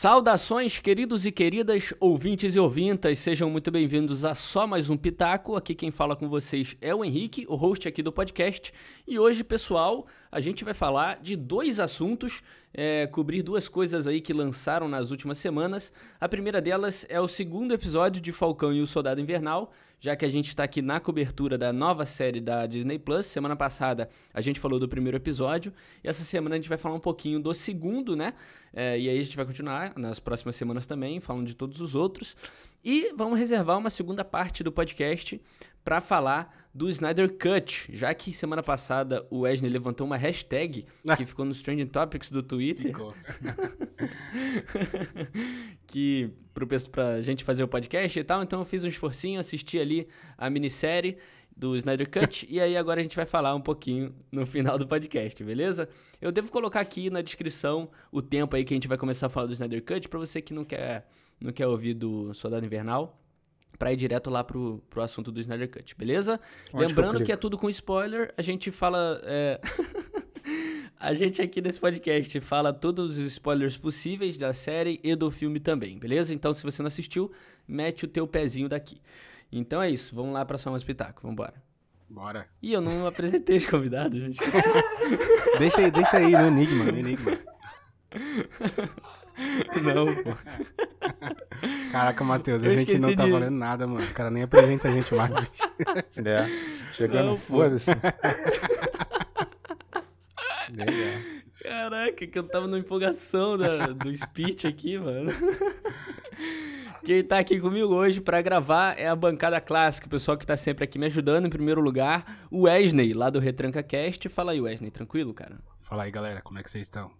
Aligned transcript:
Saudações, 0.00 0.78
queridos 0.78 1.26
e 1.26 1.32
queridas 1.32 1.92
ouvintes 1.98 2.54
e 2.54 2.60
ouvintas, 2.60 3.18
sejam 3.18 3.50
muito 3.50 3.68
bem-vindos 3.68 4.24
a 4.24 4.32
só 4.32 4.64
mais 4.64 4.90
um 4.90 4.96
Pitaco. 4.96 5.56
Aqui 5.56 5.74
quem 5.74 5.90
fala 5.90 6.14
com 6.14 6.28
vocês 6.28 6.76
é 6.80 6.94
o 6.94 7.04
Henrique, 7.04 7.44
o 7.48 7.56
host 7.56 7.88
aqui 7.88 8.00
do 8.00 8.12
podcast. 8.12 8.72
E 9.08 9.18
hoje, 9.18 9.42
pessoal, 9.42 10.06
a 10.30 10.38
gente 10.38 10.62
vai 10.64 10.72
falar 10.72 11.18
de 11.20 11.34
dois 11.34 11.80
assuntos, 11.80 12.44
é, 12.72 13.08
cobrir 13.08 13.42
duas 13.42 13.68
coisas 13.68 14.06
aí 14.06 14.20
que 14.20 14.32
lançaram 14.32 14.86
nas 14.86 15.10
últimas 15.10 15.38
semanas. 15.38 15.92
A 16.20 16.28
primeira 16.28 16.60
delas 16.60 17.04
é 17.08 17.20
o 17.20 17.26
segundo 17.26 17.74
episódio 17.74 18.22
de 18.22 18.30
Falcão 18.30 18.72
e 18.72 18.80
o 18.80 18.86
Soldado 18.86 19.20
Invernal, 19.20 19.72
já 20.00 20.14
que 20.16 20.24
a 20.24 20.28
gente 20.28 20.48
está 20.48 20.64
aqui 20.64 20.80
na 20.80 21.00
cobertura 21.00 21.58
da 21.58 21.72
nova 21.72 22.06
série 22.06 22.40
da 22.40 22.66
Disney 22.66 22.98
Plus. 22.98 23.26
Semana 23.26 23.56
passada 23.56 24.08
a 24.32 24.40
gente 24.40 24.60
falou 24.60 24.78
do 24.78 24.88
primeiro 24.88 25.16
episódio 25.16 25.72
e 26.02 26.08
essa 26.08 26.24
semana 26.24 26.54
a 26.54 26.58
gente 26.58 26.68
vai 26.68 26.78
falar 26.78 26.94
um 26.94 27.00
pouquinho 27.00 27.40
do 27.40 27.52
segundo, 27.52 28.14
né? 28.14 28.34
É, 28.72 28.98
e 28.98 29.08
aí 29.08 29.18
a 29.18 29.22
gente 29.22 29.36
vai 29.36 29.44
continuar 29.44 29.92
nas 29.96 30.18
próximas 30.18 30.54
semanas 30.54 30.86
também, 30.86 31.20
falando 31.20 31.46
de 31.46 31.54
todos 31.54 31.80
os 31.80 31.94
outros. 31.94 32.36
E 32.84 33.12
vamos 33.16 33.38
reservar 33.38 33.78
uma 33.78 33.90
segunda 33.90 34.24
parte 34.24 34.62
do 34.62 34.70
podcast 34.70 35.40
para 35.84 36.00
falar 36.00 36.67
do 36.78 36.88
Snyder 36.88 37.36
Cut, 37.36 37.90
já 37.92 38.14
que 38.14 38.32
semana 38.32 38.62
passada 38.62 39.26
o 39.30 39.40
Wesley 39.40 39.68
levantou 39.68 40.06
uma 40.06 40.16
hashtag 40.16 40.86
ah. 41.08 41.16
que 41.16 41.26
ficou 41.26 41.44
nos 41.44 41.60
Trending 41.60 41.88
Topics 41.88 42.30
do 42.30 42.40
Twitter. 42.40 42.92
Ficou. 42.92 43.12
que 45.88 46.30
pra 46.54 47.20
gente 47.20 47.42
fazer 47.42 47.64
o 47.64 47.68
podcast 47.68 48.16
e 48.16 48.22
tal, 48.22 48.44
então 48.44 48.60
eu 48.60 48.64
fiz 48.64 48.84
um 48.84 48.88
esforcinho, 48.88 49.40
assisti 49.40 49.80
ali 49.80 50.06
a 50.36 50.48
minissérie 50.48 51.18
do 51.56 51.76
Snyder 51.76 52.08
Cut 52.08 52.46
e 52.48 52.60
aí 52.60 52.76
agora 52.76 53.00
a 53.00 53.02
gente 53.02 53.16
vai 53.16 53.26
falar 53.26 53.56
um 53.56 53.60
pouquinho 53.60 54.14
no 54.30 54.46
final 54.46 54.78
do 54.78 54.86
podcast, 54.86 55.42
beleza? 55.42 55.88
Eu 56.20 56.30
devo 56.30 56.48
colocar 56.52 56.78
aqui 56.78 57.10
na 57.10 57.22
descrição 57.22 57.90
o 58.12 58.22
tempo 58.22 58.54
aí 58.54 58.64
que 58.64 58.72
a 58.72 58.76
gente 58.76 58.86
vai 58.86 58.96
começar 58.96 59.26
a 59.26 59.28
falar 59.28 59.46
do 59.46 59.52
Snyder 59.52 59.82
Cut 59.82 60.08
para 60.08 60.20
você 60.20 60.40
que 60.40 60.54
não 60.54 60.64
quer 60.64 61.08
não 61.40 61.50
quer 61.50 61.66
ouvir 61.66 61.94
do 61.94 62.32
Soldado 62.34 62.64
Invernal 62.64 63.20
para 63.78 63.92
ir 63.92 63.96
direto 63.96 64.28
lá 64.28 64.42
pro, 64.42 64.82
pro 64.90 65.02
assunto 65.02 65.30
do 65.30 65.40
Snyder 65.40 65.70
Cut, 65.70 65.94
beleza? 65.96 66.40
Onde 66.72 66.86
Lembrando 66.86 67.18
que, 67.18 67.26
que, 67.26 67.32
é 67.32 67.36
tudo 67.36 67.56
com 67.56 67.70
spoiler, 67.70 68.34
a 68.36 68.42
gente 68.42 68.70
fala. 68.70 69.20
É... 69.24 69.60
a 70.98 71.14
gente 71.14 71.40
aqui 71.40 71.60
nesse 71.60 71.78
podcast 71.78 72.40
fala 72.40 72.72
todos 72.72 73.18
os 73.18 73.24
spoilers 73.32 73.76
possíveis 73.76 74.36
da 74.36 74.52
série 74.52 74.98
e 75.02 75.14
do 75.14 75.30
filme 75.30 75.60
também, 75.60 75.98
beleza? 75.98 76.34
Então, 76.34 76.52
se 76.52 76.62
você 76.64 76.82
não 76.82 76.88
assistiu, 76.88 77.30
mete 77.66 78.04
o 78.04 78.08
teu 78.08 78.26
pezinho 78.26 78.68
daqui. 78.68 79.00
Então 79.50 79.80
é 79.80 79.88
isso, 79.88 80.14
vamos 80.14 80.32
lá 80.32 80.44
pra 80.44 80.58
só 80.58 80.70
mais 80.70 80.82
pitaco, 80.82 81.26
vambora. 81.26 81.54
Bora. 82.10 82.48
Ih, 82.62 82.72
eu 82.72 82.80
não 82.80 83.06
apresentei 83.08 83.56
os 83.56 83.66
convidados, 83.66 84.18
gente. 84.18 84.38
deixa 85.58 85.80
aí, 85.80 85.90
deixa 85.90 86.16
aí 86.16 86.32
no 86.32 86.46
Enigma, 86.46 86.84
no 86.84 86.98
Enigma. 86.98 87.38
Não, 89.82 90.06
pô. 90.22 90.32
Caraca, 91.92 92.24
Matheus, 92.24 92.64
a 92.64 92.70
gente 92.70 92.98
não 92.98 93.14
tá 93.14 93.24
de... 93.24 93.30
valendo 93.30 93.56
nada, 93.56 93.86
mano. 93.86 94.04
O 94.04 94.12
cara 94.12 94.30
nem 94.30 94.42
apresenta 94.42 94.88
a 94.88 94.90
gente 94.90 95.14
mais. 95.14 95.30
é, 96.24 96.46
chegando, 96.92 97.36
foda-se. 97.36 97.92
Caraca, 101.62 102.26
que 102.26 102.38
eu 102.38 102.42
tava 102.42 102.66
na 102.66 102.78
empolgação 102.78 103.56
da, 103.56 103.88
do 103.88 104.14
speech 104.14 104.66
aqui, 104.66 104.98
mano. 104.98 105.30
Quem 107.04 107.22
tá 107.24 107.38
aqui 107.38 107.60
comigo 107.60 107.94
hoje 107.94 108.20
para 108.20 108.42
gravar 108.42 108.98
é 108.98 109.08
a 109.08 109.16
bancada 109.16 109.60
clássica, 109.60 110.06
o 110.06 110.10
pessoal 110.10 110.36
que 110.36 110.46
tá 110.46 110.56
sempre 110.56 110.84
aqui 110.84 110.98
me 110.98 111.06
ajudando. 111.06 111.46
Em 111.46 111.50
primeiro 111.50 111.80
lugar, 111.80 112.46
o 112.50 112.62
Wesley, 112.62 113.14
lá 113.14 113.30
do 113.30 113.38
Retranca 113.38 113.82
Cast. 113.82 114.28
Fala 114.28 114.52
aí, 114.52 114.60
Wesley, 114.60 114.90
tranquilo, 114.90 115.32
cara? 115.32 115.58
Fala 115.80 116.02
aí, 116.02 116.10
galera, 116.10 116.42
como 116.42 116.58
é 116.58 116.62
que 116.62 116.70
vocês 116.70 116.82
estão? 116.82 117.10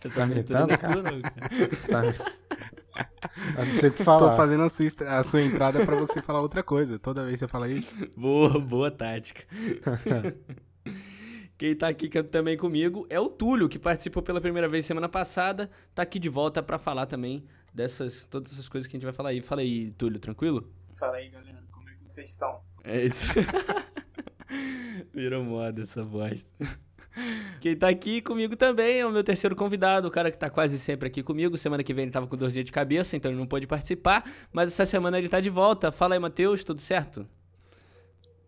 Você 0.00 0.10
tá 0.10 0.24
imitando, 0.24 0.78
cara? 0.78 1.02
Você 1.70 1.88
tá... 1.88 2.02
Eu 3.56 3.64
não 3.64 3.70
sei 3.70 3.90
o 3.90 3.92
que 3.92 4.04
falar. 4.04 4.30
Tô 4.30 4.36
fazendo 4.36 4.64
a 4.64 4.68
sua, 4.68 4.86
a 5.18 5.22
sua 5.22 5.42
entrada 5.42 5.84
pra 5.84 5.96
você 5.96 6.20
falar 6.20 6.40
outra 6.40 6.62
coisa. 6.62 6.98
Toda 6.98 7.24
vez 7.24 7.38
você 7.38 7.48
fala 7.48 7.68
isso. 7.68 7.94
Boa, 8.16 8.58
boa 8.58 8.90
tática. 8.90 9.44
Quem 11.56 11.76
tá 11.76 11.88
aqui 11.88 12.08
também 12.24 12.56
comigo 12.56 13.06
é 13.10 13.20
o 13.20 13.28
Túlio, 13.28 13.68
que 13.68 13.78
participou 13.78 14.22
pela 14.22 14.40
primeira 14.40 14.68
vez 14.68 14.86
semana 14.86 15.08
passada. 15.08 15.70
Tá 15.94 16.02
aqui 16.02 16.18
de 16.18 16.28
volta 16.28 16.62
para 16.62 16.78
falar 16.78 17.04
também 17.04 17.44
dessas 17.72 18.24
todas 18.24 18.52
essas 18.52 18.68
coisas 18.68 18.88
que 18.88 18.96
a 18.96 18.98
gente 18.98 19.04
vai 19.04 19.12
falar 19.12 19.30
aí. 19.30 19.42
Fala 19.42 19.60
aí, 19.60 19.90
Túlio, 19.92 20.18
tranquilo? 20.18 20.72
Fala 20.98 21.16
aí, 21.16 21.28
galera. 21.28 21.62
Como 21.70 21.88
é 21.88 21.92
que 21.92 22.10
vocês 22.10 22.30
estão? 22.30 22.60
É 22.82 23.04
isso. 23.04 23.26
Virou 25.12 25.44
moda 25.44 25.82
essa 25.82 26.02
bosta. 26.02 26.48
Quem 27.60 27.76
tá 27.76 27.88
aqui 27.88 28.22
comigo 28.22 28.56
também 28.56 29.00
é 29.00 29.06
o 29.06 29.10
meu 29.10 29.24
terceiro 29.24 29.56
convidado, 29.56 30.08
o 30.08 30.10
cara 30.10 30.30
que 30.30 30.38
tá 30.38 30.48
quase 30.48 30.78
sempre 30.78 31.08
aqui 31.08 31.22
comigo. 31.22 31.58
Semana 31.58 31.82
que 31.82 31.92
vem 31.92 32.04
ele 32.04 32.12
tava 32.12 32.26
com 32.26 32.36
dorzinha 32.36 32.64
de 32.64 32.72
cabeça, 32.72 33.16
então 33.16 33.30
ele 33.30 33.38
não 33.38 33.46
pôde 33.46 33.66
participar. 33.66 34.24
Mas 34.52 34.68
essa 34.68 34.86
semana 34.86 35.18
ele 35.18 35.28
tá 35.28 35.40
de 35.40 35.50
volta. 35.50 35.92
Fala 35.92 36.14
aí, 36.14 36.18
Matheus, 36.18 36.64
tudo 36.64 36.80
certo? 36.80 37.26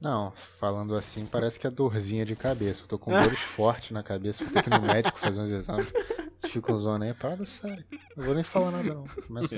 Não, 0.00 0.32
falando 0.58 0.96
assim, 0.96 1.24
parece 1.24 1.60
que 1.60 1.66
é 1.66 1.70
dorzinha 1.70 2.24
de 2.24 2.34
cabeça. 2.34 2.82
Eu 2.82 2.88
tô 2.88 2.98
com 2.98 3.12
dores 3.12 3.38
fortes 3.38 3.92
na 3.92 4.02
cabeça, 4.02 4.42
vou 4.42 4.52
ter 4.52 4.62
que 4.62 4.68
ir 4.68 4.76
no 4.76 4.84
médico 4.84 5.16
fazer 5.16 5.40
uns 5.40 5.50
exames. 5.50 5.92
Vocês 6.36 6.52
ficam 6.52 6.76
zoando 6.76 7.04
aí, 7.04 7.14
parada 7.14 7.46
sério. 7.46 7.84
Não 8.16 8.24
vou 8.24 8.34
nem 8.34 8.42
falar 8.42 8.72
nada, 8.72 8.94
não. 8.94 9.04
Começa 9.28 9.54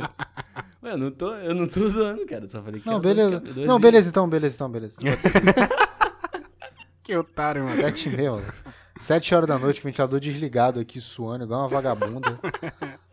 Ué, 0.83 0.93
eu 0.93 0.99
não 0.99 1.11
tô, 1.11 1.35
eu 1.37 1.55
não 1.55 1.67
tô 1.67 1.89
zoando, 1.89 2.27
cara. 2.27 2.47
Só 2.47 2.63
falei 2.63 2.79
que 2.79 2.87
Não, 2.87 3.01
beleza. 3.01 3.43
Não, 3.67 3.81
beleza 3.81 4.11
então, 4.11 4.29
beleza 4.29 4.55
então, 4.55 4.71
beleza. 4.71 4.99
que 7.03 7.17
otário, 7.17 7.65
mano. 7.65 7.75
Sete 7.75 8.11
e 8.11 8.13
meia, 8.15 8.33
mano. 8.33 8.53
Sete 8.97 9.35
horas 9.35 9.49
da 9.49 9.59
noite, 9.59 9.83
ventilador 9.83 10.21
desligado 10.21 10.79
aqui, 10.79 11.01
suando, 11.01 11.45
igual 11.45 11.61
uma 11.61 11.69
vagabunda. 11.69 12.39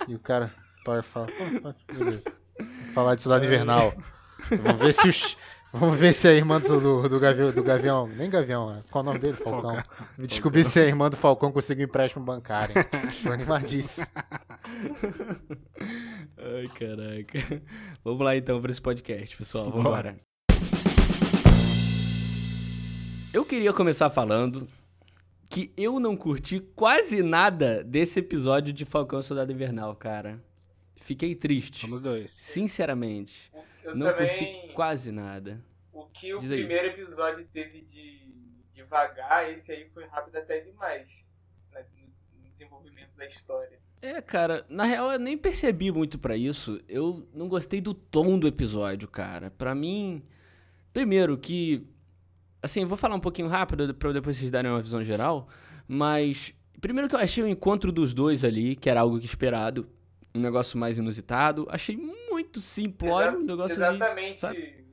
e 0.07 0.13
o 0.13 0.19
cara 0.19 0.53
para 0.85 0.99
e 0.99 1.03
fala, 1.03 1.27
beleza. 1.91 2.31
Falar 2.93 3.15
de 3.15 3.21
cidade 3.21 3.45
invernal. 3.45 3.93
Vamos 4.49 4.79
ver 4.79 4.93
se 4.93 5.07
os. 5.07 5.37
Vamos 5.73 5.97
ver 5.97 6.13
se 6.13 6.27
é 6.27 6.31
a 6.31 6.33
irmã 6.33 6.59
do, 6.59 7.07
do, 7.07 7.19
Gavião, 7.19 7.49
do 7.51 7.63
Gavião. 7.63 8.05
Nem 8.05 8.29
Gavião, 8.29 8.73
né? 8.73 8.83
qual 8.91 9.01
o 9.03 9.05
nome 9.05 9.19
dele? 9.19 9.37
Falcão. 9.37 9.75
Falcão. 9.75 9.83
Descobrir 10.19 10.65
se 10.65 10.79
a 10.79 10.83
irmã 10.83 11.09
do 11.09 11.15
Falcão 11.15 11.49
conseguiu 11.49 11.85
empréstimo 11.85 12.25
bancário. 12.25 12.75
Tô 13.23 13.31
animadíssimo. 13.31 14.05
Ai, 16.37 16.67
caraca. 16.77 17.63
Vamos 18.03 18.25
lá 18.25 18.35
então 18.35 18.61
para 18.61 18.71
esse 18.71 18.81
podcast, 18.81 19.37
pessoal. 19.37 19.71
Vamos 19.71 19.79
embora. 19.79 20.19
Eu 23.33 23.45
queria 23.45 23.71
começar 23.71 24.09
falando 24.09 24.67
que 25.51 25.73
eu 25.75 25.99
não 25.99 26.15
curti 26.15 26.61
quase 26.61 27.21
nada 27.21 27.83
desse 27.83 28.19
episódio 28.19 28.71
de 28.71 28.85
Falcão 28.85 29.21
Soldado 29.21 29.51
Invernal, 29.51 29.93
cara. 29.97 30.41
Fiquei 30.95 31.35
triste. 31.35 31.81
Somos 31.81 32.01
dois. 32.01 32.31
Sinceramente. 32.31 33.51
Eu 33.83 33.93
não 33.93 34.07
também... 34.13 34.29
curti 34.29 34.73
quase 34.73 35.11
nada. 35.11 35.61
O 35.91 36.05
que 36.05 36.33
o 36.33 36.39
Diz 36.39 36.49
primeiro 36.49 36.87
aí. 36.87 36.89
episódio 36.91 37.45
teve 37.51 37.81
de 37.81 38.33
devagar, 38.71 39.51
esse 39.51 39.73
aí 39.73 39.89
foi 39.89 40.05
rápido 40.05 40.37
até 40.37 40.61
demais. 40.61 41.25
Né, 41.73 41.83
no 42.41 42.49
desenvolvimento 42.49 43.13
da 43.17 43.25
história. 43.25 43.77
É, 44.01 44.21
cara, 44.21 44.65
na 44.69 44.85
real 44.85 45.11
eu 45.11 45.19
nem 45.19 45.37
percebi 45.37 45.91
muito 45.91 46.17
para 46.17 46.37
isso. 46.37 46.81
Eu 46.87 47.27
não 47.33 47.49
gostei 47.49 47.81
do 47.81 47.93
tom 47.93 48.39
do 48.39 48.47
episódio, 48.47 49.05
cara. 49.09 49.51
Para 49.51 49.75
mim, 49.75 50.23
primeiro 50.93 51.37
que 51.37 51.85
Assim, 52.63 52.85
vou 52.85 52.97
falar 52.97 53.15
um 53.15 53.19
pouquinho 53.19 53.47
rápido 53.47 53.93
para 53.95 54.13
depois 54.13 54.37
vocês 54.37 54.51
darem 54.51 54.69
uma 54.71 54.81
visão 54.81 55.03
geral, 55.03 55.47
mas 55.87 56.53
primeiro 56.79 57.09
que 57.09 57.15
eu 57.15 57.19
achei 57.19 57.43
o 57.43 57.47
encontro 57.47 57.91
dos 57.91 58.13
dois 58.13 58.43
ali, 58.43 58.75
que 58.75 58.89
era 58.89 59.01
algo 59.01 59.19
que 59.19 59.25
esperado, 59.25 59.87
um 60.33 60.39
negócio 60.39 60.77
mais 60.77 60.97
inusitado, 60.97 61.67
achei 61.69 61.97
muito 61.97 62.61
simplório, 62.61 63.39
um 63.39 63.43
negócio 63.43 63.75
Exatamente. 63.75 64.45
Ali, 64.45 64.85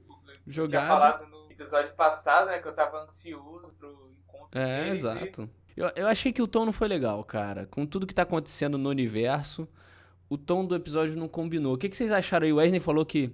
Jogado. 0.46 0.70
tinha 0.70 0.86
falado 0.86 1.26
no 1.30 1.50
episódio 1.50 1.94
passado, 1.94 2.46
né, 2.46 2.58
que 2.58 2.68
eu 2.68 2.72
tava 2.72 3.02
ansioso 3.02 3.72
pro 3.78 4.12
encontro 4.24 4.58
É, 4.58 4.84
deles, 4.84 5.00
exato. 5.00 5.50
Eu, 5.76 5.90
eu 5.94 6.06
achei 6.08 6.32
que 6.32 6.42
o 6.42 6.48
tom 6.48 6.64
não 6.64 6.72
foi 6.72 6.88
legal, 6.88 7.22
cara. 7.22 7.66
Com 7.66 7.86
tudo 7.86 8.06
que 8.06 8.14
tá 8.14 8.22
acontecendo 8.22 8.76
no 8.76 8.88
universo, 8.88 9.68
o 10.28 10.36
tom 10.36 10.64
do 10.64 10.74
episódio 10.74 11.16
não 11.16 11.28
combinou. 11.28 11.74
O 11.74 11.78
que, 11.78 11.88
que 11.88 11.96
vocês 11.96 12.10
acharam 12.10 12.46
aí? 12.46 12.52
O 12.52 12.56
Wesley 12.56 12.80
falou 12.80 13.06
que 13.06 13.30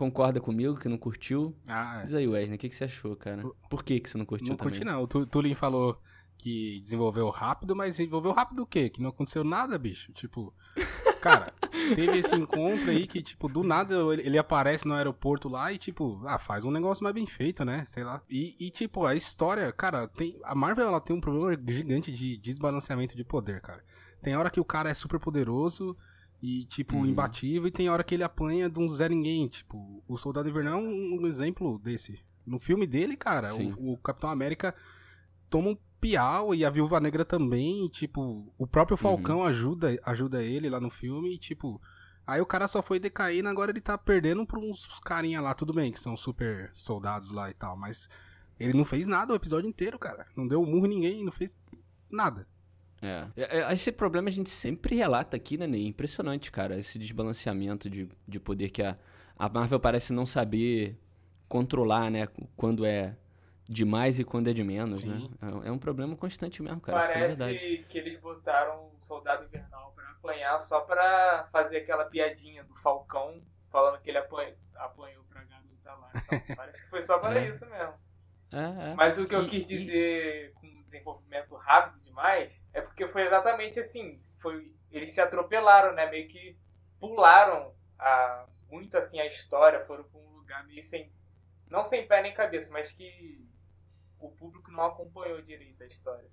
concorda 0.00 0.40
comigo, 0.40 0.78
que 0.78 0.88
não 0.88 0.96
curtiu. 0.96 1.54
Ah, 1.68 2.00
é. 2.00 2.04
Diz 2.06 2.14
aí, 2.14 2.26
Wesley, 2.26 2.56
o 2.56 2.58
que, 2.58 2.70
que 2.70 2.74
você 2.74 2.84
achou, 2.84 3.14
cara? 3.14 3.42
Por 3.68 3.84
que, 3.84 4.00
que 4.00 4.08
você 4.08 4.16
não 4.16 4.24
curtiu 4.24 4.48
não 4.48 4.56
também? 4.56 4.72
curti, 4.72 4.82
não. 4.82 5.02
O 5.02 5.06
Tulin 5.06 5.54
falou 5.54 6.00
que 6.38 6.80
desenvolveu 6.80 7.28
rápido, 7.28 7.76
mas 7.76 7.98
desenvolveu 7.98 8.32
rápido 8.32 8.62
o 8.62 8.66
quê? 8.66 8.88
Que 8.88 9.02
não 9.02 9.10
aconteceu 9.10 9.44
nada, 9.44 9.78
bicho. 9.78 10.10
Tipo, 10.14 10.54
cara, 11.20 11.52
teve 11.94 12.16
esse 12.16 12.34
encontro 12.34 12.90
aí 12.90 13.06
que, 13.06 13.22
tipo, 13.22 13.46
do 13.46 13.62
nada 13.62 13.94
ele 14.14 14.38
aparece 14.38 14.88
no 14.88 14.94
aeroporto 14.94 15.50
lá 15.50 15.70
e, 15.70 15.76
tipo, 15.76 16.22
ah, 16.24 16.38
faz 16.38 16.64
um 16.64 16.70
negócio 16.70 17.04
mais 17.04 17.14
bem 17.14 17.26
feito, 17.26 17.62
né? 17.62 17.84
Sei 17.84 18.02
lá. 18.02 18.22
E, 18.30 18.56
e 18.58 18.70
tipo, 18.70 19.04
a 19.04 19.14
história, 19.14 19.70
cara, 19.70 20.08
tem. 20.08 20.40
A 20.44 20.54
Marvel 20.54 20.86
ela 20.86 21.00
tem 21.00 21.14
um 21.14 21.20
problema 21.20 21.60
gigante 21.68 22.10
de 22.10 22.38
desbalanceamento 22.38 23.14
de 23.14 23.22
poder, 23.22 23.60
cara. 23.60 23.84
Tem 24.22 24.34
hora 24.34 24.48
que 24.48 24.60
o 24.60 24.64
cara 24.64 24.88
é 24.88 24.94
super 24.94 25.20
poderoso 25.20 25.94
e, 26.42 26.64
tipo, 26.64 26.96
uhum. 26.96 27.06
imbatível, 27.06 27.68
e 27.68 27.70
tem 27.70 27.88
hora 27.90 28.02
que 28.02 28.14
ele 28.14 28.24
apanha 28.24 28.68
de 28.68 28.80
um 28.80 28.88
Zé 28.88 29.08
Ninguém. 29.08 29.46
Tipo, 29.46 30.02
o 30.08 30.16
Soldado 30.16 30.48
Invernal 30.48 30.80
é 30.80 30.82
um, 30.82 31.20
um 31.20 31.26
exemplo 31.26 31.78
desse. 31.78 32.18
No 32.46 32.58
filme 32.58 32.86
dele, 32.86 33.16
cara, 33.16 33.54
o, 33.54 33.92
o, 33.92 33.98
Capitão 33.98 34.30
América 34.30 34.74
toma 35.50 35.70
um 35.70 35.78
piau 36.00 36.54
e 36.54 36.64
a 36.64 36.70
Viúva 36.70 36.98
Negra 36.98 37.24
também, 37.24 37.84
e, 37.84 37.88
tipo, 37.90 38.50
o 38.56 38.66
próprio 38.66 38.96
Falcão 38.96 39.44
ajuda, 39.44 39.98
ajuda 40.04 40.42
ele 40.42 40.70
lá 40.70 40.80
no 40.80 40.88
filme, 40.88 41.34
e, 41.34 41.38
tipo, 41.38 41.80
aí 42.26 42.40
o 42.40 42.46
cara 42.46 42.66
só 42.66 42.82
foi 42.82 42.98
decaindo, 42.98 43.48
agora 43.48 43.70
ele 43.70 43.80
tá 43.80 43.98
perdendo 43.98 44.46
pra 44.46 44.58
uns 44.58 44.86
carinha 45.00 45.40
lá, 45.42 45.52
tudo 45.54 45.74
bem, 45.74 45.92
que 45.92 46.00
são 46.00 46.16
super 46.16 46.70
soldados 46.72 47.30
lá 47.30 47.50
e 47.50 47.54
tal, 47.54 47.76
mas 47.76 48.08
ele 48.58 48.76
não 48.76 48.84
fez 48.84 49.06
nada 49.06 49.32
o 49.32 49.36
episódio 49.36 49.68
inteiro, 49.68 49.98
cara. 49.98 50.26
Não 50.34 50.48
deu 50.48 50.62
um 50.62 50.66
murro 50.66 50.86
em 50.86 50.90
ninguém, 50.90 51.24
não 51.24 51.32
fez 51.32 51.54
nada. 52.10 52.46
É. 53.02 53.26
É, 53.36 53.58
é, 53.60 53.72
Esse 53.72 53.90
problema 53.92 54.28
a 54.28 54.32
gente 54.32 54.50
sempre 54.50 54.94
relata 54.96 55.36
aqui, 55.36 55.56
né, 55.56 55.66
Ney? 55.66 55.86
Impressionante, 55.86 56.50
cara, 56.52 56.78
esse 56.78 56.98
desbalanceamento 56.98 57.88
de, 57.88 58.08
de 58.28 58.38
poder 58.40 58.70
que 58.70 58.82
a, 58.82 58.96
a 59.38 59.48
Marvel 59.48 59.80
parece 59.80 60.12
não 60.12 60.26
saber 60.26 60.98
controlar, 61.48 62.10
né, 62.10 62.28
quando 62.56 62.84
é 62.84 63.16
demais 63.68 64.18
e 64.18 64.24
quando 64.24 64.48
é 64.48 64.52
de 64.52 64.62
menos, 64.64 65.02
né? 65.04 65.16
Sim. 65.18 65.30
É, 65.64 65.68
é 65.68 65.72
um 65.72 65.78
problema 65.78 66.16
constante 66.16 66.62
mesmo, 66.62 66.80
cara, 66.80 67.04
é 67.04 67.28
verdade. 67.28 67.58
Parece 67.58 67.84
que 67.88 67.98
eles 67.98 68.18
botaram 68.20 68.86
o 68.86 68.96
Soldado 69.00 69.44
Invernal 69.44 69.92
pra 69.94 70.10
apanhar 70.10 70.60
só 70.60 70.80
pra 70.80 71.48
fazer 71.52 71.78
aquela 71.78 72.04
piadinha 72.04 72.64
do 72.64 72.74
Falcão 72.76 73.40
falando 73.70 74.00
que 74.02 74.10
ele 74.10 74.18
apanhou, 74.18 74.54
apanhou 74.74 75.22
pra 75.30 75.42
garota 75.44 75.92
lá. 76.00 76.10
Então, 76.14 76.56
parece 76.56 76.82
que 76.84 76.90
foi 76.90 77.02
só 77.02 77.18
para 77.18 77.40
É. 77.40 77.48
isso 77.48 77.64
mesmo. 77.66 77.94
É, 78.52 78.90
é. 78.90 78.94
Mas 78.96 79.16
o 79.16 79.26
que 79.26 79.34
eu 79.34 79.44
E- 79.44 79.48
quis 79.48 79.62
e- 79.62 79.66
dizer 79.66 80.52
com 80.54 80.59
desenvolvimento 80.90 81.54
rápido 81.54 82.00
demais 82.04 82.62
é 82.72 82.80
porque 82.80 83.06
foi 83.08 83.22
exatamente 83.22 83.78
assim. 83.80 84.18
Foi, 84.36 84.72
eles 84.90 85.12
se 85.12 85.20
atropelaram, 85.20 85.94
né? 85.94 86.10
Meio 86.10 86.26
que 86.28 86.58
pularam 86.98 87.74
a, 87.98 88.46
muito 88.70 88.96
assim 88.96 89.20
a 89.20 89.26
história, 89.26 89.80
foram 89.80 90.04
pra 90.04 90.20
um 90.20 90.36
lugar 90.36 90.66
meio 90.66 90.82
sem. 90.82 91.12
Não 91.68 91.84
sem 91.84 92.06
pé 92.06 92.20
nem 92.22 92.34
cabeça, 92.34 92.70
mas 92.72 92.90
que 92.90 93.46
o 94.18 94.30
público 94.30 94.70
não 94.72 94.84
acompanhou 94.84 95.40
direito 95.40 95.82
a 95.82 95.86
história. 95.86 96.28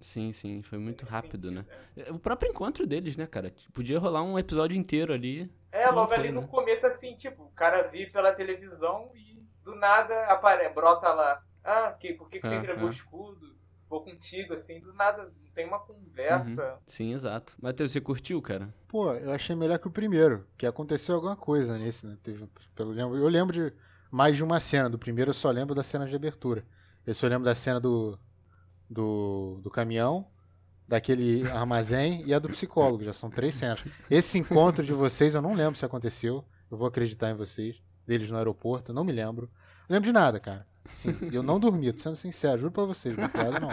Sim, 0.00 0.32
sim, 0.32 0.62
foi 0.62 0.78
muito 0.78 1.06
rápido, 1.06 1.50
né? 1.50 1.64
sentido, 1.94 2.08
É, 2.08 2.12
O 2.12 2.18
próprio 2.18 2.50
encontro 2.50 2.86
deles, 2.86 3.16
né, 3.16 3.26
cara? 3.26 3.54
Podia 3.72 3.98
rolar 3.98 4.22
um 4.22 4.38
episódio 4.38 4.76
inteiro 4.76 5.12
ali. 5.12 5.50
É, 5.70 5.84
É, 5.84 5.90
logo 5.90 6.08
foi, 6.08 6.18
ali 6.18 6.30
no 6.30 6.42
né? 6.42 6.46
começo, 6.46 6.86
assim, 6.86 7.14
tipo, 7.14 7.44
o 7.44 7.52
cara 7.52 7.82
vê 7.82 8.06
pela 8.06 8.32
televisão 8.34 9.10
e 9.14 9.42
do 9.62 9.74
nada 9.74 10.26
apare... 10.26 10.68
brota 10.70 11.08
lá. 11.12 11.42
Ah, 11.62 11.92
que, 11.92 12.12
por 12.12 12.28
que, 12.28 12.38
que 12.40 12.46
você 12.46 12.54
Ah, 12.54 12.58
entregou 12.58 12.84
ah. 12.84 12.88
o 12.88 12.90
escudo? 12.90 13.56
Vou 13.94 14.02
contigo, 14.02 14.54
assim, 14.54 14.80
do 14.80 14.92
nada, 14.92 15.22
não 15.22 15.52
tem 15.54 15.64
uma 15.68 15.78
conversa. 15.78 16.80
Sim, 16.84 17.14
exato. 17.14 17.54
Matheus, 17.62 17.92
você 17.92 18.00
curtiu, 18.00 18.42
cara? 18.42 18.74
Pô, 18.88 19.12
eu 19.12 19.30
achei 19.30 19.54
melhor 19.54 19.78
que 19.78 19.86
o 19.86 19.90
primeiro, 19.90 20.44
que 20.58 20.66
aconteceu 20.66 21.14
alguma 21.14 21.36
coisa 21.36 21.78
nesse, 21.78 22.04
né? 22.04 22.18
Teve, 22.20 22.44
pelo, 22.74 22.92
eu 22.98 23.28
lembro 23.28 23.54
de 23.54 23.72
mais 24.10 24.36
de 24.36 24.42
uma 24.42 24.58
cena. 24.58 24.90
Do 24.90 24.98
primeiro 24.98 25.30
eu 25.30 25.34
só 25.34 25.48
lembro 25.48 25.76
da 25.76 25.84
cena 25.84 26.08
de 26.08 26.16
abertura. 26.16 26.66
Eu 27.06 27.14
lembro 27.28 27.44
da 27.44 27.54
cena 27.54 27.78
do, 27.78 28.18
do, 28.90 29.60
do 29.62 29.70
caminhão, 29.70 30.26
daquele 30.88 31.46
armazém 31.54 32.24
e 32.26 32.34
a 32.34 32.40
do 32.40 32.48
psicólogo. 32.48 33.04
Já 33.04 33.12
são 33.12 33.30
três 33.30 33.54
cenas. 33.54 33.84
Esse 34.10 34.36
encontro 34.38 34.84
de 34.84 34.92
vocês 34.92 35.36
eu 35.36 35.42
não 35.42 35.54
lembro 35.54 35.78
se 35.78 35.84
aconteceu. 35.84 36.44
Eu 36.68 36.76
vou 36.76 36.88
acreditar 36.88 37.30
em 37.30 37.36
vocês. 37.36 37.80
Deles 38.04 38.28
no 38.28 38.38
aeroporto, 38.38 38.90
eu 38.90 38.94
não 38.96 39.04
me 39.04 39.12
lembro. 39.12 39.48
Não 39.88 39.94
lembro 39.94 40.08
de 40.08 40.12
nada, 40.12 40.40
cara. 40.40 40.66
Assim, 40.92 41.16
eu 41.32 41.42
não 41.42 41.58
dormi, 41.58 41.92
tô 41.92 42.00
sendo 42.00 42.16
sincero, 42.16 42.58
juro 42.58 42.72
pra 42.72 42.84
vocês, 42.84 43.16
não 43.16 43.24
é 43.24 43.28
piada 43.28 43.60
não. 43.60 43.68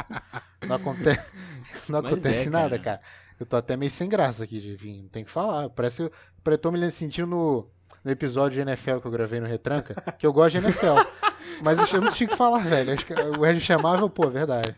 Não, 0.68 0.76
aconte... 0.76 1.04
não 1.90 2.02
Mas 2.02 2.12
acontece 2.12 2.48
é, 2.48 2.52
nada, 2.52 2.80
cara. 2.80 2.98
cara. 2.98 3.02
Eu 3.40 3.46
tô 3.46 3.56
até 3.56 3.76
meio 3.76 3.90
sem 3.90 4.08
graça 4.08 4.44
aqui 4.44 4.60
de 4.60 4.76
vir, 4.76 5.02
não 5.02 5.10
tem 5.10 5.24
que 5.24 5.32
falar. 5.32 5.70
Parece 5.70 6.08
que 6.08 6.50
eu 6.50 6.58
tô 6.58 6.72
me 6.72 6.92
sentindo 6.92 7.28
no, 7.28 7.68
no 8.04 8.12
episódio 8.12 8.56
de 8.56 8.70
NFL 8.70 9.00
que 9.00 9.08
eu 9.08 9.12
gravei 9.12 9.40
no 9.40 9.48
Retranca, 9.48 9.96
que 10.18 10.26
eu 10.26 10.32
gosto 10.32 10.60
de 10.60 10.66
NFL. 10.66 10.98
Mas 11.64 11.92
eu 11.94 12.02
não 12.02 12.12
tinha 12.12 12.28
que 12.28 12.36
falar, 12.36 12.60
velho. 12.60 12.94
Acho 12.94 13.06
que 13.06 13.14
o 13.14 13.46
Ed 13.46 13.60
chamava, 13.60 14.10
pô, 14.10 14.30
verdade. 14.30 14.76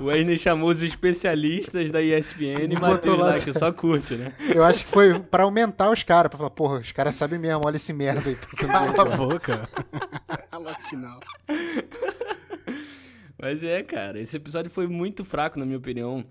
O 0.00 0.04
Wesley 0.04 0.38
chamou 0.38 0.70
os 0.70 0.82
especialistas 0.82 1.90
da 1.90 2.02
ESPN 2.02 2.70
e 2.70 2.78
Matheus 2.78 3.18
lá 3.18 3.34
que 3.34 3.52
só 3.52 3.72
curte, 3.72 4.14
né? 4.14 4.32
Eu 4.54 4.64
acho 4.64 4.84
que 4.84 4.90
foi 4.90 5.18
pra 5.18 5.44
aumentar 5.44 5.90
os 5.90 6.02
caras, 6.02 6.28
pra 6.28 6.38
falar, 6.38 6.50
porra, 6.50 6.80
os 6.80 6.92
caras 6.92 7.14
sabem 7.14 7.38
mesmo, 7.38 7.62
olha 7.64 7.76
esse 7.76 7.92
merda 7.92 8.28
aí. 8.28 8.36
pensando 8.36 8.72
Cala 8.72 9.14
a 9.14 9.16
boca. 9.16 9.68
Lógico 10.52 10.88
que 10.88 10.96
não. 10.96 11.20
Mas 13.40 13.62
é, 13.62 13.82
cara, 13.82 14.20
esse 14.20 14.36
episódio 14.36 14.70
foi 14.70 14.86
muito 14.88 15.24
fraco, 15.24 15.58
na 15.58 15.64
minha 15.64 15.78
opinião. 15.78 16.24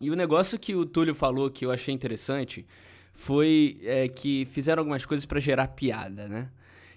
E 0.00 0.10
o 0.10 0.16
negócio 0.16 0.58
que 0.58 0.74
o 0.74 0.84
Túlio 0.84 1.14
falou 1.14 1.48
que 1.50 1.64
eu 1.64 1.70
achei 1.70 1.94
interessante 1.94 2.66
foi 3.14 3.80
é, 3.84 4.08
que 4.08 4.44
fizeram 4.46 4.80
algumas 4.80 5.06
coisas 5.06 5.24
pra 5.24 5.38
gerar 5.38 5.68
piada, 5.68 6.26
né? 6.28 6.48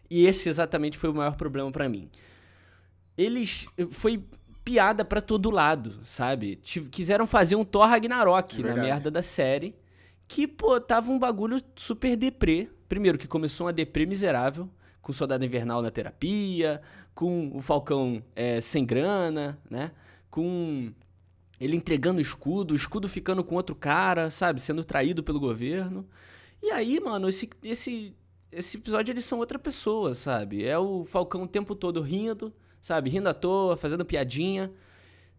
E 0.09 0.25
esse 0.25 0.49
exatamente 0.49 0.97
foi 0.97 1.09
o 1.09 1.13
maior 1.13 1.35
problema 1.35 1.71
pra 1.71 1.89
mim. 1.89 2.09
Eles. 3.17 3.65
Foi 3.91 4.23
piada 4.63 5.05
pra 5.05 5.21
todo 5.21 5.51
lado, 5.51 5.99
sabe? 6.03 6.59
Quiseram 6.91 7.27
fazer 7.27 7.55
um 7.55 7.63
Thor 7.63 7.87
Ragnarok 7.87 8.61
É 8.61 8.63
na 8.63 8.75
merda 8.75 9.11
da 9.11 9.21
série. 9.21 9.75
Que, 10.27 10.47
pô, 10.47 10.81
tava 10.81 11.11
um 11.11 11.19
bagulho 11.19 11.61
super 11.75 12.17
deprê. 12.17 12.67
Primeiro, 12.89 13.17
que 13.17 13.27
começou 13.27 13.67
uma 13.67 13.73
deprê 13.73 14.07
miserável, 14.07 14.67
com 15.01 15.11
o 15.11 15.15
Soldado 15.15 15.45
Invernal 15.45 15.83
na 15.83 15.91
terapia, 15.91 16.81
com 17.13 17.51
o 17.55 17.61
Falcão 17.61 18.23
é, 18.35 18.59
sem 18.59 18.83
grana, 18.83 19.59
né? 19.69 19.91
Com 20.31 20.91
ele 21.59 21.75
entregando 21.75 22.17
o 22.17 22.21
escudo, 22.21 22.73
o 22.73 22.75
escudo 22.75 23.07
ficando 23.07 23.43
com 23.43 23.55
outro 23.55 23.75
cara, 23.75 24.31
sabe? 24.31 24.59
Sendo 24.59 24.83
traído 24.83 25.23
pelo 25.23 25.39
governo. 25.39 26.07
E 26.61 26.71
aí, 26.71 26.99
mano, 26.99 27.29
esse, 27.29 27.47
esse, 27.63 28.15
esse 28.55 28.77
episódio 28.77 29.11
eles 29.11 29.25
são 29.25 29.39
outra 29.39 29.59
pessoa, 29.59 30.15
sabe? 30.15 30.65
É 30.65 30.77
o 30.77 31.03
Falcão 31.03 31.43
o 31.43 31.47
tempo 31.47 31.75
todo 31.75 32.01
rindo, 32.01 32.53
sabe? 32.81 33.09
Rindo 33.09 33.27
à 33.27 33.33
toa, 33.33 33.75
fazendo 33.75 34.05
piadinha. 34.05 34.71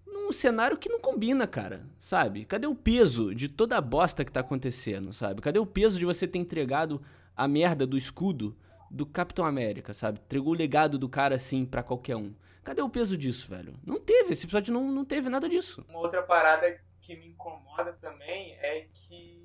Num 0.06 0.30
cenário 0.30 0.76
que 0.76 0.88
não 0.88 1.00
combina, 1.00 1.46
cara, 1.46 1.86
sabe? 1.98 2.44
Cadê 2.44 2.66
o 2.66 2.74
peso 2.74 3.34
de 3.34 3.48
toda 3.48 3.78
a 3.78 3.80
bosta 3.80 4.24
que 4.24 4.30
tá 4.30 4.40
acontecendo, 4.40 5.12
sabe? 5.14 5.40
Cadê 5.40 5.58
o 5.58 5.64
peso 5.64 5.98
de 5.98 6.04
você 6.04 6.28
ter 6.28 6.38
entregado 6.38 7.00
a 7.34 7.48
merda 7.48 7.86
do 7.86 7.96
escudo 7.96 8.54
do 8.90 9.06
Capitão 9.06 9.46
América, 9.46 9.94
sabe? 9.94 10.20
Entregou 10.22 10.52
o 10.52 10.56
legado 10.56 10.98
do 10.98 11.08
cara 11.08 11.36
assim 11.36 11.64
pra 11.64 11.82
qualquer 11.82 12.16
um. 12.16 12.34
Cadê 12.62 12.82
o 12.82 12.90
peso 12.90 13.16
disso, 13.16 13.48
velho? 13.48 13.74
Não 13.84 13.98
teve, 13.98 14.32
esse 14.32 14.44
episódio 14.44 14.74
não, 14.74 14.90
não 14.90 15.04
teve 15.04 15.30
nada 15.30 15.48
disso. 15.48 15.84
Uma 15.88 16.00
outra 16.00 16.22
parada 16.22 16.78
que 17.00 17.16
me 17.16 17.28
incomoda 17.28 17.92
também 17.94 18.52
é 18.60 18.86
que. 18.92 19.35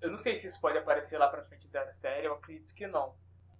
Eu 0.00 0.10
não 0.10 0.18
sei 0.18 0.34
se 0.36 0.46
isso 0.46 0.60
pode 0.60 0.78
aparecer 0.78 1.18
lá 1.18 1.28
pra 1.28 1.44
frente 1.44 1.68
da 1.68 1.86
série, 1.86 2.26
eu 2.26 2.34
acredito 2.34 2.74
que 2.74 2.86
não. 2.86 3.14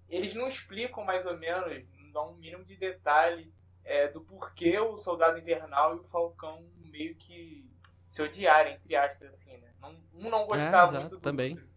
Eles 0.08 0.34
não 0.34 0.48
explicam 0.48 1.04
mais 1.04 1.26
ou 1.26 1.36
menos, 1.36 1.84
não 1.96 2.10
dão 2.10 2.30
um 2.32 2.36
mínimo 2.36 2.64
de 2.64 2.76
detalhe 2.76 3.52
é, 3.84 4.08
do 4.08 4.20
porquê 4.22 4.78
o 4.78 4.98
Soldado 4.98 5.38
Invernal 5.38 5.96
e 5.96 6.00
o 6.00 6.04
Falcão 6.04 6.64
meio 6.76 7.14
que 7.16 7.68
se 8.06 8.20
odiarem, 8.22 8.74
entre 8.74 8.96
aspas, 8.96 9.28
assim, 9.28 9.56
né? 9.58 9.72
Não- 9.80 9.96
um 10.14 10.28
não 10.30 10.46
gostava 10.46 10.90
exato, 10.90 11.00
muito 11.02 11.16
do 11.16 11.20
também. 11.20 11.52
outro. 11.52 11.68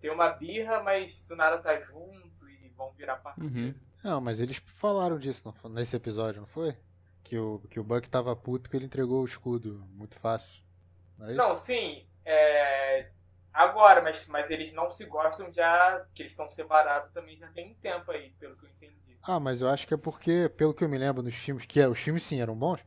Tem 0.00 0.10
uma 0.10 0.28
birra, 0.30 0.82
mas 0.82 1.22
do 1.22 1.36
nada 1.36 1.58
tá 1.58 1.78
junto 1.80 2.48
e 2.48 2.68
vão 2.70 2.92
virar 2.92 3.16
parceiro. 3.16 3.56
Uhum. 3.68 3.74
Não, 4.02 4.20
mas 4.20 4.40
eles 4.40 4.56
falaram 4.66 5.18
disso 5.18 5.42
não 5.44 5.52
foi? 5.52 5.70
nesse 5.70 5.96
episódio, 5.96 6.40
não 6.40 6.46
foi? 6.46 6.76
Que 7.24 7.38
o, 7.38 7.60
que 7.68 7.78
o 7.78 7.84
Buck 7.84 8.08
tava 8.08 8.34
puto 8.34 8.62
porque 8.62 8.76
ele 8.76 8.86
entregou 8.86 9.22
o 9.22 9.24
escudo 9.24 9.84
muito 9.92 10.18
fácil. 10.18 10.62
Não 11.16 11.26
é 11.26 11.30
isso? 11.32 11.38
Não, 11.38 11.56
sim. 11.56 12.06
é, 12.24 13.10
Agora, 13.58 14.00
mas, 14.00 14.24
mas 14.28 14.50
eles 14.52 14.72
não 14.72 14.88
se 14.88 15.04
gostam 15.04 15.52
já. 15.52 16.06
Que 16.14 16.22
eles 16.22 16.30
estão 16.30 16.48
separados 16.48 17.10
também 17.12 17.36
já 17.36 17.48
tem 17.48 17.72
um 17.72 17.74
tempo 17.74 18.08
aí, 18.12 18.30
pelo 18.38 18.56
que 18.56 18.66
eu 18.66 18.70
entendi. 18.70 19.18
Ah, 19.20 19.40
mas 19.40 19.60
eu 19.60 19.68
acho 19.68 19.84
que 19.84 19.94
é 19.94 19.96
porque, 19.96 20.48
pelo 20.56 20.72
que 20.72 20.84
eu 20.84 20.88
me 20.88 20.96
lembro 20.96 21.24
nos 21.24 21.34
filmes, 21.34 21.66
que 21.66 21.80
é, 21.80 21.88
os 21.88 21.98
filmes 21.98 22.22
sim 22.22 22.40
eram 22.40 22.54
bons, 22.54 22.78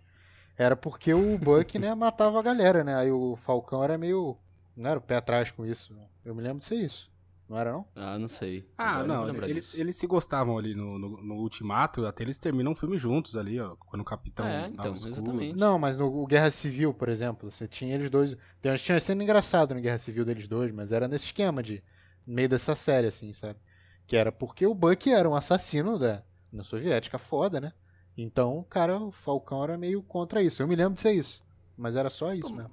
era 0.57 0.73
porque 0.73 1.13
o 1.13 1.37
Buck, 1.37 1.77
né, 1.77 1.93
matava 1.93 2.39
a 2.39 2.41
galera, 2.41 2.85
né? 2.85 2.95
Aí 2.95 3.11
o 3.11 3.35
Falcão 3.35 3.83
era 3.83 3.97
meio. 3.97 4.37
Não 4.73 4.89
era 4.89 4.97
o 4.97 5.01
pé 5.01 5.17
atrás 5.17 5.51
com 5.51 5.65
isso. 5.65 5.93
Eu 6.23 6.33
me 6.33 6.41
lembro 6.41 6.59
de 6.59 6.65
ser 6.65 6.75
isso. 6.75 7.10
Não 7.51 7.57
era, 7.57 7.73
não? 7.73 7.85
Ah, 7.93 8.17
não 8.17 8.29
sei. 8.29 8.65
Ah, 8.77 8.99
Agora 8.99 9.07
não, 9.07 9.43
eles, 9.43 9.65
disso. 9.65 9.77
eles 9.77 9.97
se 9.97 10.07
gostavam 10.07 10.57
ali 10.57 10.73
no, 10.73 10.97
no, 10.97 11.21
no 11.21 11.35
Ultimato, 11.35 12.05
até 12.05 12.23
eles 12.23 12.37
terminam 12.37 12.71
o 12.71 12.75
filme 12.75 12.97
juntos 12.97 13.35
ali, 13.35 13.59
ó, 13.59 13.75
quando 13.75 14.03
o 14.03 14.05
Capitão 14.05 14.47
É, 14.47 14.69
então, 14.69 14.95
exatamente. 14.95 15.59
Não, 15.59 15.77
mas 15.77 15.97
no 15.97 16.25
Guerra 16.25 16.49
Civil, 16.49 16.93
por 16.93 17.09
exemplo, 17.09 17.51
você 17.51 17.67
tinha 17.67 17.93
eles 17.93 18.09
dois. 18.09 18.37
Tem, 18.61 18.73
tinha 18.77 18.95
uma 18.95 19.01
cena 19.01 19.21
engraçada 19.21 19.75
no 19.75 19.81
Guerra 19.81 19.97
Civil 19.97 20.23
deles 20.23 20.47
dois, 20.47 20.71
mas 20.71 20.93
era 20.93 21.09
nesse 21.09 21.25
esquema 21.25 21.61
de. 21.61 21.83
Meio 22.25 22.47
dessa 22.47 22.73
série, 22.73 23.07
assim, 23.07 23.33
sabe? 23.33 23.59
Que 24.07 24.15
era 24.15 24.31
porque 24.31 24.65
o 24.65 24.73
Buck 24.73 25.11
era 25.11 25.29
um 25.29 25.35
assassino 25.35 25.99
da 25.99 26.23
União 26.53 26.63
Soviética 26.63 27.19
foda, 27.19 27.59
né? 27.59 27.73
Então, 28.15 28.65
cara, 28.69 28.97
o 28.97 29.11
Falcão 29.11 29.61
era 29.61 29.77
meio 29.77 30.01
contra 30.03 30.41
isso. 30.41 30.61
Eu 30.61 30.69
me 30.69 30.75
lembro 30.75 30.93
de 30.93 31.01
ser 31.01 31.11
isso. 31.11 31.43
Mas 31.75 31.97
era 31.97 32.09
só 32.09 32.33
isso 32.33 32.47
Pô, 32.47 32.55
mesmo. 32.55 32.71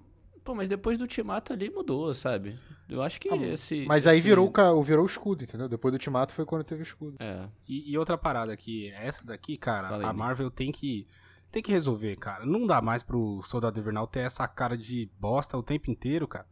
Pô, 0.49 0.55
mas 0.55 0.67
depois 0.67 0.97
do 0.97 1.03
Ultimato 1.03 1.53
ali 1.53 1.69
mudou, 1.69 2.15
sabe? 2.15 2.59
Eu 2.89 3.03
acho 3.03 3.21
que 3.21 3.29
Ah, 3.29 3.37
esse. 3.37 3.85
Mas 3.87 4.07
aí 4.07 4.17
esse- 4.17 4.27
virou, 4.27 4.51
o 4.51 4.83
virou 4.83 5.03
o 5.03 5.07
escudo, 5.07 5.45
entendeu? 5.45 5.69
Depois 5.69 5.93
do 5.93 5.97
Ultimato 5.97 6.33
foi 6.33 6.47
quando 6.47 6.65
teve 6.65 6.81
o 6.81 6.85
escudo. 6.85 7.17
É. 7.21 7.47
E, 7.69 7.93
e 7.93 7.99
outra 7.99 8.17
parada 8.17 8.51
aqui, 8.51 8.91
essa 8.93 9.23
daqui, 9.27 9.59
cara, 9.59 9.89
Fala 9.89 10.05
aí, 10.05 10.09
a. 10.09 10.13
Marvel 10.15 10.51
tem 10.51 10.73
que 10.73 11.07
tem 11.53 11.63
que 11.63 11.71
resolver, 11.71 12.17
cara. 12.17 12.47
Não 12.47 12.67
dá 12.67 12.81
mais 12.81 13.03
pro 13.03 13.43
Soldado 13.43 13.79
Invernal 13.79 14.07
ter 14.07 14.21
essa 14.21 14.49
cara 14.49 14.75
de 14.75 15.11
bosta 15.21 15.55
o 15.59 15.63
tempo 15.63 15.91
inteiro, 15.91 16.27
cara. 16.27 16.47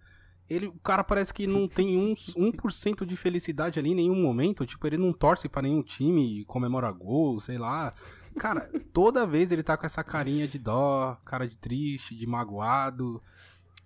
Ele, 0.47 0.67
o 0.67 0.79
cara 0.81 1.03
parece 1.03 1.33
que 1.33 1.47
não 1.47 1.67
tem 1.67 1.97
um, 1.97 2.12
1% 2.12 3.07
de 3.07 3.17
felicidade 3.17 3.79
ali 3.79 3.93
em 3.93 3.95
nenhum 3.95 4.21
momento. 4.21 4.67
Tipo, 4.67 4.87
ele 4.87 4.99
não 4.99 5.11
torce 5.15 5.49
pra 5.49 5.62
nenhum 5.62 5.83
time, 5.83 6.45
comemora 6.45 6.93
gol, 6.93 7.41
sei 7.41 7.57
lá. 7.57 7.95
Cara, 8.38 8.71
toda 8.93 9.26
vez 9.26 9.50
ele 9.50 9.62
tá 9.62 9.75
com 9.79 9.87
essa 9.87 10.05
carinha 10.05 10.47
de 10.47 10.59
dó, 10.59 11.17
cara 11.25 11.49
de 11.49 11.57
triste, 11.57 12.15
de 12.15 12.26
magoado. 12.26 13.23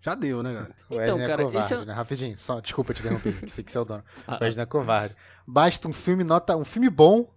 Já 0.00 0.14
deu, 0.14 0.42
né, 0.42 0.54
cara? 0.54 0.70
O 0.88 0.94
Então, 0.94 0.98
Wesley 1.16 1.26
cara, 1.28 1.42
é 1.42 1.44
covarde, 1.44 1.66
esse 1.66 1.74
é- 1.82 1.84
né? 1.84 1.92
Rapidinho, 1.92 2.38
só, 2.38 2.60
desculpa 2.60 2.94
te 2.94 3.00
interromper, 3.00 3.32
que 3.40 3.48
sei 3.50 3.62
que 3.64 3.70
você 3.70 3.78
é 3.78 3.80
o 3.80 3.84
dono. 3.84 4.04
Ah, 4.26 4.38
O 4.40 4.44
Wesley 4.44 4.62
é 4.62 4.66
covarde. 4.66 5.16
Basta 5.46 5.86
um 5.88 5.92
filme 5.92 6.24
nota, 6.24 6.56
um 6.56 6.64
filme 6.64 6.88
bom 6.88 7.28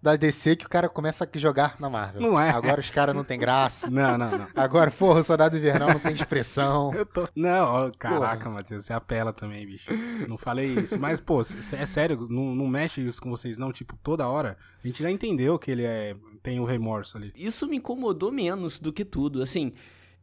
da 0.00 0.16
DC 0.16 0.56
que 0.56 0.66
o 0.66 0.68
cara 0.68 0.88
começa 0.88 1.24
a 1.32 1.38
jogar 1.38 1.76
na 1.78 1.88
Marvel. 1.88 2.20
Não 2.20 2.38
é. 2.40 2.50
Agora 2.50 2.80
os 2.80 2.90
caras 2.90 3.14
não 3.14 3.22
tem 3.22 3.38
graça. 3.38 3.86
Não, 3.90 4.18
não, 4.18 4.36
não. 4.36 4.48
Agora, 4.56 4.90
porra, 4.90 5.20
o 5.20 5.24
Soldado 5.24 5.56
Invernal 5.56 5.90
não 5.90 6.00
tem 6.00 6.12
expressão. 6.12 6.92
Eu 6.94 7.06
tô. 7.06 7.28
Não, 7.36 7.64
ó, 7.86 7.90
caraca, 7.96 8.50
Matheus, 8.50 8.84
você 8.84 8.92
apela 8.92 9.32
também, 9.32 9.64
bicho. 9.64 9.88
Não 10.28 10.36
falei 10.36 10.66
isso. 10.74 10.98
Mas, 10.98 11.20
pô, 11.20 11.40
é 11.40 11.86
sério, 11.86 12.26
não, 12.28 12.52
não 12.52 12.66
mexe 12.66 13.00
isso 13.00 13.22
com 13.22 13.30
vocês, 13.30 13.58
não? 13.58 13.70
Tipo, 13.72 13.96
toda 14.02 14.26
hora. 14.26 14.56
A 14.82 14.86
gente 14.88 15.00
já 15.00 15.08
entendeu 15.08 15.56
que 15.56 15.70
ele 15.70 15.84
é, 15.84 16.16
tem 16.42 16.58
o 16.58 16.64
remorso 16.64 17.16
ali. 17.16 17.32
Isso 17.36 17.68
me 17.68 17.76
incomodou 17.76 18.32
menos 18.32 18.80
do 18.80 18.92
que 18.92 19.04
tudo. 19.04 19.40
Assim, 19.40 19.72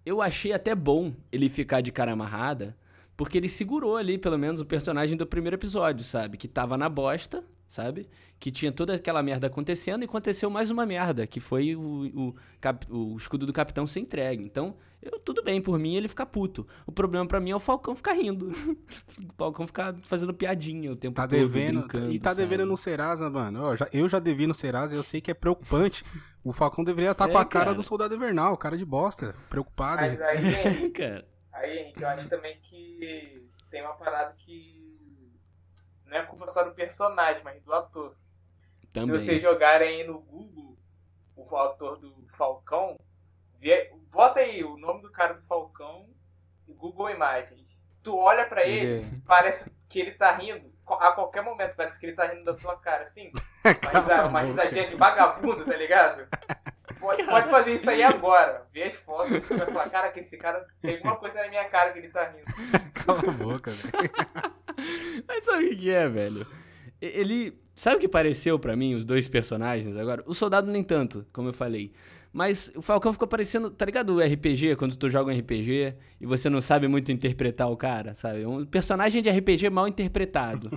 eu 0.05 0.21
achei 0.21 0.53
até 0.53 0.73
bom 0.73 1.13
ele 1.31 1.49
ficar 1.49 1.81
de 1.81 1.91
cara 1.91 2.11
amarrada, 2.11 2.75
porque 3.19 3.37
ele 3.37 3.49
segurou 3.49 3.97
ali, 3.97 4.17
pelo 4.17 4.37
menos, 4.37 4.61
o 4.61 4.65
personagem 4.65 5.17
do 5.17 5.27
primeiro 5.27 5.57
episódio, 5.57 6.05
sabe? 6.05 6.37
Que 6.37 6.47
tava 6.47 6.77
na 6.77 6.87
bosta, 6.87 7.43
sabe? 7.67 8.07
Que 8.39 8.49
tinha 8.49 8.71
toda 8.71 8.95
aquela 8.95 9.21
merda 9.21 9.47
acontecendo 9.47 10.03
e 10.03 10.05
aconteceu 10.05 10.49
mais 10.49 10.71
uma 10.71 10.85
merda, 10.85 11.27
que 11.27 11.41
foi 11.41 11.75
o, 11.75 11.81
o, 12.29 12.35
cap- 12.61 12.87
o 12.89 13.17
escudo 13.17 13.45
do 13.45 13.51
capitão 13.51 13.85
ser 13.85 13.99
entregue. 13.99 14.41
Então, 14.41 14.77
eu, 15.01 15.19
tudo 15.19 15.43
bem 15.43 15.61
por 15.61 15.77
mim 15.77 15.95
ele 15.95 16.07
ficar 16.07 16.27
puto. 16.27 16.65
O 16.87 16.93
problema 16.93 17.25
pra 17.25 17.41
mim 17.41 17.51
é 17.51 17.55
o 17.57 17.59
Falcão 17.59 17.93
ficar 17.93 18.13
rindo. 18.13 18.47
o 19.19 19.33
Falcão 19.37 19.67
ficar 19.67 19.93
fazendo 20.03 20.33
piadinha 20.33 20.89
o 20.89 20.95
tempo 20.95 21.15
Tá 21.17 21.27
todo, 21.27 21.37
devendo. 21.37 21.79
brincando, 21.81 22.13
E 22.13 22.19
tá 22.19 22.33
devendo 22.33 22.59
sabe? 22.61 22.71
no 22.71 22.77
Serasa, 22.77 23.29
mano. 23.29 23.63
Ó, 23.63 23.75
já- 23.75 23.89
eu 23.91 24.07
já 24.07 24.19
devi 24.19 24.47
no 24.47 24.53
Serasa, 24.53 24.95
eu 24.95 25.03
sei 25.03 25.19
que 25.19 25.29
é 25.29 25.33
preocupante. 25.33 26.05
O 26.41 26.53
Falcão 26.53 26.85
deveria 26.85 27.11
estar 27.11 27.27
É, 27.27 27.31
com 27.33 27.37
a 27.37 27.43
cara, 27.43 27.65
cara. 27.65 27.75
do 27.75 27.83
soldado 27.83 28.15
invernal, 28.15 28.55
cara 28.55 28.77
de 28.77 28.85
bosta. 28.85 29.35
Preocupado. 29.49 30.03
Mas 30.03 30.21
aí, 30.21 30.89
Cara, 30.95 31.25
aí, 31.59 31.79
Henrique, 31.79 32.01
eu 32.01 32.09
acho 32.09 32.29
também 32.29 32.59
que 32.61 33.47
tem 33.69 33.81
uma 33.81 33.93
parada 33.95 34.33
que 34.37 35.31
não 36.05 36.17
é 36.17 36.25
culpa 36.25 36.47
só 36.47 36.63
do 36.63 36.73
personagem, 36.73 37.43
mas 37.43 37.61
do 37.63 37.73
ator. 37.73 38.15
também. 38.91 39.05
Se 39.07 39.11
vocês 39.25 39.41
jogarem 39.41 39.87
aí 40.01 40.07
no 40.07 40.19
Google 40.19 40.77
o 41.35 41.55
autor 41.55 41.97
do 41.97 42.27
Falcão, 42.35 42.97
vê- 43.59 43.91
bota 44.11 44.39
aí 44.39 44.63
o 44.63 44.77
nome 44.77 45.01
do 45.01 45.11
cara 45.11 45.33
do 45.35 45.41
Falcão 45.43 46.09
e 46.67 46.73
Google 46.73 47.09
Imagens. 47.09 47.79
Se 47.87 47.99
tu 48.01 48.15
olha 48.17 48.45
pra 48.45 48.65
ele, 48.65 49.05
parece 49.25 49.69
que 49.87 49.99
ele 49.99 50.11
tá 50.11 50.31
rindo. 50.35 50.73
A 50.87 51.11
qualquer 51.11 51.43
momento, 51.43 51.75
parece 51.75 51.99
que 51.99 52.07
ele 52.07 52.15
tá 52.15 52.25
rindo 52.25 52.43
da 52.45 52.53
tua 52.55 52.75
cara, 52.77 53.03
assim. 53.03 53.31
Uma, 53.63 53.75
Cala 53.75 53.99
risa- 53.99 54.17
a 54.21 54.25
uma 54.27 54.41
risadinha 54.41 54.87
de 54.87 54.95
vagabundo, 54.95 55.65
tá 55.65 55.75
ligado? 55.75 56.27
Pode, 56.99 57.23
pode 57.23 57.49
fazer 57.49 57.75
isso 57.75 57.89
aí 57.89 58.03
agora. 58.03 58.65
Vê 58.73 58.83
as 58.83 58.95
fotos 58.95 59.31
e 59.31 59.39
vai 59.39 59.67
falar, 59.67 59.89
cara, 59.89 60.11
que 60.11 60.19
esse 60.19 60.37
cara 60.37 60.65
tem 60.81 60.95
alguma 60.95 61.15
coisa 61.15 61.41
na 61.41 61.49
minha 61.49 61.65
cara 61.65 61.91
que 61.91 61.99
ele 61.99 62.09
tá 62.09 62.25
rindo. 62.25 62.43
Cala 62.93 63.19
a 63.19 63.31
boca, 63.31 63.71
velho. 63.71 64.11
Mas 65.27 65.45
sabe 65.45 65.65
o 65.65 65.77
que 65.77 65.89
é, 65.89 66.07
velho? 66.07 66.45
Ele. 67.01 67.57
Sabe 67.75 67.95
o 67.95 67.99
que 67.99 68.09
pareceu 68.09 68.59
pra 68.59 68.75
mim, 68.75 68.95
os 68.95 69.05
dois 69.05 69.29
personagens 69.29 69.95
agora? 69.95 70.21
O 70.25 70.33
soldado 70.33 70.69
nem 70.69 70.83
tanto, 70.83 71.25
como 71.31 71.47
eu 71.47 71.53
falei. 71.53 71.93
Mas 72.31 72.71
o 72.75 72.81
Falcão 72.81 73.11
ficou 73.11 73.27
parecendo, 73.27 73.71
tá 73.71 73.85
ligado? 73.85 74.15
O 74.15 74.19
RPG, 74.19 74.75
quando 74.75 74.95
tu 74.95 75.09
joga 75.09 75.31
um 75.31 75.37
RPG 75.37 75.95
e 76.21 76.25
você 76.25 76.49
não 76.49 76.61
sabe 76.61 76.87
muito 76.87 77.11
interpretar 77.11 77.71
o 77.71 77.77
cara, 77.77 78.13
sabe? 78.13 78.45
Um 78.45 78.65
personagem 78.65 79.21
de 79.21 79.29
RPG 79.29 79.69
mal 79.69 79.87
interpretado. 79.87 80.69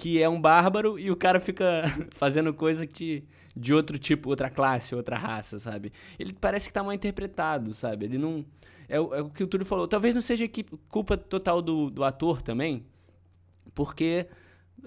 Que 0.00 0.22
é 0.22 0.28
um 0.28 0.40
bárbaro 0.40 0.98
e 0.98 1.10
o 1.10 1.16
cara 1.16 1.38
fica 1.40 1.82
fazendo 2.16 2.52
coisa 2.54 2.86
que 2.86 3.24
de 3.54 3.74
outro 3.74 3.98
tipo, 3.98 4.30
outra 4.30 4.48
classe, 4.48 4.94
outra 4.94 5.16
raça, 5.18 5.58
sabe? 5.58 5.92
Ele 6.18 6.32
parece 6.40 6.68
que 6.68 6.72
tá 6.72 6.82
mal 6.82 6.92
interpretado, 6.92 7.74
sabe? 7.74 8.06
Ele 8.06 8.16
não. 8.18 8.44
É, 8.88 8.98
o- 8.98 9.14
é 9.14 9.20
o 9.20 9.28
que 9.28 9.44
o 9.44 9.46
Túlio 9.46 9.66
falou. 9.66 9.86
Talvez 9.86 10.14
não 10.14 10.20
seja 10.22 10.48
culpa 10.88 11.16
total 11.16 11.60
do, 11.60 11.90
do 11.90 12.02
ator 12.04 12.40
também, 12.42 12.84
porque 13.74 14.26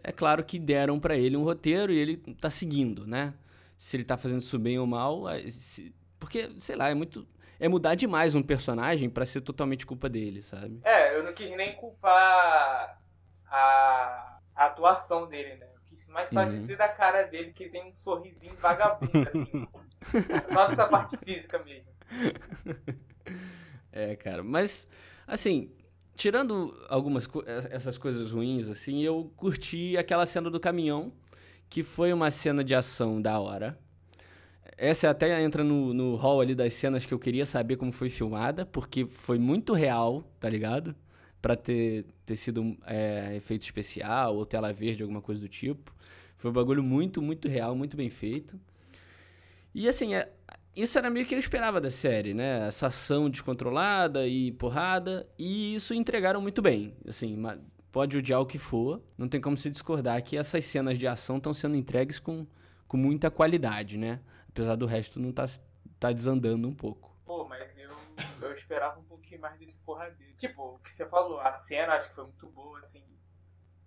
é 0.04 0.12
claro 0.12 0.44
que 0.44 0.58
deram 0.60 1.00
pra 1.00 1.16
ele 1.16 1.38
um 1.38 1.44
roteiro 1.44 1.92
e 1.94 1.98
ele 1.98 2.18
tá 2.42 2.50
seguindo, 2.50 3.06
né? 3.06 3.34
Se 3.78 3.96
ele 3.98 4.04
tá 4.04 4.18
fazendo 4.18 4.42
isso 4.42 4.58
bem 4.58 4.80
ou 4.80 4.88
mal, 4.88 5.28
aí 5.28 5.50
se- 5.52 5.94
porque 6.20 6.50
sei 6.60 6.76
lá, 6.76 6.90
é 6.90 6.94
muito 6.94 7.28
é 7.60 7.68
mudar 7.70 7.96
demais 7.96 8.34
um 8.36 8.42
personagem 8.42 9.10
pra 9.10 9.26
ser 9.26 9.42
totalmente 9.42 9.86
culpa 9.86 10.10
dele, 10.10 10.42
sabe? 10.42 10.80
É, 10.84 11.16
eu 11.18 11.24
não 11.24 11.34
quis 11.34 11.50
nem 11.52 11.76
culpar 11.76 12.98
a, 13.48 14.33
a 14.56 14.66
atuação 14.66 15.28
dele, 15.28 15.56
né? 15.56 15.68
Mais 16.10 16.30
só 16.30 16.44
Uhum. 16.44 16.50
dizer 16.50 16.78
da 16.78 16.88
cara 16.88 17.24
dele 17.24 17.52
que 17.54 17.70
tem 17.70 17.84
um 17.90 17.96
sorrisinho 17.96 18.56
vagabundo, 18.58 19.28
assim. 19.28 19.68
Só 20.44 20.68
dessa 20.68 20.86
parte 20.88 21.16
física 21.18 21.58
mesmo. 21.60 21.88
É, 23.92 24.16
cara, 24.16 24.44
mas 24.44 24.88
assim, 25.28 25.72
tirando 26.16 26.74
algumas 26.90 27.28
eh, 27.46 27.68
essas 27.72 27.98
coisas 27.98 28.32
ruins 28.32 28.68
assim, 28.68 29.02
eu 29.02 29.32
curti 29.36 29.98
aquela 29.98 30.26
cena 30.26 30.50
do 30.50 30.60
caminhão, 30.60 31.12
que 31.70 31.84
foi 31.84 32.12
uma 32.14 32.32
cena 32.32 32.64
de 32.64 32.76
ação 32.76 33.22
da 33.22 33.40
hora. 33.40 33.78
Essa 34.78 35.10
até 35.12 35.42
entra 35.42 35.64
no, 35.64 35.94
no 35.94 36.16
hall 36.16 36.42
ali 36.42 36.56
das 36.56 36.74
cenas 36.74 37.06
que 37.06 37.14
eu 37.14 37.20
queria 37.20 37.46
saber 37.46 37.78
como 37.78 37.92
foi 37.92 38.10
filmada, 38.10 38.66
porque 38.66 39.06
foi 39.06 39.38
muito 39.38 39.74
real, 39.74 40.24
tá 40.40 40.50
ligado? 40.50 40.96
Pra 41.44 41.58
ter, 41.58 42.06
ter 42.26 42.38
sido 42.38 42.78
é, 42.86 43.36
efeito 43.36 43.64
especial 43.64 44.38
ou 44.38 44.46
tela 44.46 44.72
verde, 44.72 45.04
alguma 45.04 45.22
coisa 45.22 45.42
do 45.42 45.50
tipo. 45.50 45.94
Foi 46.38 46.50
um 46.50 46.54
bagulho 46.54 46.82
muito, 46.82 47.22
muito 47.22 47.50
real, 47.50 47.76
muito 47.76 47.98
bem 47.98 48.10
feito. 48.10 48.58
E 49.76 49.90
assim, 49.90 50.16
é, 50.16 50.32
isso 50.74 50.98
era 50.98 51.10
meio 51.10 51.26
que 51.26 51.36
eu 51.36 51.40
esperava 51.40 51.82
da 51.82 51.92
série, 51.92 52.34
né? 52.34 52.66
Essa 52.68 52.88
ação 52.88 53.30
descontrolada 53.30 54.26
e 54.26 54.54
porrada. 54.54 55.28
E 55.38 55.76
isso 55.76 55.94
entregaram 55.94 56.40
muito 56.40 56.62
bem. 56.62 56.96
Assim, 57.06 57.36
pode 57.92 58.18
odiar 58.18 58.42
o 58.42 58.46
que 58.46 58.58
for, 58.58 59.02
não 59.18 59.28
tem 59.28 59.40
como 59.40 59.56
se 59.58 59.70
discordar 59.70 60.24
que 60.24 60.36
essas 60.38 60.64
cenas 60.66 60.98
de 60.98 61.08
ação 61.08 61.38
estão 61.38 61.54
sendo 61.54 61.76
entregues 61.76 62.20
com, 62.20 62.48
com 62.88 62.98
muita 62.98 63.30
qualidade, 63.30 63.98
né? 63.98 64.20
Apesar 64.50 64.76
do 64.76 64.86
resto 64.86 65.20
não 65.20 65.32
tá, 65.32 65.46
tá 66.00 66.12
desandando 66.12 66.68
um 66.68 66.74
pouco. 66.74 67.16
Pô, 67.26 67.46
mas 67.46 67.78
eu, 67.78 67.92
eu 68.42 68.52
esperava 68.54 69.00
um 69.00 69.04
pouquinho 69.04 69.42
mais 69.42 69.58
desse 69.60 69.80
porradeiro. 69.80 70.36
Tipo, 70.36 70.76
o 70.76 70.80
que 70.80 70.92
você 70.92 71.08
falou, 71.08 71.40
a 71.40 71.52
cena 71.52 71.94
acho 71.94 72.10
que 72.10 72.16
foi 72.16 72.26
muito 72.26 72.48
boa, 72.50 72.80
assim, 72.80 73.04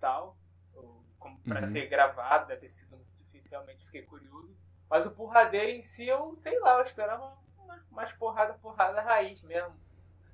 tal. 0.01 0.37
Ou 0.75 1.05
Como 1.19 1.41
pra 1.41 1.61
Uhum. 1.61 1.67
ser 1.67 1.87
gravado, 1.89 2.47
deve 2.47 2.61
ter 2.61 2.69
sido 2.69 2.97
muito 2.97 3.11
difícil, 3.17 3.51
realmente 3.51 3.85
fiquei 3.87 4.03
curioso. 4.03 4.55
Mas 4.89 5.07
o 5.07 5.11
porradeiro 5.11 5.71
em 5.71 5.83
si, 5.83 6.07
eu 6.07 6.37
sei 6.37 6.59
lá, 6.61 6.77
eu 6.79 6.83
esperava 6.83 7.37
uma- 7.59 7.85
mais 7.91 8.13
porrada, 8.13 8.55
porrada 8.55 9.01
raiz 9.01 9.43
mesmo. 9.43 9.75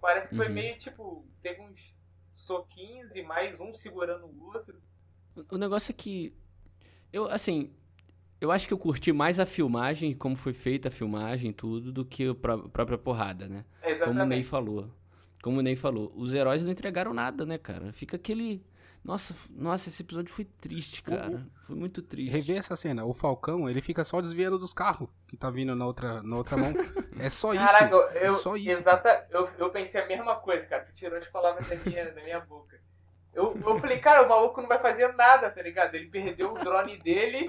Parece 0.01 0.29
que 0.29 0.37
foi 0.37 0.49
Uhum. 0.49 0.53
meio 0.55 0.77
tipo, 0.77 1.27
teve 1.41 1.63
uns 1.63 1.97
soquinhos 2.35 3.15
e 3.15 3.23
mais 3.23 3.61
um 3.61 3.73
segurando 3.73 4.27
o 4.27 4.45
outro. 4.53 4.83
O- 5.37 5.55
O 5.55 5.59
negócio 5.59 5.93
é 5.93 5.95
que. 5.95 6.37
Eu, 7.13 7.27
assim. 7.31 7.75
Eu 8.43 8.51
acho 8.51 8.67
que 8.67 8.75
eu 8.75 8.79
curti 8.79 9.13
mais 9.13 9.39
a 9.39 9.47
filmagem, 9.47 10.13
como 10.13 10.35
foi 10.35 10.53
feita 10.53 10.89
a 10.89 10.91
filmagem 10.91 11.51
e 11.51 11.55
tudo, 11.55 11.93
do 11.93 12.05
que 12.05 12.29
a 12.31 12.35
pró- 12.35 12.69
própria 12.69 12.99
porrada, 12.99 13.47
né? 13.49 13.65
Exatamente. 13.85 14.05
Como 14.19 14.21
o 14.21 14.27
Ney 14.27 14.43
falou. 14.43 14.91
Como 15.41 15.59
o 15.61 15.63
Ney 15.63 15.77
falou. 15.77 16.13
Os 16.17 16.35
heróis 16.35 16.65
não 16.65 16.73
entregaram 16.73 17.15
nada, 17.15 17.47
né, 17.47 17.57
cara? 17.57 17.93
Fica 17.93 18.17
aquele. 18.17 18.61
Nossa, 19.05 19.33
nossa, 19.51 19.89
esse 19.89 20.03
episódio 20.03 20.33
foi 20.35 20.45
triste, 20.45 21.05
cara. 21.05 21.47
Foi 21.61 21.77
muito 21.77 22.03
triste. 22.03 22.33
Rever 22.33 22.57
essa 22.59 22.75
cena. 22.75 23.05
O 23.05 23.15
Falcão, 23.15 23.71
ele 23.71 23.81
fica 23.81 24.03
só 24.03 24.21
desviando 24.21 24.59
dos 24.59 24.75
carros 24.75 25.09
que 25.29 25.37
tá 25.37 25.49
vindo 25.49 25.77
na 25.77 25.87
outra, 25.87 26.21
na 26.25 26.37
outra 26.37 26.57
mão. 26.57 26.73
É 27.21 27.31
só 27.31 27.55
isso. 27.55 27.65
Caraca, 27.65 27.95
eu, 27.95 28.09
é 28.11 28.27
eu, 28.29 28.33
só 28.35 28.57
isso. 28.57 28.71
exata, 28.71 29.25
eu, 29.31 29.49
eu 29.57 29.71
pensei 29.71 30.01
a 30.01 30.07
mesma 30.09 30.35
coisa, 30.35 30.67
cara. 30.67 30.83
Tu 30.83 30.93
tirou 30.95 31.17
as 31.17 31.29
palavras 31.29 31.69
da 31.69 31.77
minha, 31.77 32.11
da 32.11 32.23
minha 32.25 32.41
boca. 32.41 32.77
Eu, 33.33 33.57
eu 33.65 33.79
falei, 33.79 33.99
cara, 33.99 34.27
o 34.27 34.29
maluco 34.29 34.61
não 34.61 34.69
vai 34.69 34.81
fazer 34.81 35.15
nada, 35.15 35.49
tá 35.49 35.63
ligado? 35.63 35.95
Ele 35.95 36.07
perdeu 36.07 36.53
o 36.53 36.59
drone 36.59 36.97
dele 36.99 37.49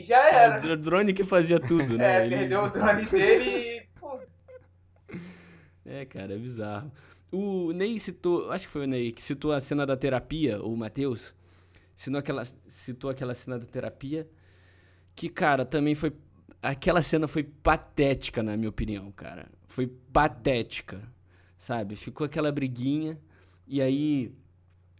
e 0.00 0.02
já 0.02 0.16
É, 0.28 0.34
era. 0.34 0.58
o 0.58 0.60
dr- 0.60 0.76
drone 0.80 1.12
que 1.12 1.24
fazia 1.24 1.58
tudo, 1.60 1.96
né? 1.98 2.18
É, 2.22 2.26
Ele- 2.26 2.36
perdeu 2.36 2.62
o 2.64 2.70
drone 2.70 3.04
dele 3.06 3.44
e. 3.50 3.86
Pô, 3.98 4.18
É, 5.84 6.04
cara, 6.04 6.34
é 6.34 6.38
bizarro. 6.38 6.92
O 7.30 7.72
Ney 7.72 7.98
citou, 7.98 8.50
acho 8.50 8.66
que 8.66 8.72
foi 8.72 8.84
o 8.84 8.86
Ney 8.86 9.12
que 9.12 9.20
citou 9.22 9.52
a 9.52 9.60
cena 9.60 9.84
da 9.86 9.96
terapia, 9.96 10.60
ou 10.62 10.72
o 10.72 10.76
Matheus, 10.76 11.34
citou 11.96 12.18
aquela, 12.18 12.42
citou 12.66 13.10
aquela 13.10 13.34
cena 13.34 13.58
da 13.58 13.66
terapia, 13.66 14.28
que, 15.14 15.28
cara, 15.28 15.64
também 15.64 15.94
foi. 15.94 16.12
Aquela 16.62 17.02
cena 17.02 17.28
foi 17.28 17.42
patética, 17.44 18.42
na 18.42 18.56
minha 18.56 18.68
opinião, 18.68 19.12
cara. 19.12 19.46
Foi 19.66 19.86
patética, 19.86 21.00
sabe? 21.56 21.94
Ficou 21.96 22.24
aquela 22.24 22.50
briguinha, 22.50 23.18
e 23.66 23.80
aí 23.80 24.32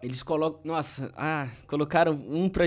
eles 0.03 0.23
colocam. 0.23 0.61
Nossa, 0.65 1.13
ah, 1.17 1.49
colocaram 1.67 2.13
um 2.13 2.49
pra 2.49 2.65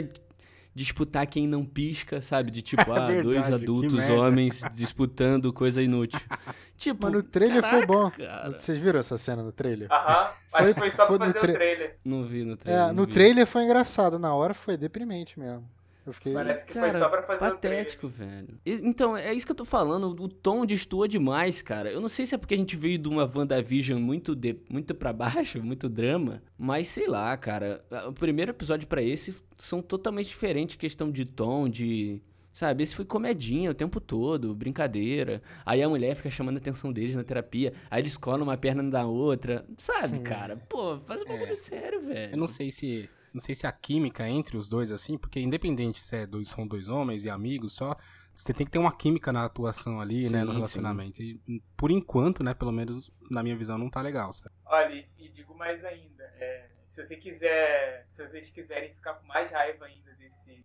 disputar 0.74 1.26
quem 1.28 1.48
não 1.48 1.66
pisca, 1.66 2.22
sabe? 2.22 2.50
De 2.52 2.62
tipo, 2.62 2.82
ah, 2.92 3.06
Verdade, 3.08 3.22
dois 3.24 3.52
adultos 3.52 4.10
homens 4.10 4.62
disputando 4.74 5.52
coisa 5.54 5.82
inútil. 5.82 6.20
Tipo, 6.82 7.04
Mas 7.06 7.14
no 7.14 7.22
trailer 7.22 7.62
foi 7.64 7.86
bom. 7.86 8.10
cara. 8.10 8.58
Vocês 8.58 8.82
viram 8.82 9.00
essa 9.00 9.16
cena 9.16 9.44
no 9.44 9.52
trailer? 9.52 9.88
aham. 9.92 10.32
Foi- 10.50 10.60
Acho 10.62 10.74
que 10.74 10.80
foi 10.80 10.90
só 10.92 11.06
foi 11.06 11.18
pra 11.20 11.28
fazer 11.28 11.40
tra- 11.40 11.52
o 11.52 11.54
trailer. 11.54 11.98
Não 12.04 12.24
vi 12.26 12.44
no 12.44 12.58
trailer. 12.58 12.90
É, 12.90 12.92
no 12.92 13.06
vi. 13.06 13.14
trailer 13.14 13.46
foi 13.46 13.64
engraçado, 13.66 14.18
na 14.18 14.34
hora 14.34 14.56
foi 14.56 14.76
deprimente 14.78 15.40
mesmo. 15.40 15.64
Eu 16.06 16.14
fiquei. 16.14 16.34
Parece 16.34 16.66
que 16.66 16.74
Cara, 16.74 16.92
foi 16.92 17.00
só 17.00 17.10
pra 17.10 17.22
fazer 17.22 17.46
patético, 17.52 18.08
velho. 18.08 18.60
E- 18.66 18.82
Então, 18.84 19.16
é 19.16 19.34
isso 19.34 19.46
que 19.46 19.52
eu 19.52 19.56
tô 19.56 19.66
falando. 19.66 20.08
O 20.20 20.28
tom 20.28 20.66
destoa 20.66 21.08
demais, 21.08 21.62
cara. 21.62 21.92
Eu 21.92 22.02
não 22.02 22.08
sei 22.10 22.26
se 22.26 22.34
é 22.34 22.38
porque 22.38 22.56
a 22.56 22.58
gente 22.58 22.76
veio 22.76 22.98
de 22.98 23.08
uma 23.08 23.24
WandaVision 23.24 24.00
muito, 24.00 24.36
de, 24.36 24.58
muito 24.70 24.96
pra 24.96 25.14
baixo, 25.14 25.62
muito 25.64 25.88
drama. 25.88 26.42
Mas 26.58 26.88
sei 26.88 27.08
lá, 27.08 27.36
cara. 27.38 27.84
O 28.08 28.14
primeiro 28.14 28.52
episódio 28.52 28.88
pra 28.88 29.02
esse 29.02 29.36
são 29.58 29.82
totalmente 29.82 30.28
diferentes. 30.28 30.76
Questão 30.76 31.12
de 31.12 31.24
tom, 31.26 31.70
de. 31.70 32.22
Sabe, 32.54 32.84
esse 32.84 32.94
foi 32.94 33.06
comedinha 33.06 33.72
o 33.72 33.74
tempo 33.74 34.02
todo, 34.02 34.54
brincadeira. 34.54 35.42
Aí 35.66 35.82
a 35.82 35.88
mulher 35.88 36.16
fica 36.16 36.30
chamando 36.30 36.56
a 36.56 36.60
atenção 36.60 36.92
deles 36.92 37.16
na 37.16 37.24
terapia. 37.24 37.72
Aí 37.90 38.02
eles 38.02 38.18
colam 38.18 38.44
uma 38.44 38.58
perna 38.58 38.84
da 38.84 39.06
outra. 39.06 39.64
Sabe, 39.78 40.20
cara? 40.20 40.58
Pô, 40.68 40.98
faz 41.00 41.22
um 41.22 41.26
bagulho 41.28 41.56
sério, 41.56 42.02
velho. 42.02 42.32
Eu 42.34 42.38
não 42.38 42.48
sei 42.48 42.70
se. 42.70 43.10
Não 43.34 43.40
sei 43.40 43.56
se 43.56 43.66
a 43.66 43.72
química 43.72 44.28
entre 44.28 44.58
os 44.58 44.68
dois, 44.68 44.92
assim, 44.92 45.18
porque 45.18 45.40
independente 45.40 46.02
se 46.02 46.16
é 46.16 46.28
dois, 46.28 46.50
são 46.50 46.68
dois 46.68 46.88
homens 46.88 47.24
e 47.24 47.30
amigos 47.30 47.74
só, 47.74 47.96
você 48.34 48.54
tem 48.54 48.66
que 48.66 48.72
ter 48.72 48.80
uma 48.80 48.96
química 48.96 49.32
na 49.32 49.46
atuação 49.46 50.00
ali, 50.02 50.30
né, 50.30 50.40
Sim, 50.40 50.46
no 50.46 50.52
sim. 50.52 50.58
relacionamento. 50.58 51.22
E 51.22 51.40
por 51.78 51.92
enquanto, 51.92 52.44
né, 52.44 52.54
pelo 52.54 52.72
menos 52.72 53.12
na 53.30 53.44
minha 53.44 53.56
visão, 53.56 53.78
não 53.78 53.90
tá 53.90 54.02
legal, 54.02 54.34
sabe? 54.34 54.54
Olha, 54.66 54.94
e, 54.94 55.06
e 55.20 55.30
digo 55.30 55.56
mais 55.56 55.84
ainda, 55.86 56.24
é, 56.36 56.70
se 56.88 57.06
você 57.06 57.16
quiser, 57.16 58.04
se 58.08 58.28
vocês 58.28 58.50
quiserem 58.50 58.94
ficar 58.94 59.14
com 59.14 59.28
mais 59.28 59.52
raiva 59.52 59.86
ainda 59.86 60.14
desse 60.16 60.64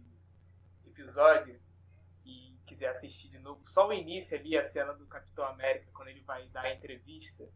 episódio 0.86 1.60
e 2.24 2.56
quiser 2.66 2.88
assistir 2.88 3.28
de 3.28 3.38
novo, 3.38 3.62
só 3.66 3.86
o 3.88 3.92
início 3.92 4.38
ali, 4.38 4.56
a 4.56 4.64
cena 4.64 4.92
do 4.94 5.06
Capitão 5.06 5.44
América, 5.44 5.86
quando 5.92 6.08
ele 6.08 6.22
vai 6.22 6.48
dar 6.48 6.62
a 6.62 6.74
entrevista, 6.74 7.48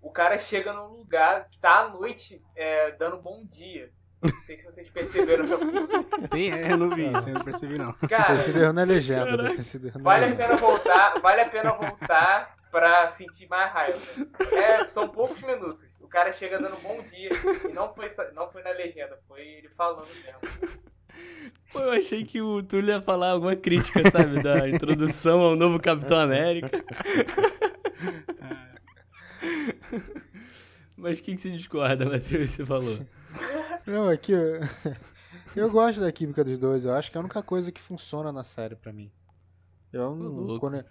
o 0.00 0.10
cara 0.10 0.38
chega 0.38 0.72
num 0.72 0.88
lugar 0.88 1.48
que 1.48 1.58
tá 1.58 1.84
à 1.84 1.88
noite 1.88 2.42
é, 2.54 2.92
dando 2.92 3.20
bom 3.20 3.44
dia. 3.44 3.92
Não 4.34 4.44
sei 4.44 4.58
se 4.58 4.64
vocês 4.64 4.88
perceberam 4.90 5.44
essa 5.44 5.58
Tem, 6.30 6.52
é, 6.52 6.72
eu 6.72 6.76
não 6.76 6.90
vi 6.90 7.06
isso, 7.06 7.28
eu 7.28 7.34
não 7.34 7.44
percebi 7.44 7.78
não. 7.78 7.92
Cara, 8.08 8.34
Deve 8.34 8.52
ter 8.52 8.62
erro 8.62 8.72
na 8.72 8.84
legenda, 8.84 9.36
deve 9.36 9.56
ter 9.56 9.62
sido 9.62 9.86
erro 9.88 9.98
na 9.98 10.04
Vale 10.04 10.24
a 10.24 10.28
legenda. 10.28 10.44
pena 10.46 10.56
voltar, 10.60 11.20
vale 11.20 11.40
a 11.40 11.48
pena 11.48 11.72
voltar 11.72 12.56
pra 12.70 13.08
sentir 13.10 13.48
mais 13.48 13.72
raiva. 13.72 13.98
É, 14.52 14.88
são 14.88 15.08
poucos 15.08 15.40
minutos. 15.42 15.98
O 16.00 16.08
cara 16.08 16.32
chega 16.32 16.58
dando 16.58 16.76
bom 16.82 17.00
dia 17.02 17.30
e 17.68 17.72
não 17.72 17.92
foi, 17.94 18.08
só- 18.10 18.30
não 18.32 18.50
foi 18.50 18.62
na 18.62 18.70
legenda, 18.70 19.18
foi 19.26 19.40
ele 19.40 19.68
falando 19.70 20.06
mesmo. 20.08 20.40
Pô, 21.72 21.80
eu 21.80 21.92
achei 21.92 22.24
que 22.24 22.40
o 22.42 22.62
Túlio 22.62 22.90
ia 22.94 23.00
falar 23.02 23.30
alguma 23.30 23.56
crítica, 23.56 24.02
sabe? 24.10 24.42
Da 24.42 24.68
introdução 24.68 25.40
ao 25.40 25.56
novo 25.56 25.80
Capitão 25.80 26.18
América. 26.18 26.70
Mas 30.96 31.18
o 31.18 31.22
que, 31.22 31.34
que 31.34 31.40
se 31.42 31.50
discorda, 31.50 32.06
Matheus? 32.06 32.50
Você 32.50 32.64
falou. 32.64 32.98
Não, 33.86 34.08
aqui 34.08 34.32
eu... 34.32 34.60
eu 35.56 35.70
gosto 35.70 36.00
da 36.00 36.12
química 36.12 36.44
dos 36.44 36.58
dois. 36.58 36.84
Eu 36.84 36.92
acho 36.94 37.10
que 37.10 37.16
é 37.16 37.20
a 37.20 37.22
única 37.22 37.42
coisa 37.42 37.70
que 37.72 37.80
funciona 37.80 38.32
na 38.32 38.44
série 38.44 38.76
pra 38.76 38.92
mim. 38.92 39.10
Eu 39.92 40.14
não. 40.16 40.58
quando 40.58 40.76
eu- 40.76 40.84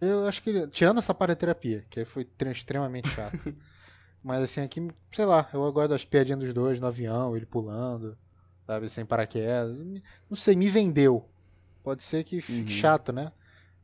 eu 0.00 0.26
acho 0.28 0.42
que. 0.42 0.66
Tirando 0.68 0.98
essa 0.98 1.14
paraterapia, 1.14 1.86
que 1.90 2.00
aí 2.00 2.06
foi 2.06 2.24
tre- 2.24 2.52
extremamente 2.52 3.08
chato. 3.08 3.36
Mas 4.22 4.42
assim, 4.42 4.60
aqui, 4.60 4.88
sei 5.12 5.24
lá, 5.24 5.48
eu 5.52 5.72
gosto 5.72 5.90
das 5.90 6.04
piadinhas 6.04 6.40
dos 6.40 6.52
dois 6.54 6.80
no 6.80 6.86
avião, 6.86 7.36
ele 7.36 7.46
pulando, 7.46 8.18
sabe, 8.66 8.88
sem 8.90 9.06
paraquedas. 9.06 9.78
Não 10.28 10.36
sei, 10.36 10.56
me 10.56 10.68
vendeu. 10.68 11.28
Pode 11.82 12.02
ser 12.02 12.24
que 12.24 12.40
fique 12.40 12.72
Uhum. 12.72 12.78
chato, 12.80 13.12
né? 13.12 13.32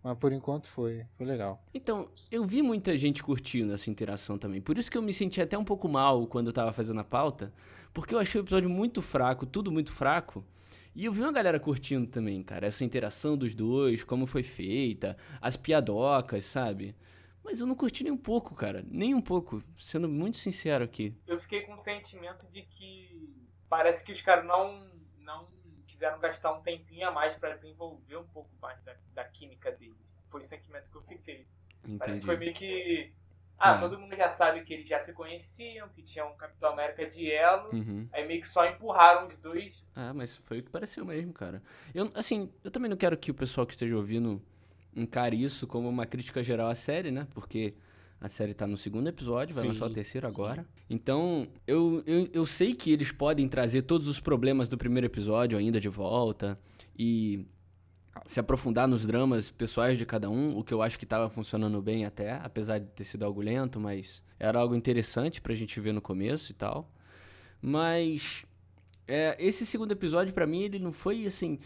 Mas 0.03 0.19
por 0.19 0.33
enquanto 0.33 0.67
foi, 0.69 1.07
foi 1.17 1.27
legal. 1.27 1.63
Então, 1.73 2.09
eu 2.31 2.45
vi 2.45 2.63
muita 2.63 2.97
gente 2.97 3.23
curtindo 3.23 3.73
essa 3.73 3.91
interação 3.91 4.39
também. 4.39 4.61
Por 4.61 4.79
isso 4.79 4.91
que 4.91 4.97
eu 4.99 5.03
me 5.03 5.13
senti 5.13 5.41
até 5.41 5.57
um 5.59 5.65
pouco 5.65 5.89
mal 5.89 6.27
quando 6.27 6.49
eu 6.49 6.53
tava 6.53 6.73
fazendo 6.73 7.01
a 7.01 7.05
pauta. 7.05 7.53
Porque 7.95 8.15
eu 8.15 8.19
achei 8.19 8.41
o 8.41 8.45
episódio 8.45 8.69
muito 8.69 9.01
fraco, 9.01 9.47
tudo 9.47 9.71
muito 9.71 9.93
fraco. 9.93 10.45
E 10.95 11.05
eu 11.05 11.13
vi 11.13 11.23
uma 11.23 11.33
galera 11.33 11.59
curtindo 11.61 12.07
também, 12.09 12.43
cara. 12.43 12.67
Essa 12.67 12.85
interação 12.85 13.37
dos 13.37 13.55
dois, 13.55 14.03
como 14.03 14.27
foi 14.27 14.43
feita, 14.43 15.17
as 15.41 15.57
piadocas, 15.57 16.45
sabe? 16.45 16.95
Mas 17.43 17.61
eu 17.61 17.67
não 17.67 17.75
curti 17.75 18.03
nem 18.03 18.13
um 18.13 18.17
pouco, 18.17 18.55
cara. 18.55 18.85
Nem 18.89 19.15
um 19.15 19.21
pouco. 19.21 19.63
Sendo 19.79 20.09
muito 20.09 20.37
sincero 20.37 20.85
aqui. 20.85 21.17
Eu 21.27 21.39
fiquei 21.39 21.63
com 21.63 21.75
o 21.75 21.79
sentimento 21.79 22.51
de 22.51 22.63
que 22.63 23.33
parece 23.69 24.05
que 24.05 24.13
os 24.13 24.21
caras 24.21 24.45
não, 24.45 24.89
não 25.19 25.49
quiseram 25.87 26.19
gastar 26.19 26.53
um 26.53 26.63
tempinho 26.63 27.09
a 27.09 27.13
mais 27.13 27.37
pra 27.37 27.55
desenvolver 27.55 28.17
um 28.17 28.27
pouco 28.27 28.51
mais 28.61 28.83
da, 28.83 28.97
da 29.13 29.25
química 29.25 29.71
deles. 29.71 30.17
Foi 30.29 30.41
o 30.41 30.45
sentimento 30.45 30.91
que 30.91 30.97
eu 30.97 31.03
fiquei. 31.03 31.47
Parece 31.99 32.19
que 32.19 32.27
foi 32.27 32.35
Entendi. 32.37 32.39
meio 32.39 32.55
que. 32.55 33.15
Ah, 33.59 33.73
Ah. 33.75 33.79
todo 33.79 33.99
mundo 33.99 34.15
já 34.17 34.29
sabe 34.29 34.63
que 34.65 34.75
eles 34.75 34.89
já 34.89 34.99
se 34.99 35.13
conheciam, 35.13 35.89
que 35.89 36.03
tinha 36.03 36.25
um 36.27 36.35
Capitão 36.35 36.71
América 36.73 37.07
de 37.09 37.31
elo. 37.31 37.71
Uhum. 37.73 38.09
Aí 38.13 38.27
meio 38.27 38.41
que 38.41 38.49
só 38.49 38.67
empurraram 38.67 39.27
os 39.29 39.37
dois. 39.37 39.85
Ah, 39.95 40.13
mas 40.13 40.37
foi 40.37 40.59
o 40.59 40.63
que 40.63 40.71
pareceu 40.71 41.05
mesmo, 41.05 41.33
cara. 41.33 41.63
Eu, 41.95 42.11
assim, 42.15 42.51
eu 42.63 42.71
também 42.71 42.91
não 42.91 42.97
quero 42.97 43.17
que 43.17 43.31
o 43.31 43.35
pessoal 43.35 43.67
que 43.67 43.73
esteja 43.73 43.97
ouvindo 43.97 44.43
encare 44.95 45.41
isso 45.43 45.67
como 45.67 45.89
uma 45.89 46.05
crítica 46.07 46.43
geral 46.43 46.69
à 46.69 46.75
série, 46.75 47.11
né? 47.11 47.27
Porque 47.33 47.75
a 48.21 48.29
série 48.29 48.55
tá 48.55 48.67
no 48.67 48.77
segundo 48.77 49.09
episódio, 49.09 49.55
vai 49.55 49.63
Sim, 49.63 49.69
lançar 49.69 49.87
o 49.87 49.93
terceiro 49.93 50.27
sim. 50.29 50.33
agora. 50.35 50.67
Então, 50.89 51.47
eu, 51.67 52.03
eu, 52.07 52.29
eu 52.33 52.47
sei 52.47 52.75
que 52.75 52.93
eles 52.93 53.11
podem 53.13 53.49
trazer 53.49 53.83
todos 53.83 54.09
os 54.09 54.19
problemas 54.21 54.69
do 54.69 54.79
primeiro 54.79 55.07
episódio 55.07 55.59
ainda 55.59 55.79
de 55.81 55.89
volta 55.89 56.59
e 56.99 57.47
se 58.27 58.41
aprofundar 58.41 58.89
nos 58.89 59.07
dramas 59.07 59.51
pessoais 59.51 59.99
de 59.99 60.07
cada 60.07 60.31
um, 60.31 60.57
o 60.57 60.65
que 60.65 60.73
eu 60.73 60.83
acho 60.83 60.99
que 60.99 61.07
tava 61.07 61.29
funcionando 61.29 61.81
bem 61.83 62.05
até, 62.05 62.33
apesar 62.43 62.79
de 62.79 62.87
ter 62.87 63.05
sido 63.05 63.25
algo 63.25 63.41
lento, 63.41 63.79
mas 63.81 64.23
era 64.39 64.59
algo 64.59 64.75
interessante 64.75 65.41
pra 65.41 65.55
gente 65.55 65.79
ver 65.81 65.93
no 65.93 66.01
começo 66.01 66.51
e 66.53 66.55
tal. 66.55 66.91
Mas 67.61 68.45
é, 69.07 69.37
esse 69.39 69.67
segundo 69.67 69.93
episódio, 69.93 70.33
pra 70.33 70.47
mim, 70.47 70.63
ele 70.63 70.79
não 70.79 70.93
foi 70.93 71.27
assim. 71.27 71.59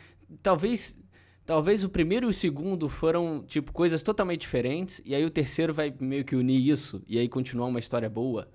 Talvez. 0.43 1.01
Talvez 1.45 1.83
o 1.83 1.89
primeiro 1.89 2.27
e 2.27 2.31
o 2.31 2.33
segundo 2.33 2.91
foram, 2.91 3.43
tipo, 3.43 3.73
coisas 3.73 4.03
totalmente 4.03 4.43
diferentes. 4.43 5.01
E 5.03 5.15
aí 5.15 5.25
o 5.25 5.31
terceiro 5.31 5.73
vai 5.73 5.95
meio 5.99 6.23
que 6.23 6.37
unir 6.37 6.69
isso. 6.69 7.03
E 7.09 7.19
aí 7.19 7.27
continuar 7.27 7.69
uma 7.69 7.79
história 7.79 8.09
boa. 8.11 8.51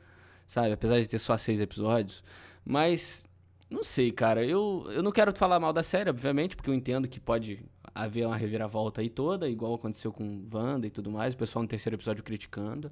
Sabe? 0.45 0.71
Apesar 0.71 0.99
de 0.99 1.07
ter 1.07 1.17
só 1.19 1.35
seis 1.37 1.59
episódios. 1.59 2.23
Mas. 2.63 3.23
Não 3.69 3.83
sei, 3.83 4.11
cara. 4.11 4.45
Eu, 4.45 4.85
eu 4.91 5.01
não 5.01 5.11
quero 5.11 5.35
falar 5.35 5.59
mal 5.59 5.73
da 5.73 5.81
série, 5.81 6.09
obviamente, 6.09 6.55
porque 6.55 6.69
eu 6.69 6.75
entendo 6.75 7.07
que 7.07 7.19
pode 7.19 7.65
haver 7.93 8.25
uma 8.25 8.37
reviravolta 8.37 9.01
aí 9.01 9.09
toda, 9.09 9.47
igual 9.49 9.73
aconteceu 9.75 10.11
com 10.11 10.45
Wanda 10.51 10.87
e 10.87 10.89
tudo 10.89 11.11
mais. 11.11 11.33
O 11.33 11.37
pessoal 11.37 11.61
no 11.63 11.67
terceiro 11.67 11.95
episódio 11.95 12.23
criticando. 12.23 12.91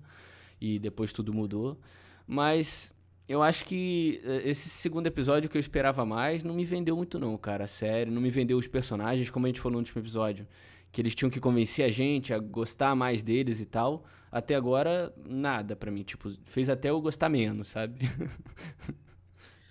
E 0.60 0.78
depois 0.78 1.12
tudo 1.12 1.34
mudou. 1.34 1.80
Mas 2.28 2.94
eu 3.28 3.42
acho 3.42 3.66
que 3.66 4.22
eh, 4.24 4.50
esse 4.50 4.70
segundo 4.70 5.08
episódio 5.08 5.50
que 5.50 5.58
eu 5.58 5.60
esperava 5.60 6.06
mais 6.06 6.44
não 6.44 6.54
me 6.54 6.66
vendeu 6.66 6.96
muito 6.96 7.18
não, 7.18 7.38
cara, 7.38 7.66
sério, 7.66 8.12
não 8.12 8.22
me 8.22 8.30
vendeu 8.30 8.58
os 8.58 8.68
personagens, 8.68 9.30
como 9.30 9.46
a 9.46 9.50
gente 9.50 9.60
falou 9.60 9.74
no 9.74 9.80
último 9.80 10.02
episódio, 10.02 10.48
que 10.92 11.02
eles 11.02 11.16
tinham 11.16 11.30
que 11.30 11.40
convencer 11.40 11.86
a 11.86 11.90
gente 11.90 12.34
a 12.34 12.40
gostar 12.40 12.96
mais 12.96 13.24
deles 13.24 13.60
e 13.60 13.66
tal. 13.66 14.04
Até 14.32 14.56
agora 14.56 15.14
nada 15.18 15.76
pra 15.76 15.92
mim, 15.92 16.04
tipo, 16.04 16.30
fez 16.46 16.70
até 16.70 16.90
eu 16.90 17.02
gostar 17.02 17.30
menos, 17.30 17.70
sabe? 17.70 18.00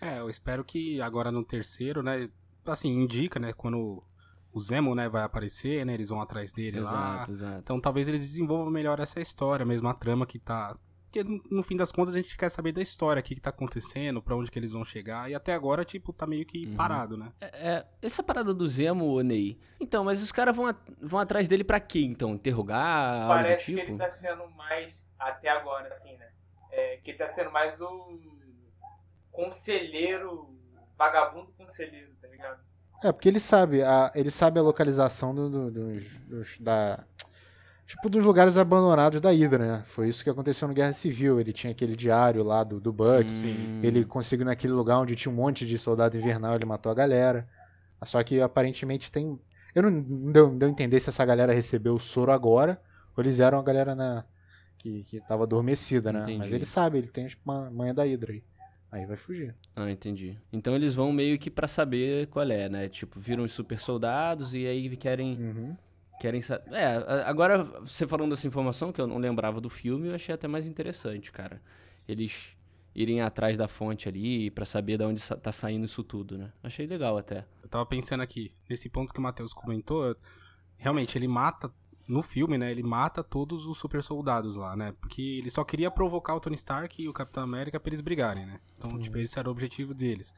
É, 0.02 0.18
eu 0.18 0.30
espero 0.30 0.64
que 0.64 0.98
agora 1.02 1.30
no 1.30 1.44
terceiro, 1.44 2.02
né, 2.02 2.30
assim, 2.64 2.88
indica, 2.88 3.38
né, 3.38 3.52
quando 3.52 4.02
o 4.52 4.60
Zemo, 4.60 4.94
né, 4.94 5.08
vai 5.08 5.22
aparecer, 5.22 5.84
né, 5.86 5.94
eles 5.94 6.08
vão 6.08 6.20
atrás 6.20 6.52
dele 6.52 6.80
lá. 6.80 6.90
exato, 6.90 7.30
exato. 7.32 7.58
Então 7.60 7.80
talvez 7.80 8.08
eles 8.08 8.20
desenvolvam 8.22 8.70
melhor 8.70 8.98
essa 9.00 9.20
história, 9.20 9.64
mesmo 9.64 9.88
a 9.88 9.94
trama 9.94 10.26
que 10.26 10.38
tá... 10.38 10.76
Porque 11.12 11.24
no- 11.50 11.62
fim 11.64 11.76
das 11.76 11.90
contas 11.90 12.14
a 12.14 12.18
gente 12.18 12.36
quer 12.36 12.48
saber 12.50 12.70
da 12.70 12.80
história, 12.80 13.18
o 13.18 13.22
que 13.22 13.34
que 13.34 13.40
tá 13.40 13.50
acontecendo, 13.50 14.22
pra 14.22 14.36
onde 14.36 14.48
que 14.48 14.56
eles 14.56 14.70
vão 14.70 14.84
chegar, 14.84 15.28
e 15.28 15.34
até 15.34 15.52
agora, 15.52 15.84
tipo, 15.84 16.12
tá 16.12 16.24
meio 16.24 16.46
que 16.46 16.68
parado, 16.76 17.16
né? 17.16 17.32
É, 17.40 17.46
é, 17.78 17.86
essa 18.00 18.22
parada 18.22 18.54
do 18.54 18.68
Zemo, 18.68 19.20
Ney. 19.20 19.58
Então, 19.80 20.04
mas 20.04 20.22
os 20.22 20.30
caras 20.30 20.54
vão, 20.54 20.72
vão 21.02 21.18
atrás 21.18 21.48
dele 21.48 21.64
pra 21.64 21.80
quê, 21.80 22.00
então? 22.02 22.34
Interrogar, 22.34 23.12
algo 23.22 23.34
do 23.38 23.42
Parece 23.42 23.64
tipo? 23.64 23.84
que 23.84 23.90
ele 23.90 23.98
tá 23.98 24.08
sendo 24.08 24.48
mais, 24.50 25.04
até 25.18 25.48
agora, 25.48 25.88
assim, 25.88 26.16
né? 26.16 26.28
É, 26.70 26.98
que 26.98 27.10
ele 27.10 27.18
tá 27.18 27.26
sendo 27.26 27.50
mais 27.50 27.80
o 27.80 28.20
conselheiro, 29.32 30.54
vagabundo 30.96 31.52
conselheiro, 31.58 32.12
tá 32.20 32.28
ligado? 32.28 32.60
É, 33.02 33.12
porque 33.12 33.28
ele 33.28 33.40
sabe, 33.40 33.82
a, 33.82 34.12
ele 34.14 34.30
sabe 34.30 34.58
a 34.58 34.62
localização 34.62 35.34
do, 35.34 35.48
do- 35.48 35.70
dos, 35.70 36.04
dos- 36.28 36.56
da, 36.60 37.02
tipo, 37.86 38.08
dos 38.10 38.22
lugares 38.24 38.56
abandonados 38.56 39.20
da 39.20 39.30
Hydra, 39.30 39.78
né? 39.78 39.84
Foi 39.86 40.08
isso 40.08 40.22
que 40.24 40.30
aconteceu 40.30 40.68
no 40.68 40.74
Guerra 40.74 40.92
Civil. 40.92 41.40
Ele 41.40 41.52
tinha 41.52 41.72
aquele 41.72 41.96
diário 41.96 42.42
lá 42.44 42.64
do, 42.64 42.80
do 42.80 42.92
Buck. 42.92 43.32
Hum, 43.46 43.78
Ele 43.82 44.04
conseguiu 44.04 44.46
naquele 44.46 44.72
lugar 44.72 44.98
onde 45.00 45.16
tinha 45.16 45.32
um 45.32 45.36
monte 45.36 45.66
de 45.66 45.78
soldado 45.78 46.16
invernal, 46.16 46.54
ele 46.56 46.64
matou 46.66 46.92
a 46.92 46.94
galera. 46.94 47.48
Só 48.04 48.22
que 48.22 48.40
aparentemente 48.40 49.12
tem. 49.12 49.38
Eu 49.74 49.82
não, 49.84 49.90
não, 49.90 50.32
deu, 50.32 50.48
não 50.50 50.58
deu 50.58 50.68
a 50.68 50.72
entender 50.72 51.00
se 51.00 51.10
essa 51.10 51.24
galera 51.24 51.52
recebeu 51.52 51.94
o 51.94 52.00
soro 52.00 52.32
agora, 52.32 52.80
ou 53.16 53.22
eles 53.22 53.40
eram 53.40 53.58
a 53.58 53.62
galera 53.62 53.94
na, 53.94 54.24
que, 54.78 55.04
que 55.04 55.20
tava 55.20 55.44
adormecida, 55.44 56.12
né? 56.12 56.20
Entendi. 56.22 56.38
Mas 56.38 56.52
ele 56.52 56.64
sabe, 56.66 56.98
ele 56.98 57.08
tem 57.08 57.28
uma 57.44 57.70
manha 57.70 57.94
da 57.94 58.04
Hydra 58.04 58.32
aí. 58.32 58.44
Aí 58.92 59.06
vai 59.06 59.16
fugir. 59.16 59.54
Ah, 59.76 59.90
entendi. 59.90 60.36
Então 60.52 60.74
eles 60.74 60.94
vão 60.94 61.12
meio 61.12 61.38
que 61.38 61.48
pra 61.50 61.68
saber 61.68 62.26
qual 62.26 62.44
é, 62.50 62.68
né? 62.68 62.88
Tipo, 62.88 63.20
viram 63.20 63.44
os 63.44 63.52
super 63.52 63.78
soldados 63.78 64.54
e 64.54 64.66
aí 64.66 64.96
querem 64.96 65.36
Uhum. 65.38 65.76
querem 66.18 66.40
saber. 66.40 66.72
É, 66.74 66.96
a- 66.96 67.28
agora 67.28 67.62
você 67.80 68.06
falando 68.06 68.30
dessa 68.30 68.46
informação 68.48 68.90
que 68.92 69.00
eu 69.00 69.06
não 69.06 69.18
lembrava 69.18 69.60
do 69.60 69.70
filme, 69.70 70.08
eu 70.08 70.14
achei 70.14 70.34
até 70.34 70.48
mais 70.48 70.66
interessante, 70.66 71.30
cara. 71.30 71.62
Eles 72.08 72.48
irem 72.92 73.20
atrás 73.20 73.56
da 73.56 73.68
fonte 73.68 74.08
ali 74.08 74.50
pra 74.50 74.64
saber 74.64 74.98
de 74.98 75.04
onde 75.04 75.22
tá 75.40 75.52
saindo 75.52 75.84
isso 75.84 76.02
tudo, 76.02 76.36
né? 76.36 76.52
Achei 76.60 76.84
legal 76.86 77.16
até. 77.16 77.46
Eu 77.62 77.68
tava 77.68 77.86
pensando 77.86 78.22
aqui, 78.22 78.50
nesse 78.68 78.88
ponto 78.88 79.14
que 79.14 79.20
o 79.20 79.22
Matheus 79.22 79.52
comentou, 79.54 80.16
realmente, 80.76 81.16
ele 81.16 81.28
mata, 81.28 81.70
no 82.10 82.22
filme, 82.22 82.58
né, 82.58 82.70
ele 82.70 82.82
mata 82.82 83.22
todos 83.22 83.66
os 83.66 83.78
super 83.78 84.02
soldados 84.02 84.56
lá, 84.56 84.76
né, 84.76 84.92
porque 85.00 85.22
ele 85.22 85.50
só 85.50 85.64
queria 85.64 85.90
provocar 85.90 86.34
o 86.34 86.40
Tony 86.40 86.56
Stark 86.56 87.02
e 87.02 87.08
o 87.08 87.12
Capitão 87.12 87.42
América 87.42 87.78
pra 87.78 87.88
eles 87.88 88.00
brigarem, 88.00 88.44
né, 88.44 88.60
então, 88.76 88.98
tipo, 88.98 89.16
esse 89.18 89.38
era 89.38 89.48
o 89.48 89.52
objetivo 89.52 89.94
deles. 89.94 90.34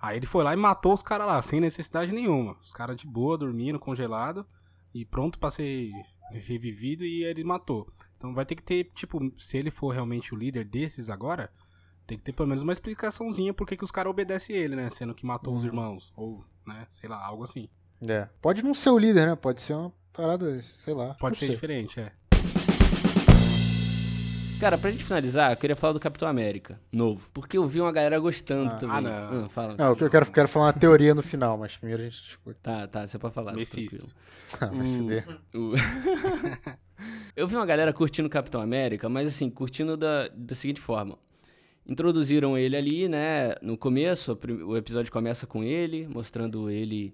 Aí 0.00 0.16
ele 0.16 0.26
foi 0.26 0.42
lá 0.42 0.52
e 0.52 0.56
matou 0.56 0.92
os 0.92 1.02
caras 1.02 1.26
lá, 1.26 1.40
sem 1.40 1.60
necessidade 1.60 2.12
nenhuma, 2.12 2.56
os 2.60 2.72
caras 2.72 2.96
de 2.96 3.06
boa, 3.06 3.38
dormindo, 3.38 3.78
congelado, 3.78 4.44
e 4.92 5.04
pronto 5.04 5.38
pra 5.38 5.50
ser 5.50 5.92
revivido, 6.32 7.04
e 7.04 7.24
ele 7.24 7.44
matou. 7.44 7.88
Então 8.16 8.34
vai 8.34 8.44
ter 8.44 8.54
que 8.56 8.62
ter, 8.62 8.90
tipo, 8.94 9.18
se 9.38 9.56
ele 9.56 9.70
for 9.70 9.90
realmente 9.90 10.34
o 10.34 10.36
líder 10.36 10.64
desses 10.64 11.08
agora, 11.08 11.52
tem 12.06 12.18
que 12.18 12.24
ter 12.24 12.32
pelo 12.32 12.48
menos 12.48 12.62
uma 12.62 12.72
explicaçãozinha 12.72 13.54
por 13.54 13.66
que 13.66 13.76
que 13.76 13.84
os 13.84 13.90
caras 13.90 14.10
obedecem 14.10 14.56
ele, 14.56 14.76
né? 14.76 14.90
Sendo 14.90 15.14
que 15.14 15.24
matou 15.24 15.56
os 15.56 15.64
irmãos. 15.64 16.12
Ou, 16.16 16.44
né? 16.66 16.86
Sei 16.90 17.08
lá, 17.08 17.24
algo 17.24 17.44
assim. 17.44 17.68
É. 18.06 18.28
Pode 18.40 18.62
não 18.62 18.74
ser 18.74 18.90
o 18.90 18.98
líder, 18.98 19.26
né? 19.26 19.36
Pode 19.36 19.62
ser 19.62 19.74
uma 19.74 19.92
parada, 20.12 20.62
sei 20.76 20.94
lá. 20.94 21.14
Pode 21.14 21.38
ser 21.38 21.46
sei. 21.46 21.54
diferente, 21.54 22.00
é. 22.00 22.12
Cara, 24.60 24.78
pra 24.78 24.92
gente 24.92 25.02
finalizar, 25.02 25.50
eu 25.52 25.56
queria 25.56 25.74
falar 25.74 25.92
do 25.92 25.98
Capitão 25.98 26.28
América, 26.28 26.78
novo. 26.92 27.28
Porque 27.34 27.58
eu 27.58 27.66
vi 27.66 27.80
uma 27.80 27.90
galera 27.90 28.16
gostando 28.20 28.70
Ah, 28.72 28.76
também. 28.76 28.96
ah, 28.96 29.00
não. 29.00 29.44
Ah, 29.44 29.48
fala. 29.48 29.74
Não, 29.76 29.86
eu 29.88 30.08
quero, 30.10 30.30
quero 30.30 30.46
falar 30.46 30.66
uma 30.66 30.72
teoria 30.72 31.14
no 31.16 31.22
final, 31.22 31.58
mas 31.58 31.76
primeiro 31.76 32.00
a 32.02 32.04
gente 32.04 32.22
discute. 32.22 32.60
Tá, 32.62 32.86
tá, 32.86 33.04
você 33.04 33.18
pode 33.18 33.34
falar. 33.34 33.54
Mephisto. 33.54 34.06
Ah, 34.60 34.66
vai 34.66 34.86
se 34.86 34.94
O- 34.94 34.98
fuder. 34.98 35.26
o- 35.52 35.72
eu 37.34 37.48
vi 37.48 37.56
uma 37.56 37.66
galera 37.66 37.92
curtindo 37.92 38.28
Capitão 38.28 38.60
América, 38.60 39.08
mas 39.08 39.26
assim, 39.26 39.50
curtindo 39.50 39.96
da, 39.96 40.28
da 40.28 40.54
seguinte 40.54 40.80
forma. 40.80 41.18
Introduziram 41.84 42.56
ele 42.56 42.76
ali, 42.76 43.08
né? 43.08 43.56
No 43.60 43.76
começo, 43.76 44.38
o 44.62 44.68
o 44.68 44.76
episódio 44.76 45.10
começa 45.10 45.44
com 45.44 45.64
ele, 45.64 46.06
mostrando 46.06 46.70
ele, 46.70 47.12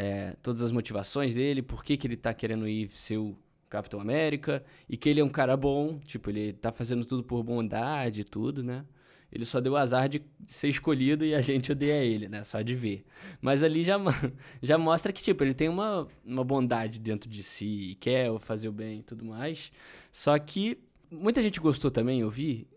é, 0.00 0.36
todas 0.40 0.62
as 0.62 0.70
motivações 0.70 1.34
dele, 1.34 1.60
por 1.60 1.82
que, 1.82 1.96
que 1.96 2.06
ele 2.06 2.16
tá 2.16 2.32
querendo 2.32 2.68
ir 2.68 2.88
ser 2.90 3.16
o 3.16 3.36
Capitão 3.68 4.00
América, 4.00 4.64
e 4.88 4.96
que 4.96 5.08
ele 5.08 5.18
é 5.18 5.24
um 5.24 5.28
cara 5.28 5.56
bom, 5.56 5.98
tipo, 5.98 6.30
ele 6.30 6.52
tá 6.52 6.70
fazendo 6.70 7.04
tudo 7.04 7.24
por 7.24 7.42
bondade 7.42 8.20
e 8.20 8.24
tudo, 8.24 8.62
né? 8.62 8.84
Ele 9.30 9.44
só 9.44 9.60
deu 9.60 9.76
azar 9.76 10.08
de 10.08 10.22
ser 10.46 10.68
escolhido 10.68 11.24
e 11.24 11.34
a 11.34 11.40
gente 11.40 11.72
odeia 11.72 12.04
ele, 12.04 12.28
né? 12.28 12.44
Só 12.44 12.62
de 12.62 12.76
ver. 12.76 13.04
Mas 13.40 13.64
ali 13.64 13.82
já, 13.82 13.96
já 14.62 14.78
mostra 14.78 15.12
que, 15.12 15.20
tipo, 15.20 15.42
ele 15.42 15.52
tem 15.52 15.68
uma, 15.68 16.06
uma 16.24 16.44
bondade 16.44 17.00
dentro 17.00 17.28
de 17.28 17.42
si 17.42 17.96
quer 18.00 18.38
fazer 18.38 18.68
o 18.68 18.72
bem 18.72 19.00
e 19.00 19.02
tudo 19.02 19.24
mais. 19.24 19.72
Só 20.12 20.38
que 20.38 20.78
muita 21.10 21.42
gente 21.42 21.58
gostou 21.58 21.90
também, 21.90 22.20
eu 22.20 22.30
vi, 22.30 22.68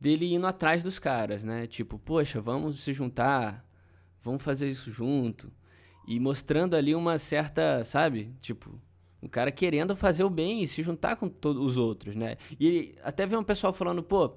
dele 0.00 0.32
indo 0.32 0.46
atrás 0.46 0.82
dos 0.82 0.98
caras, 0.98 1.44
né? 1.44 1.66
Tipo, 1.66 1.98
poxa, 1.98 2.40
vamos 2.40 2.80
se 2.80 2.94
juntar, 2.94 3.68
vamos 4.22 4.42
fazer 4.42 4.70
isso 4.70 4.90
junto. 4.90 5.52
E 6.10 6.18
mostrando 6.18 6.74
ali 6.74 6.92
uma 6.92 7.18
certa, 7.18 7.84
sabe? 7.84 8.34
Tipo, 8.40 8.76
o 9.22 9.28
cara 9.28 9.52
querendo 9.52 9.94
fazer 9.94 10.24
o 10.24 10.28
bem 10.28 10.60
e 10.60 10.66
se 10.66 10.82
juntar 10.82 11.14
com 11.14 11.28
todos 11.28 11.64
os 11.64 11.76
outros, 11.76 12.16
né? 12.16 12.36
E 12.58 12.96
até 13.04 13.24
vi 13.24 13.36
um 13.36 13.44
pessoal 13.44 13.72
falando, 13.72 14.02
pô, 14.02 14.34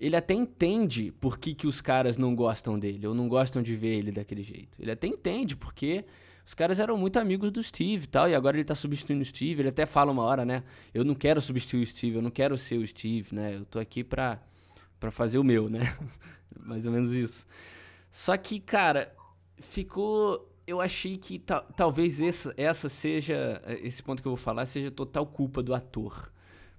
ele 0.00 0.16
até 0.16 0.32
entende 0.32 1.12
por 1.20 1.38
que, 1.38 1.52
que 1.52 1.66
os 1.66 1.82
caras 1.82 2.16
não 2.16 2.34
gostam 2.34 2.78
dele, 2.78 3.06
ou 3.06 3.14
não 3.14 3.28
gostam 3.28 3.62
de 3.62 3.76
ver 3.76 3.98
ele 3.98 4.10
daquele 4.10 4.42
jeito. 4.42 4.80
Ele 4.80 4.90
até 4.90 5.06
entende, 5.06 5.54
porque 5.54 6.06
os 6.42 6.54
caras 6.54 6.80
eram 6.80 6.96
muito 6.96 7.18
amigos 7.18 7.50
do 7.50 7.62
Steve 7.62 8.04
e 8.04 8.08
tal, 8.08 8.26
e 8.26 8.34
agora 8.34 8.56
ele 8.56 8.64
tá 8.64 8.74
substituindo 8.74 9.20
o 9.20 9.26
Steve. 9.26 9.60
Ele 9.60 9.68
até 9.68 9.84
fala 9.84 10.10
uma 10.10 10.22
hora, 10.22 10.46
né? 10.46 10.64
Eu 10.94 11.04
não 11.04 11.14
quero 11.14 11.38
substituir 11.38 11.82
o 11.82 11.86
Steve, 11.86 12.16
eu 12.16 12.22
não 12.22 12.30
quero 12.30 12.56
ser 12.56 12.78
o 12.78 12.86
Steve, 12.86 13.34
né? 13.34 13.56
Eu 13.56 13.66
tô 13.66 13.78
aqui 13.78 14.02
pra, 14.02 14.42
pra 14.98 15.10
fazer 15.10 15.36
o 15.36 15.44
meu, 15.44 15.68
né? 15.68 15.80
Mais 16.64 16.86
ou 16.86 16.92
menos 16.92 17.12
isso. 17.12 17.46
Só 18.10 18.34
que, 18.38 18.58
cara, 18.58 19.14
ficou. 19.58 20.50
Eu 20.66 20.80
achei 20.80 21.16
que 21.18 21.38
ta- 21.38 21.60
talvez 21.76 22.20
essa, 22.20 22.54
essa 22.56 22.88
seja. 22.88 23.62
Esse 23.82 24.02
ponto 24.02 24.22
que 24.22 24.28
eu 24.28 24.32
vou 24.32 24.36
falar 24.36 24.64
seja 24.66 24.90
total 24.90 25.26
culpa 25.26 25.62
do 25.62 25.74
ator. 25.74 26.32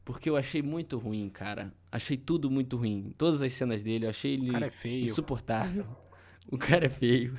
Porque 0.04 0.30
eu 0.30 0.36
achei 0.38 0.62
muito 0.62 0.98
ruim, 0.98 1.30
cara. 1.30 1.74
Achei 1.92 2.16
tudo 2.18 2.50
muito 2.50 2.78
ruim. 2.78 3.14
Todas 3.18 3.42
as 3.42 3.54
cenas 3.54 3.82
dele, 3.84 4.06
eu 4.06 4.10
achei 4.10 4.34
ele 4.34 4.50
O 4.50 4.54
cara 4.54 4.68
é 4.68 4.72
feio. 4.72 5.06
insuportável. 5.06 5.86
O 6.48 6.60
cara 6.60 6.86
é 6.86 6.90
feio. 6.90 7.36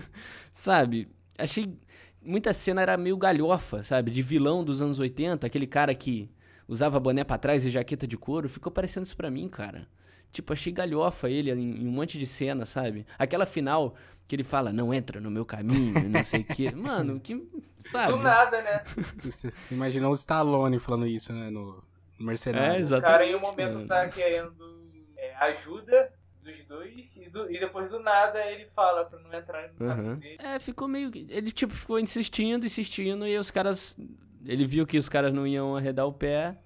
sabe? 0.52 1.08
Achei. 1.38 1.78
Muita 2.22 2.52
cena 2.54 2.80
era 2.82 2.96
meio 2.96 3.16
galhofa, 3.16 3.84
sabe? 3.84 4.10
De 4.10 4.22
vilão 4.22 4.64
dos 4.64 4.80
anos 4.82 4.98
80, 4.98 5.46
aquele 5.46 5.66
cara 5.66 5.94
que 5.94 6.28
usava 6.66 6.98
boné 6.98 7.22
pra 7.22 7.36
trás 7.38 7.64
e 7.66 7.70
jaqueta 7.70 8.06
de 8.06 8.16
couro. 8.16 8.48
Ficou 8.48 8.72
parecendo 8.72 9.04
isso 9.06 9.16
pra 9.16 9.30
mim, 9.30 9.46
cara. 9.46 9.86
Tipo, 10.36 10.52
achei 10.52 10.72
galhofa 10.72 11.28
ele 11.30 11.50
em, 11.50 11.82
em 11.82 11.86
um 11.88 11.90
monte 11.90 12.18
de 12.18 12.26
cena, 12.26 12.64
sabe? 12.66 13.06
Aquela 13.18 13.46
final 13.46 13.94
que 14.28 14.36
ele 14.36 14.44
fala, 14.44 14.72
não 14.72 14.92
entra 14.92 15.20
no 15.20 15.30
meu 15.30 15.44
caminho, 15.44 15.96
e 15.98 16.08
não 16.08 16.22
sei 16.24 16.40
o 16.40 16.44
quê. 16.44 16.70
Mano, 16.76 17.18
que. 17.20 17.42
Sabe? 17.78 18.12
Do 18.12 18.18
nada, 18.18 18.60
né? 18.62 18.82
Você 19.22 19.50
você 19.50 19.74
imaginou 19.74 20.10
o 20.10 20.14
Stallone 20.14 20.78
falando 20.78 21.06
isso, 21.06 21.32
né? 21.32 21.50
No 21.50 21.82
no 22.18 22.26
Mercenário. 22.26 22.74
É, 22.74 22.76
O 22.76 22.80
exato. 22.80 23.02
cara 23.02 23.24
em 23.24 23.34
um 23.34 23.38
Exatamente, 23.38 23.56
momento 23.58 23.74
mano. 23.76 23.88
tá 23.88 24.08
querendo 24.08 24.92
é, 25.16 25.34
ajuda 25.36 26.12
dos 26.42 26.58
dois 26.64 27.16
e, 27.16 27.28
do- 27.28 27.50
e 27.50 27.58
depois 27.60 27.90
do 27.90 27.98
nada 28.00 28.44
ele 28.46 28.66
fala 28.66 29.04
pra 29.04 29.18
não 29.20 29.32
entrar 29.34 29.68
no 29.68 29.74
caminho 29.74 30.06
Aham. 30.10 30.18
dele. 30.18 30.36
É, 30.38 30.58
ficou 30.58 30.86
meio. 30.88 31.10
Ele, 31.28 31.50
tipo, 31.50 31.72
ficou 31.74 31.98
insistindo, 31.98 32.64
insistindo, 32.66 33.26
e 33.26 33.36
os 33.38 33.50
caras. 33.50 33.96
Ele 34.44 34.66
viu 34.66 34.86
que 34.86 34.96
os 34.98 35.08
caras 35.08 35.32
não 35.32 35.46
iam 35.46 35.76
arredar 35.76 36.06
o 36.06 36.12
pé, 36.12 36.56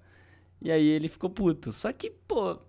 e 0.61 0.71
aí 0.71 0.87
ele 0.87 1.07
ficou 1.09 1.29
puto. 1.29 1.71
Só 1.71 1.91
que, 1.91 2.09
pô, 2.27 2.59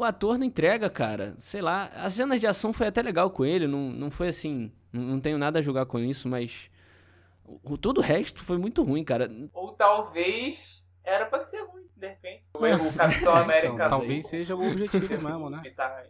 o 0.00 0.04
ator 0.04 0.38
não 0.38 0.46
entrega, 0.46 0.88
cara. 0.88 1.34
Sei 1.38 1.60
lá, 1.60 1.86
as 1.94 2.14
cenas 2.14 2.40
de 2.40 2.46
ação 2.46 2.72
foi 2.72 2.86
até 2.86 3.02
legal 3.02 3.30
com 3.30 3.44
ele, 3.44 3.66
não, 3.66 3.90
não 3.90 4.10
foi 4.10 4.28
assim. 4.28 4.72
Não, 4.92 5.02
não 5.02 5.20
tenho 5.20 5.38
nada 5.38 5.58
a 5.58 5.62
julgar 5.62 5.86
com 5.86 5.98
isso, 5.98 6.28
mas. 6.28 6.70
O, 7.44 7.76
todo 7.76 7.98
o 7.98 8.00
resto 8.00 8.42
foi 8.42 8.56
muito 8.56 8.82
ruim, 8.82 9.04
cara. 9.04 9.30
Ou 9.52 9.72
talvez 9.72 10.86
era 11.04 11.26
pra 11.26 11.40
ser 11.40 11.62
ruim, 11.64 11.86
de 11.96 12.08
repente. 12.08 12.48
O, 12.54 12.88
o 12.88 12.96
Capitão 12.96 13.34
América. 13.34 13.74
Então, 13.74 13.88
talvez 13.88 14.26
seja 14.26 14.56
o 14.56 14.70
objetivo 14.70 15.22
mesmo, 15.22 15.50
né? 15.50 15.60
Ele 15.64 15.74
tá, 15.74 16.04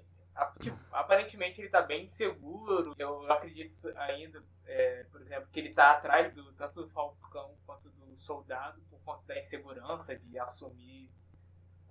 tipo, 0.60 0.78
aparentemente 0.92 1.60
ele 1.60 1.68
tá 1.68 1.82
bem 1.82 2.04
inseguro. 2.04 2.94
Eu 2.98 3.30
acredito 3.30 3.88
ainda, 3.96 4.42
é, 4.66 5.04
por 5.10 5.20
exemplo, 5.20 5.48
que 5.50 5.58
ele 5.58 5.72
tá 5.72 5.92
atrás 5.92 6.32
do 6.34 6.52
tanto 6.52 6.82
do 6.82 6.88
Falcão 6.90 7.54
quanto 7.66 7.88
do 7.90 8.16
Soldado 8.18 8.80
por 8.88 9.00
conta 9.00 9.22
da 9.26 9.38
insegurança 9.38 10.14
de 10.16 10.38
assumir 10.38 11.10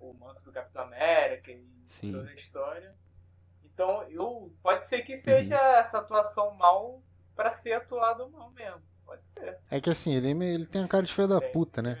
o 0.00 0.14
manto 0.14 0.42
do 0.44 0.50
Capitão 0.52 0.82
América 0.82 1.50
e 1.52 1.64
Sim. 1.86 2.12
toda 2.12 2.30
a 2.30 2.34
história. 2.34 2.94
Então, 3.64 4.02
eu 4.10 4.52
pode 4.62 4.86
ser 4.86 5.02
que 5.02 5.16
seja 5.16 5.54
Uhum. 5.54 5.76
essa 5.78 5.98
atuação 5.98 6.54
mal 6.54 7.02
pra 7.34 7.50
ser 7.50 7.72
atuado 7.74 8.28
mal 8.30 8.50
mesmo. 8.50 8.80
Pode 9.06 9.26
ser. 9.26 9.58
É 9.70 9.80
que 9.80 9.90
assim, 9.90 10.14
ele, 10.14 10.30
ele 10.44 10.66
tem 10.66 10.84
a 10.84 10.88
cara 10.88 11.02
de 11.02 11.12
filho 11.12 11.28
da 11.28 11.40
puta, 11.40 11.82
né? 11.82 11.98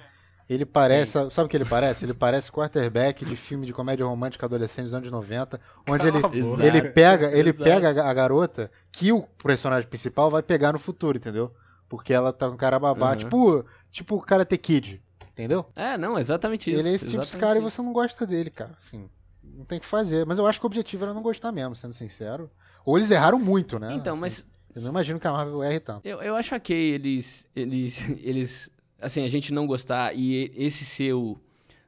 Ele 0.48 0.66
parece, 0.66 1.12
sabe 1.30 1.46
o 1.46 1.48
que 1.48 1.56
ele 1.56 1.64
parece? 1.64 2.04
Ele 2.04 2.12
parece 2.14 2.50
quarterback 2.50 3.24
de 3.24 3.36
filme 3.36 3.64
de 3.66 3.72
comédia 3.72 4.04
romântica 4.04 4.46
adolescente 4.46 4.84
dos 4.86 4.94
anos 4.94 5.08
90, 5.10 5.60
onde 5.88 6.08
ele, 6.08 6.18
ele 6.66 6.90
pega, 6.90 7.30
ele 7.30 7.50
Exato. 7.50 7.62
pega 7.70 7.88
a 7.88 7.92
ga- 7.92 8.08
a 8.10 8.14
garota 8.14 8.70
que 8.90 9.12
o 9.12 9.22
personagem 9.22 9.88
principal 9.88 10.28
vai 10.28 10.42
pegar 10.42 10.72
no 10.72 10.78
futuro, 10.78 11.16
entendeu? 11.18 11.54
Porque 11.88 12.12
ela 12.12 12.32
tá 12.32 12.50
com 12.50 12.56
cara 12.56 12.80
babá, 12.80 13.10
Uhum. 13.10 13.16
tipo, 13.16 13.66
tipo 13.92 14.16
o 14.16 14.20
Karate 14.20 14.58
Kid, 14.58 15.00
entendeu? 15.40 15.66
É, 15.74 15.96
não, 15.96 16.18
exatamente 16.18 16.70
isso. 16.70 16.80
ele 16.80 16.88
é 16.90 16.92
esse 16.94 17.08
tipo 17.08 17.24
de 17.24 17.36
cara 17.36 17.58
e 17.58 17.62
isso. 17.62 17.70
você 17.70 17.82
não 17.82 17.92
gosta 17.92 18.26
dele, 18.26 18.50
cara, 18.50 18.72
assim. 18.76 19.08
Não 19.42 19.64
tem 19.64 19.78
o 19.78 19.80
que 19.80 19.86
fazer, 19.86 20.24
mas 20.26 20.38
eu 20.38 20.46
acho 20.46 20.60
que 20.60 20.66
o 20.66 20.68
objetivo 20.68 21.04
era 21.04 21.14
não 21.14 21.22
gostar 21.22 21.50
mesmo, 21.52 21.74
sendo 21.74 21.92
sincero. 21.94 22.50
Ou 22.84 22.96
eles 22.98 23.10
erraram 23.10 23.38
muito, 23.38 23.78
né? 23.78 23.92
Então, 23.94 24.14
Assim, 24.14 24.20
mas 24.20 24.46
Eu 24.74 24.82
não 24.82 24.90
imagino 24.90 25.18
que 25.18 25.26
a 25.26 25.32
Marvel 25.32 25.62
erre 25.62 25.80
tanto. 25.80 26.06
Eu, 26.06 26.20
eu 26.22 26.36
acho 26.36 26.54
ok 26.54 26.76
eles, 26.76 27.46
eles, 27.56 28.00
eles, 28.22 28.70
assim, 29.00 29.24
a 29.24 29.28
gente 29.28 29.52
não 29.52 29.66
gostar 29.66 30.14
e 30.14 30.44
e- 30.44 30.52
esse 30.66 30.84
ser 30.84 31.14
o, 31.14 31.38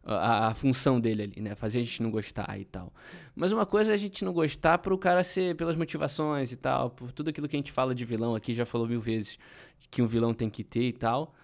a, 0.05 0.49
a 0.49 0.55
função 0.55 1.01
dele 1.01 1.23
ali, 1.23 1.41
né? 1.41 1.55
Fazer 1.55 1.79
a 1.79 1.83
gente 1.83 2.03
não 2.03 2.11
gostar 2.11 2.59
e 2.59 2.65
tal. 2.65 2.93
Mas 3.35 3.53
uma 3.53 3.65
coisa 3.65 3.93
é 3.93 3.95
a 3.95 3.99
gente 3.99 4.25
não 4.25 4.33
gostar 4.33 4.79
pro 4.79 4.99
cara 4.99 5.23
ser 5.23 5.55
pelas 5.57 5.77
motivações 5.77 6.53
e 6.53 6.57
tal, 6.57 6.91
por 6.91 7.13
tudo 7.13 7.31
aquilo 7.31 7.47
que 7.49 7.55
a 7.57 7.59
gente 7.59 7.71
fala 7.73 7.95
de 7.95 8.05
vilão 8.05 8.35
aqui, 8.35 8.53
já 8.55 8.67
falou 8.67 8.87
mil 8.89 9.01
vezes 9.01 9.39
que 9.91 10.03
um 10.03 10.07
vilão 10.07 10.35
tem 10.35 10.51
que 10.51 10.65
ter 10.65 10.89
e 10.89 10.93
tal. 10.93 11.35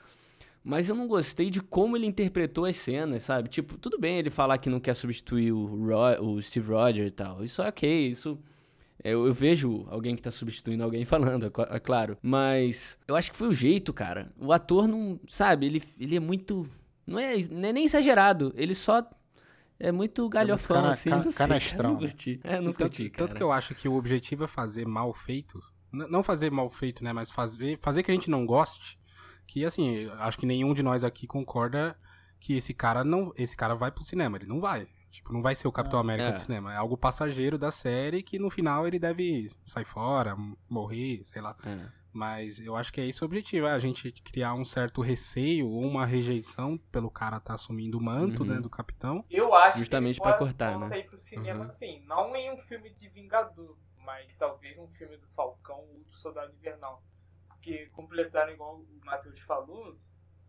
Mas 0.70 0.90
eu 0.90 0.94
não 0.94 1.08
gostei 1.08 1.48
de 1.48 1.62
como 1.62 1.96
ele 1.96 2.04
interpretou 2.04 2.66
as 2.66 2.76
cenas, 2.76 3.22
sabe? 3.22 3.48
Tipo, 3.48 3.78
tudo 3.78 3.98
bem 3.98 4.18
ele 4.18 4.28
falar 4.28 4.58
que 4.58 4.68
não 4.68 4.78
quer 4.78 4.92
substituir 4.92 5.50
o, 5.50 5.64
Ro- 5.64 6.22
o 6.34 6.42
Steve 6.42 6.70
Rogers 6.70 7.08
e 7.08 7.10
tal. 7.10 7.42
Isso 7.42 7.62
é 7.62 7.68
ok, 7.68 8.08
isso 8.08 8.38
eu, 9.02 9.26
eu 9.26 9.32
vejo 9.32 9.86
alguém 9.88 10.14
que 10.14 10.20
tá 10.20 10.30
substituindo 10.30 10.84
alguém 10.84 11.06
falando, 11.06 11.46
é, 11.46 11.76
é 11.76 11.80
claro. 11.80 12.18
Mas 12.20 12.98
eu 13.08 13.16
acho 13.16 13.30
que 13.30 13.36
foi 13.38 13.48
o 13.48 13.52
jeito, 13.54 13.94
cara. 13.94 14.30
O 14.38 14.52
ator 14.52 14.86
não. 14.86 15.18
Sabe, 15.26 15.64
ele, 15.64 15.82
ele 15.98 16.16
é 16.16 16.20
muito. 16.20 16.68
Não 17.06 17.18
é, 17.18 17.36
não 17.50 17.68
é 17.70 17.72
nem 17.72 17.86
exagerado. 17.86 18.52
Ele 18.54 18.74
só 18.74 19.02
é 19.80 19.90
muito 19.90 20.28
galhofão, 20.28 20.76
cana- 20.76 20.90
assim. 20.90 21.08
ca- 21.08 21.16
não 21.16 21.30
sei, 21.30 21.46
canastrão, 21.46 21.76
cara, 21.78 21.88
não 21.88 21.94
né? 21.94 22.08
curti. 22.08 22.40
É, 22.44 22.60
não 22.60 22.72
tanto, 22.72 22.78
curti, 22.80 23.08
cara. 23.08 23.16
tanto 23.28 23.36
que 23.36 23.42
eu 23.42 23.50
acho 23.50 23.74
que 23.74 23.88
o 23.88 23.94
objetivo 23.94 24.44
é 24.44 24.46
fazer 24.46 24.86
mal 24.86 25.14
feito. 25.14 25.58
Não 25.90 26.22
fazer 26.22 26.50
mal 26.50 26.68
feito, 26.68 27.02
né? 27.02 27.14
Mas 27.14 27.30
fazer, 27.30 27.78
fazer 27.80 28.02
que 28.02 28.10
a 28.10 28.14
gente 28.14 28.28
não 28.28 28.44
goste. 28.44 28.97
Que 29.48 29.64
assim, 29.64 30.08
acho 30.18 30.38
que 30.38 30.46
nenhum 30.46 30.72
de 30.74 30.82
nós 30.82 31.02
aqui 31.02 31.26
concorda 31.26 31.98
que 32.38 32.52
esse 32.56 32.72
cara 32.74 33.02
não. 33.02 33.32
Esse 33.36 33.56
cara 33.56 33.74
vai 33.74 33.90
pro 33.90 34.04
cinema. 34.04 34.36
Ele 34.36 34.46
não 34.46 34.60
vai. 34.60 34.86
Tipo, 35.10 35.32
não 35.32 35.40
vai 35.40 35.54
ser 35.54 35.66
o 35.66 35.72
Capitão 35.72 35.98
Ah, 35.98 36.02
América 36.02 36.28
é. 36.28 36.32
do 36.32 36.38
cinema. 36.38 36.72
É 36.72 36.76
algo 36.76 36.96
passageiro 36.98 37.56
da 37.58 37.70
série 37.70 38.22
que 38.22 38.38
no 38.38 38.50
final 38.50 38.86
ele 38.86 38.98
deve 38.98 39.50
sair 39.66 39.86
fora, 39.86 40.36
morrer, 40.68 41.22
sei 41.24 41.40
lá. 41.40 41.56
É. 41.64 41.88
Mas 42.12 42.60
eu 42.60 42.76
acho 42.76 42.92
que 42.92 43.00
é 43.00 43.06
esse 43.06 43.22
o 43.22 43.24
objetivo, 43.24 43.66
é 43.66 43.72
a 43.72 43.78
gente 43.78 44.12
criar 44.12 44.52
um 44.54 44.64
certo 44.66 45.00
receio 45.00 45.66
ou 45.68 45.82
uma 45.82 46.04
rejeição 46.04 46.76
pelo 46.92 47.10
cara 47.10 47.38
estar 47.38 47.54
assumindo 47.54 47.96
o 47.98 48.02
manto, 48.02 48.42
Uhum. 48.42 48.48
né, 48.50 48.60
do 48.60 48.68
capitão. 48.68 49.24
Eu 49.30 49.54
acho 49.54 49.78
Justamente 49.78 50.18
pode- 50.18 50.38
cortar, 50.38 50.78
né? 50.78 50.86
sair 50.88 51.04
pro 51.04 51.18
cinema 51.18 51.60
Uhum. 51.60 51.64
assim, 51.66 52.02
não 52.06 52.34
em 52.36 52.52
um 52.52 52.56
filme 52.58 52.90
de 52.90 53.08
Vingador, 53.08 53.76
mas 54.04 54.36
talvez 54.36 54.76
um 54.78 54.88
filme 54.88 55.16
do 55.16 55.26
Falcão 55.26 55.78
ou 55.80 56.04
do 56.04 56.14
Soldado 56.16 56.52
Invernal. 56.54 57.02
Porque 57.58 57.86
completando 57.88 58.52
igual 58.52 58.76
o 58.80 58.86
Matheus 59.04 59.40
falou, 59.40 59.98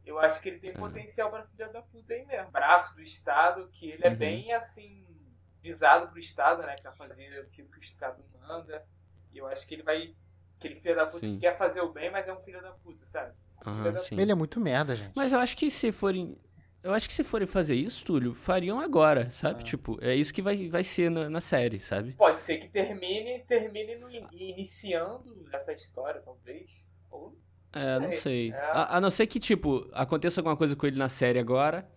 eu 0.06 0.19
acho 0.19 0.41
que 0.41 0.50
ele 0.50 0.60
tem 0.60 0.69
É. 0.69 0.74
potencial 0.74 1.30
pra 1.30 1.43
filha 1.48 1.67
da 1.69 1.82
puta 1.82 2.13
aí 2.13 2.26
mesmo. 2.26 2.52
Braço 2.52 2.95
do 2.95 3.02
Estado, 3.02 3.67
que 3.72 3.89
ele 3.89 4.06
é 4.06 4.10
Uhum. 4.10 4.15
bem 4.15 4.54
assim, 4.54 5.06
visado 5.62 6.08
pro 6.10 6.19
Estado, 6.19 6.62
né? 6.63 6.76
Pra 6.82 6.91
fazer 6.93 7.28
aquilo 7.41 7.69
que 7.69 7.78
o 7.78 7.82
Estado 7.82 8.24
manda. 8.39 8.86
E 9.34 9.38
eu 9.38 9.48
acho 9.48 9.67
que 9.67 9.76
ele 9.76 9.84
vai. 9.84 10.15
Aquele 10.58 10.76
filho 10.76 10.95
da 10.95 11.06
puta 11.06 11.19
Sim. 11.19 11.36
que 11.36 11.39
quer 11.41 11.58
fazer 11.58 11.82
o 11.82 11.91
bem, 11.91 12.12
mas 12.12 12.28
é 12.28 12.34
um 12.34 12.39
filho 12.39 12.62
da 12.62 12.72
puta, 12.74 13.06
sabe? 13.06 13.34
Aham, 13.65 13.91
da-. 13.91 14.02
Ele 14.12 14.32
é 14.32 14.36
muito 14.36 14.60
merda, 14.60 14.95
gente. 14.95 15.13
Mas 15.15 15.32
eu 15.34 15.39
acho 15.39 15.56
que 15.58 15.69
se 15.72 15.91
forem. 15.91 16.38
Eu 16.82 16.93
acho 16.93 17.08
que 17.10 17.13
se 17.13 17.26
forem 17.26 17.45
fazer 17.45 17.76
isso, 17.76 18.06
Túlio, 18.06 18.34
fariam 18.34 18.80
agora, 18.80 19.30
sabe? 19.32 19.60
Ah. 19.62 19.63
Tipo, 19.63 19.98
é 20.02 20.15
isso 20.15 20.34
que 20.34 20.41
vai, 20.41 20.69
vai 20.69 20.82
ser 20.84 21.12
na, 21.12 21.30
na 21.30 21.41
série, 21.41 21.78
sabe? 21.80 22.13
Pode 22.13 22.41
ser 22.41 22.58
que 22.58 22.69
termine, 22.69 23.43
termine 23.45 23.95
no, 23.98 24.10
in- 24.10 24.28
iniciando 24.32 25.45
essa 25.52 25.74
história, 25.74 26.22
talvez. 26.22 26.69
Ou 27.12 27.36
É, 27.74 28.00
não 28.00 28.12
Sei. 28.12 28.52
É. 28.52 28.56
A, 28.72 28.98
a 28.98 29.02
não 29.02 29.10
ser 29.10 29.28
que, 29.28 29.39
tipo, 29.39 29.88
aconteça 29.93 30.39
alguma 30.39 30.56
coisa 30.58 30.76
com 30.76 30.86
ele 30.88 30.98
na 30.98 31.10
série 31.10 31.39
agora, 31.39 31.88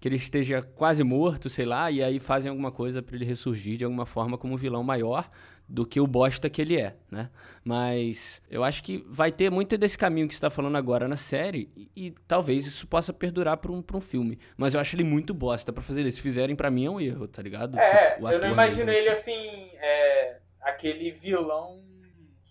que 0.00 0.08
ele 0.08 0.16
esteja 0.16 0.62
quase 0.62 1.02
morto, 1.04 1.48
sei 1.48 1.64
lá, 1.64 1.90
e 1.90 2.02
aí 2.02 2.18
fazem 2.20 2.50
alguma 2.50 2.72
coisa 2.72 3.02
pra 3.02 3.14
ele 3.16 3.24
ressurgir 3.24 3.76
de 3.76 3.84
alguma 3.84 4.04
forma 4.06 4.36
como 4.36 4.54
um 4.54 4.56
vilão 4.56 4.82
maior 4.82 5.30
do 5.68 5.86
que 5.86 6.00
o 6.00 6.06
bosta 6.06 6.50
que 6.50 6.60
ele 6.60 6.76
é, 6.78 6.96
né? 7.10 7.30
Mas 7.64 8.42
eu 8.50 8.62
acho 8.62 8.82
que 8.82 9.02
vai 9.08 9.30
ter 9.32 9.48
muito 9.50 9.78
desse 9.78 9.96
caminho 9.96 10.28
que 10.28 10.34
você 10.34 10.40
tá 10.40 10.50
falando 10.50 10.76
agora 10.76 11.08
na 11.08 11.16
série 11.16 11.70
e, 11.76 11.90
e 11.96 12.10
talvez 12.26 12.66
isso 12.66 12.86
possa 12.86 13.12
perdurar 13.12 13.56
pra 13.56 13.72
um, 13.72 13.80
pra 13.80 13.96
um 13.96 14.00
filme. 14.00 14.38
Mas 14.56 14.74
eu 14.74 14.80
acho 14.80 14.96
ele 14.96 15.04
muito 15.04 15.32
bosta 15.32 15.72
pra 15.72 15.82
fazer 15.82 16.04
isso. 16.04 16.16
Se 16.16 16.22
fizerem, 16.22 16.54
pra 16.56 16.70
mim 16.70 16.84
é 16.86 16.90
um 16.90 17.00
erro, 17.00 17.26
tá 17.26 17.40
ligado? 17.40 17.78
É, 17.78 18.10
Tipo, 18.14 18.26
o 18.26 18.30
eu 18.30 18.40
não 18.40 18.50
imagino 18.50 18.86
mesmo, 18.86 19.00
ele 19.00 19.08
assim. 19.08 19.32
assim, 19.32 19.70
é, 19.76 20.38
aquele 20.60 21.10
vilão 21.12 21.80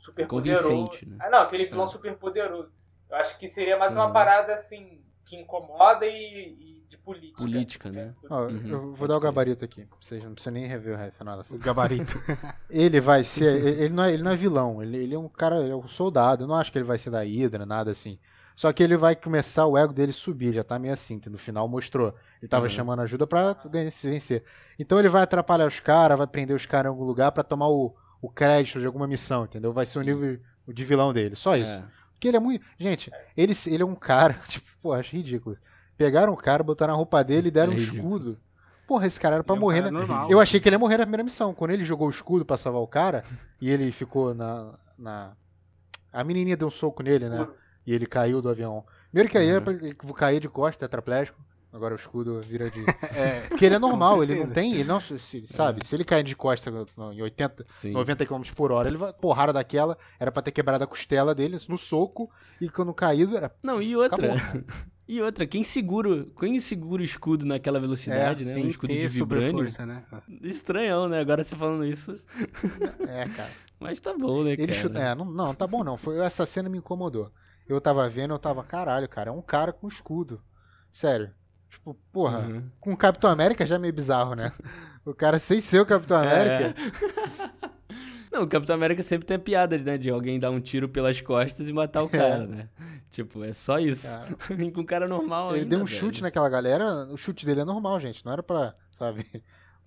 super 0.01 0.27
poderoso. 0.27 0.67
Convincente, 0.67 1.05
né? 1.07 1.17
Ah, 1.19 1.29
não, 1.29 1.39
aquele 1.41 1.65
vilão 1.65 1.85
É. 1.85 1.87
super 1.87 2.15
poderoso. 2.17 2.69
Eu 3.09 3.17
acho 3.17 3.37
que 3.37 3.47
seria 3.47 3.77
mais 3.77 3.93
uma 3.93 4.07
Uhum. 4.07 4.13
parada 4.13 4.53
assim, 4.53 5.01
que 5.25 5.35
incomoda 5.35 6.05
e, 6.05 6.55
e 6.59 6.85
de 6.87 6.97
política. 6.97 7.41
Política, 7.43 7.89
né? 7.91 8.13
Ó, 8.29 8.47
Uhum, 8.47 8.67
eu 8.67 8.93
vou 8.93 9.07
dar 9.07 9.15
o 9.15 9.19
gabarito 9.19 9.63
aqui. 9.63 9.87
Vocês 9.99 10.23
não 10.23 10.33
precisam 10.33 10.53
nem 10.53 10.65
rever 10.65 10.95
o 10.99 11.11
final 11.17 11.35
da 11.35 11.41
O 11.41 11.43
série. 11.45 11.59
gabarito. 11.61 12.13
Ele 12.69 12.99
vai 12.99 13.23
ser. 13.23 13.65
ele, 13.65 13.89
não 13.89 14.03
é, 14.03 14.13
ele 14.13 14.23
não 14.23 14.31
é 14.31 14.35
vilão. 14.35 14.81
Ele, 14.81 14.97
ele 14.97 15.15
é 15.15 15.19
um 15.19 15.29
cara. 15.29 15.61
Ele 15.61 15.71
é 15.71 15.75
um 15.75 15.87
soldado. 15.87 16.43
Eu 16.43 16.47
não 16.47 16.55
acho 16.55 16.71
que 16.71 16.77
ele 16.77 16.85
vai 16.85 16.97
ser 16.97 17.09
da 17.11 17.21
Hydra, 17.23 17.65
nada 17.65 17.91
assim. 17.91 18.17
Só 18.55 18.71
que 18.73 18.83
ele 18.83 18.97
vai 18.97 19.15
começar 19.15 19.65
o 19.65 19.77
ego 19.77 19.93
dele 19.93 20.11
subir. 20.11 20.53
Já 20.53 20.63
tá 20.63 20.77
meio 20.77 20.93
assim. 20.93 21.19
No 21.27 21.37
final 21.37 21.67
mostrou. 21.67 22.13
Ele 22.41 22.49
tava 22.49 22.65
Uhum. 22.65 22.69
chamando 22.69 23.01
ajuda 23.01 23.25
pra 23.27 23.53
ganhar- 23.69 23.89
se 23.91 24.09
vencer. 24.09 24.43
Então 24.77 24.99
ele 24.99 25.07
vai 25.09 25.21
atrapalhar 25.23 25.65
os 25.67 25.79
caras, 25.79 26.17
vai 26.17 26.27
prender 26.27 26.55
os 26.55 26.65
caras 26.65 26.85
em 26.87 26.93
algum 26.93 27.05
lugar 27.05 27.31
pra 27.31 27.43
tomar 27.43 27.69
o, 27.69 27.95
o 28.21 28.29
crédito 28.29 28.79
de 28.79 28.85
alguma 28.85 29.07
missão, 29.07 29.45
entendeu? 29.45 29.73
Vai 29.73 29.85
ser 29.85 29.99
o 29.99 30.01
nível 30.01 30.39
de 30.67 30.83
vilão 30.83 31.11
dele. 31.11 31.35
Só 31.35 31.55
isso. 31.57 31.71
É. 31.71 31.83
Porque 32.13 32.27
ele 32.27 32.37
é 32.37 32.39
muito. 32.39 32.63
Gente, 32.77 33.11
ele, 33.35 33.53
ele 33.67 33.83
é 33.83 33.85
um 33.85 33.95
cara. 33.95 34.39
Tipo, 34.47 34.69
pô, 34.81 34.93
acho 34.93 35.15
ridículo. 35.15 35.55
Pegaram 35.97 36.31
o 36.33 36.37
cara, 36.37 36.63
botaram 36.63 36.93
a 36.93 36.97
roupa 36.97 37.23
dele 37.23 37.47
e 37.47 37.51
deram 37.51 37.73
É 37.73 37.75
um 37.75 37.79
escudo. 37.79 38.37
Porra, 38.87 39.07
esse 39.07 39.19
cara 39.19 39.35
era 39.35 39.43
pra 39.43 39.53
Ele 39.55 39.57
é 39.57 39.61
um 39.61 39.65
morrer, 39.65 39.81
cara 39.83 40.25
né? 40.25 40.27
Eu 40.29 40.39
achei 40.39 40.59
que 40.59 40.67
ele 40.67 40.75
ia 40.75 40.79
morrer 40.79 40.97
na 40.97 41.03
primeira 41.05 41.23
missão. 41.23 41.53
Quando 41.53 41.71
ele 41.71 41.83
jogou 41.83 42.07
o 42.07 42.11
escudo 42.11 42.45
pra 42.45 42.57
salvar 42.57 42.81
o 42.81 42.87
cara, 42.87 43.23
e 43.59 43.69
ele 43.69 43.91
ficou 43.91 44.33
na. 44.33 44.73
na... 44.97 45.31
A 46.11 46.23
menininha 46.23 46.57
deu 46.57 46.67
um 46.67 46.71
soco 46.71 47.01
nele, 47.01 47.29
né? 47.29 47.47
E 47.87 47.93
ele 47.93 48.05
caiu 48.05 48.41
do 48.41 48.49
avião. 48.49 48.83
Primeiro 49.09 49.29
que 49.29 49.37
aí 49.37 49.45
Uhum. 49.47 49.51
era 49.51 49.61
pra 49.61 49.73
ele 49.73 49.95
cair 50.15 50.39
de 50.39 50.49
costa, 50.49 50.79
tetraplégico. 50.79 51.39
Agora 51.73 51.93
o 51.93 51.97
escudo 51.97 52.41
vira 52.41 52.69
de. 52.69 52.83
É, 53.15 53.41
Porque 53.49 53.65
ele 53.65 53.75
é 53.75 53.79
normal, 53.79 54.21
ele 54.23 54.35
não 54.35 54.51
tem. 54.51 54.73
Ele 54.73 54.83
não, 54.83 54.99
se- 54.99 55.45
sabe? 55.47 55.85
Se 55.87 55.95
ele 55.95 56.03
cair 56.03 56.23
de 56.23 56.35
costa 56.35 56.69
em 56.69 57.21
80, 57.21 57.65
Sim. 57.69 57.91
90 57.91 58.25
km 58.25 58.41
por 58.55 58.71
hora, 58.71 58.87
ele 58.89 58.97
vai. 58.97 59.13
Porrada 59.13 59.53
daquela, 59.53 59.97
era 60.19 60.31
pra 60.31 60.41
ter 60.41 60.51
quebrado 60.51 60.83
a 60.83 60.87
costela 60.87 61.33
dele 61.33 61.57
no 61.69 61.77
soco. 61.77 62.29
E 62.59 62.69
quando 62.69 62.93
caído, 62.93 63.37
era. 63.37 63.53
Não, 63.63 63.81
e 63.81 63.95
outra. 63.95 64.33
Acabou. 64.33 64.63
E 65.07 65.21
outra, 65.21 65.45
quem 65.45 65.61
segura, 65.61 66.25
quem 66.39 66.57
segura 66.61 67.01
o 67.01 67.03
escudo 67.03 67.45
naquela 67.45 67.81
velocidade, 67.81 68.45
né? 68.45 68.55
Um 68.55 68.67
escudo 68.67 68.93
de 68.93 69.07
vibrânio. 69.09 69.49
superforça, 69.69 69.85
né? 69.85 70.05
Estranhão, 70.41 71.09
né? 71.09 71.19
Agora 71.19 71.43
você 71.43 71.53
falando 71.53 71.83
isso. 71.83 72.17
É, 73.05 73.27
cara. 73.27 73.51
Mas 73.77 73.99
tá 73.99 74.13
bom, 74.17 74.41
né, 74.41 74.51
Ele 74.51 74.67
cara? 74.67 74.79
chuta. 74.79 74.99
É, 74.99 75.13
não, 75.13 75.25
não, 75.25 75.53
tá 75.53 75.67
bom 75.67 75.83
não. 75.83 75.97
Foi, 75.97 76.17
essa 76.19 76.45
cena 76.45 76.69
me 76.69 76.77
incomodou. 76.77 77.29
Eu 77.67 77.81
tava 77.81 78.07
vendo, 78.07 78.33
eu 78.33 78.39
tava, 78.39 78.63
caralho, 78.63 79.09
cara, 79.09 79.31
é 79.31 79.33
um 79.33 79.41
cara 79.41 79.73
com 79.73 79.85
escudo. 79.85 80.41
Sério. 80.89 81.31
Tipo, 81.71 81.95
porra, 82.11 82.39
Uhum. 82.39 82.63
com 82.79 82.91
o 82.93 82.97
Capitão 82.97 83.29
América 83.31 83.65
já 83.65 83.75
é 83.75 83.79
meio 83.79 83.93
bizarro, 83.93 84.35
né? 84.35 84.51
O 85.03 85.15
cara 85.15 85.39
sem 85.39 85.59
ser 85.61 85.79
o 85.81 85.85
Capitão 85.85 86.15
América. 86.15 86.75
Não, 88.31 88.43
o 88.43 88.47
Capitão 88.47 88.75
América 88.75 89.01
sempre 89.01 89.25
tem 89.25 89.35
a 89.35 89.39
piada, 89.39 89.75
né? 89.77 89.97
De 89.97 90.09
alguém 90.11 90.39
dar 90.39 90.51
um 90.51 90.61
tiro 90.61 90.87
pelas 90.87 91.19
costas 91.19 91.67
e 91.67 91.73
matar 91.73 92.03
o 92.03 92.07
cara, 92.09 92.45
né? 92.45 92.69
Tipo, 93.09 93.43
é 93.43 93.51
só 93.51 93.79
isso. 93.79 94.07
Cara. 94.07 94.35
com 94.71 94.81
um 94.81 94.85
cara 94.85 95.07
normal 95.07 95.49
ele 95.51 95.61
ainda, 95.63 95.69
deu 95.71 95.79
um 95.79 95.85
velho. 95.85 95.97
chute 95.99 96.21
naquela 96.21 96.47
galera, 96.47 96.85
o 97.11 97.17
chute 97.17 97.45
dele 97.47 97.61
é 97.61 97.65
normal, 97.65 97.99
gente. 97.99 98.23
Não 98.23 98.31
era 98.31 98.41
pra, 98.43 98.73
sabe, 98.89 99.25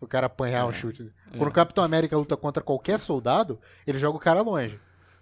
o 0.00 0.06
cara 0.06 0.26
apanhar 0.26 0.60
É, 0.60 0.64
um 0.64 0.72
chute. 0.72 1.10
é. 1.32 1.38
Quando 1.38 1.48
o 1.50 1.54
Capitão 1.54 1.82
América 1.84 2.16
luta 2.18 2.36
contra 2.36 2.62
qualquer 2.62 2.98
soldado, 2.98 3.58
ele 3.86 3.98
joga 3.98 4.16
o 4.16 4.20
cara 4.20 4.42
longe. 4.42 4.78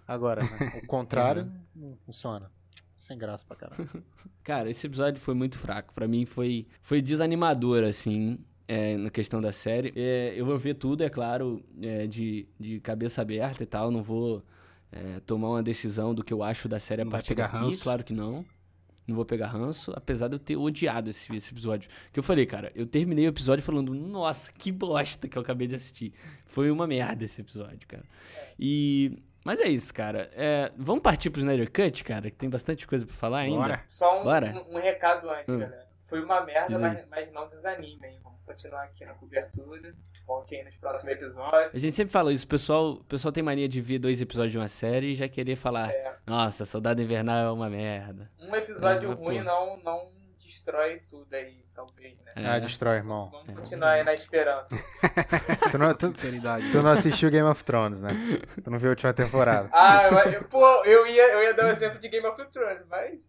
Agora, 0.07 0.41
né, 0.43 0.81
o 0.83 0.87
contrário, 0.87 1.49
não 1.73 1.95
funciona. 2.05 2.51
Sem 3.03 3.17
graça 3.17 3.45
pra 3.45 3.57
caralho. 3.57 3.89
Cara, 4.43 4.69
esse 4.69 4.87
episódio 4.87 5.19
foi 5.19 5.33
muito 5.33 5.59
fraco. 5.59 5.93
Pra 5.93 6.07
mim 6.07 6.25
foi, 6.25 6.65
foi 6.81 7.01
desanimador, 7.01 7.83
assim, 7.83 8.39
é, 8.65 8.95
na 8.95 9.09
questão 9.09 9.41
da 9.41 9.51
série. 9.51 9.91
É, 9.93 10.33
eu 10.37 10.45
vou 10.45 10.57
ver 10.57 10.75
tudo, 10.75 11.03
é 11.03 11.09
claro, 11.09 11.61
é, 11.81 12.07
de, 12.07 12.47
de 12.57 12.79
cabeça 12.79 13.21
aberta 13.21 13.61
e 13.61 13.65
tal. 13.65 13.91
Não 13.91 14.01
vou 14.01 14.41
é, 14.89 15.19
tomar 15.25 15.49
uma 15.49 15.61
decisão 15.61 16.15
do 16.15 16.23
que 16.23 16.33
eu 16.33 16.41
acho 16.41 16.69
da 16.69 16.79
série 16.79 17.01
a 17.01 17.05
Não 17.05 17.11
vai 17.11 17.19
partir 17.19 17.35
pegar 17.35 17.47
daqui, 17.47 17.57
ranço? 17.57 17.83
claro 17.83 18.05
que 18.05 18.13
não. 18.13 18.45
Não 19.05 19.17
vou 19.17 19.25
pegar 19.25 19.47
ranço, 19.47 19.91
apesar 19.97 20.29
de 20.29 20.35
eu 20.35 20.39
ter 20.39 20.55
odiado 20.55 21.09
esse, 21.09 21.35
esse 21.35 21.51
episódio. 21.51 21.89
Que 22.13 22.19
eu 22.19 22.23
falei, 22.23 22.45
cara, 22.45 22.71
eu 22.73 22.85
terminei 22.87 23.25
o 23.25 23.29
episódio 23.29 23.65
falando, 23.65 23.93
nossa, 23.93 24.49
que 24.53 24.71
bosta 24.71 25.27
que 25.27 25.37
eu 25.37 25.41
acabei 25.41 25.67
de 25.67 25.75
assistir. 25.75 26.13
Foi 26.45 26.71
uma 26.71 26.87
merda 26.87 27.25
esse 27.25 27.41
episódio, 27.41 27.85
cara. 27.85 28.05
E. 28.57 29.21
Mas 29.43 29.59
é 29.59 29.67
isso, 29.67 29.93
cara. 29.93 30.29
É, 30.33 30.71
vamos 30.77 31.01
partir 31.01 31.29
pro 31.29 31.39
Snyder 31.41 31.69
Cut, 31.71 32.03
cara, 32.03 32.29
que 32.31 32.37
tem 32.37 32.49
bastante 32.49 32.87
coisa 32.87 33.05
pra 33.05 33.15
falar 33.15 33.39
ainda. 33.39 33.57
Bora. 33.59 33.83
Só 33.89 34.21
um, 34.21 34.23
Bora. 34.23 34.63
um- 34.69 34.75
um 34.77 34.79
recado 34.79 35.29
antes, 35.29 35.53
Hum. 35.53 35.59
galera. 35.59 35.83
Foi 35.99 36.23
uma 36.23 36.41
merda, 36.45 36.77
mas, 36.79 37.05
mas 37.09 37.31
não 37.31 37.47
desanimem. 37.47 38.19
Vamos 38.23 38.39
continuar 38.45 38.83
aqui 38.83 39.03
na 39.05 39.13
cobertura. 39.15 39.95
Volte 40.27 40.55
aí 40.55 40.63
nos 40.63 40.75
próximos 40.77 41.13
episódios. 41.13 41.73
A 41.73 41.77
gente 41.79 41.95
sempre 41.95 42.11
fala 42.11 42.31
isso, 42.31 42.45
o 42.45 42.47
pessoal, 42.47 42.91
o 42.91 43.03
pessoal 43.03 43.31
tem 43.31 43.41
mania 43.43 43.67
de 43.67 43.81
ver 43.81 43.99
dois 43.99 44.21
episódios 44.21 44.51
de 44.51 44.57
uma 44.57 44.67
série 44.67 45.07
e 45.13 45.15
já 45.15 45.27
querer 45.27 45.55
falar, 45.55 45.89
É. 45.91 46.15
nossa, 46.27 46.65
Soldado 46.65 47.01
Invernal 47.01 47.47
é 47.47 47.51
uma 47.51 47.69
merda. 47.69 48.29
Um 48.39 48.55
episódio 48.55 49.11
É, 49.11 49.13
ruim 49.15 49.37
pô. 49.39 49.43
não, 49.43 49.77
não 49.77 50.11
destrói 50.53 51.01
tudo 51.09 51.33
aí, 51.33 51.65
talvez, 51.73 52.15
né? 52.23 52.31
É. 52.35 52.45
Ah, 52.47 52.59
destrói, 52.59 52.97
irmão. 52.97 53.29
Vamos 53.31 53.49
É. 53.49 53.53
continuar 53.53 53.91
aí 53.91 54.03
na 54.03 54.13
esperança. 54.13 54.75
Tu 55.71 55.77
não, 55.77 55.93
tu, 55.93 56.13
tu 56.13 56.81
não 56.83 56.91
assistiu 56.91 57.29
Game 57.31 57.47
of 57.47 57.63
Thrones, 57.63 58.01
né? 58.01 58.11
Tu 58.63 58.69
não 58.69 58.77
viu 58.77 58.89
a 58.89 58.91
última 58.91 59.13
temporada. 59.13 59.69
Ah, 59.73 60.03
eu, 60.07 60.31
eu- 60.31 60.43
pô, 60.43 60.65
eu 60.85 61.07
ia, 61.07 61.31
eu 61.33 61.43
ia 61.43 61.53
dar 61.53 61.65
o 61.65 61.69
exemplo 61.69 61.97
de 61.99 62.07
Game 62.07 62.25
of 62.27 62.43
Thrones, 62.51 62.83
mas 62.89 63.19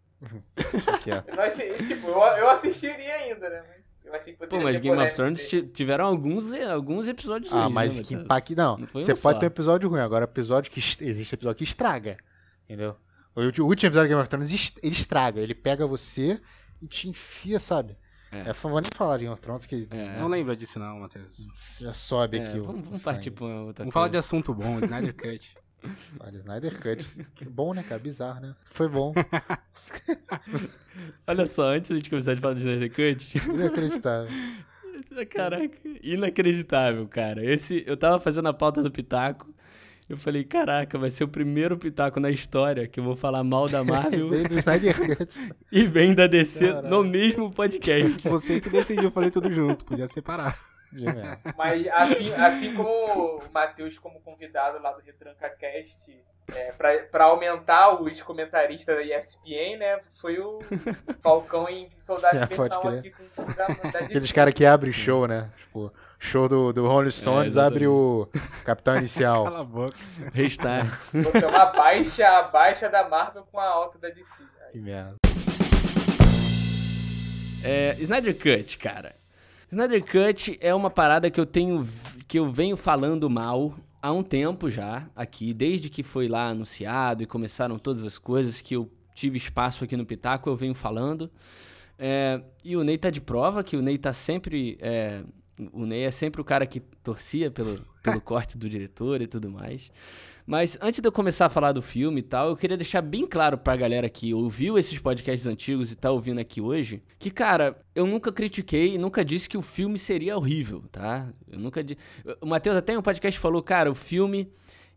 eu 1.07 1.41
achei, 1.43 1.73
tipo, 1.87 2.09
eu, 2.09 2.21
eu 2.21 2.49
assistiria 2.51 3.15
ainda, 3.15 3.49
né? 3.49 3.63
Mas 3.67 3.85
eu 4.05 4.15
achei 4.15 4.35
que 4.35 4.47
Pô, 4.47 4.61
mas 4.61 4.79
Game 4.79 4.97
of 5.03 5.15
Thrones 5.15 5.49
tiveram 5.73 6.05
alguns, 6.07 6.53
alguns 6.53 7.09
episódios 7.09 7.53
Ah, 7.53 7.63
ruins, 7.65 7.75
mas 7.75 7.99
né, 7.99 8.05
que 8.05 8.15
impacto. 8.15 8.55
Não, 8.57 8.77
Não 8.79 8.87
você 8.87 9.13
um 9.13 9.17
pode 9.17 9.37
só. 9.37 9.41
ter 9.41 9.47
um 9.47 9.49
episódio 9.49 9.89
ruim, 9.89 10.01
agora 10.01 10.25
episódio 10.25 10.71
que. 10.71 10.81
Existe 10.81 11.35
episódio 11.35 11.57
que 11.59 11.65
estraga. 11.65 12.17
Entendeu? 12.65 12.97
O 13.37 13.41
último 13.43 13.69
episódio 13.73 14.03
de 14.03 14.09
Game 14.09 14.21
of 14.21 14.29
Thrones 14.29 14.73
ele 14.83 14.93
estraga. 14.95 15.41
Ele 15.41 15.55
pega 15.55 15.87
você 15.87 16.41
e 16.85 16.88
te 16.88 17.09
enfia, 17.09 17.59
sabe? 17.61 17.97
É. 18.31 18.51
É. 18.51 18.53
vou 18.53 18.81
nem 18.81 18.90
falar 18.94 19.16
de 19.16 19.25
Game 19.25 19.33
of 19.33 19.40
Thrones 19.40 19.64
que 19.64 19.87
É, 19.90 20.18
Não 20.18 20.29
lembra 20.29 20.57
disso 20.57 20.79
não, 20.79 21.01
Matheus. 21.01 21.79
já 21.81 21.92
sobe 21.92 22.38
é, 22.38 22.44
aqui 22.44 22.59
o. 22.59 22.64
vamos, 22.64 22.81
o 22.81 22.85
vamos 22.85 23.01
sangue. 23.01 23.16
partir 23.16 23.31
pra 23.31 23.44
uma 23.47 23.62
outra 23.62 23.85
Vamos 23.85 23.94
falar 23.94 24.09
de 24.09 24.12
coisa. 24.12 24.27
assunto 24.27 24.55
bom, 24.55 24.79
Snyder 24.81 25.14
Cut. 25.14 25.57
Olha, 26.18 26.37
Snyder 26.38 26.81
Cut. 26.81 27.27
Que 27.35 27.44
bom, 27.44 27.75
né, 27.75 27.83
cara? 27.83 28.01
Bizarro, 28.01 28.40
né? 28.40 28.55
Foi 28.64 28.88
bom. 28.88 29.12
Olha 31.27 31.47
só, 31.47 31.75
antes 31.75 32.03
de 32.03 32.11
começar 32.11 32.33
a 32.33 32.37
falar 32.37 32.55
de 32.55 32.61
Snyder 32.61 32.90
Cut, 32.90 33.38
Inacreditável. 33.49 34.31
caraca, 35.31 35.79
inacreditável, 36.03 37.07
cara. 37.09 37.44
Esse, 37.44 37.85
eu 37.87 37.97
tava 37.97 38.18
fazendo 38.18 38.49
a 38.49 38.55
pauta 38.55 38.83
do 38.83 38.90
Pitaco, 38.90 39.54
eu 40.09 40.19
falei, 40.19 40.45
caraca, 40.45 40.99
vai 40.99 41.11
ser 41.11 41.25
o 41.25 41.29
primeiro 41.29 41.79
Pitaco 41.79 42.21
na 42.21 42.31
história 42.31 42.87
que 42.87 43.01
eu 43.01 43.05
vou 43.05 43.17
falar 43.17 43.43
mal 43.43 43.69
da 43.69 43.83
Marvel 43.85 44.29
Veio 44.29 44.49
do 44.49 44.59
Snyder 44.59 45.17
Cut. 45.17 45.55
e 45.73 45.85
bem 45.88 46.14
da 46.14 46.27
DC 46.27 46.67
Caralho. 46.67 46.88
no 46.88 47.05
mesmo 47.05 47.51
podcast. 47.51 48.21
Você 48.29 48.61
que 48.61 48.69
decidiu 48.69 49.11
fazer 49.11 49.31
tudo 49.31 49.51
junto, 49.51 49.85
podia 49.85 50.07
separar. 50.07 50.59
Menos. 50.93 51.38
Mas 51.57 51.88
assim, 51.88 52.33
assim 52.35 52.75
como 52.75 52.88
o 52.88 53.43
Matheus, 53.53 53.99
como 53.99 54.21
convidado 54.21 54.81
lá 54.81 54.93
do 54.93 55.01
Retranca 55.01 55.49
Cast, 55.51 56.17
é, 56.55 56.73
pra, 56.73 56.99
pra 57.11 57.25
aumentar 57.25 58.01
os 58.01 58.23
comentaristas 58.23 58.95
da 58.95 59.03
ESPN, 59.03 59.79
né? 59.79 60.01
Foi 60.21 60.38
o 60.38 60.61
Falcão 61.21 61.69
em 61.69 61.88
Soldado 61.99 62.37
É, 62.37 62.45
Invernal 62.45 62.88
aqui 62.88 63.11
com 63.11 63.43
o 63.43 63.55
da, 63.55 63.67
da 63.67 63.99
Aqueles 64.01 64.31
caras 64.31 64.55
que 64.55 64.64
abrem 64.64 64.93
show, 64.93 65.27
né? 65.27 65.51
Tipo, 65.57 65.93
show 66.25 66.49
do, 66.49 66.73
do 66.73 66.87
Rolling 66.87 67.11
Stones 67.11 67.57
É, 67.57 67.61
abre 67.61 67.87
o 67.87 68.29
Capitão 68.65 68.97
Inicial. 68.97 69.45
Cala 69.45 69.61
a 69.61 69.65
boca. 69.65 69.95
Restart. 70.33 70.91
Botou 71.13 71.49
uma 71.49 71.67
baixa, 71.67 72.27
a 72.27 72.43
baixa 72.45 72.89
da 72.89 73.09
Marvel 73.09 73.45
com 73.51 73.61
a 73.61 73.67
alta 73.67 73.99
da 73.99 74.09
DC. 74.09 74.43
Que 74.73 74.81
merda. 74.81 75.17
É, 77.63 77.97
Snyder 78.01 78.37
Cut, 78.37 78.79
cara. 78.79 79.15
Snyder 79.71 80.03
Cut 80.05 80.59
é 80.61 80.75
uma 80.75 80.91
parada 80.91 81.31
que 81.31 81.41
eu 81.41 81.47
tenho 81.47 81.87
que 82.27 82.39
eu 82.39 82.51
venho 82.51 82.77
falando 82.77 83.29
mal 83.29 83.75
há 84.01 84.11
um 84.13 84.23
tempo 84.23 84.69
já 84.71 85.09
aqui, 85.15 85.53
desde 85.55 85.89
que 85.89 86.03
foi 86.03 86.27
lá 86.27 86.49
anunciado 86.49 87.23
e 87.23 87.27
começaram 87.27 87.79
todas 87.79 88.05
as 88.05 88.19
coisas 88.19 88.61
que 88.61 88.75
eu 88.77 88.91
tive 89.15 89.37
espaço 89.37 89.85
aqui 89.85 89.97
no 89.97 90.05
Pitaco, 90.05 90.49
eu 90.49 90.57
venho 90.57 90.75
falando. 90.75 91.31
É, 91.99 92.41
e 92.65 92.77
o 92.77 92.83
Ney 92.83 92.99
tá 92.99 93.09
de 93.09 93.21
prova 93.21 93.63
que 93.63 93.77
o 93.77 93.83
Ney 93.83 93.99
tá 93.99 94.13
sempre. 94.13 94.77
é, 94.81 95.23
o 95.73 95.87
Ney 95.87 96.05
é 96.05 96.11
sempre 96.11 96.40
o 96.40 96.45
cara 96.45 96.67
que 96.67 96.81
torcia 96.81 97.51
pelo, 97.51 97.81
pelo 98.03 98.21
corte 98.23 98.59
do 98.59 98.69
diretor 98.69 99.23
e 99.23 99.27
tudo 99.27 99.51
mais. 99.51 99.90
Mas 100.47 100.77
antes 100.81 101.01
de 101.01 101.09
eu 101.09 101.12
começar 101.12 101.47
a 101.47 101.49
falar 101.49 101.73
do 101.73 101.81
filme 101.81 102.21
e 102.21 102.23
tal, 102.23 102.51
eu 102.51 102.57
queria 102.57 102.77
deixar 102.77 103.01
bem 103.01 103.27
claro 103.27 103.57
pra 103.57 103.75
galera 103.77 104.11
que 104.11 104.35
ouviu 104.35 104.77
esses 104.77 104.99
podcasts 104.99 105.47
antigos 105.47 105.90
e 105.90 105.97
tá 105.97 106.11
ouvindo 106.11 106.38
aqui 106.38 106.61
hoje, 106.61 107.03
que, 107.19 107.31
cara, 107.31 107.79
eu 107.95 108.07
nunca 108.07 108.31
critiquei 108.31 108.95
e 108.95 108.99
nunca 108.99 109.25
disse 109.25 109.49
que 109.49 109.57
o 109.57 109.62
filme 109.62 109.99
seria 109.99 110.37
horrível, 110.37 110.85
tá? 110.93 111.33
Eu 111.51 111.59
nunca 111.59 111.83
disse. 111.83 111.99
O 112.43 112.47
Matheus 112.47 112.77
até 112.77 112.93
em 112.93 112.99
um 112.99 113.03
podcast 113.03 113.40
falou, 113.40 113.62
cara, 113.62 113.90
o 113.90 113.95
filme, 113.95 114.53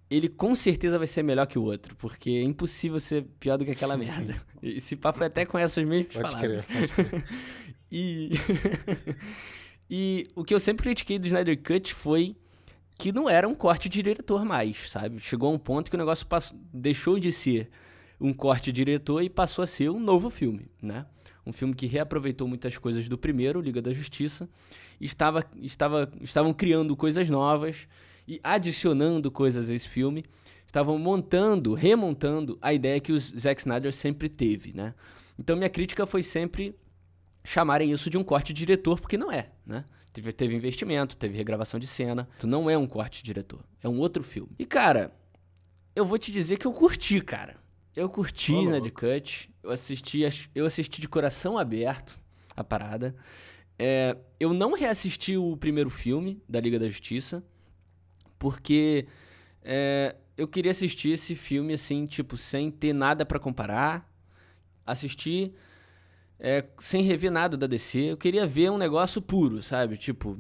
ele 0.10 0.28
com 0.28 0.54
certeza 0.54 0.98
vai 0.98 1.08
ser 1.08 1.24
melhor 1.24 1.48
que 1.48 1.58
o 1.58 1.64
outro, 1.64 1.96
porque 1.96 2.30
é 2.30 2.44
impossível 2.44 3.00
ser 3.00 3.24
pior 3.40 3.58
do 3.58 3.64
que 3.64 3.72
aquela 3.72 3.96
merda. 3.96 4.36
Esse 4.62 4.98
papo 4.98 5.20
foi 5.20 5.28
até 5.28 5.46
com 5.46 5.58
essas 5.58 5.86
mesmas 5.86 6.14
Pode 6.14 6.30
palavras. 6.30 6.66
crer, 6.66 6.90
pode 6.90 7.10
crer. 7.10 7.24
E. 7.90 8.32
e 9.90 10.28
o 10.36 10.44
que 10.44 10.54
eu 10.54 10.60
sempre 10.60 10.84
critiquei 10.84 11.18
do 11.18 11.26
Snyder 11.28 11.62
Cut 11.62 11.94
foi 11.94 12.36
que 12.98 13.12
não 13.12 13.30
era 13.30 13.48
um 13.48 13.54
corte 13.54 13.88
de 13.88 14.02
diretor 14.02 14.44
mais, 14.44 14.90
sabe? 14.90 15.20
Chegou 15.20 15.50
a 15.50 15.54
um 15.54 15.60
ponto 15.60 15.90
que 15.90 15.96
o 15.96 16.00
negócio 16.00 16.26
passou- 16.26 16.58
deixou 16.74 17.20
de 17.20 17.32
ser 17.32 17.70
um 18.20 18.34
corte 18.34 18.72
de 18.72 18.84
diretor 18.84 19.22
e 19.22 19.30
passou 19.30 19.64
a 19.64 19.68
ser 19.68 19.90
um 19.90 20.00
novo 20.00 20.30
filme, 20.30 20.68
né? 20.82 21.06
Um 21.46 21.54
filme 21.54 21.74
que 21.74 21.86
reaproveitou 21.86 22.48
muitas 22.48 22.78
coisas 22.78 23.08
do 23.08 23.18
primeiro, 23.18 23.62
Liga 23.62 23.82
da 23.82 23.94
Justiça, 23.94 24.50
estava, 25.00 25.46
estava, 25.62 26.12
estavam 26.22 26.54
criando 26.54 26.96
coisas 26.96 27.30
novas 27.30 27.88
e 28.28 28.40
adicionando 28.44 29.32
coisas 29.32 29.70
a 29.70 29.74
esse 29.74 29.88
filme, 29.88 30.26
estavam 30.66 30.98
montando, 30.98 31.74
remontando 31.74 32.58
a 32.62 32.74
ideia 32.74 33.00
que 33.00 33.14
o 33.14 33.20
Zack 33.20 33.62
Snyder 33.62 33.94
sempre 33.94 34.28
teve, 34.28 34.74
né? 34.74 34.94
Então 35.40 35.56
minha 35.56 35.70
crítica 35.70 36.06
foi 36.06 36.24
sempre 36.24 36.76
chamarem 37.48 37.92
isso 37.92 38.10
de 38.10 38.18
um 38.18 38.24
corte 38.24 38.52
de 38.52 38.60
diretor, 38.60 39.00
porque 39.00 39.18
não 39.18 39.32
é, 39.32 39.50
né? 39.66 39.86
Teve, 40.12 40.34
teve 40.34 40.56
investimento, 40.56 41.16
teve 41.16 41.38
regravação 41.38 41.80
de 41.80 41.88
cena. 41.88 42.28
Tu 42.40 42.46
não 42.46 42.70
é 42.70 42.78
um 42.78 42.86
corte 42.86 43.20
de 43.20 43.24
diretor, 43.24 43.64
é 43.82 43.88
um 43.88 44.00
outro 44.00 44.22
filme. 44.22 44.52
E, 44.60 44.66
cara, 44.66 45.14
eu 45.96 46.06
vou 46.06 46.18
te 46.18 46.32
dizer 46.32 46.58
que 46.58 46.66
eu 46.68 46.74
curti, 46.74 47.22
cara. 47.22 47.56
Eu 47.96 48.10
curti 48.10 48.52
louco. 48.52 48.82
The 48.82 48.92
Cut. 48.92 49.50
Eu 49.64 49.72
assisti, 49.72 50.22
eu 50.54 50.66
assisti 50.66 51.00
de 51.00 51.08
coração 51.08 51.58
aberto 51.58 52.20
a 52.56 52.64
parada. 52.64 53.16
É, 53.80 54.18
eu 54.40 54.54
não 54.54 54.74
reassisti 54.74 55.38
o 55.38 55.56
primeiro 55.56 55.90
filme 55.90 56.42
da 56.50 56.60
Liga 56.60 56.78
da 56.78 56.90
Justiça, 56.90 57.44
porque 58.38 59.08
é, 59.64 60.16
eu 60.36 60.48
queria 60.48 60.72
assistir 60.72 61.12
esse 61.12 61.34
filme 61.34 61.74
assim, 61.74 62.06
tipo, 62.06 62.36
sem 62.36 62.70
ter 62.70 62.94
nada 62.94 63.26
pra 63.26 63.40
comparar. 63.40 64.12
Assistir 64.86 65.54
é, 66.40 66.66
sem 66.80 67.02
rever 67.04 67.32
nada 67.32 67.58
da 67.58 67.68
DC. 67.68 68.00
Eu 68.00 68.18
queria 68.18 68.46
ver 68.46 68.72
um 68.72 68.78
negócio 68.78 69.22
puro, 69.22 69.62
sabe? 69.62 69.98
Tipo, 69.98 70.40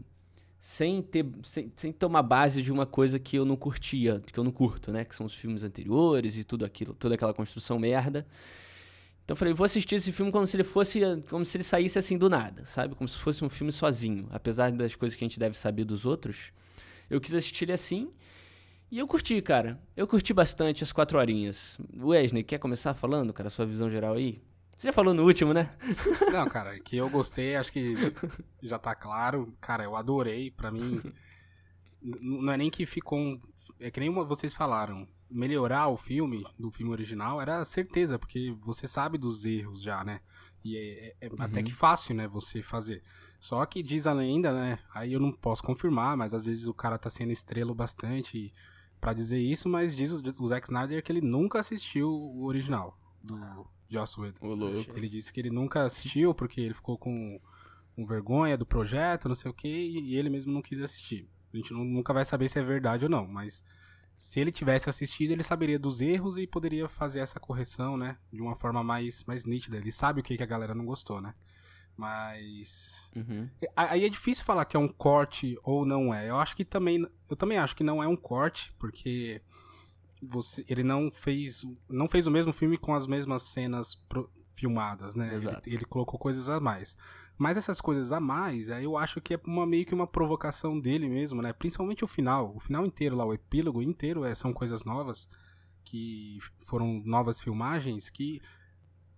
sem 0.60 1.02
ter, 1.02 1.26
sem, 1.44 1.72
sem 1.76 1.92
ter 1.92 2.06
uma 2.06 2.22
base 2.22 2.62
de 2.62 2.72
uma 2.72 2.86
coisa 2.86 3.18
que 3.18 3.38
eu 3.38 3.46
não 3.46 3.56
curtia, 3.56 4.22
que 4.32 4.38
eu 4.38 4.44
não 4.44 4.52
curto, 4.52 4.92
né? 4.92 5.06
Que 5.06 5.16
são 5.16 5.26
os 5.26 5.34
filmes 5.34 5.64
anteriores 5.64 6.38
e 6.38 6.44
tudo 6.44 6.66
aquilo, 6.66 6.94
toda 6.94 7.16
aquela 7.16 7.34
construção 7.34 7.80
merda. 7.80 8.28
Então 9.24 9.34
eu 9.34 9.38
falei, 9.38 9.54
vou 9.54 9.66
assistir 9.66 9.96
esse 9.96 10.12
filme 10.12 10.32
como 10.32 10.48
se 10.48 10.56
ele 10.56 10.64
fosse, 10.64 11.02
como 11.30 11.44
se 11.44 11.58
ele 11.58 11.64
saísse 11.64 12.00
assim 12.00 12.18
do 12.18 12.30
nada, 12.30 12.66
sabe? 12.66 12.96
Como 12.96 13.08
se 13.08 13.18
fosse 13.18 13.44
um 13.44 13.50
filme 13.50 13.72
sozinho. 13.72 14.28
Apesar 14.32 14.72
das 14.72 14.96
coisas 14.96 15.18
que 15.18 15.24
a 15.24 15.28
gente 15.28 15.40
deve 15.40 15.58
saber 15.58 15.84
dos 15.84 16.06
outros, 16.06 16.54
eu 17.10 17.20
quis 17.20 17.34
assistir 17.34 17.66
ele 17.66 17.74
assim. 17.74 18.10
E 18.90 19.00
eu 19.00 19.06
curti, 19.06 19.42
cara. 19.42 19.78
Eu 19.98 20.08
curti 20.08 20.34
bastante 20.34 20.82
as 20.82 20.94
quatro 20.94 21.18
horinhas. 21.18 21.78
Wesley, 22.00 22.42
quer 22.42 22.58
começar 22.58 22.94
falando, 22.94 23.34
cara, 23.34 23.50
sua 23.50 23.66
visão 23.66 23.90
geral 23.90 24.14
aí? 24.14 24.42
Você 24.78 24.88
já 24.90 24.94
falou 24.94 25.12
no 25.14 25.24
último, 25.26 25.54
né? 25.54 25.76
Não, 26.32 26.48
cara, 26.48 26.80
que 26.80 26.96
eu 26.96 27.10
gostei, 27.10 27.56
acho 27.56 27.72
que 27.72 27.96
já 28.62 28.78
tá 28.78 28.94
claro. 28.94 29.52
Cara, 29.60 29.84
eu 29.84 29.96
adorei. 29.96 30.52
Pra 30.52 30.70
mim, 30.72 31.02
não 32.02 32.52
é 32.54 32.58
nem 32.58 32.70
que 32.70 32.86
ficou 32.86 33.18
um. 33.18 33.40
É 33.80 33.90
que 33.90 34.00
nem 34.00 34.14
vocês 34.14 34.54
falaram. 34.54 35.08
Melhorar 35.30 35.88
o 35.90 35.98
filme, 35.98 36.46
do 36.58 36.72
filme 36.72 36.92
original, 36.92 37.42
era 37.42 37.66
certeza, 37.66 38.18
porque 38.18 38.56
você 38.62 38.88
sabe 38.88 39.18
dos 39.18 39.44
erros 39.46 39.82
já, 39.82 40.02
né? 40.04 40.22
E 40.64 40.78
é, 40.78 41.08
é- 41.20 41.28
é 41.28 41.30
até 41.40 41.62
que 41.64 41.74
fácil, 41.74 42.16
né, 42.16 42.28
você 42.28 42.62
fazer. 42.62 43.04
Só 43.40 43.66
que 43.66 43.84
diz 43.84 44.08
a 44.08 44.14
lenda, 44.14 44.54
né? 44.54 44.80
Aí 44.94 45.12
eu 45.12 45.20
não 45.20 45.32
posso 45.34 45.62
confirmar, 45.64 46.16
mas 46.16 46.34
às 46.34 46.46
vezes 46.46 46.66
o 46.66 46.74
cara 46.74 46.98
tá 46.98 47.10
sendo 47.10 47.32
estrelo 47.34 47.76
bastante 47.76 48.54
pra 49.02 49.12
dizer 49.12 49.40
isso, 49.40 49.68
mas 49.68 49.96
diz 49.96 50.12
o, 50.12 50.44
o 50.44 50.48
Zack 50.48 50.66
Snyder 50.68 51.04
que 51.04 51.12
ele 51.12 51.22
nunca 51.22 51.60
assistiu 51.60 52.10
o 52.10 52.46
original 52.46 52.98
do 53.22 53.36
Joss 53.90 54.20
Whedon. 54.20 54.46
Ô, 54.48 54.54
louco. 54.54 54.92
Ele 54.96 55.08
disse 55.10 55.32
que 55.32 55.40
ele 55.40 55.50
nunca 55.50 55.84
assistiu 55.84 56.34
porque 56.34 56.60
ele 56.62 56.74
ficou 56.74 56.98
com, 56.98 57.40
com 57.96 58.06
vergonha 58.06 58.58
do 58.58 58.66
projeto, 58.66 59.28
não 59.28 59.36
sei 59.36 59.50
o 59.50 59.54
que, 59.54 59.68
e 59.68 60.16
ele 60.16 60.30
mesmo 60.30 60.52
não 60.52 60.62
quis 60.62 60.80
assistir. 60.82 61.30
A 61.54 61.58
gente 61.58 61.74
nu- 61.74 61.84
nunca 61.86 62.14
vai 62.14 62.26
saber 62.26 62.50
se 62.50 62.60
é 62.60 62.64
verdade 62.64 63.06
ou 63.06 63.10
não, 63.12 63.26
mas 63.28 63.64
se 64.16 64.40
ele 64.40 64.52
tivesse 64.52 64.90
assistido, 64.90 65.32
ele 65.32 65.44
saberia 65.44 65.78
dos 65.80 66.02
erros 66.02 66.38
e 66.38 66.46
poderia 66.48 66.90
fazer 66.90 67.20
essa 67.20 67.40
correção, 67.40 67.96
né? 67.96 68.18
De 68.34 68.42
uma 68.42 68.56
forma 68.56 68.84
mais, 68.84 69.24
mais 69.26 69.46
nítida. 69.46 69.78
Ele 69.78 69.92
sabe 69.92 70.20
o 70.20 70.24
que, 70.24 70.36
que 70.36 70.44
a 70.44 70.48
galera 70.48 70.74
não 70.76 70.86
gostou, 70.86 71.22
né? 71.22 71.34
Mas. 71.96 72.94
Uhum. 73.16 73.50
Aí 73.76 74.06
é 74.06 74.10
difícil 74.10 74.46
falar 74.46 74.66
que 74.66 74.78
é 74.78 74.80
um 74.80 74.88
corte 74.88 75.58
ou 75.64 75.86
não 75.86 76.14
é. 76.14 76.30
Eu 76.30 76.38
acho 76.38 76.56
que 76.56 76.64
também. 76.64 77.08
Eu 77.30 77.36
também 77.36 77.58
acho 77.58 77.76
que 77.76 77.84
não 77.84 78.02
é 78.04 78.08
um 78.08 78.16
corte, 78.16 78.74
porque 78.78 79.42
você, 80.22 80.66
ele 80.68 80.84
não 80.84 81.12
fez. 81.12 81.64
Não 81.90 82.08
fez 82.08 82.26
o 82.28 82.32
mesmo 82.32 82.52
filme 82.54 82.78
com 82.78 82.94
as 82.94 83.06
mesmas 83.08 83.44
cenas 83.44 83.96
pro- 83.96 84.30
filmadas, 84.54 85.16
né? 85.16 85.36
Ele, 85.36 85.48
ele 85.66 85.86
colocou 85.86 86.20
coisas 86.20 86.50
a 86.50 86.60
mais. 86.60 86.98
Mas 87.38 87.56
essas 87.56 87.80
coisas 87.80 88.12
a 88.12 88.20
mais, 88.20 88.72
aí 88.72 88.84
eu 88.86 88.98
acho 88.98 89.22
que 89.22 89.36
é 89.36 89.40
uma, 89.46 89.66
meio 89.68 89.86
que 89.86 89.94
uma 89.94 90.08
provocação 90.08 90.80
dele 90.80 91.08
mesmo, 91.08 91.42
né? 91.42 91.54
Principalmente 91.54 92.04
o 92.04 92.08
final. 92.08 92.52
O 92.56 92.60
final 92.60 92.84
inteiro 92.86 93.16
lá, 93.16 93.24
o 93.26 93.34
epílogo 93.34 93.82
inteiro 93.82 94.26
é, 94.26 94.34
são 94.34 94.52
coisas 94.52 94.84
novas. 94.84 95.30
Que 95.86 96.40
foram 96.66 97.02
novas 97.06 97.40
filmagens 97.40 98.10
que 98.10 98.42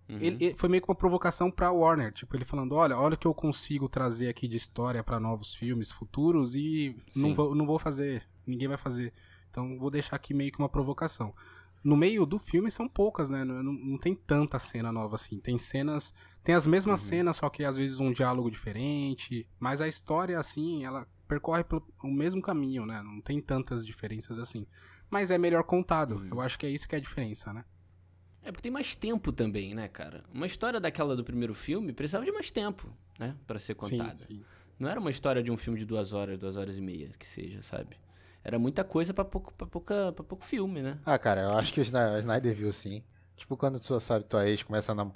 Uhum. 0.08 0.16
ele, 0.20 0.44
ele- 0.44 0.54
foi 0.56 0.68
meio 0.68 0.82
que 0.82 0.88
uma 0.90 0.94
provocação 0.94 1.50
pra 1.52 1.70
Warner, 1.72 2.12
tipo, 2.12 2.36
ele 2.36 2.44
falando, 2.44 2.74
olha, 2.74 2.98
olha 2.98 3.14
o 3.14 3.16
que 3.16 3.26
eu 3.28 3.32
consigo 3.34 3.88
trazer 3.88 4.28
aqui 4.28 4.48
de 4.48 4.56
história 4.56 5.02
pra 5.04 5.20
novos 5.20 5.54
filmes 5.54 5.92
futuros 5.92 6.54
e 6.56 6.96
não 7.14 7.28
Sim. 7.30 7.34
vou, 7.34 7.54
não 7.54 7.64
vou 7.64 7.78
fazer, 7.78 8.22
ninguém 8.46 8.66
vai 8.68 8.76
fazer. 8.76 9.12
Então 9.50 9.78
vou 9.78 9.90
deixar 9.90 10.16
aqui 10.16 10.32
meio 10.32 10.52
que 10.52 10.58
uma 10.58 10.68
provocação. 10.68 11.34
No 11.82 11.96
meio 11.96 12.26
do 12.26 12.38
filme 12.38 12.70
são 12.70 12.86
poucas, 12.88 13.30
né? 13.30 13.42
Não, 13.44 13.62
não- 13.62 13.98
tem 13.98 14.14
tanta 14.14 14.58
cena 14.58 14.92
nova 14.92 15.14
assim. 15.14 15.38
Tem 15.40 15.56
cenas, 15.58 16.12
tem 16.44 16.54
as 16.54 16.66
mesmas 16.66 17.00
cenas, 17.00 17.36
só 17.38 17.48
que 17.48 17.64
às 17.64 17.74
vezes 17.76 18.00
um 18.00 18.12
diálogo 18.12 18.50
diferente, 18.50 19.46
mas 19.58 19.80
a 19.80 19.88
história 19.88 20.38
assim, 20.38 20.84
ela 20.84 21.06
percorre 21.26 21.64
pelo 21.64 21.86
o 22.04 22.08
mesmo 22.12 22.42
caminho, 22.42 22.84
né? 22.84 23.02
Não 23.02 23.20
tem 23.20 23.40
tantas 23.40 23.84
diferenças 23.86 24.38
assim. 24.38 24.66
Mas 25.08 25.30
é 25.30 25.38
melhor 25.38 25.64
contado. 25.64 26.24
Eu 26.30 26.40
acho 26.40 26.58
que 26.58 26.66
é 26.66 26.70
isso 26.70 26.86
que 26.86 26.94
é 26.94 26.98
a 26.98 27.00
diferença, 27.00 27.52
né? 27.52 27.64
É 28.42 28.50
porque 28.52 28.62
tem 28.62 28.72
mais 28.72 28.94
tempo 28.94 29.32
também, 29.32 29.74
né, 29.74 29.88
cara? 29.88 30.24
Uma 30.32 30.46
história 30.46 30.80
daquela 30.80 31.14
do 31.16 31.24
primeiro 31.24 31.54
filme 31.54 31.92
precisava 31.92 32.24
de 32.24 32.32
mais 32.32 32.50
tempo, 32.50 32.88
né? 33.18 33.36
Pra 33.46 33.58
ser 33.58 33.74
contada. 33.74 34.16
Sim, 34.18 34.26
sim. 34.36 34.44
Não 34.78 34.88
era 34.88 34.98
uma 35.00 35.10
história 35.10 35.42
de 35.42 35.50
um 35.50 35.56
filme 35.58 35.78
de 35.78 35.84
duas 35.84 36.12
horas, 36.12 36.38
duas 36.38 36.56
horas 36.56 36.76
e 36.78 36.80
meia, 36.80 37.10
que 37.18 37.26
seja, 37.26 37.60
sabe? 37.62 37.96
Era 38.42 38.58
muita 38.58 38.82
coisa 38.82 39.12
pra 39.12 39.24
pouco, 39.24 39.52
pra 39.54 39.66
pouca, 39.66 40.12
pra 40.12 40.24
pouco 40.24 40.44
filme, 40.44 40.82
né? 40.82 40.98
Ah, 41.04 41.18
cara, 41.18 41.42
eu 41.42 41.52
acho 41.58 41.72
que 41.72 41.80
o 41.80 41.82
Snyder, 41.82 42.54
viu 42.54 42.72
sim. 42.72 43.02
Tipo, 43.36 43.56
quando 43.56 43.78
tu 43.80 43.98
sabe, 44.00 44.24
tua 44.24 44.48
ex 44.48 44.62
começa 44.62 44.92
a, 44.92 44.94
nam... 44.94 45.12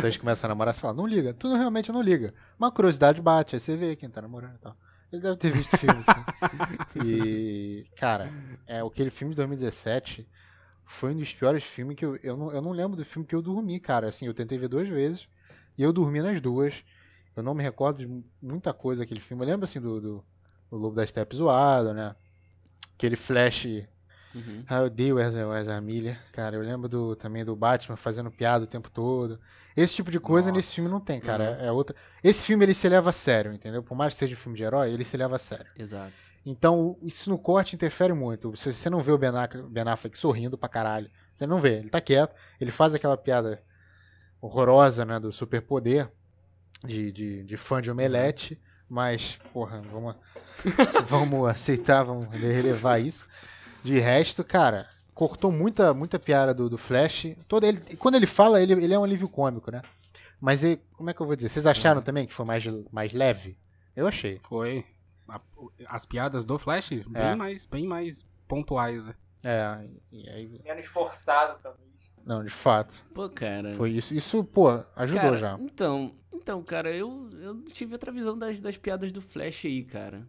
tua 0.00 0.06
ex 0.06 0.16
começa 0.16 0.46
a 0.46 0.48
namorar, 0.48 0.74
você 0.74 0.80
fala, 0.80 0.94
não 0.94 1.06
liga. 1.06 1.34
Tu 1.34 1.48
não, 1.48 1.56
realmente 1.56 1.92
não 1.92 2.00
liga. 2.00 2.34
Uma 2.58 2.70
curiosidade 2.70 3.20
bate, 3.20 3.56
aí 3.56 3.60
você 3.60 3.76
vê 3.76 3.96
quem 3.96 4.08
tá 4.08 4.22
namorando 4.22 4.54
e 4.54 4.58
tal. 4.58 4.76
Ele 5.12 5.22
deve 5.22 5.36
ter 5.36 5.50
visto 5.50 5.74
o 5.74 5.78
filme, 5.78 6.02
sim. 6.02 7.04
E, 7.04 7.86
cara, 7.96 8.32
é, 8.66 8.80
aquele 8.80 9.10
filme 9.10 9.32
de 9.32 9.36
2017 9.36 10.28
foi 10.84 11.12
um 11.12 11.16
dos 11.16 11.32
piores 11.32 11.64
filmes 11.64 11.96
que 11.96 12.04
eu, 12.04 12.16
eu, 12.16 12.36
não, 12.36 12.52
eu 12.52 12.60
não 12.62 12.72
lembro 12.72 12.96
do 12.96 13.04
filme 13.04 13.26
que 13.26 13.34
eu 13.34 13.42
dormi, 13.42 13.78
cara. 13.80 14.08
Assim, 14.08 14.26
eu 14.26 14.34
tentei 14.34 14.58
ver 14.58 14.68
duas 14.68 14.88
vezes 14.88 15.28
e 15.76 15.82
eu 15.82 15.92
dormi 15.92 16.20
nas 16.20 16.40
duas. 16.40 16.84
Eu 17.34 17.42
não 17.42 17.54
me 17.54 17.62
recordo 17.62 17.98
de 17.98 18.24
muita 18.42 18.72
coisa 18.72 19.00
daquele 19.02 19.20
filme. 19.20 19.42
Eu 19.42 19.48
lembro, 19.48 19.64
assim, 19.64 19.80
do, 19.80 20.00
do, 20.00 20.24
o 20.70 20.76
Lobo 20.76 20.96
da 20.96 21.06
Steppe 21.06 21.36
zoado, 21.36 21.94
né? 21.94 22.14
Aquele 22.98 23.14
flash. 23.14 23.64
Uhum. 24.34 24.64
Ah, 24.66 24.80
eu 24.80 24.86
odeio 24.86 25.14
o 25.14 25.20
Ezra, 25.20 25.58
Ezra 25.60 25.80
Miller. 25.80 26.20
Cara, 26.32 26.56
eu 26.56 26.62
lembro 26.62 26.88
do, 26.88 27.14
também 27.14 27.44
do 27.44 27.54
Batman 27.54 27.96
fazendo 27.96 28.28
piada 28.28 28.64
o 28.64 28.66
tempo 28.66 28.90
todo. 28.90 29.38
Esse 29.76 29.94
tipo 29.94 30.10
de 30.10 30.18
coisa 30.18 30.50
nesse 30.50 30.66
Nossa. 30.66 30.74
filme 30.74 30.90
não 30.90 31.00
tem, 31.00 31.20
cara. 31.20 31.44
Uhum. 31.44 31.64
É, 31.64 31.66
é 31.68 31.72
outra. 31.72 31.94
Esse 32.24 32.44
filme 32.44 32.64
ele 32.64 32.74
se 32.74 32.88
leva 32.88 33.10
a 33.10 33.12
sério, 33.12 33.52
entendeu? 33.52 33.84
Por 33.84 33.94
mais 33.94 34.14
que 34.14 34.18
seja 34.18 34.34
um 34.34 34.36
filme 34.36 34.58
de 34.58 34.64
herói, 34.64 34.92
ele 34.92 35.04
se 35.04 35.16
leva 35.16 35.36
a 35.36 35.38
sério. 35.38 35.70
Exato. 35.78 36.12
Então, 36.44 36.98
isso 37.00 37.30
no 37.30 37.38
corte 37.38 37.76
interfere 37.76 38.12
muito. 38.12 38.50
Você, 38.50 38.72
você 38.72 38.90
não 38.90 38.98
vê 38.98 39.12
o 39.12 39.18
Ben 39.18 39.28
Affleck, 39.28 39.62
Ben 39.68 39.84
Affleck 39.86 40.18
sorrindo 40.18 40.58
pra 40.58 40.68
caralho. 40.68 41.08
Você 41.34 41.46
não 41.46 41.60
vê. 41.60 41.78
Ele 41.78 41.90
tá 41.90 42.00
quieto. 42.00 42.34
Ele 42.60 42.72
faz 42.72 42.94
aquela 42.94 43.16
piada 43.16 43.62
horrorosa, 44.40 45.04
né? 45.04 45.20
Do 45.20 45.30
superpoder. 45.30 46.10
De, 46.84 47.12
de, 47.12 47.44
de 47.44 47.56
fã 47.56 47.80
de 47.80 47.92
omelete. 47.92 48.60
Mas, 48.88 49.38
porra, 49.52 49.82
vamos, 49.92 50.16
vamos 51.06 51.48
aceitar, 51.48 52.02
vamos 52.04 52.28
relevar 52.34 52.98
isso. 53.00 53.26
De 53.82 53.98
resto, 53.98 54.42
cara, 54.44 54.88
cortou 55.14 55.50
muita, 55.50 55.94
muita 55.94 56.18
piada 56.18 56.52
do, 56.54 56.68
do 56.68 56.78
Flash. 56.78 57.28
Todo 57.46 57.64
ele, 57.64 57.80
quando 57.96 58.16
ele 58.16 58.26
fala, 58.26 58.60
ele, 58.62 58.72
ele 58.72 58.94
é 58.94 58.98
um 58.98 59.04
alívio 59.04 59.28
cômico, 59.28 59.70
né? 59.70 59.82
Mas 60.40 60.62
ele, 60.64 60.80
como 60.92 61.10
é 61.10 61.14
que 61.14 61.20
eu 61.20 61.26
vou 61.26 61.34
dizer? 61.36 61.48
Vocês 61.48 61.66
acharam 61.66 62.00
também 62.02 62.26
que 62.26 62.34
foi 62.34 62.44
mais, 62.46 62.64
mais 62.92 63.12
leve? 63.12 63.56
Eu 63.96 64.06
achei. 64.06 64.38
Foi. 64.38 64.84
A- 65.28 65.40
As 65.88 66.06
piadas 66.06 66.44
do 66.44 66.58
Flash, 66.58 66.90
bem, 66.90 67.22
É. 67.22 67.34
mais, 67.34 67.64
bem 67.66 67.86
mais 67.86 68.24
pontuais, 68.46 69.06
né? 69.06 69.14
É, 69.44 69.84
e 70.12 70.28
aí. 70.28 70.60
Menos 70.64 70.86
forçado, 70.86 71.58
talvez. 71.62 71.88
Não, 72.24 72.44
de 72.44 72.50
fato. 72.50 73.06
Pô, 73.14 73.28
cara. 73.28 73.74
Foi 73.74 73.90
isso. 73.90 74.14
Isso, 74.14 74.44
pô, 74.44 74.68
ajudou 74.96 75.22
cara, 75.22 75.36
já. 75.36 75.58
Então, 75.60 76.14
então, 76.32 76.62
cara, 76.62 76.90
eu, 76.94 77.28
eu 77.40 77.62
tive 77.72 77.92
outra 77.94 78.12
visão 78.12 78.36
das, 78.38 78.60
das 78.60 78.76
piadas 78.76 79.10
do 79.12 79.20
Flash 79.22 79.64
aí, 79.64 79.82
cara. 79.84 80.26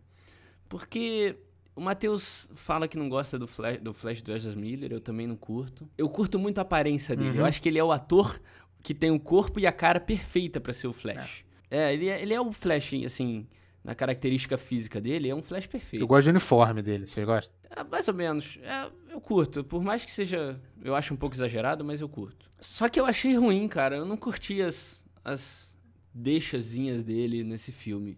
Porque 0.69 1.35
o 1.75 1.81
Matheus 1.81 2.49
fala 2.55 2.87
que 2.87 2.97
não 2.97 3.09
gosta 3.09 3.37
do 3.37 3.47
Flash 3.47 3.79
do, 3.79 3.93
Flash 3.93 4.21
do 4.21 4.31
Ezra 4.31 4.55
Miller, 4.55 4.93
eu 4.93 5.01
também 5.01 5.25
não 5.25 5.35
curto. 5.35 5.89
Eu 5.97 6.07
curto 6.07 6.37
muito 6.37 6.59
a 6.59 6.61
aparência 6.61 7.15
dele. 7.15 7.31
Uhum. 7.31 7.37
Eu 7.37 7.45
acho 7.45 7.61
que 7.61 7.67
ele 7.67 7.79
é 7.79 7.83
o 7.83 7.91
ator 7.91 8.39
que 8.81 8.93
tem 8.93 9.11
o 9.11 9.19
corpo 9.19 9.59
e 9.59 9.67
a 9.67 9.71
cara 9.71 9.99
perfeita 9.99 10.61
pra 10.61 10.71
ser 10.71 10.87
o 10.87 10.93
Flash. 10.93 11.43
É, 11.69 11.93
ele, 11.93 12.07
é, 12.07 12.21
ele 12.21 12.33
é 12.33 12.39
o 12.39 12.51
Flash, 12.51 12.93
assim, 13.05 13.47
na 13.83 13.95
característica 13.95 14.57
física 14.57 14.99
dele, 14.99 15.29
é 15.29 15.35
um 15.35 15.41
Flash 15.41 15.67
perfeito. 15.67 16.03
Eu 16.03 16.07
gosto 16.07 16.25
do 16.25 16.31
uniforme 16.31 16.81
dele, 16.81 17.07
vocês 17.07 17.25
gostam? 17.25 17.55
É, 17.69 17.83
mais 17.83 18.07
ou 18.07 18.13
menos. 18.13 18.59
É, 18.61 18.89
eu 19.11 19.21
curto. 19.21 19.63
Por 19.63 19.83
mais 19.83 20.03
que 20.03 20.11
seja. 20.11 20.59
Eu 20.83 20.95
acho 20.95 21.13
um 21.13 21.17
pouco 21.17 21.35
exagerado, 21.35 21.83
mas 21.85 22.01
eu 22.01 22.09
curto. 22.09 22.49
Só 22.59 22.89
que 22.89 22.99
eu 22.99 23.05
achei 23.05 23.35
ruim, 23.35 23.67
cara. 23.67 23.97
Eu 23.97 24.05
não 24.05 24.17
curti 24.17 24.61
as, 24.61 25.05
as 25.23 25.75
deixazinhas 26.13 27.03
dele 27.03 27.43
nesse 27.43 27.71
filme. 27.71 28.17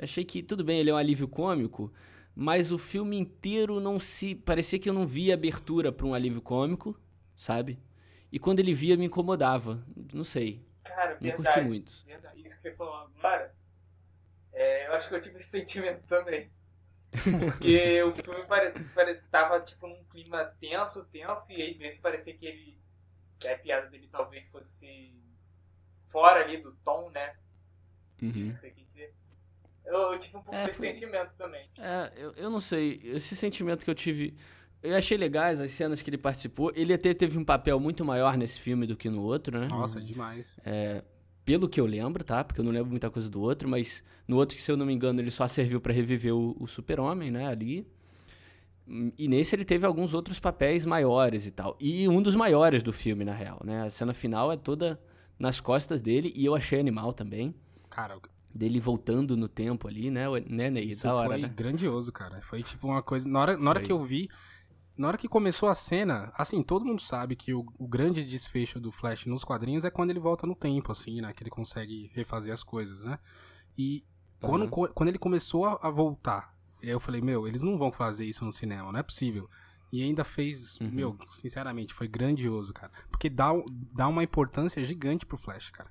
Eu 0.00 0.04
achei 0.04 0.24
que, 0.24 0.42
tudo 0.42 0.64
bem, 0.64 0.80
ele 0.80 0.88
é 0.88 0.94
um 0.94 0.96
alívio 0.96 1.28
cômico, 1.28 1.92
mas 2.34 2.72
o 2.72 2.78
filme 2.78 3.18
inteiro 3.18 3.78
não 3.80 4.00
se. 4.00 4.34
Parecia 4.34 4.78
que 4.78 4.88
eu 4.88 4.94
não 4.94 5.06
via 5.06 5.34
abertura 5.34 5.92
pra 5.92 6.06
um 6.06 6.14
alívio 6.14 6.40
cômico, 6.40 6.98
sabe? 7.36 7.78
E 8.32 8.38
quando 8.38 8.60
ele 8.60 8.72
via, 8.72 8.96
me 8.96 9.04
incomodava. 9.04 9.84
Não 10.10 10.24
sei. 10.24 10.64
Cara, 10.82 11.18
Não 11.20 11.30
curti 11.32 11.42
verdade. 11.42 11.68
muito. 11.68 11.92
verdade. 12.06 12.40
Isso 12.40 12.56
que 12.56 12.62
você 12.62 12.74
falou 12.74 12.94
agora, 12.94 13.54
é, 14.54 14.88
eu 14.88 14.94
acho 14.94 15.06
que 15.10 15.14
eu 15.14 15.20
tive 15.20 15.36
esse 15.36 15.50
sentimento 15.50 16.02
também. 16.06 16.50
Porque 17.10 18.02
o 18.04 18.14
filme 18.14 18.46
pare, 18.46 18.72
pare, 18.94 19.20
tava 19.30 19.60
tipo 19.60 19.86
num 19.86 20.02
clima 20.04 20.44
tenso, 20.58 21.04
tenso, 21.12 21.52
e 21.52 21.60
aí 21.60 21.74
vezes 21.74 22.00
parecia 22.00 22.32
que 22.34 22.46
ele. 22.46 22.78
que 23.38 23.48
a 23.48 23.58
piada 23.58 23.90
dele 23.90 24.08
talvez 24.10 24.48
fosse 24.48 25.12
fora 26.06 26.42
ali 26.42 26.62
do 26.62 26.72
tom, 26.84 27.10
né? 27.10 27.36
Uhum. 28.22 28.30
Isso 28.30 28.54
que 28.54 28.60
você 28.60 28.70
quer 28.70 28.84
dizer. 28.84 29.14
Eu, 29.84 30.12
eu 30.12 30.18
tive 30.18 30.36
um 30.36 30.42
pouco 30.42 30.54
É, 30.54 30.66
desse 30.66 30.78
foi- 30.78 30.88
sentimento 30.94 31.34
também. 31.36 31.68
É, 31.80 32.12
eu, 32.16 32.32
eu 32.36 32.50
não 32.50 32.60
sei. 32.60 33.00
Esse 33.04 33.34
sentimento 33.34 33.84
que 33.84 33.90
eu 33.90 33.94
tive. 33.94 34.34
Eu 34.82 34.96
achei 34.96 35.16
legais 35.18 35.60
as 35.60 35.70
cenas 35.72 36.00
que 36.00 36.08
ele 36.08 36.16
participou. 36.18 36.72
Ele 36.74 36.94
até 36.94 37.12
teve 37.12 37.36
um 37.38 37.44
papel 37.44 37.78
muito 37.78 38.04
maior 38.04 38.36
nesse 38.36 38.58
filme 38.60 38.86
do 38.86 38.96
que 38.96 39.10
no 39.10 39.22
outro, 39.22 39.58
né? 39.60 39.68
Nossa, 39.70 40.00
demais. 40.00 40.56
Pelo 41.44 41.68
que 41.68 41.80
eu 41.80 41.86
lembro, 41.86 42.22
tá? 42.24 42.42
Porque 42.44 42.60
eu 42.60 42.64
não 42.64 42.70
lembro 42.72 42.90
muita 42.90 43.10
coisa 43.10 43.28
do 43.28 43.40
outro, 43.40 43.68
mas 43.68 44.02
no 44.28 44.36
outro, 44.36 44.56
que 44.56 44.62
se 44.62 44.70
eu 44.70 44.76
não 44.76 44.86
me 44.86 44.92
engano, 44.92 45.20
ele 45.20 45.30
só 45.30 45.46
serviu 45.48 45.80
pra 45.80 45.92
reviver 45.92 46.34
o, 46.34 46.56
o 46.58 46.66
Super-Homem, 46.66 47.30
né? 47.30 47.46
Ali. 47.48 47.86
E 49.18 49.28
nesse 49.28 49.54
ele 49.54 49.64
teve 49.64 49.86
alguns 49.86 50.14
outros 50.14 50.38
papéis 50.40 50.84
maiores 50.84 51.46
e 51.46 51.50
tal. 51.50 51.76
E 51.78 52.08
um 52.08 52.20
dos 52.20 52.34
maiores 52.34 52.82
do 52.82 52.92
filme, 52.92 53.24
na 53.24 53.32
real, 53.32 53.60
né? 53.64 53.82
A 53.82 53.90
cena 53.90 54.12
final 54.12 54.50
é 54.50 54.56
toda 54.56 55.00
nas 55.38 55.60
costas 55.60 56.00
dele 56.00 56.32
e 56.34 56.44
eu 56.44 56.54
achei 56.54 56.80
animal 56.80 57.12
também. 57.12 57.54
Cara, 57.88 58.18
Dele 58.54 58.80
voltando 58.80 59.36
no 59.36 59.48
tempo 59.48 59.86
ali, 59.86 60.10
né? 60.10 60.26
Né, 60.46 60.70
Ney? 60.70 60.86
isso 60.88 61.04
Da 61.04 61.14
hora, 61.14 61.28
foi 61.28 61.40
né? 61.42 61.48
grandioso, 61.48 62.10
cara. 62.12 62.40
Foi 62.42 62.62
tipo 62.62 62.88
uma 62.88 63.02
coisa. 63.02 63.28
Na 63.28 63.38
hora, 63.40 63.56
na 63.56 63.70
hora 63.70 63.78
Foi. 63.80 63.86
que 63.86 63.92
eu 63.92 64.04
vi. 64.04 64.28
Na 64.98 65.08
hora 65.08 65.16
que 65.16 65.28
começou 65.28 65.68
a 65.68 65.74
cena, 65.74 66.30
assim, 66.34 66.62
todo 66.62 66.84
mundo 66.84 67.00
sabe 67.00 67.34
que 67.36 67.54
o, 67.54 67.64
o 67.78 67.86
grande 67.88 68.22
desfecho 68.24 68.78
do 68.80 68.90
Flash 68.92 69.24
nos 69.24 69.44
quadrinhos 69.44 69.84
é 69.84 69.90
quando 69.90 70.10
ele 70.10 70.18
volta 70.20 70.46
no 70.46 70.54
tempo, 70.54 70.92
assim, 70.92 71.20
né? 71.20 71.32
Que 71.32 71.42
ele 71.42 71.48
consegue 71.50 72.10
refazer 72.12 72.52
as 72.52 72.62
coisas, 72.64 73.04
né? 73.06 73.18
E 73.78 74.04
quando, 74.40 74.62
Uhum. 74.64 74.68
co- 74.68 74.88
quando 74.92 75.08
ele 75.08 75.18
começou 75.18 75.64
a, 75.64 75.78
a 75.80 75.90
voltar, 75.90 76.54
eu 76.82 76.98
falei, 77.00 77.20
meu, 77.22 77.46
eles 77.46 77.62
não 77.62 77.78
vão 77.78 77.90
fazer 77.92 78.26
isso 78.26 78.44
no 78.44 78.52
cinema, 78.52 78.90
não 78.92 78.98
é 78.98 79.02
possível. 79.02 79.48
E 79.92 80.02
ainda 80.02 80.22
fez, 80.24 80.78
Uhum. 80.80 80.90
meu, 80.90 81.16
sinceramente, 81.28 81.94
foi 81.94 82.06
grandioso, 82.08 82.72
cara. 82.74 82.92
Porque 83.10 83.30
dá, 83.30 83.50
dá 83.94 84.06
uma 84.08 84.22
importância 84.24 84.84
gigante 84.84 85.24
pro 85.24 85.38
Flash, 85.38 85.70
cara. 85.70 85.90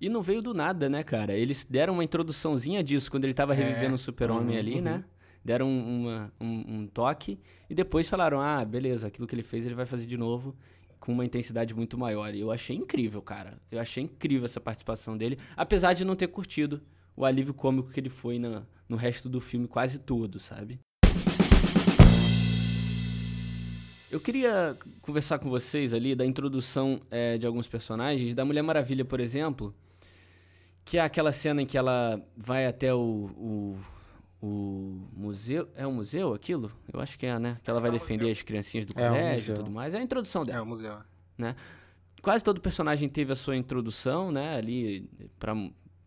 E 0.00 0.08
não 0.08 0.22
veio 0.22 0.40
do 0.40 0.54
nada, 0.54 0.88
né, 0.88 1.02
cara? 1.02 1.34
Eles 1.34 1.66
deram 1.68 1.94
uma 1.94 2.04
introduçãozinha 2.04 2.82
disso 2.82 3.10
quando 3.10 3.24
ele 3.24 3.34
tava 3.34 3.52
É, 3.54 3.56
revivendo 3.56 3.94
o 3.94 3.98
Super-Homem 3.98 4.54
uhum, 4.54 4.58
ali, 4.58 4.74
uhum. 4.76 4.82
né? 4.82 5.04
Deram 5.44 5.68
uma- 5.70 6.32
um, 6.40 6.58
um 6.82 6.86
toque 6.86 7.38
e 7.68 7.74
depois 7.74 8.08
falaram: 8.08 8.40
ah, 8.40 8.64
beleza, 8.64 9.08
aquilo 9.08 9.26
que 9.26 9.34
ele 9.34 9.42
fez 9.42 9.66
ele 9.66 9.74
vai 9.74 9.86
fazer 9.86 10.06
de 10.06 10.16
novo 10.16 10.54
com 11.00 11.12
uma 11.12 11.24
intensidade 11.24 11.74
muito 11.74 11.96
maior. 11.98 12.34
E 12.34 12.40
eu 12.40 12.50
achei 12.52 12.76
incrível, 12.76 13.22
cara. 13.22 13.58
Eu 13.70 13.80
achei 13.80 14.04
incrível 14.04 14.44
essa 14.44 14.60
participação 14.60 15.16
dele, 15.16 15.38
apesar 15.56 15.94
de 15.94 16.04
não 16.04 16.14
ter 16.14 16.28
curtido 16.28 16.80
o 17.16 17.24
alívio 17.24 17.54
cômico 17.54 17.90
que 17.90 17.98
ele 17.98 18.10
foi 18.10 18.38
na- 18.38 18.62
no 18.88 18.96
resto 18.96 19.28
do 19.28 19.40
filme 19.40 19.66
quase 19.66 19.98
todo, 19.98 20.38
sabe? 20.38 20.78
Eu 24.10 24.18
queria 24.20 24.76
conversar 25.02 25.38
com 25.38 25.50
vocês 25.50 25.92
ali 25.92 26.14
da 26.14 26.24
introdução 26.24 27.00
eh, 27.10 27.36
de 27.36 27.46
alguns 27.46 27.68
personagens. 27.68 28.32
Da 28.34 28.44
Mulher 28.44 28.62
Maravilha, 28.62 29.04
por 29.04 29.20
exemplo, 29.20 29.74
que 30.88 30.96
é 30.96 31.02
aquela 31.02 31.32
cena 31.32 31.60
em 31.60 31.66
que 31.66 31.76
ela 31.76 32.18
vai 32.34 32.66
até 32.66 32.94
o, 32.94 32.98
o, 33.36 33.78
o 34.40 35.06
museu. 35.14 35.68
É 35.74 35.86
um 35.86 35.92
museu 35.92 36.32
aquilo? 36.32 36.72
Eu 36.90 36.98
acho 36.98 37.18
que 37.18 37.26
é, 37.26 37.38
né? 37.38 37.58
Que 37.62 37.68
ela 37.68 37.78
vai 37.78 37.90
é 37.90 37.92
defender 37.92 38.24
museu. 38.24 38.32
as 38.32 38.40
criancinhas 38.40 38.86
do 38.86 38.98
É 38.98 39.10
um 39.10 39.14
colégio 39.14 39.52
e 39.52 39.56
tudo 39.58 39.70
mais. 39.70 39.92
É 39.92 39.98
a 39.98 40.02
introdução 40.02 40.42
dela 40.42 40.58
É, 40.58 40.62
o 40.62 40.66
museu. 40.66 40.96
quase 42.22 42.42
todo 42.42 42.58
personagem 42.58 43.06
teve 43.06 43.30
a 43.30 43.36
sua 43.36 43.54
introdução, 43.54 44.32
né, 44.32 44.56
ali 44.56 45.06
pra 45.38 45.54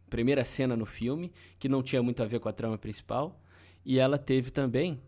primeira 0.10 0.44
cena 0.44 0.76
no 0.76 0.86
filme, 0.88 1.32
que 1.60 1.70
não 1.70 1.84
tinha 1.84 2.02
muito 2.02 2.24
a 2.24 2.26
ver 2.26 2.40
com 2.40 2.50
a 2.50 2.52
trama 2.52 2.76
principal, 2.76 3.40
e 3.86 4.00
ela 4.00 4.18
teve 4.18 4.50
também, 4.50 5.00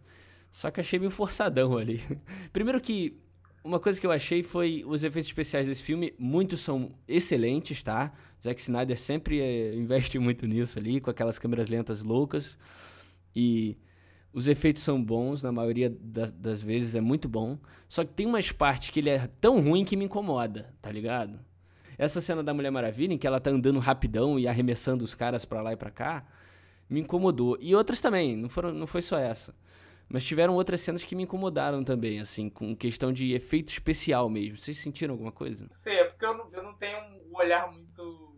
só 0.51 0.69
que 0.69 0.79
achei 0.79 0.99
meio 0.99 1.09
forçadão 1.11 1.77
ali. 1.77 1.99
Primeiro 2.53 2.79
que 2.79 3.19
uma 3.63 3.79
coisa 3.79 3.99
que 3.99 4.05
eu 4.05 4.11
achei 4.11 4.43
foi 4.43 4.83
os 4.85 5.03
efeitos 5.03 5.29
especiais 5.29 5.65
desse 5.65 5.81
filme, 5.81 6.13
muitos 6.19 6.59
são 6.59 6.91
excelentes, 7.07 7.81
tá? 7.81 8.13
Zack 8.43 8.59
Snyder 8.61 8.97
sempre 8.99 9.39
eh, 9.39 9.73
investe 9.75 10.19
muito 10.19 10.45
nisso 10.45 10.77
ali, 10.77 10.99
com 10.99 11.09
aquelas 11.09 11.39
câmeras 11.39 11.69
lentas 11.69 12.01
loucas, 12.03 12.57
e 13.35 13.77
os 14.33 14.47
efeitos 14.47 14.81
são 14.81 15.01
bons, 15.03 15.41
na 15.41 15.51
maioria 15.51 15.89
da- 15.89 16.25
das 16.25 16.61
vezes 16.61 16.95
é 16.95 17.01
muito 17.01 17.29
bom. 17.29 17.57
Só 17.87 18.03
que 18.03 18.13
tem 18.13 18.25
umas 18.25 18.51
partes 18.51 18.89
que 18.89 18.99
ele 18.99 19.09
é 19.09 19.27
tão 19.39 19.61
ruim 19.61 19.85
que 19.85 19.95
me 19.95 20.05
incomoda, 20.05 20.73
tá 20.81 20.91
ligado? 20.91 21.39
Essa 21.97 22.19
cena 22.19 22.43
da 22.43 22.53
Mulher 22.53 22.71
Maravilha, 22.71 23.13
em 23.13 23.17
que 23.17 23.27
ela 23.27 23.39
tá 23.39 23.51
andando 23.51 23.79
rapidão 23.79 24.39
e 24.39 24.47
arremessando 24.47 25.03
os 25.03 25.13
caras 25.13 25.45
pra 25.45 25.61
lá 25.61 25.73
e 25.73 25.77
pra 25.77 25.91
cá, 25.91 26.25
me 26.89 26.99
incomodou. 26.99 27.57
E 27.61 27.75
outras 27.75 28.01
também, 28.01 28.35
não, 28.35 28.49
foram, 28.49 28.73
não 28.73 28.87
foi 28.87 29.01
só 29.03 29.17
essa. 29.17 29.55
Mas 30.09 30.25
tiveram 30.25 30.55
outras 30.55 30.81
cenas 30.81 31.03
que 31.03 31.15
me 31.15 31.23
incomodaram 31.23 31.83
também, 31.83 32.19
assim, 32.19 32.49
com 32.49 32.75
questão 32.75 33.13
de 33.13 33.31
efeito 33.33 33.69
especial 33.69 34.29
mesmo. 34.29 34.57
Vocês 34.57 34.77
sentiram 34.77 35.13
alguma 35.13 35.31
coisa? 35.31 35.65
Sei, 35.69 35.93
é 35.95 36.03
porque 36.05 36.25
eu 36.25 36.35
não, 36.37 36.51
eu 36.51 36.63
não 36.63 36.73
tenho 36.73 36.97
um 36.97 37.35
olhar 37.37 37.71
muito 37.71 38.32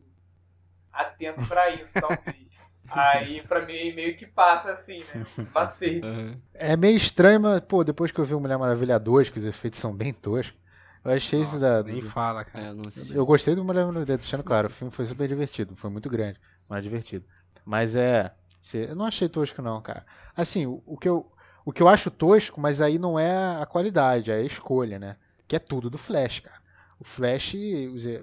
atento 0.95 1.45
pra 1.47 1.69
isso, 1.71 1.99
talvez. 1.99 2.65
Aí 2.87 3.41
pra 3.47 3.65
mim 3.65 3.93
meio 3.93 4.15
que 4.15 4.25
passa 4.25 4.71
assim, 4.71 4.99
né? 4.99 5.25
Eu 5.53 5.61
aceito. 5.61 6.07
É 6.53 6.77
meio 6.77 6.95
estranho, 6.95 7.39
mas, 7.39 7.59
pô, 7.61 7.83
depois 7.83 8.11
que 8.11 8.19
eu 8.19 8.25
vi 8.25 8.33
o 8.33 8.39
Mulher 8.39 8.57
Maravilha 8.57 8.99
2, 8.99 9.29
que 9.29 9.37
os 9.37 9.43
efeitos 9.43 9.79
são 9.79 9.93
bem 9.93 10.13
toscos, 10.13 10.57
eu 11.03 11.11
achei 11.11 11.41
isso 11.41 11.55
Nossa, 11.55 11.83
da. 11.83 11.91
nem 11.91 12.01
do- 12.01 12.09
fala, 12.09 12.43
cara. 12.45 12.73
É, 12.87 12.91
sei. 12.91 13.17
Eu 13.17 13.25
gostei 13.25 13.55
do 13.55 13.63
Mulher 13.63 13.85
Maravilha, 13.85 14.17
deixando 14.17 14.43
claro, 14.43 14.67
o 14.67 14.71
filme 14.71 14.91
foi 14.91 15.05
super 15.05 15.27
divertido, 15.27 15.75
foi 15.75 15.89
muito 15.89 16.09
grande, 16.09 16.39
mas 16.69 16.83
divertido. 16.83 17.25
Mas 17.65 17.95
é. 17.95 18.31
Eu 18.73 18.95
não 18.95 19.05
achei 19.05 19.29
tosco, 19.29 19.61
não, 19.61 19.79
cara. 19.81 20.05
Assim, 20.35 20.65
o, 20.65 20.81
o 20.85 20.97
que 20.97 21.07
eu. 21.07 21.31
O 21.63 21.71
que 21.71 21.81
eu 21.81 21.87
acho 21.87 22.11
tosco, 22.11 22.61
mas 22.61 22.79
aí 22.79 22.99
não 22.99 23.17
é 23.17 23.59
a 23.59 23.65
qualidade, 23.65 24.29
é 24.29 24.35
a 24.35 24.41
escolha, 24.43 24.99
né? 24.99 25.17
Que 25.47 25.55
é 25.55 25.59
tudo 25.59 25.89
do 25.89 25.97
Flash, 25.97 26.39
cara. 26.39 26.59
O 26.99 27.03
Flash, 27.03 27.55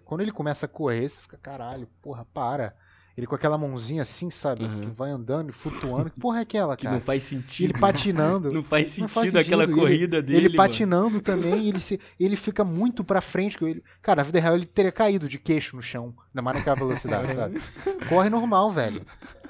quando 0.05 0.23
ele 0.23 0.33
começa 0.33 0.67
a 0.67 0.69
correr, 0.69 1.09
você 1.09 1.21
fica, 1.21 1.37
caralho, 1.37 1.87
porra, 2.01 2.25
para. 2.33 2.75
Ele 3.15 3.27
com 3.27 3.35
aquela 3.35 3.59
mãozinha 3.59 4.01
assim, 4.01 4.31
sabe? 4.31 4.65
Uhum. 4.65 4.81
Que 4.81 4.87
vai 4.87 5.11
andando 5.11 5.51
e 5.51 5.53
flutuando. 5.53 6.09
Que 6.09 6.19
porra 6.19 6.39
é 6.39 6.43
aquela, 6.43 6.75
Que 6.79 6.85
cara? 6.85 6.97
não 6.97 7.03
faz 7.03 7.23
sentido. 7.23 7.67
ele 7.71 7.79
patinando. 7.79 8.51
Não 8.55 8.65
faz 8.65 8.87
sentido, 8.87 9.03
Não 9.03 9.09
faz 9.09 9.37
aquela 9.37 9.67
sentido. 9.67 9.79
corrida 9.81 10.17
ele, 10.17 10.27
dele. 10.27 10.39
Ele 10.39 10.49
mano. 10.49 10.57
patinando 10.57 11.21
também, 11.21 11.69
ele, 11.69 11.79
se, 11.79 12.01
ele 12.19 12.37
fica 12.37 12.65
muito 12.65 13.05
pra 13.05 13.21
frente. 13.21 13.59
que 13.59 13.65
Ele, 13.67 13.85
cara, 14.01 14.23
na 14.23 14.23
vida 14.23 14.41
real 14.41 14.55
ele 14.57 14.65
teria 14.65 14.91
caído 14.91 15.29
de 15.29 15.39
queixo 15.39 15.77
no 15.77 15.83
chão. 15.83 16.15
Ainda 16.31 16.41
mais 16.41 16.57
naquela 16.57 16.77
velocidade, 16.77 17.35
sabe? 17.37 17.61
Corre 18.09 18.31
normal, 18.31 18.71
velho. 18.71 19.05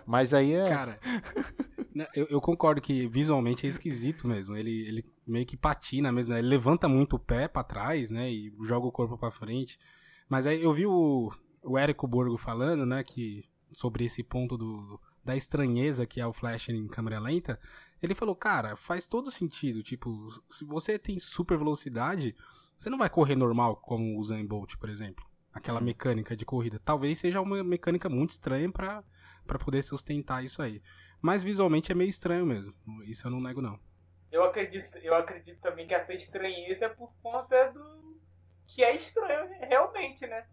Mas 0.04 0.34
aí 0.34 0.54
é. 0.54 0.68
Cara, 0.68 0.98
eu, 2.14 2.26
eu 2.28 2.40
concordo 2.40 2.80
que 2.80 3.07
visualmente 3.07 3.66
é 3.66 3.68
esquisito 3.68 4.26
mesmo. 4.26 4.57
Ele, 4.57 4.86
ele 4.86 5.05
meio 5.26 5.47
que 5.47 5.57
patina 5.57 6.11
mesmo. 6.11 6.32
né? 6.32 6.38
Ele 6.38 6.49
levanta 6.49 6.88
muito 6.88 7.16
o 7.16 7.18
pé 7.18 7.49
pra 7.49 7.62
trás, 7.62 8.11
né? 8.11 8.30
E 8.30 8.53
joga 8.64 8.86
o 8.86 8.93
corpo 8.93 9.18
pra 9.18 9.30
frente. 9.30 9.78
Mas 10.28 10.47
aí 10.47 10.62
eu 10.62 10.72
vi 10.72 10.86
o, 10.86 11.30
o 11.62 11.78
Érico 11.78 12.07
Borgo 12.07 12.36
falando, 12.36 12.86
né? 12.86 13.03
Que, 13.03 13.45
sobre 13.72 14.05
esse 14.05 14.22
ponto 14.22 14.57
do, 14.57 15.01
da 15.24 15.36
estranheza 15.36 16.07
que 16.07 16.20
é 16.20 16.26
o 16.26 16.32
Flash 16.32 16.70
em 16.70 16.86
câmera 16.86 17.20
lenta. 17.20 17.59
Ele 18.03 18.14
falou, 18.14 18.34
cara, 18.34 18.76
faz 18.76 19.07
todo 19.07 19.30
sentido. 19.30 19.82
Tipo, 19.82 20.28
se 20.51 20.64
você 20.64 20.99
tem 20.99 21.18
super 21.18 21.57
velocidade, 21.59 22.34
você 22.76 22.90
não 22.90 22.99
vai 22.99 23.09
correr 23.09 23.36
normal 23.36 23.76
como 23.76 24.18
o 24.18 24.22
Zayn 24.24 24.47
Bolt, 24.47 24.76
por 24.76 24.88
exemplo. 24.88 25.24
Aquela 25.53 25.80
mecânica 25.80 26.34
de 26.34 26.45
corrida. 26.45 26.80
Talvez 26.82 27.18
seja 27.18 27.40
uma 27.40 27.62
mecânica 27.62 28.09
muito 28.09 28.30
estranha 28.30 28.70
para 28.72 29.05
poder 29.61 29.82
sustentar 29.82 30.43
isso 30.43 30.62
aí. 30.62 30.82
Mas 31.22 31.42
visualmente 31.44 31.92
é 31.92 31.94
meio 31.94 32.10
estranho 32.10 32.44
mesmo. 32.44 32.74
Isso 33.06 33.26
eu 33.26 33.30
não 33.30 33.40
nego 33.40 33.62
não. 33.62 33.78
Eu 34.30 34.42
acredito, 34.44 34.98
eu 34.98 35.14
acredito 35.14 35.60
também 35.60 35.86
que 35.86 35.94
essa 35.94 36.12
estranheza 36.12 36.86
é 36.86 36.88
por 36.88 37.12
conta 37.22 37.70
do 37.70 38.20
que 38.66 38.82
é 38.82 38.94
estranho 38.96 39.48
realmente, 39.60 40.26
né? 40.26 40.44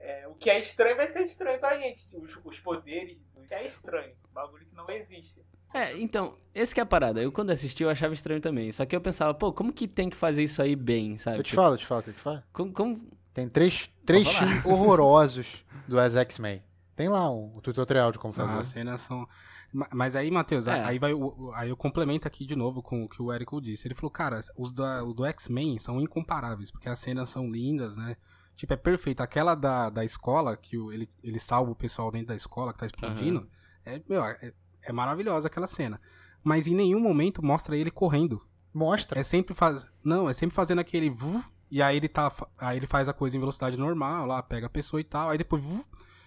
É, 0.00 0.26
o 0.26 0.34
que 0.34 0.48
é 0.50 0.58
estranho 0.58 0.96
vai 0.96 1.06
ser 1.06 1.20
estranho 1.24 1.60
pra 1.60 1.78
gente. 1.78 2.16
Os, 2.16 2.38
os 2.42 2.58
poderes 2.58 3.18
do 3.34 3.42
que 3.42 3.54
é 3.54 3.64
estranho. 3.64 4.14
Bagulho 4.32 4.66
que 4.66 4.74
não 4.74 4.88
existe. 4.90 5.40
É, 5.72 5.96
então, 5.98 6.36
esse 6.54 6.74
que 6.74 6.80
é 6.80 6.82
a 6.82 6.86
parada. 6.86 7.22
Eu 7.22 7.30
quando 7.30 7.50
assisti 7.50 7.82
eu 7.84 7.90
achava 7.90 8.12
estranho 8.14 8.40
também. 8.40 8.72
Só 8.72 8.84
que 8.86 8.96
eu 8.96 9.00
pensava, 9.00 9.32
pô, 9.34 9.52
como 9.52 9.72
que 9.72 9.86
tem 9.86 10.08
que 10.10 10.16
fazer 10.16 10.42
isso 10.42 10.60
aí 10.60 10.74
bem, 10.74 11.16
sabe? 11.18 11.38
Eu 11.38 11.42
te 11.42 11.50
Tipo, 11.50 11.62
falo, 11.62 11.74
eu 11.74 11.78
te 11.78 11.86
falo 11.86 12.00
o 12.00 12.04
que 12.04 12.12
que 12.14 12.20
faz. 12.20 12.42
Como, 12.52 12.72
como- 12.72 13.10
Tem 13.34 13.48
três, 13.48 13.88
três 14.04 14.26
filmes 14.26 14.64
horrorosos 14.64 15.64
do 15.86 16.00
X-Men. 16.00 16.64
Tem 16.96 17.08
lá 17.08 17.30
um, 17.30 17.54
o 17.56 17.60
tutorial 17.60 18.10
de 18.10 18.18
como 18.18 18.32
As 18.32 18.36
fazer. 18.36 18.64
cenas 18.64 19.02
são. 19.02 19.28
Ma- 19.72 19.88
Mas 19.94 20.16
aí, 20.16 20.30
Matheus, 20.30 20.66
É. 20.66 20.82
aí, 20.84 20.98
vai, 20.98 21.12
aí 21.54 21.68
eu 21.68 21.76
complemento 21.76 22.26
aqui 22.26 22.44
de 22.44 22.56
novo 22.56 22.82
com 22.82 23.04
o 23.04 23.08
que 23.08 23.22
o 23.22 23.30
Érico 23.32 23.60
disse. 23.60 23.86
Ele 23.86 23.94
falou, 23.94 24.10
cara, 24.10 24.40
os, 24.58 24.72
da, 24.72 25.04
os 25.04 25.14
do 25.14 25.24
X-Men 25.24 25.78
são 25.78 26.00
incomparáveis, 26.00 26.70
porque 26.70 26.88
as 26.88 26.98
cenas 26.98 27.28
são 27.28 27.48
lindas, 27.50 27.96
né? 27.96 28.16
Tipo, 28.56 28.72
é 28.72 28.76
perfeito. 28.76 29.20
Aquela 29.22 29.54
da, 29.54 29.88
da 29.88 30.04
escola, 30.04 30.56
que 30.56 30.76
o- 30.76 30.92
ele, 30.92 31.08
ele 31.22 31.38
salva 31.38 31.70
o 31.70 31.74
pessoal 31.76 32.10
dentro 32.10 32.28
da 32.28 32.34
escola 32.36 32.72
que 32.72 32.78
tá 32.80 32.86
explodindo, 32.86 33.48
é, 33.84 34.02
meu, 34.08 34.22
é, 34.24 34.52
é 34.82 34.92
maravilhosa 34.92 35.46
aquela 35.48 35.66
cena. 35.66 36.00
Mas 36.42 36.66
em 36.66 36.74
nenhum 36.74 37.00
momento 37.00 37.44
mostra 37.44 37.76
ele 37.76 37.90
correndo. 37.90 38.40
Mostra. 38.74 39.18
É 39.18 39.22
sempre 39.22 39.54
faz... 39.54 39.86
Não, 40.04 40.28
é 40.28 40.32
sempre 40.32 40.54
fazendo 40.54 40.78
aquele 40.80 41.08
vu, 41.10 41.42
e 41.70 41.80
aí 41.82 41.96
ele 41.96 42.08
tá 42.08 42.32
aí 42.58 42.76
ele 42.76 42.86
faz 42.86 43.08
a 43.08 43.12
coisa 43.12 43.36
em 43.36 43.40
velocidade 43.40 43.76
normal, 43.78 44.26
lá 44.26 44.42
pega 44.42 44.66
a 44.66 44.70
pessoa 44.70 45.00
e 45.00 45.04
tal, 45.04 45.30
aí 45.30 45.38
depois 45.38 45.62
vu, 45.62 45.84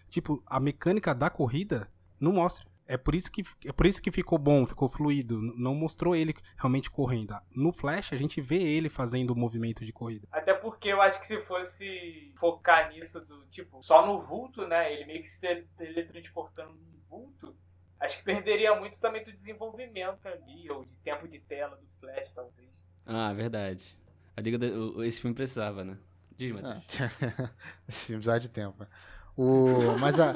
tipo, 0.09 0.41
a 0.45 0.59
mecânica 0.59 1.13
da 1.13 1.29
corrida 1.29 1.89
não 2.19 2.31
mostra. 2.33 2.65
É 2.85 2.97
por 2.97 3.15
isso 3.15 3.31
que 3.31 3.43
é 3.65 3.71
por 3.71 3.85
isso 3.85 4.01
que 4.01 4.11
ficou 4.11 4.37
bom, 4.37 4.65
ficou 4.67 4.89
fluido, 4.89 5.39
não 5.57 5.73
mostrou 5.73 6.13
ele 6.15 6.33
realmente 6.57 6.91
correndo. 6.91 7.33
No 7.55 7.71
Flash 7.71 8.11
a 8.13 8.17
gente 8.17 8.41
vê 8.41 8.61
ele 8.61 8.89
fazendo 8.89 9.31
o 9.31 9.35
movimento 9.35 9.85
de 9.85 9.93
corrida. 9.93 10.27
Até 10.31 10.53
porque 10.53 10.89
eu 10.89 11.01
acho 11.01 11.19
que 11.19 11.25
se 11.27 11.39
fosse 11.41 12.31
focar 12.35 12.89
nisso 12.89 13.21
do 13.21 13.45
tipo, 13.47 13.81
só 13.81 14.05
no 14.05 14.19
vulto, 14.19 14.67
né? 14.67 14.91
Ele 14.93 15.05
meio 15.05 15.21
que 15.21 15.29
se 15.29 15.39
tele- 15.39 15.67
teletransportando 15.77 16.73
no 16.73 16.99
vulto, 17.09 17.55
acho 17.99 18.17
que 18.17 18.23
perderia 18.25 18.75
muito 18.77 18.99
também 18.99 19.23
do 19.23 19.31
desenvolvimento 19.31 20.27
ali, 20.27 20.69
ou 20.69 20.83
de 20.83 20.95
tempo 20.97 21.25
de 21.27 21.39
tela 21.39 21.77
do 21.77 21.87
Flash, 22.01 22.33
talvez. 22.33 22.69
Ah, 23.05 23.31
verdade. 23.33 23.97
A 24.35 24.41
Liga 24.41 24.57
da- 24.57 24.67
o- 24.67 25.01
esse 25.03 25.21
filme 25.21 25.33
precisava, 25.35 25.83
né? 25.85 25.97
Diz, 26.35 26.51
Ah, 26.51 26.75
Matheus. 26.75 26.83
Esse 27.87 28.07
filme 28.07 28.21
precisa 28.23 28.39
de 28.39 28.49
tempo. 28.49 28.85
O, 29.37 29.97
mas 29.99 30.19
a, 30.19 30.35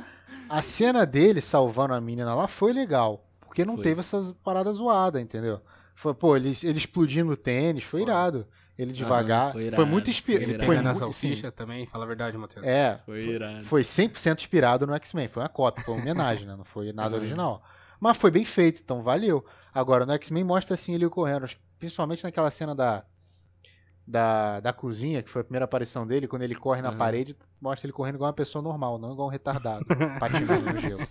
a 0.49 0.61
cena 0.61 1.05
dele 1.05 1.41
salvando 1.41 1.93
a 1.93 2.01
menina 2.01 2.33
lá 2.33 2.47
foi 2.47 2.73
legal. 2.73 3.23
Porque 3.41 3.63
não 3.65 3.75
Foi. 3.75 3.83
teve 3.83 3.99
essas 4.01 4.31
paradas 4.43 4.77
zoadas, 4.77 5.21
entendeu? 5.21 5.61
Foi, 5.95 6.13
pô, 6.13 6.35
ele, 6.35 6.53
ele 6.63 6.77
explodindo 6.77 7.31
o 7.31 7.37
tênis, 7.37 7.83
foi 7.83 8.01
Foi. 8.01 8.09
irado. 8.09 8.47
Ele 8.77 8.93
devagar. 8.93 9.45
foi 9.45 9.53
foi, 9.53 9.63
irado, 9.65 9.87
muito 9.87 10.05
foi 10.05 10.11
inspirado. 10.11 10.43
irado. 10.43 10.53
Ele 10.61 10.65
Foi, 10.65 10.75
pegando 10.75 10.87
a 10.87 10.91
muito, 10.91 10.99
salsicha 11.03 11.51
também, 11.51 11.85
fala 11.87 12.03
a 12.03 12.07
verdade, 12.07 12.37
Matheus. 12.37 12.65
é, 12.67 13.01
Foi 13.05 13.23
foi, 13.23 13.33
irado. 13.33 13.63
foi 13.65 13.81
100% 13.81 14.37
inspirado 14.39 14.85
no 14.85 14.93
X-Men. 14.93 15.27
Foi 15.27 15.41
uma 15.41 15.49
cópia, 15.49 15.83
foi 15.83 15.95
uma 15.95 16.01
homenagem, 16.01 16.45
né? 16.47 16.55
Não 16.55 16.63
foi 16.63 16.93
nada 16.93 17.15
Uhum. 17.15 17.21
original. 17.21 17.63
Mas 17.99 18.17
foi 18.17 18.29
bem 18.29 18.45
feito, 18.45 18.81
então 18.83 19.01
valeu. 19.01 19.43
Agora, 19.73 20.05
no 20.05 20.13
X-Men 20.13 20.43
mostra 20.43 20.75
assim 20.75 20.93
ele 20.93 21.09
correndo, 21.09 21.49
principalmente 21.79 22.23
naquela 22.23 22.51
cena 22.51 22.75
da, 22.75 23.03
da, 24.07 24.61
da 24.61 24.71
cozinha, 24.71 25.21
que 25.21 25.29
foi 25.29 25.41
a 25.41 25.43
primeira 25.43 25.65
aparição 25.65 26.07
dele, 26.07 26.27
quando 26.27 26.43
ele 26.43 26.55
corre 26.55 26.81
na 26.81 26.91
Uhum. 26.91 26.97
parede, 26.97 27.35
mostra 27.61 27.85
ele 27.87 27.91
correndo 27.93 28.15
igual 28.15 28.29
uma 28.29 28.33
pessoa 28.33 28.61
normal, 28.61 28.97
não 28.97 29.11
igual 29.11 29.27
um 29.27 29.31
retardado, 29.31 29.85
patinando 30.19 30.61
no 30.73 30.79
gelo. 30.79 31.01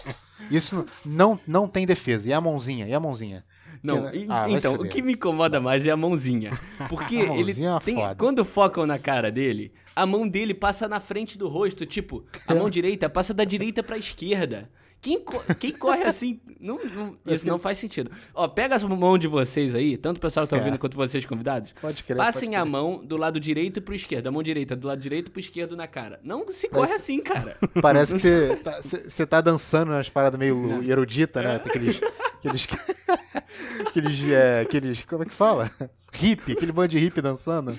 Isso 0.50 0.84
não, 1.04 1.38
não 1.46 1.68
tem 1.68 1.84
defesa. 1.86 2.28
E 2.28 2.32
a 2.32 2.40
mãozinha? 2.40 2.86
E 2.88 2.94
a 2.94 2.98
mãozinha? 3.00 3.44
Não, 3.82 4.08
e- 4.14 4.26
ah, 4.30 4.48
então, 4.48 4.74
o 4.76 4.88
que 4.88 5.02
me 5.02 5.12
incomoda 5.12 5.60
mais 5.60 5.86
é 5.86 5.90
a 5.90 5.96
mãozinha. 5.96 6.58
Porque 6.88 7.16
A 7.20 7.22
ele 7.24 7.34
mãozinha 7.34 7.68
é 7.68 7.72
uma 7.72 7.80
tem. 7.80 7.96
Quando 8.16 8.44
focam 8.44 8.86
na 8.86 8.98
cara 8.98 9.30
dele, 9.30 9.74
a 9.94 10.06
mão 10.06 10.26
dele 10.26 10.54
passa 10.54 10.88
na 10.88 10.98
frente 10.98 11.36
do 11.36 11.48
rosto. 11.48 11.84
Tipo, 11.84 12.24
a 12.46 12.54
mão 12.54 12.70
direita 12.70 13.10
passa 13.10 13.34
da 13.34 13.44
direita 13.44 13.82
pra 13.82 13.98
esquerda. 13.98 14.70
Quem, 15.00 15.20
co- 15.22 15.42
quem 15.60 15.72
corre 15.72 16.02
assim. 16.02 16.40
Não, 16.58 16.78
não- 16.84 17.16
isso 17.26 17.46
não 17.46 17.58
faz 17.58 17.78
sentido. 17.78 18.10
Ó, 18.34 18.48
pega 18.48 18.74
as 18.74 18.82
mãos 18.82 19.18
de 19.18 19.28
vocês 19.28 19.74
aí, 19.74 19.96
tanto 19.96 20.16
o 20.16 20.20
pessoal 20.20 20.46
que 20.46 20.50
tá 20.50 20.56
É. 20.56 20.58
ouvindo 20.58 20.78
quanto 20.78 20.96
vocês 20.96 21.24
convidados. 21.24 21.72
Pode 21.80 22.02
crer. 22.02 22.16
Passem 22.16 22.48
pode 22.50 22.56
a 22.56 22.60
crer. 22.62 22.70
mão 22.72 23.04
do 23.04 23.16
lado 23.16 23.38
direito 23.38 23.80
pro 23.80 23.94
esquerdo, 23.94 24.26
a 24.26 24.30
mão 24.32 24.42
direita 24.42 24.74
do 24.74 24.88
lado 24.88 25.00
direito 25.00 25.30
pro 25.30 25.38
esquerdo 25.38 25.76
na 25.76 25.86
cara. 25.86 26.18
Não 26.24 26.46
se 26.48 26.68
corre 26.68 26.88
Parece- 26.88 26.94
assim, 26.96 27.20
cara. 27.20 27.56
Parece 27.80 28.14
que 28.14 28.20
você 28.20 28.56
tá, 28.56 28.80
você 28.82 29.26
tá 29.26 29.40
dançando 29.40 29.90
nas 29.92 30.08
paradas 30.08 30.38
meio 30.40 30.82
erudita, 30.82 31.42
né? 31.42 31.58
Tem 31.58 31.70
aqueles. 31.70 32.00
Aqueles. 32.38 32.66
aqueles, 33.86 34.24
é, 34.30 34.60
aqueles. 34.60 35.02
Como 35.04 35.22
é 35.22 35.26
que 35.26 35.32
fala? 35.32 35.70
Hippie, 36.14 36.52
aquele 36.52 36.72
bando 36.72 36.88
de 36.88 36.98
hippie 36.98 37.20
dançando. 37.20 37.76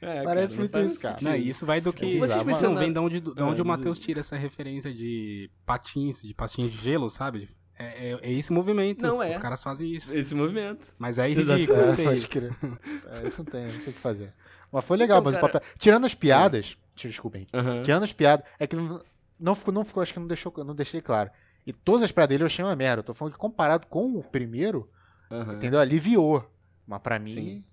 É, 0.00 0.22
Parece 0.22 0.52
não 0.54 0.60
muito 0.60 0.78
isso, 0.78 1.00
cara. 1.00 1.16
Não, 1.22 1.34
isso 1.34 1.66
vai 1.66 1.80
do 1.80 1.92
que. 1.92 2.04
Vocês 2.04 2.20
Vocês 2.20 2.36
não 2.36 2.44
mencionaram- 2.44 2.80
vem 2.80 2.92
de 2.92 2.98
onde, 2.98 3.20
de 3.20 3.42
onde 3.42 3.60
Ah, 3.60 3.64
o 3.64 3.66
Matheus 3.66 3.98
tira 3.98 4.20
essa 4.20 4.36
referência 4.36 4.92
de 4.94 5.50
patins, 5.66 6.22
de 6.22 6.32
pastinhas 6.34 6.70
de 6.70 6.78
gelo, 6.78 7.08
sabe? 7.08 7.48
É, 7.78 8.10
é- 8.12 8.18
é 8.22 8.32
esse 8.32 8.52
movimento. 8.52 9.02
Não 9.06 9.22
é. 9.22 9.30
Os 9.30 9.38
caras 9.38 9.62
fazem 9.62 9.90
isso. 9.92 10.14
Esse 10.14 10.34
movimento. 10.34 10.86
Mas 10.98 11.18
é 11.18 11.28
Exato. 11.30 11.52
ridículo, 11.52 11.78
É, 11.80 11.96
pode 11.96 12.28
crer. 12.28 12.52
É, 13.22 13.26
isso 13.26 13.42
não 13.44 13.50
tem, 13.52 13.64
não 13.66 13.70
tem 13.72 13.80
o 13.80 13.92
que 13.92 14.00
fazer. 14.00 14.34
Mas 14.70 14.84
foi 14.84 14.96
legal, 14.96 15.18
Então, 15.18 15.24
mas 15.32 15.34
cara- 15.40 15.46
o 15.46 15.50
papel. 15.52 15.68
Tirando 15.78 16.04
as 16.04 16.14
piadas. 16.14 16.76
tira- 16.94 17.10
Desculpem. 17.10 17.46
Aham. 17.54 17.82
Tirando 17.82 18.02
as 18.02 18.12
piadas. 18.12 18.44
É 18.58 18.66
que 18.66 18.76
não, 18.76 19.02
não 19.38 19.54
ficou, 19.54 19.72
não 19.72 19.84
ficou, 19.84 20.02
acho 20.02 20.12
que 20.12 20.18
não 20.20 20.26
deixou, 20.26 20.52
não 20.64 20.74
deixei 20.74 21.00
claro. 21.00 21.30
E 21.66 21.72
todas 21.72 22.02
as 22.02 22.12
piadas 22.12 22.28
dele 22.30 22.42
eu 22.42 22.46
achei 22.46 22.64
uma 22.64 22.74
merda. 22.76 23.00
Eu 23.00 23.04
tô 23.04 23.14
falando 23.14 23.32
que 23.34 23.38
comparado 23.38 23.86
com 23.86 24.16
o 24.16 24.22
primeiro, 24.24 24.88
aham. 25.30 25.54
entendeu? 25.54 25.78
Aliviou. 25.80 26.44
Mas 26.86 27.00
pra 27.00 27.18
mim, 27.18 27.30
Sim. 27.30 27.64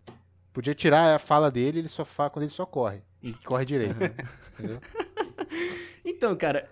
Podia 0.56 0.74
tirar 0.74 1.16
a 1.16 1.20
fala 1.20 1.52
dele, 1.52 1.80
ele 1.80 1.88
só 1.90 2.04
fala 2.04 2.30
quando 2.32 2.44
ele 2.44 2.52
só 2.52 2.66
corre. 2.66 3.02
E 3.22 3.34
corre 3.34 3.66
direito. 3.66 3.96
entendeu? 4.58 4.80
Então, 6.04 6.36
cara, 6.36 6.70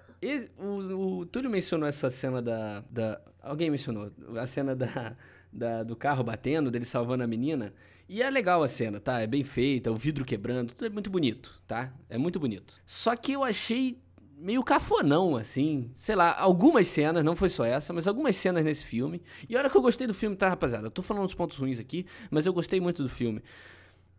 o, 0.57 1.19
o 1.19 1.25
Túlio 1.25 1.49
mencionou 1.49 1.87
essa 1.87 2.09
cena 2.09 2.41
da, 2.41 2.83
da. 2.89 3.19
Alguém 3.41 3.69
mencionou. 3.69 4.11
A 4.39 4.45
cena 4.45 4.75
da, 4.75 5.15
da- 5.51 5.83
do 5.83 5.95
carro 5.95 6.23
batendo, 6.23 6.69
dele 6.69 6.85
salvando 6.85 7.23
a 7.23 7.27
menina. 7.27 7.73
E 8.07 8.21
é 8.21 8.29
legal 8.29 8.61
a 8.61 8.67
cena, 8.67 8.99
tá? 8.99 9.21
É 9.21 9.27
bem 9.27 9.43
feita, 9.43 9.91
o 9.91 9.95
vidro 9.95 10.23
quebrando, 10.23 10.73
tudo 10.73 10.85
é 10.85 10.89
muito 10.89 11.09
bonito, 11.09 11.59
tá? 11.65 11.91
É 12.09 12.17
muito 12.17 12.39
bonito. 12.39 12.79
Só 12.85 13.15
que 13.15 13.31
eu 13.31 13.43
achei 13.43 13.97
meio 14.43 14.61
cafonão, 14.61 15.37
assim. 15.37 15.89
Sei 15.95 16.15
lá, 16.15 16.37
algumas 16.37 16.87
cenas, 16.87 17.23
não 17.23 17.35
foi 17.35 17.49
só 17.49 17.63
essa, 17.63 17.93
mas 17.93 18.07
algumas 18.07 18.35
cenas 18.35 18.65
nesse 18.65 18.83
filme. 18.83 19.23
E 19.47 19.55
olha 19.55 19.69
que 19.69 19.77
eu 19.77 19.81
gostei 19.81 20.05
do 20.05 20.13
filme, 20.13 20.35
tá, 20.35 20.49
rapaziada? 20.49 20.87
Eu 20.87 20.91
tô 20.91 21.01
falando 21.01 21.23
dos 21.23 21.33
pontos 21.33 21.57
ruins 21.57 21.79
aqui, 21.79 22.05
mas 22.29 22.45
eu 22.45 22.53
gostei 22.53 22.81
muito 22.81 23.01
do 23.01 23.09
filme. 23.09 23.41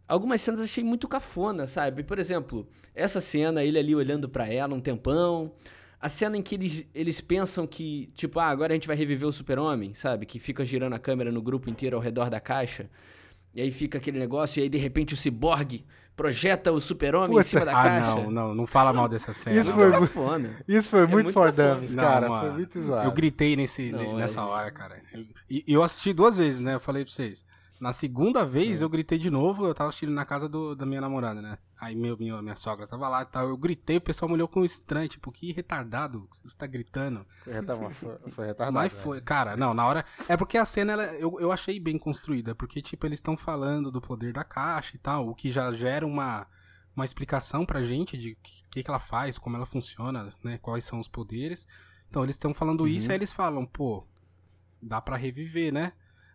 Algumas 0.09 0.41
cenas 0.41 0.61
achei 0.61 0.83
muito 0.83 1.07
cafona, 1.07 1.67
sabe? 1.67 2.03
Por 2.03 2.19
exemplo, 2.19 2.67
essa 2.95 3.21
cena, 3.21 3.63
ele 3.63 3.79
ali 3.79 3.95
olhando 3.95 4.27
pra 4.27 4.51
ela 4.51 4.75
um 4.75 4.81
tempão. 4.81 5.53
A 6.01 6.09
cena 6.09 6.37
em 6.37 6.43
que 6.43 6.55
eles, 6.55 6.87
eles 6.95 7.21
pensam 7.21 7.67
que, 7.67 8.11
tipo, 8.15 8.41
ah, 8.41 8.47
agora 8.47 8.73
a 8.73 8.77
gente 8.77 8.87
vai 8.87 8.97
reviver 8.97 9.29
o 9.29 9.33
super-homem, 9.33 9.93
sabe? 9.93 10.25
Que 10.25 10.39
fica 10.39 10.65
girando 10.65 10.95
a 10.95 10.99
câmera 10.99 11.31
no 11.31 11.43
grupo 11.43 11.69
inteiro 11.69 11.97
ao 11.97 12.03
redor 12.03 12.31
da 12.31 12.41
caixa. 12.41 12.91
E 13.55 13.63
aí 13.63 13.71
fica 13.71 13.99
aquele 13.99 14.19
negócio, 14.19 14.61
e 14.61 14.63
aí 14.65 14.69
de 14.69 14.79
repente 14.79 15.15
o 15.15 15.17
ciborgue 15.17 15.85
projeta 16.17 16.71
o 16.73 16.81
super-homem 16.81 17.39
em 17.39 17.43
cima 17.43 17.65
da 17.65 17.73
Ah, 17.73 17.83
caixa. 17.85 18.15
não, 18.15 18.31
não, 18.31 18.55
não 18.55 18.67
fala 18.67 18.93
mal 18.93 19.09
dessa 19.09 19.33
cena. 19.33 19.61
Isso 19.61 19.71
não. 19.71 19.79
foi 19.79 19.91
Muito 19.91 20.19
muito-. 20.21 20.55
Isso 20.69 20.89
foi 20.89 21.01
muito 21.07 21.13
muito 21.13 21.33
for 21.33 21.47
cafona. 21.53 21.75
dummies, 21.75 21.95
Não, 21.95 22.05
cara. 22.05 22.29
mano, 22.29 22.41
Foi 22.49 22.53
muito 22.53 22.81
zoado. 22.81 23.05
Eu 23.09 23.13
gritei 23.13 23.57
nesse, 23.57 23.91
Não, 23.91 24.17
nessa 24.17 24.41
é- 24.41 24.45
hora, 24.45 24.71
cara. 24.71 25.01
Eu- 25.13 25.25
E 25.51 25.65
eu 25.67 25.83
assisti 25.83 26.13
duas 26.13 26.37
vezes, 26.37 26.61
né? 26.61 26.75
Eu 26.75 26.81
falei 26.81 27.05
pra 27.05 27.13
vocês. 27.13 27.45
Na 27.81 27.93
segunda 27.93 28.45
vez 28.45 28.83
eu 28.83 28.89
gritei 28.89 29.19
de 29.19 29.31
novo, 29.31 29.67
eu 29.67 29.75
tava 29.75 29.89
assistindo 29.89 30.13
na 30.13 30.25
casa 30.25 30.49
do, 30.49 30.75
da 30.77 30.87
minha 30.87 31.01
namorada, 31.01 31.43
né? 31.43 31.59
Aí 31.81 31.95
meu, 31.95 32.17
minha, 32.17 32.41
minha 32.41 32.55
sogra 32.55 32.87
tava 32.87 33.09
lá 33.09 33.23
e 33.23 33.27
tal. 33.27 33.49
Eu 33.49 33.57
gritei, 33.57 33.97
o 33.97 34.01
pessoal 34.01 34.29
me 34.29 34.35
olhou 34.35 34.47
com 34.47 34.61
um 34.61 34.65
estranho, 34.65 35.09
tipo, 35.09 35.33
que 35.33 35.53
retardado 35.53 36.29
que 36.31 36.49
você 36.49 36.57
tá 36.57 36.67
gritando. 36.67 37.27
Foi 37.43 37.53
retardado. 37.53 37.95
Foi, 37.95 38.19
foi 38.31 38.47
retardado 38.47 38.75
Mas 38.75 38.93
né? 38.93 39.01
foi, 39.01 39.21
cara, 39.21 39.57
não, 39.57 39.75
na 39.75 39.87
hora. 39.87 40.05
É 40.29 40.37
porque 40.37 40.57
a 40.57 40.65
cena 40.65 40.93
ela, 40.93 41.05
eu, 41.15 41.39
eu 41.41 41.51
achei 41.51 41.79
bem 41.81 41.99
construída, 41.99 42.55
porque, 42.55 42.81
tipo, 42.81 43.07
eles 43.07 43.19
estão 43.19 43.37
falando 43.37 43.91
do 43.91 44.01
poder 44.01 44.33
da 44.33 44.45
caixa 44.45 44.95
e 44.95 44.99
tal, 44.99 45.29
o 45.29 45.35
que 45.35 45.51
já 45.51 45.73
gera 45.73 46.07
uma, 46.07 46.47
uma 46.95 47.05
explicação 47.05 47.67
pra 47.67 47.83
gente 47.83 48.17
de 48.17 48.33
o 48.33 48.37
que, 48.71 48.83
que 48.83 48.91
ela 48.91 49.01
faz, 49.01 49.37
como 49.37 49.57
ela 49.57 49.67
funciona, 49.67 50.29
né? 50.43 50.59
Quais 50.59 50.85
são 50.85 51.01
os 51.01 51.09
poderes. 51.09 51.67
Então 52.09 52.23
eles 52.23 52.35
estão 52.35 52.55
falando 52.55 52.87
isso, 52.87 53.11
aí 53.11 53.17
eles 53.17 53.33
falam, 53.33 53.67
pô, 53.67 54.07
dá 54.81 55.01
pra 55.01 55.17
reviver, 55.17 55.73
né? 55.73 55.93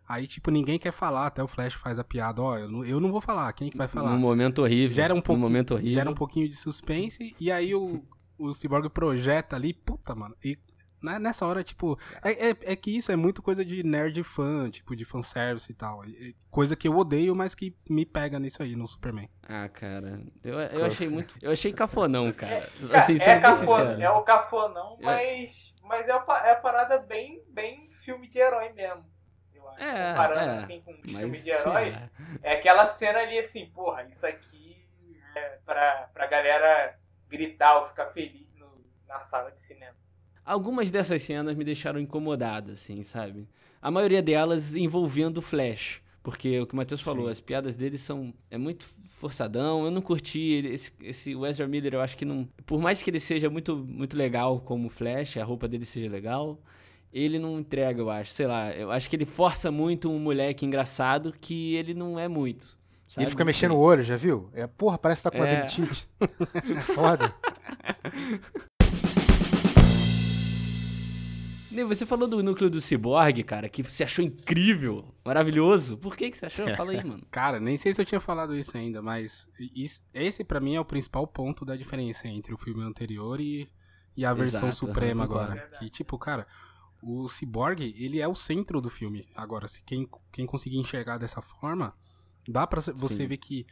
Aí, 0.09 0.25
tipo, 0.25 0.49
ninguém 0.49 0.79
quer 0.79 0.91
falar, 0.91 1.27
até 1.27 1.43
o 1.43 1.47
Flash 1.47 1.75
faz 1.75 1.99
a 1.99 2.03
piada, 2.03 2.41
ó, 2.41 2.57
eu 2.57 2.67
não, 2.67 2.83
eu 2.83 2.99
não 2.99 3.11
vou 3.11 3.21
falar, 3.21 3.53
quem 3.53 3.69
que 3.69 3.77
vai 3.77 3.87
falar? 3.87 4.09
Num 4.09 4.17
momento 4.17 4.63
horrível. 4.63 4.95
Gera 4.95 5.13
um 5.13 5.21
pouquinho, 5.21 5.39
momento 5.47 5.75
horrível. 5.75 5.93
gera 5.93 6.09
um 6.09 6.15
pouquinho 6.15 6.49
de 6.49 6.55
suspense, 6.55 7.35
e 7.39 7.51
aí 7.51 7.75
o, 7.75 8.03
o 8.39 8.51
Cyborg 8.51 8.89
projeta 8.89 9.55
ali, 9.55 9.71
puta, 9.71 10.15
mano, 10.15 10.35
e 10.43 10.57
né, 11.01 11.17
nessa 11.19 11.45
hora, 11.45 11.63
tipo, 11.63 11.97
é, 12.23 12.49
é, 12.49 12.55
é 12.63 12.75
que 12.75 12.89
isso 12.97 13.09
é 13.11 13.15
muito 13.15 13.41
coisa 13.41 13.63
de 13.63 13.83
nerd 13.83 14.21
fã, 14.23 14.67
tipo, 14.69 14.95
de 14.95 15.05
fanservice 15.05 15.71
e 15.71 15.75
tal, 15.75 16.01
coisa 16.49 16.75
que 16.75 16.87
eu 16.87 16.97
odeio, 16.97 17.35
mas 17.35 17.53
que 17.53 17.73
me 17.89 18.03
pega 18.03 18.37
nisso 18.39 18.63
aí, 18.63 18.75
no 18.75 18.87
Superman. 18.87 19.29
Ah, 19.47 19.69
cara, 19.69 20.21
eu, 20.43 20.59
eu 20.59 20.85
achei 20.85 21.07
muito. 21.07 21.35
Eu 21.41 21.51
achei 21.51 21.71
cafonão, 21.71 22.31
cara. 22.33 22.59
Cara, 22.89 22.99
Assim, 22.99 23.13
é, 23.13 23.19
sendo 23.19 23.31
bem 23.33 23.41
cafo- 23.41 23.65
sincero. 23.65 24.01
é 24.01 24.09
o 24.09 24.21
cafonão, 24.23 24.97
É. 25.01 25.05
mas, 25.05 25.73
mas 25.83 26.07
é, 26.09 26.15
uma, 26.15 26.37
é 26.39 26.51
a 26.51 26.55
parada 26.55 26.97
bem, 26.97 27.41
bem 27.53 27.87
filme 28.03 28.27
de 28.27 28.39
herói 28.39 28.73
mesmo. 28.73 29.05
Acho. 29.71 29.83
É, 29.83 30.11
Comparando 30.11 30.49
é, 30.51 30.53
assim 30.53 30.81
com 30.81 30.91
um 30.91 31.01
filme 31.03 31.39
de 31.41 31.49
herói, 31.49 31.91
lá. 31.91 32.09
é 32.43 32.53
aquela 32.53 32.85
cena 32.85 33.19
ali 33.19 33.37
assim, 33.39 33.65
porra, 33.67 34.03
isso 34.03 34.25
aqui 34.25 34.77
é 35.35 35.57
pra, 35.65 36.09
pra 36.13 36.27
galera 36.27 36.97
gritar 37.29 37.79
ou 37.79 37.85
ficar 37.87 38.07
feliz 38.07 38.47
no- 38.57 38.83
na 39.07 39.19
sala 39.19 39.51
de 39.51 39.59
cinema. 39.59 39.95
Algumas 40.45 40.89
dessas 40.89 41.21
cenas 41.21 41.55
me 41.55 41.63
deixaram 41.63 41.99
incomodado, 41.99 42.71
assim, 42.71 43.03
sabe? 43.03 43.47
A 43.81 43.91
maioria 43.91 44.21
delas 44.21 44.75
envolvendo 44.75 45.37
o 45.37 45.41
Flash. 45.41 46.01
Porque 46.21 46.59
o 46.59 46.67
que 46.67 46.73
o 46.73 46.75
Matheus 46.77 46.99
falou, 47.01 47.25
Sim. 47.25 47.31
as 47.31 47.39
piadas 47.39 47.77
dele 47.77 47.97
são. 47.97 48.33
É 48.51 48.57
muito 48.57 48.85
forçadão. 48.85 49.85
Eu 49.85 49.89
não 49.91 50.01
curti. 50.01 50.61
Esse, 50.65 50.91
esse 51.01 51.31
Ezra 51.45 51.65
Miller, 51.65 51.93
eu 51.93 52.01
acho 52.01 52.17
que 52.17 52.25
não. 52.25 52.45
Por 52.65 52.79
mais 52.79 53.01
que 53.01 53.09
ele 53.09 53.21
seja 53.21 53.49
muito, 53.49 53.75
muito 53.77 54.17
legal 54.17 54.59
como 54.59 54.89
Flash, 54.89 55.37
a 55.37 55.45
roupa 55.45 55.65
dele 55.67 55.85
seja 55.85 56.09
legal, 56.11 56.59
ele 57.13 57.39
não 57.39 57.59
entrega, 57.59 57.99
eu 58.01 58.09
acho. 58.09 58.31
Sei 58.31 58.45
lá, 58.47 58.71
eu 58.71 58.91
acho 58.91 59.09
que 59.09 59.15
ele 59.15 59.25
força 59.25 59.71
muito 59.71 60.09
um 60.11 60.19
moleque 60.19 60.65
engraçado 60.65 61.33
que 61.39 61.75
ele 61.75 61.93
não 61.93 62.17
é 62.19 62.27
muito. 62.27 62.77
Sabe? 63.07 63.23
ele 63.25 63.31
fica 63.31 63.43
mexendo 63.43 63.71
o 63.71 63.79
olho, 63.79 64.03
já 64.03 64.15
viu? 64.15 64.49
É, 64.53 64.67
porra, 64.67 64.97
parece 64.97 65.23
que 65.23 65.29
tá 65.31 65.35
com 65.37 65.43
É. 65.43 65.61
dentite. 65.63 66.07
Foda. 66.93 67.33
Ney, 71.71 71.83
Você 71.85 72.05
falou 72.05 72.27
do 72.27 72.41
núcleo 72.41 72.69
do 72.69 72.81
Cyborg, 72.81 73.43
cara, 73.43 73.69
que 73.69 73.83
você 73.83 74.03
achou 74.03 74.25
incrível, 74.25 75.05
maravilhoso. 75.23 75.97
Por 75.97 76.15
que, 76.15 76.29
que 76.31 76.37
você 76.37 76.47
achou? 76.47 76.67
Fala 76.75 76.91
aí, 76.91 77.03
mano. 77.03 77.21
Cara, 77.29 77.59
nem 77.59 77.77
sei 77.77 77.93
se 77.93 78.01
eu 78.01 78.05
tinha 78.05 78.19
falado 78.19 78.55
isso 78.55 78.75
ainda, 78.75 79.01
mas 79.01 79.47
isso- 79.75 80.01
esse 80.13 80.43
pra 80.43 80.59
mim 80.59 80.75
é 80.75 80.79
o 80.79 80.85
principal 80.85 81.27
ponto 81.27 81.63
da 81.63 81.75
diferença 81.75 82.27
entre 82.27 82.53
o 82.53 82.57
filme 82.57 82.83
anterior 82.83 83.39
e, 83.39 83.69
e 84.17 84.25
a 84.25 84.33
versão 84.33 84.69
Exato, 84.69 84.87
suprema 84.87 85.23
aham, 85.25 85.27
concordo. 85.31 85.51
agora. 85.53 85.69
Que, 85.79 85.89
tipo, 85.91 86.17
cara, 86.17 86.47
o 87.01 87.27
Cyborg, 87.27 87.81
ele 87.97 88.19
é 88.19 88.27
o 88.27 88.35
centro 88.35 88.81
do 88.81 88.89
filme. 88.89 89.27
Agora, 89.35 89.67
se 89.67 89.81
quem, 89.83 90.07
quem 90.31 90.45
conseguir 90.45 90.77
enxergar 90.77 91.17
dessa 91.17 91.41
forma, 91.41 91.93
dá 92.47 92.65
pra 92.67 92.81
você 92.81 93.15
Sim. 93.23 93.27
ver 93.27 93.37
que 93.37 93.65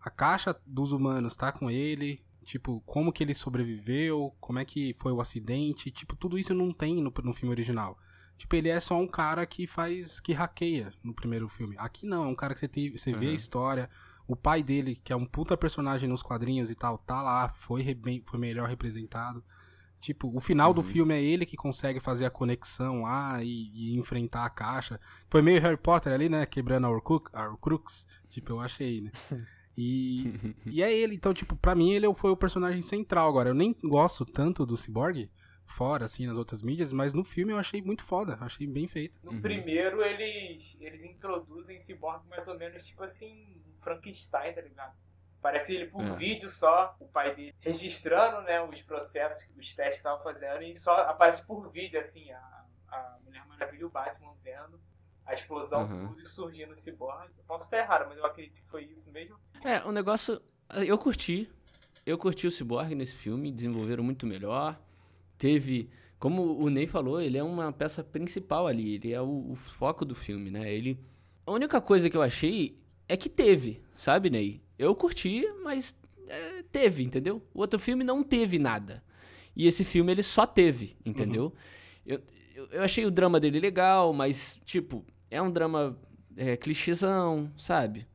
a 0.00 0.10
caixa 0.10 0.54
dos 0.66 0.92
humanos 0.92 1.36
tá 1.36 1.52
com 1.52 1.70
ele, 1.70 2.22
tipo, 2.44 2.80
como 2.86 3.12
que 3.12 3.22
ele 3.22 3.34
sobreviveu, 3.34 4.34
como 4.40 4.58
é 4.58 4.64
que 4.64 4.94
foi 4.94 5.12
o 5.12 5.20
acidente, 5.20 5.90
tipo, 5.90 6.16
tudo 6.16 6.38
isso 6.38 6.54
não 6.54 6.72
tem 6.72 6.96
no, 7.02 7.12
no 7.22 7.34
filme 7.34 7.50
original. 7.52 7.98
Tipo, 8.38 8.56
ele 8.56 8.70
é 8.70 8.80
só 8.80 8.98
um 8.98 9.06
cara 9.06 9.44
que 9.44 9.66
faz, 9.66 10.18
que 10.18 10.32
hackeia 10.32 10.92
no 11.04 11.12
primeiro 11.14 11.48
filme. 11.48 11.76
Aqui 11.78 12.06
não, 12.06 12.24
é 12.24 12.26
um 12.28 12.34
cara 12.34 12.54
que 12.54 12.60
você, 12.60 12.68
tem, 12.68 12.90
você 12.96 13.12
vê 13.12 13.26
a 13.26 13.28
Uhum. 13.28 13.34
história, 13.34 13.90
o 14.26 14.34
pai 14.34 14.62
dele, 14.62 14.96
que 14.96 15.12
é 15.12 15.16
um 15.16 15.26
puta 15.26 15.56
personagem 15.56 16.08
nos 16.08 16.22
quadrinhos 16.22 16.70
e 16.70 16.74
tal, 16.74 16.96
tá 16.96 17.20
lá, 17.20 17.48
foi, 17.50 17.92
bem- 17.94 18.22
foi 18.22 18.38
melhor 18.40 18.68
representado. 18.68 19.44
Tipo, 20.00 20.34
o 20.34 20.40
final 20.40 20.72
do 20.72 20.82
filme 20.82 21.14
é 21.14 21.22
ele 21.22 21.44
que 21.44 21.56
consegue 21.56 22.00
fazer 22.00 22.24
a 22.24 22.30
conexão 22.30 23.02
lá 23.02 23.42
e, 23.44 23.70
e 23.74 23.98
enfrentar 23.98 24.44
a 24.46 24.50
caixa. 24.50 24.98
Foi 25.28 25.42
meio 25.42 25.60
Harry 25.60 25.76
Potter 25.76 26.12
ali, 26.12 26.28
né? 26.28 26.46
Quebrando 26.46 26.86
a 26.86 26.90
Horcrux, 26.90 27.30
a 27.34 27.46
Horcrux. 27.48 28.06
Tipo, 28.30 28.52
eu 28.52 28.60
achei, 28.60 29.02
né? 29.02 29.10
E, 29.76 30.32
e 30.66 30.82
é 30.82 30.92
ele, 30.92 31.14
então, 31.14 31.34
tipo, 31.34 31.54
pra 31.54 31.74
mim 31.74 31.92
ele 31.92 32.12
foi 32.14 32.30
o 32.30 32.36
personagem 32.36 32.80
central 32.82 33.28
agora. 33.28 33.50
Eu 33.50 33.54
nem 33.54 33.76
gosto 33.84 34.24
tanto 34.24 34.64
do 34.64 34.76
Cyborg, 34.76 35.30
fora, 35.66 36.04
assim, 36.04 36.26
nas 36.26 36.36
outras 36.36 36.62
mídias, 36.62 36.92
mas 36.92 37.14
no 37.14 37.22
filme 37.22 37.52
eu 37.52 37.58
achei 37.58 37.80
muito 37.80 38.02
foda, 38.02 38.36
achei 38.40 38.66
bem 38.66 38.88
feito. 38.88 39.20
No 39.22 39.32
Uhum. 39.32 39.40
primeiro, 39.40 40.02
eles, 40.02 40.76
eles 40.80 41.04
introduzem 41.04 41.76
o 41.76 41.80
Cyborg 41.80 42.26
mais 42.28 42.48
ou 42.48 42.58
menos 42.58 42.84
tipo 42.86 43.02
assim, 43.04 43.62
um 43.66 43.80
Frankenstein, 43.80 44.52
tá 44.52 44.60
ligado? 44.62 44.94
Parece 45.42 45.74
ele 45.74 45.86
por 45.86 46.02
É. 46.02 46.10
vídeo 46.10 46.50
só, 46.50 46.94
o 47.00 47.06
pai 47.08 47.34
dele 47.34 47.54
registrando, 47.60 48.42
né, 48.42 48.62
os 48.62 48.82
processos, 48.82 49.48
os 49.56 49.74
testes 49.74 49.94
que 49.94 50.00
estavam 50.00 50.22
fazendo, 50.22 50.62
e 50.62 50.76
só 50.76 50.92
aparece 51.02 51.46
por 51.46 51.68
vídeo, 51.70 51.98
assim, 51.98 52.30
a, 52.30 52.64
a 52.88 53.16
Mulher 53.24 53.46
Maravilha 53.46 53.80
e 53.80 53.84
o 53.84 53.88
Batman 53.90 54.34
vendo 54.44 54.78
a 55.24 55.32
explosão, 55.32 55.82
Uhum. 55.90 56.08
tudo, 56.08 56.20
e 56.22 56.26
surgindo 56.26 56.72
o 56.72 56.76
Cyborg. 56.76 57.30
Eu 57.38 57.44
posso 57.46 57.64
estar 57.66 57.78
errado, 57.78 58.06
mas 58.08 58.18
eu 58.18 58.26
acredito 58.26 58.60
que 58.62 58.68
foi 58.68 58.84
isso 58.84 59.10
mesmo. 59.12 59.36
É, 59.64 59.82
o 59.84 59.92
negócio. 59.92 60.40
Eu 60.86 60.98
curti. 60.98 61.50
Eu 62.04 62.18
curti 62.18 62.46
o 62.46 62.50
Cyborg 62.50 62.94
nesse 62.94 63.16
filme, 63.16 63.50
desenvolveram 63.52 64.02
muito 64.02 64.26
melhor. 64.26 64.78
Teve. 65.38 65.88
Como 66.18 66.58
o 66.58 66.68
Ney 66.68 66.86
falou, 66.86 67.20
ele 67.20 67.38
é 67.38 67.42
uma 67.42 67.72
peça 67.72 68.04
principal 68.04 68.66
ali, 68.66 68.96
ele 68.96 69.12
é 69.12 69.20
o, 69.22 69.52
o 69.52 69.56
foco 69.56 70.04
do 70.04 70.14
filme, 70.14 70.50
né? 70.50 70.70
Ele. 70.70 70.98
A 71.46 71.50
única 71.52 71.80
coisa 71.80 72.10
que 72.10 72.16
eu 72.16 72.20
achei 72.22 72.78
é 73.08 73.16
que 73.16 73.28
teve, 73.28 73.82
sabe, 73.94 74.28
Ney? 74.30 74.62
Eu 74.80 74.94
curti, 74.94 75.44
mas 75.62 75.94
é, 76.26 76.62
teve, 76.72 77.02
entendeu? 77.02 77.42
O 77.52 77.60
outro 77.60 77.78
filme 77.78 78.02
não 78.02 78.22
teve 78.22 78.58
nada. 78.58 79.02
E 79.54 79.66
esse 79.66 79.84
filme 79.84 80.10
ele 80.10 80.22
só 80.22 80.46
teve, 80.46 80.96
entendeu? 81.04 81.52
Eu, 82.06 82.20
eu, 82.54 82.66
eu 82.72 82.82
achei 82.82 83.04
o 83.04 83.10
drama 83.10 83.38
dele 83.38 83.60
legal, 83.60 84.12
mas, 84.14 84.58
tipo, 84.64 85.04
é 85.30 85.40
um 85.42 85.50
drama 85.50 85.98
é, 86.34 86.56
clichêzão, 86.56 87.50
sabe? 87.58 88.06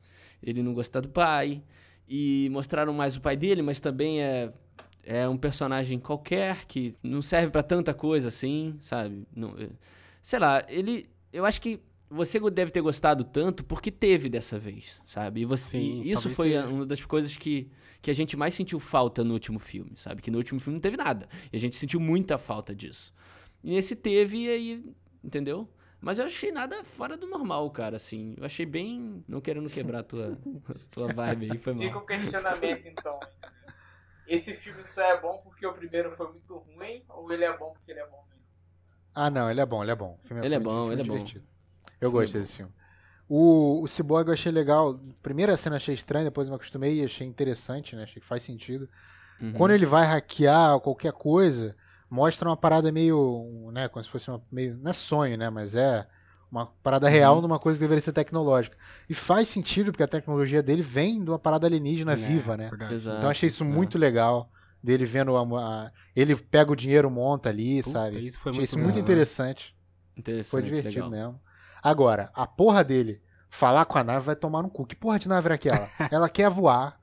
Ele 0.42 0.60
não 0.60 0.74
gosta 0.74 1.00
do 1.00 1.08
pai. 1.08 1.62
E 2.08 2.48
mostraram 2.50 2.92
mais 2.92 3.16
o 3.16 3.20
pai 3.20 3.36
dele, 3.36 3.62
mas 3.62 3.78
também 3.78 4.22
é, 4.22 4.52
é 5.04 5.28
um 5.28 5.36
personagem 5.36 5.98
qualquer 6.00 6.64
que 6.64 6.94
não 7.02 7.22
serve 7.22 7.50
pra 7.50 7.62
tanta 7.62 7.94
coisa 7.94 8.28
assim, 8.28 8.76
sabe? 8.80 9.24
Não, 9.34 9.56
é- 9.58 9.68
sei 10.20 10.38
lá, 10.40 10.64
ele. 10.68 11.08
Eu 11.32 11.44
acho 11.44 11.60
que 11.60 11.78
você 12.08 12.38
deve 12.50 12.70
ter 12.70 12.80
gostado 12.80 13.24
tanto 13.24 13.64
porque 13.64 13.90
teve 13.90 14.28
dessa 14.28 14.58
vez, 14.58 15.00
sabe? 15.04 15.40
E 15.40 15.44
você, 15.44 15.78
Sim, 15.78 16.02
e 16.02 16.12
isso 16.12 16.30
foi 16.30 16.50
seja. 16.50 16.66
uma 16.68 16.86
das 16.86 17.04
coisas 17.04 17.36
que, 17.36 17.70
que 18.00 18.10
a 18.10 18.14
gente 18.14 18.36
mais 18.36 18.54
sentiu 18.54 18.78
falta 18.78 19.24
no 19.24 19.32
último 19.34 19.58
filme, 19.58 19.92
sabe? 19.96 20.22
Que 20.22 20.30
no 20.30 20.38
último 20.38 20.60
filme 20.60 20.76
não 20.76 20.80
teve 20.80 20.96
nada. 20.96 21.28
E 21.52 21.56
a 21.56 21.60
gente 21.60 21.76
sentiu 21.76 21.98
muita 21.98 22.38
falta 22.38 22.74
disso. 22.74 23.12
E 23.62 23.70
nesse 23.70 23.96
teve, 23.96 24.44
e 24.44 24.48
aí, 24.48 24.84
entendeu? 25.24 25.68
Mas 26.00 26.18
eu 26.18 26.26
achei 26.26 26.52
nada 26.52 26.84
fora 26.84 27.16
do 27.16 27.26
normal, 27.26 27.68
cara, 27.70 27.96
assim. 27.96 28.34
Eu 28.36 28.44
achei 28.44 28.64
bem. 28.66 29.24
Não 29.26 29.40
querendo 29.40 29.68
quebrar 29.68 30.00
a 30.00 30.02
tua, 30.04 30.38
tua 30.92 31.08
vibe 31.08 31.50
aí, 31.50 31.58
foi 31.58 31.74
Fica 31.74 31.94
mal. 31.94 32.02
o 32.02 32.06
questionamento, 32.06 32.86
então. 32.86 33.16
entendeu? 33.16 33.52
Esse 34.28 34.54
filme 34.54 34.84
só 34.84 35.02
é 35.02 35.20
bom 35.20 35.38
porque 35.42 35.66
o 35.66 35.72
primeiro 35.72 36.12
foi 36.12 36.28
muito 36.30 36.54
ruim, 36.56 37.02
ou 37.08 37.32
ele 37.32 37.44
é 37.44 37.56
bom 37.56 37.72
porque 37.72 37.90
ele 37.90 38.00
é 38.00 38.06
bom 38.06 38.22
mesmo? 38.28 38.42
Ah, 39.14 39.30
não, 39.30 39.50
ele 39.50 39.60
é 39.60 39.66
bom, 39.66 39.82
ele 39.82 39.92
é 39.92 39.96
bom. 39.96 40.18
O 40.22 40.26
filme 40.26 40.44
Ele 40.44 40.54
é 40.54 40.60
bom, 40.60 40.86
filme 40.88 40.92
ele 40.94 41.02
é 41.02 41.04
bom. 41.04 41.24
Eu 42.00 42.10
é 42.12 42.12
gostei 42.12 42.40
bom. 42.40 42.42
desse 42.42 42.56
filme. 42.56 42.72
O, 43.28 43.82
o 43.82 43.88
Cyborg 43.88 44.28
eu 44.28 44.34
achei 44.34 44.52
legal. 44.52 44.98
Primeira 45.22 45.56
cena 45.56 45.76
achei 45.76 45.94
estranha, 45.94 46.26
depois 46.26 46.48
me 46.48 46.54
acostumei 46.54 47.00
e 47.02 47.04
achei 47.04 47.26
interessante, 47.26 47.96
né? 47.96 48.04
Achei 48.04 48.20
que 48.20 48.26
faz 48.28 48.42
sentido. 48.42 48.88
Uhum. 49.40 49.52
Quando 49.52 49.72
ele 49.74 49.86
vai 49.86 50.06
hackear 50.06 50.80
qualquer 50.80 51.12
coisa, 51.12 51.76
mostra 52.10 52.48
uma 52.48 52.56
parada 52.56 52.92
meio, 52.92 53.70
né, 53.72 53.88
como 53.88 54.02
se 54.04 54.10
fosse 54.10 54.30
uma 54.30 54.42
meio, 54.52 54.76
não 54.78 54.90
é 54.90 54.94
sonho, 54.94 55.36
né, 55.38 55.50
mas 55.50 55.74
é 55.74 56.06
uma 56.50 56.66
parada 56.66 57.08
real 57.08 57.40
Uhum. 57.40 57.42
numa 57.42 57.58
coisa 57.58 57.78
que 57.78 57.82
deveria 57.82 58.02
ser 58.02 58.12
tecnológica. 58.12 58.76
E 59.08 59.14
faz 59.14 59.48
sentido 59.48 59.92
porque 59.92 60.02
a 60.02 60.08
tecnologia 60.08 60.62
dele 60.62 60.82
vem 60.82 61.24
de 61.24 61.30
uma 61.30 61.38
parada 61.38 61.66
alienígena 61.66 62.14
É, 62.14 62.16
viva, 62.16 62.56
né? 62.56 62.74
Exato. 62.88 63.06
Então 63.16 63.30
achei 63.30 63.48
isso 63.48 63.64
é. 63.66 63.66
muito 63.66 63.98
legal. 63.98 64.50
Dele 64.82 65.04
vendo 65.06 65.36
a, 65.36 65.86
a- 65.86 65.92
ele 66.14 66.36
pega 66.36 66.72
o 66.72 66.76
dinheiro, 66.76 67.10
monta 67.10 67.48
ali, 67.48 67.82
Puta, 67.82 67.84
sabe? 67.84 68.18
isso 68.20 68.38
foi 68.38 68.52
achei 68.52 68.64
muito 68.64 68.66
isso 68.66 68.78
bom, 68.78 68.80
muito 68.80 68.98
né? 69.00 69.00
interessante. 69.00 69.76
Interessante, 70.16 70.48
Foi 70.48 70.62
divertido 70.62 71.08
legal. 71.08 71.10
mesmo. 71.10 71.40
Agora, 71.88 72.30
a 72.34 72.46
porra 72.46 72.82
dele 72.82 73.20
falar 73.50 73.84
com 73.84 73.96
a 73.98 74.04
nave 74.04 74.26
vai 74.26 74.36
tomar 74.36 74.62
no 74.62 74.68
cu. 74.68 74.84
Que 74.86 74.96
porra 74.96 75.18
de 75.18 75.28
nave 75.28 75.46
era 75.46 75.54
aquela? 75.54 75.88
Ela 76.10 76.28
quer 76.28 76.50
voar. 76.50 76.98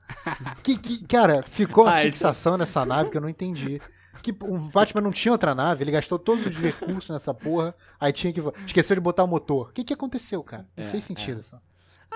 Que, 0.62 0.76
que- 0.78 1.04
cara, 1.06 1.42
ficou 1.42 1.84
uma 1.84 2.00
fixação 2.02 2.56
nessa 2.56 2.84
nave 2.84 3.10
que 3.10 3.16
eu 3.16 3.20
não 3.20 3.28
entendi. 3.28 3.80
Que 4.22 4.30
o 4.30 4.58
Batman 4.58 5.00
não 5.02 5.10
tinha 5.10 5.32
outra 5.32 5.54
nave, 5.54 5.84
ele 5.84 5.90
gastou 5.90 6.18
todos 6.18 6.46
os 6.46 6.56
recursos 6.56 7.10
nessa 7.10 7.34
porra, 7.34 7.74
aí 8.00 8.12
tinha 8.12 8.32
que 8.32 8.40
voar. 8.40 8.54
Esqueceu 8.64 8.94
de 8.94 9.00
botar 9.00 9.24
o 9.24 9.26
motor. 9.28 9.68
O 9.68 9.72
que, 9.72 9.84
que 9.84 9.92
aconteceu, 9.92 10.42
cara? 10.42 10.66
Não 10.76 10.84
É, 10.84 10.86
fez 10.88 11.04
sentido. 11.04 11.38
é. 11.40 11.42
Só. 11.42 11.60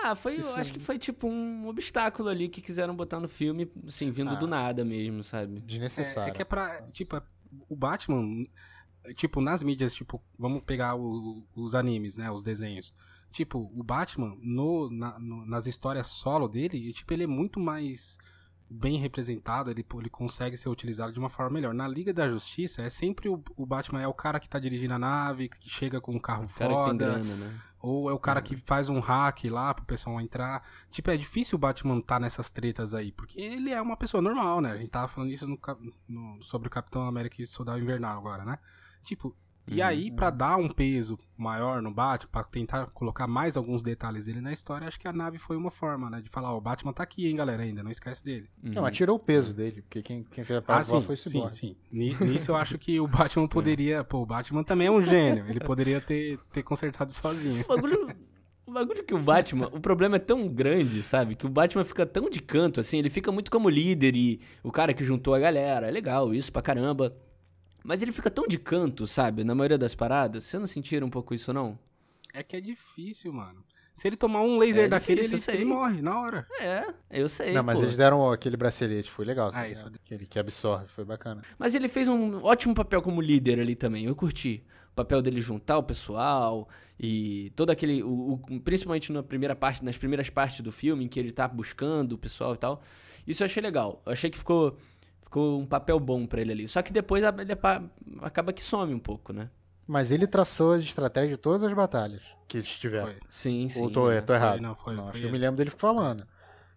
Ah, 0.01 0.15
foi, 0.15 0.35
eu 0.35 0.39
Isso- 0.39 0.55
acho 0.59 0.71
que 0.73 0.79
foi 0.79 0.97
tipo 0.97 1.27
um 1.27 1.67
obstáculo 1.67 2.29
ali 2.29 2.47
que 2.47 2.61
quiseram 2.61 2.95
botar 2.95 3.19
no 3.19 3.27
filme, 3.27 3.69
assim, 3.87 4.09
vindo 4.11 4.31
Ah. 4.31 4.35
do 4.35 4.47
nada 4.47 4.85
mesmo, 4.85 5.23
sabe? 5.23 5.57
É, 5.57 5.59
Desnecessário. 5.59 6.31
é 6.31 6.33
que 6.33 6.41
é 6.41 6.45
pra. 6.45 6.81
Tipo, 6.93 7.17
é- 7.17 7.21
o 7.67 7.75
Batman. 7.75 8.45
Tipo, 9.13 9.41
nas 9.41 9.61
mídias, 9.63 9.93
tipo, 9.93 10.21
vamos 10.37 10.61
pegar 10.63 10.95
o- 10.95 11.43
os 11.55 11.75
animes, 11.75 12.17
né? 12.17 12.29
Os 12.31 12.43
desenhos. 12.43 12.93
Tipo, 13.31 13.71
o 13.75 13.83
Batman, 13.83 14.35
no, 14.41 14.89
na- 14.89 15.19
no- 15.19 15.45
nas 15.45 15.67
histórias 15.67 16.07
solo 16.07 16.47
dele, 16.47 16.91
tipo, 16.93 17.13
ele 17.13 17.23
é 17.23 17.27
muito 17.27 17.59
mais 17.59 18.17
bem 18.71 18.97
representado, 18.99 19.71
ele, 19.71 19.83
ele 19.97 20.09
consegue 20.09 20.55
ser 20.55 20.69
utilizado 20.69 21.11
de 21.11 21.19
uma 21.19 21.29
forma 21.29 21.51
melhor. 21.51 21.73
Na 21.73 21.87
Liga 21.87 22.13
da 22.13 22.27
Justiça, 22.29 22.83
é 22.83 22.89
sempre 22.89 23.27
o, 23.27 23.43
o 23.57 23.65
Batman 23.65 24.01
é 24.01 24.07
o 24.07 24.13
cara 24.13 24.39
que 24.39 24.47
tá 24.49 24.59
dirigindo 24.59 24.93
a 24.93 24.99
nave, 24.99 25.49
que 25.49 25.67
chega 25.69 25.99
com 25.99 26.13
um 26.15 26.19
carro 26.19 26.45
O 26.45 26.47
foda, 26.47 27.05
grana, 27.13 27.35
né? 27.35 27.59
ou 27.81 28.09
é 28.11 28.13
o 28.13 28.19
cara 28.19 28.41
que 28.43 28.55
faz 28.55 28.87
um 28.89 28.99
hack 28.99 29.45
lá 29.45 29.73
pro 29.73 29.85
pessoal 29.85 30.19
entrar. 30.21 30.63
Tipo, 30.91 31.09
é 31.09 31.17
difícil 31.17 31.55
o 31.55 31.59
Batman 31.59 31.99
tá 32.01 32.19
nessas 32.19 32.51
tretas 32.51 32.93
aí, 32.93 33.11
porque 33.11 33.39
ele 33.41 33.71
é 33.71 33.81
uma 33.81 33.97
pessoa 33.97 34.21
normal, 34.21 34.61
né? 34.61 34.71
A 34.71 34.77
gente 34.77 34.89
tava 34.89 35.07
falando 35.07 35.31
isso 35.31 35.47
no, 35.47 35.57
no- 36.07 36.41
sobre 36.43 36.67
o 36.67 36.71
Capitão 36.71 37.03
América 37.07 37.41
e 37.41 37.45
Soldado 37.47 37.79
Invernal 37.79 38.17
agora, 38.19 38.43
né? 38.45 38.59
Tipo, 39.03 39.35
e 39.67 39.81
Uhum. 39.81 39.85
aí, 39.87 40.09
pra 40.11 40.31
dar 40.31 40.57
um 40.57 40.67
peso 40.67 41.15
maior 41.37 41.79
no 41.79 41.93
Batman, 41.93 42.29
pra 42.31 42.43
tentar 42.43 42.87
colocar 42.87 43.27
mais 43.27 43.55
alguns 43.55 43.83
detalhes 43.83 44.25
dele 44.25 44.41
na 44.41 44.51
história, 44.51 44.87
acho 44.87 44.99
que 44.99 45.07
a 45.07 45.13
nave 45.13 45.37
foi 45.37 45.55
uma 45.55 45.69
forma, 45.69 46.09
né? 46.09 46.21
De 46.21 46.29
falar, 46.29 46.51
ó, 46.53 46.57
o 46.57 46.61
Batman 46.61 46.91
tá 46.91 47.03
aqui, 47.03 47.27
hein, 47.27 47.35
galera, 47.35 47.61
ainda, 47.61 47.83
não 47.83 47.91
esquece 47.91 48.23
dele. 48.25 48.49
Não, 48.63 48.81
mas 48.81 48.97
tirou 48.97 49.17
o 49.17 49.19
peso 49.19 49.53
dele, 49.53 49.83
porque 49.83 50.01
quem, 50.01 50.23
quem 50.23 50.43
fez 50.43 50.57
a 50.57 50.59
Ah, 50.59 50.63
parada 50.63 50.85
sim, 50.85 51.01
foi 51.03 51.13
o 51.13 51.17
sim, 51.17 51.51
sim. 51.51 51.75
Ni- 51.91 52.15
Nisso 52.15 52.49
eu 52.49 52.55
acho 52.55 52.79
que 52.79 52.99
o 52.99 53.07
Batman 53.07 53.45
poderia... 53.47 54.03
Pô, 54.03 54.23
o 54.23 54.25
Batman 54.25 54.63
também 54.63 54.87
é 54.87 54.91
um 54.91 55.01
gênio. 55.03 55.45
Ele 55.47 55.59
poderia 55.59 56.01
ter, 56.01 56.39
ter 56.51 56.63
consertado 56.63 57.11
sozinho. 57.13 57.63
O 57.63 57.67
bagulho, 57.67 58.07
o 58.65 58.71
bagulho 58.71 59.03
que 59.03 59.13
o 59.13 59.19
Batman, 59.21 59.67
o 59.67 59.79
problema 59.79 60.15
é 60.15 60.19
tão 60.19 60.47
grande, 60.47 61.03
sabe? 61.03 61.35
Que 61.35 61.45
o 61.45 61.49
Batman 61.49 61.83
fica 61.83 62.07
tão 62.07 62.27
de 62.27 62.41
canto, 62.41 62.79
assim, 62.79 62.97
ele 62.97 63.09
fica 63.11 63.31
muito 63.31 63.51
como 63.51 63.69
líder 63.69 64.15
e 64.15 64.39
o 64.63 64.71
cara 64.71 64.95
que 64.95 65.03
juntou 65.05 65.35
a 65.35 65.39
galera. 65.39 65.87
É 65.87 65.91
legal, 65.91 66.33
isso 66.33 66.51
pra 66.51 66.63
caramba. 66.63 67.15
Mas 67.83 68.01
ele 68.01 68.11
fica 68.11 68.29
tão 68.29 68.47
de 68.47 68.57
canto, 68.59 69.07
sabe? 69.07 69.43
Na 69.43 69.55
maioria 69.55 69.77
das 69.77 69.95
paradas. 69.95 70.43
Você 70.45 70.59
não 70.59 70.67
sentiram 70.67 71.07
um 71.07 71.09
pouco 71.09 71.33
isso, 71.33 71.53
não? 71.53 71.77
É 72.33 72.43
que 72.43 72.55
é 72.55 72.61
difícil, 72.61 73.33
mano. 73.33 73.63
Se 73.93 74.07
ele 74.07 74.15
tomar 74.15 74.41
um 74.41 74.57
laser 74.57 74.85
É 74.85 74.87
daquele, 74.87 75.21
difícil, 75.23 75.53
ele, 75.53 75.63
ele 75.63 75.69
morre 75.69 76.01
na 76.01 76.17
hora. 76.21 76.47
É, 76.59 76.85
eu 77.11 77.27
sei. 77.27 77.51
Não, 77.53 77.63
mas 77.63 77.77
pô. 77.77 77.83
eles 77.83 77.97
deram 77.97 78.31
aquele 78.31 78.55
bracelete, 78.55 79.09
foi 79.11 79.25
legal. 79.25 79.49
Ah, 79.49 79.51
sabe? 79.51 79.71
isso. 79.71 79.87
Aquele 79.87 80.25
que 80.25 80.39
absorve, 80.39 80.87
foi 80.87 81.03
bacana. 81.03 81.41
Mas 81.57 81.75
ele 81.75 81.89
fez 81.89 82.07
um 82.07 82.41
ótimo 82.43 82.73
papel 82.73 83.01
como 83.01 83.19
líder 83.21 83.59
ali 83.59 83.75
também. 83.75 84.05
Eu 84.05 84.15
curti. 84.15 84.63
O 84.91 84.95
papel 84.95 85.21
dele 85.21 85.41
juntar 85.41 85.77
o 85.77 85.83
pessoal 85.83 86.69
e 86.99 87.51
todo 87.55 87.71
aquele. 87.71 88.01
o- 88.03 88.39
o- 88.49 88.59
principalmente 88.61 89.11
na 89.11 89.21
primeira 89.23 89.55
parte, 89.55 89.83
nas 89.83 89.97
primeiras 89.97 90.29
partes 90.29 90.61
do 90.61 90.71
filme, 90.71 91.03
em 91.03 91.07
que 91.09 91.19
ele 91.19 91.31
tá 91.33 91.45
buscando 91.47 92.13
o 92.13 92.17
pessoal 92.17 92.53
e 92.53 92.57
tal. 92.57 92.81
Isso 93.27 93.43
eu 93.43 93.45
achei 93.45 93.61
legal. 93.61 94.01
Eu 94.05 94.13
achei 94.13 94.29
que 94.29 94.37
ficou, 94.37 94.77
ficou 95.29 95.59
um 95.59 95.65
papel 95.65 95.99
bom 95.99 96.25
pra 96.25 96.41
ele 96.41 96.51
ali. 96.51 96.67
Só 96.67 96.81
que 96.81 96.91
depois 96.91 97.23
ele 97.23 97.55
acaba 98.21 98.51
que 98.51 98.63
some 98.63 98.93
um 98.93 98.99
pouco, 98.99 99.31
né? 99.31 99.49
Mas 99.87 100.11
ele 100.11 100.25
traçou 100.27 100.73
as 100.73 100.83
estratégias 100.83 101.31
de 101.31 101.37
todas 101.37 101.63
as 101.63 101.71
batalhas 101.73 102.21
que 102.47 102.57
eles 102.57 102.79
tiveram. 102.79 103.07
Foi. 103.07 103.17
Sim, 103.29 103.69
sim. 103.69 103.83
Ou 103.83 103.91
tô, 103.91 104.11
é. 104.11 104.21
tô 104.21 104.33
errado? 104.33 104.59
não, 104.59 104.75
foi- 104.75 104.95
acho 104.95 105.11
foi 105.11 105.19
que 105.21 105.25
eu 105.25 105.31
me 105.31 105.37
lembro 105.37 105.55
dele 105.57 105.69
falando. 105.69 106.27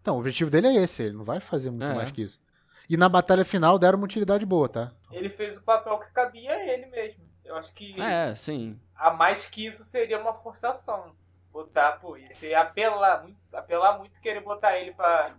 Então, 0.00 0.16
o 0.16 0.18
objetivo 0.20 0.50
dele 0.50 0.66
é 0.68 0.74
esse, 0.82 1.02
ele 1.04 1.16
não 1.16 1.24
vai 1.24 1.40
fazer 1.40 1.70
muito 1.70 1.84
É. 1.84 1.94
mais 1.94 2.10
que 2.10 2.22
isso. 2.22 2.40
E 2.88 2.96
na 2.96 3.08
batalha 3.08 3.44
final 3.44 3.78
deram 3.78 3.96
uma 3.98 4.04
utilidade 4.04 4.44
boa, 4.44 4.68
tá? 4.68 4.92
Ele 5.10 5.30
fez 5.30 5.56
o 5.56 5.62
papel 5.62 5.98
que 5.98 6.10
cabia 6.12 6.52
a 6.52 6.66
ele 6.72 6.86
mesmo. 6.86 7.22
Eu 7.44 7.56
acho 7.56 7.72
que 7.74 7.98
É, 8.00 8.34
sim. 8.34 8.78
a 8.94 9.10
mais 9.12 9.46
que 9.46 9.66
isso 9.66 9.84
seria 9.84 10.18
uma 10.20 10.34
forçação. 10.34 11.12
Botar, 11.52 11.92
pô, 12.00 12.16
ia 12.16 12.30
ser 12.30 12.54
apelar 12.54 13.22
muito, 13.22 13.36
apelar 13.52 13.98
muito 13.98 14.18
querer 14.20 14.40
botar 14.42 14.78
ele 14.78 14.92
pra 14.92 15.34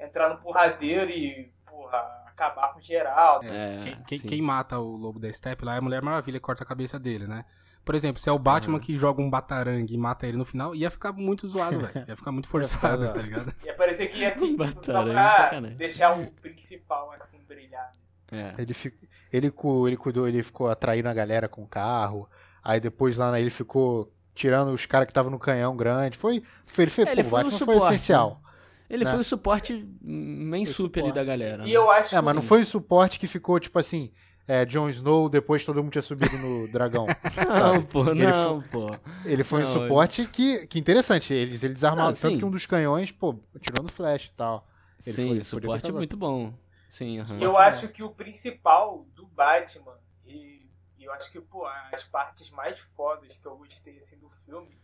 entrar 0.00 0.30
no 0.30 0.38
porradeiro 0.40 1.10
e, 1.10 1.52
porra, 1.66 2.27
acabar 2.38 2.72
com 2.72 2.80
geral. 2.80 3.40
É, 3.42 3.80
Quem, 3.82 3.96
quem- 4.06 4.18
sim. 4.18 4.26
quem 4.28 4.42
mata 4.42 4.78
o 4.78 4.96
Lobo 4.96 5.18
da 5.18 5.32
Steppe 5.32 5.64
lá 5.64 5.74
é 5.74 5.78
a 5.78 5.80
Mulher 5.80 6.02
Maravilha 6.02 6.36
e 6.36 6.40
corta 6.40 6.62
a 6.62 6.66
cabeça 6.66 6.98
dele, 6.98 7.26
né? 7.26 7.44
Por 7.84 7.94
exemplo, 7.94 8.20
se 8.20 8.28
é 8.28 8.32
o 8.32 8.38
Batman 8.38 8.78
que 8.78 8.98
joga 8.98 9.22
um 9.22 9.30
batarangue 9.30 9.94
e 9.94 9.98
mata 9.98 10.26
ele 10.26 10.36
no 10.36 10.44
final, 10.44 10.74
ia 10.74 10.90
ficar 10.90 11.10
muito 11.12 11.48
zoado, 11.48 11.80
velho. 11.80 12.04
Ia 12.06 12.16
ficar 12.16 12.30
muito 12.32 12.46
forçado, 12.50 13.10
tá 13.12 13.20
ligado? 13.20 13.52
Ia 13.64 13.74
parecer 13.74 14.08
que 14.08 14.18
ia 14.18 14.34
assim, 14.34 14.56
tipo, 14.56 14.84
só 14.84 15.02
pra 15.04 15.32
sacanagem. 15.32 15.76
deixar 15.78 16.18
o 16.18 16.26
principal 16.32 17.10
assim 17.12 17.38
brilhar. 17.48 17.90
É. 18.30 18.52
Ele, 18.58 18.74
fi- 18.74 18.92
ele, 19.32 19.50
cu- 19.50 19.88
ele 19.88 19.96
cuidou, 19.96 20.28
ele 20.28 20.42
ficou 20.42 20.68
atraindo 20.68 21.08
a 21.08 21.14
galera 21.14 21.48
com 21.48 21.62
o 21.62 21.66
carro. 21.66 22.28
Aí 22.62 22.78
depois 22.78 23.16
lá 23.16 23.32
né, 23.32 23.40
ele 23.40 23.48
ficou 23.48 24.12
tirando 24.34 24.70
os 24.70 24.84
caras 24.84 25.06
que 25.06 25.10
estavam 25.12 25.30
no 25.30 25.38
canhão 25.38 25.74
grande. 25.74 26.18
Foi, 26.18 26.42
foi 26.66 26.84
ele 26.84 26.90
fez, 26.90 27.08
É, 27.08 27.12
ele 27.12 27.22
pô, 27.22 27.28
o 27.28 27.30
foi 27.30 27.40
um 27.40 27.42
Batman 27.44 27.58
foi 27.66 27.74
suporte, 27.74 27.94
essencial. 27.94 28.42
Ele 28.88 29.04
Né? 29.04 29.10
foi 29.10 29.20
o 29.20 29.24
suporte 29.24 29.86
main 30.02 30.64
Foi 30.64 30.74
sup 30.74 30.96
ali 30.98 31.12
da 31.12 31.24
galera. 31.24 31.64
E 31.64 31.70
né? 31.70 31.76
eu 31.76 31.90
acho 31.90 32.14
É, 32.14 32.20
mas 32.22 32.34
não 32.34 32.40
que 32.42 32.48
foi 32.48 32.60
o 32.62 32.66
suporte 32.66 33.18
que 33.18 33.26
ficou 33.26 33.60
tipo 33.60 33.78
assim, 33.78 34.10
é, 34.46 34.64
Jon 34.64 34.88
Snow 34.88 35.28
depois 35.28 35.64
todo 35.64 35.82
mundo 35.82 35.92
tinha 35.92 36.02
subido 36.02 36.36
no 36.38 36.66
dragão. 36.72 37.06
Não, 37.36 37.84
pô, 37.84 38.10
Ele 38.10 38.24
não, 38.26 38.62
pô. 38.62 38.86
Ele 39.24 39.44
foi 39.44 39.60
um 39.60 39.64
Não, 39.64 39.72
suporte 39.72 40.26
que, 40.26 40.66
que 40.66 40.78
interessante. 40.78 41.34
Eles, 41.34 41.62
eles 41.62 41.74
desarmaram 41.74 42.10
Não, 42.10 42.14
tanto 42.16 42.32
sim. 42.32 42.38
que 42.38 42.44
um 42.44 42.50
dos 42.50 42.64
canhões, 42.66 43.10
pô, 43.12 43.34
tirou 43.60 43.82
no 43.82 43.88
flash 43.90 44.26
e 44.26 44.32
tal. 44.32 44.66
Ele 45.06 45.14
Sim, 45.14 45.28
foi- 45.28 45.44
suporte 45.44 45.82
causado. 45.82 45.96
muito 45.96 46.16
bom. 46.16 46.52
Sim, 46.88 47.18
aham. 47.20 47.38
eu 47.40 47.52
Batman. 47.52 47.66
acho 47.68 47.88
que 47.88 48.02
o 48.02 48.10
principal 48.10 49.06
do 49.14 49.26
Batman 49.26 49.94
e, 50.24 50.66
e 50.96 51.04
eu 51.04 51.12
acho 51.12 51.30
que 51.30 51.38
pô, 51.40 51.66
as 51.92 52.02
partes 52.04 52.50
mais 52.50 52.78
fodas 52.96 53.36
que 53.36 53.46
eu 53.46 53.54
gostei 53.56 53.98
assim 53.98 54.16
do 54.18 54.30
filme 54.30 54.78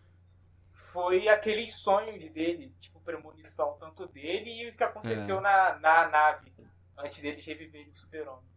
foi 0.94 1.28
aqueles 1.28 1.74
sonhos 1.74 2.30
dele, 2.30 2.72
tipo 2.78 3.00
premonição 3.00 3.76
tanto 3.80 4.06
dele 4.06 4.48
e 4.50 4.70
o 4.70 4.76
que 4.76 4.84
aconteceu 4.84 5.38
É. 5.38 5.40
na, 5.40 5.78
na 5.80 6.08
nave 6.08 6.52
antes 6.96 7.20
deles 7.20 7.44
reviverem 7.44 7.90
o 7.90 7.96
Super-Homem. 7.96 8.48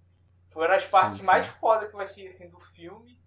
Foram 0.47 0.75
as 0.75 0.85
partes 0.85 1.19
sim. 1.19 1.25
mais 1.25 1.47
fodas 1.47 1.89
que 1.89 1.95
eu 1.95 1.99
achei 1.99 2.27
assim 2.27 2.47
do 2.49 2.59
filme 2.59 3.19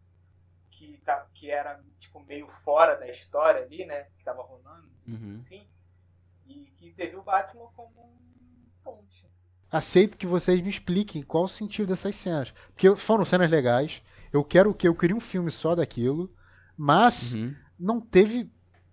que 0.71 0.97
tá 1.05 1.27
que 1.35 1.51
era 1.51 1.83
tipo 1.99 2.21
meio 2.21 2.47
fora 2.49 2.97
da 2.97 3.09
história 3.09 3.63
ali, 3.65 3.85
né, 3.85 4.05
que 4.17 4.25
tava 4.25 4.43
rolando, 4.43 4.89
Uhum. 5.07 5.35
assim. 5.37 5.69
E 6.47 6.71
que 6.77 6.93
teve 6.93 7.17
o 7.17 7.23
Batman 7.23 7.67
como 7.77 7.91
um 8.01 8.67
ponte. 8.83 9.29
Aceito 9.71 10.17
que 10.17 10.27
vocês 10.27 10.61
me 10.61 10.69
expliquem 10.71 11.23
qual 11.23 11.45
o 11.45 11.49
sentido 11.49 11.89
dessas 11.89 12.17
cenas. 12.17 12.53
Porque 12.73 12.95
foram 12.97 13.25
cenas 13.25 13.51
legais. 13.51 14.03
Eu 14.33 14.43
quero 14.45 14.71
o 14.71 14.75
que? 14.75 14.89
Eu 14.89 14.95
queria 14.97 15.15
um 15.15 15.21
filme 15.21 15.51
só 15.51 15.75
daquilo. 15.75 16.35
Mas 16.77 17.35
Uhum. 17.35 17.55
não 17.79 18.01
teve. 18.01 18.51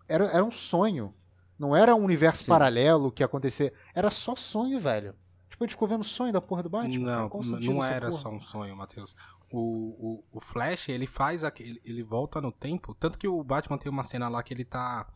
Era, 0.07 0.25
era 0.25 0.43
um 0.43 0.51
sonho. 0.51 1.13
Não 1.57 1.75
era 1.75 1.95
um 1.95 2.03
universo 2.03 2.43
Sim. 2.43 2.51
paralelo 2.51 3.11
que 3.11 3.23
ia 3.23 3.25
acontecer. 3.25 3.73
Era 3.93 4.11
só 4.11 4.35
sonho, 4.35 4.79
velho. 4.79 5.15
Tipo, 5.49 5.63
a 5.63 5.67
gente 5.67 5.73
ficou 5.73 5.87
vendo 5.87 6.03
sonho 6.03 6.31
da 6.31 6.39
porra 6.39 6.61
do 6.61 6.69
Batman. 6.69 6.99
Não, 6.99 7.29
não 7.61 7.83
era 7.83 8.09
porra? 8.09 8.21
só 8.21 8.29
um 8.29 8.39
sonho, 8.39 8.75
Matheus. 8.75 9.15
O, 9.51 9.59
o, 9.59 10.37
o 10.37 10.39
Flash, 10.39 10.89
ele 10.89 11.07
faz 11.07 11.43
aquele. 11.43 11.81
Ele 11.83 12.03
volta 12.03 12.39
no 12.39 12.51
tempo. 12.51 12.93
Tanto 12.93 13.17
que 13.17 13.27
o 13.27 13.43
Batman 13.43 13.77
tem 13.77 13.91
uma 13.91 14.03
cena 14.03 14.29
lá 14.29 14.43
que 14.43 14.53
ele 14.53 14.65
tá 14.65 15.07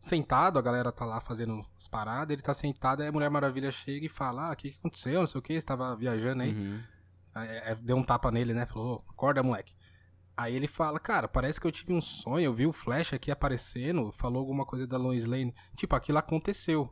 sentado, 0.00 0.58
a 0.58 0.62
galera 0.62 0.92
tá 0.92 1.04
lá 1.04 1.20
fazendo 1.20 1.64
as 1.76 1.88
paradas, 1.88 2.32
ele 2.32 2.42
tá 2.42 2.54
sentado, 2.54 3.02
aí 3.02 3.08
a 3.08 3.12
Mulher 3.12 3.30
Maravilha 3.30 3.70
chega 3.70 4.06
e 4.06 4.08
fala: 4.08 4.48
Ah, 4.48 4.52
o 4.52 4.56
que, 4.56 4.70
que 4.70 4.78
aconteceu? 4.78 5.20
Não 5.20 5.26
sei 5.26 5.38
o 5.38 5.42
que, 5.42 5.58
você 5.58 5.66
tava 5.66 5.96
viajando 5.96 6.42
aí. 6.42 6.52
Uhum. 6.52 6.80
Aí, 7.34 7.48
é, 7.48 7.74
deu 7.76 7.96
um 7.96 8.02
tapa 8.02 8.30
nele, 8.30 8.52
né? 8.52 8.66
Falou, 8.66 9.04
"Ô, 9.06 9.10
acorda, 9.10 9.42
moleque. 9.42 9.72
Aí 10.38 10.54
ele 10.54 10.68
fala, 10.68 11.00
cara, 11.00 11.26
parece 11.26 11.60
que 11.60 11.66
eu 11.66 11.72
tive 11.72 11.92
um 11.92 12.00
sonho, 12.00 12.44
eu 12.44 12.54
vi 12.54 12.64
o 12.64 12.72
Flash 12.72 13.12
aqui 13.12 13.28
aparecendo, 13.28 14.12
falou 14.12 14.38
alguma 14.38 14.64
coisa 14.64 14.86
da 14.86 14.96
Lois 14.96 15.26
Lane. 15.26 15.52
Tipo, 15.74 15.96
aquilo 15.96 16.16
aconteceu. 16.18 16.88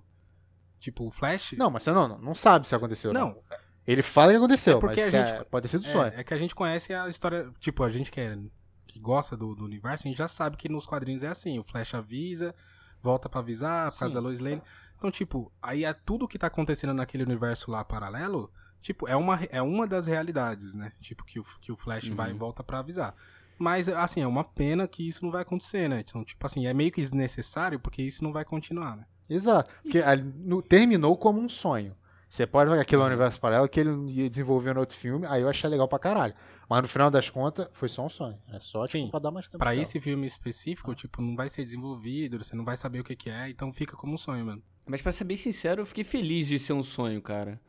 Tipo, 0.80 1.06
o 1.06 1.10
Flash. 1.12 1.52
Não, 1.52 1.70
mas 1.70 1.84
você 1.84 1.92
não, 1.92 2.18
não, 2.18 2.34
sabe 2.34 2.66
se 2.66 2.74
aconteceu. 2.74 3.12
Não. 3.12 3.28
não, 3.28 3.42
Ele 3.86 4.02
fala 4.02 4.32
que 4.32 4.36
aconteceu, 4.38 4.78
É 4.78 4.80
porque 4.80 5.04
mas 5.04 5.14
a 5.14 5.18
gente- 5.26 5.40
é- 5.40 5.44
pode 5.44 5.62
ter 5.62 5.68
sido 5.68 5.84
sonho. 5.84 6.12
É, 6.12 6.20
é 6.20 6.24
que 6.24 6.34
a 6.34 6.38
gente 6.38 6.56
conhece 6.56 6.92
a 6.92 7.08
história. 7.08 7.48
Tipo, 7.60 7.84
a 7.84 7.88
gente 7.88 8.10
que, 8.10 8.20
é- 8.20 8.36
que 8.84 8.98
gosta 8.98 9.36
do, 9.36 9.54
do 9.54 9.64
universo, 9.64 10.06
a 10.06 10.08
gente 10.08 10.18
já 10.18 10.26
sabe 10.26 10.56
que 10.56 10.68
nos 10.68 10.84
quadrinhos 10.84 11.22
é 11.22 11.28
assim: 11.28 11.56
o 11.60 11.62
Flash 11.62 11.94
avisa, 11.94 12.52
volta 13.00 13.28
pra 13.28 13.38
avisar, 13.38 13.92
por 13.92 13.98
causa 14.00 14.14
da 14.14 14.20
Lois 14.20 14.40
Lane. 14.40 14.60
Então, 14.98 15.08
tipo, 15.08 15.52
aí 15.62 15.84
é 15.84 15.92
tudo 15.92 16.26
que 16.26 16.36
tá 16.36 16.48
acontecendo 16.48 16.92
naquele 16.94 17.22
universo 17.22 17.70
lá 17.70 17.84
paralelo, 17.84 18.50
tipo, 18.80 19.06
é 19.06 19.14
uma, 19.14 19.38
é 19.50 19.62
uma 19.62 19.86
das 19.86 20.08
realidades, 20.08 20.74
né? 20.74 20.90
Tipo, 21.00 21.24
que 21.24 21.38
o, 21.38 21.44
que 21.60 21.70
o 21.70 21.76
Flash 21.76 22.08
vai 22.08 22.30
e 22.30 22.32
Uhum. 22.32 22.38
volta 22.38 22.64
pra 22.64 22.80
avisar. 22.80 23.14
Mas, 23.58 23.88
assim, 23.88 24.20
é 24.20 24.26
uma 24.26 24.44
pena 24.44 24.86
que 24.86 25.06
isso 25.08 25.24
não 25.24 25.30
vai 25.32 25.42
acontecer, 25.42 25.88
né? 25.88 26.00
Então, 26.06 26.24
tipo 26.24 26.44
assim, 26.46 26.66
é 26.66 26.74
meio 26.74 26.92
que 26.92 27.00
desnecessário 27.00 27.80
porque 27.80 28.02
isso 28.02 28.22
não 28.22 28.32
vai 28.32 28.44
continuar, 28.44 28.96
né? 28.96 29.04
Exato. 29.28 29.72
Porque 29.82 29.98
ali 29.98 30.22
no- 30.22 30.62
terminou 30.62 31.16
como 31.16 31.40
um 31.40 31.48
sonho. 31.48 31.96
Você 32.28 32.46
pode 32.46 32.68
ver 32.70 32.76
um 32.96 32.98
Uhum. 33.00 33.06
universo 33.06 33.40
paralelo 33.40 33.68
que 33.68 33.78
ele 33.80 33.90
ia 34.10 34.28
desenvolver 34.28 34.74
no 34.74 34.80
outro 34.80 34.96
filme, 34.96 35.26
aí 35.26 35.42
eu 35.42 35.48
achei 35.48 35.70
legal 35.70 35.86
pra 35.88 35.98
caralho. 35.98 36.34
Mas 36.68 36.82
no 36.82 36.88
final 36.88 37.10
das 37.10 37.30
contas, 37.30 37.68
foi 37.72 37.88
só 37.88 38.04
um 38.04 38.08
sonho. 38.08 38.36
É 38.52 38.58
só 38.60 38.84
tipo, 38.86 39.04
Sim. 39.04 39.10
pra 39.10 39.20
dar 39.20 39.30
mais 39.30 39.46
tempo. 39.46 39.58
Pra 39.58 39.74
esse 39.74 40.00
filme 40.00 40.26
específico, 40.26 40.92
tipo, 40.94 41.22
não 41.22 41.36
vai 41.36 41.48
ser 41.48 41.64
desenvolvido, 41.64 42.42
você 42.42 42.54
não 42.56 42.64
vai 42.64 42.76
saber 42.76 43.00
o 43.00 43.04
que, 43.04 43.14
que 43.16 43.30
é, 43.30 43.48
então 43.48 43.72
fica 43.72 43.96
como 43.96 44.14
um 44.14 44.18
sonho, 44.18 44.44
mano. 44.44 44.62
Mas 44.84 45.00
pra 45.00 45.12
ser 45.12 45.24
bem 45.24 45.36
sincero, 45.36 45.82
eu 45.82 45.86
fiquei 45.86 46.02
feliz 46.04 46.48
de 46.48 46.58
ser 46.58 46.72
um 46.72 46.82
sonho, 46.82 47.22
cara. 47.22 47.60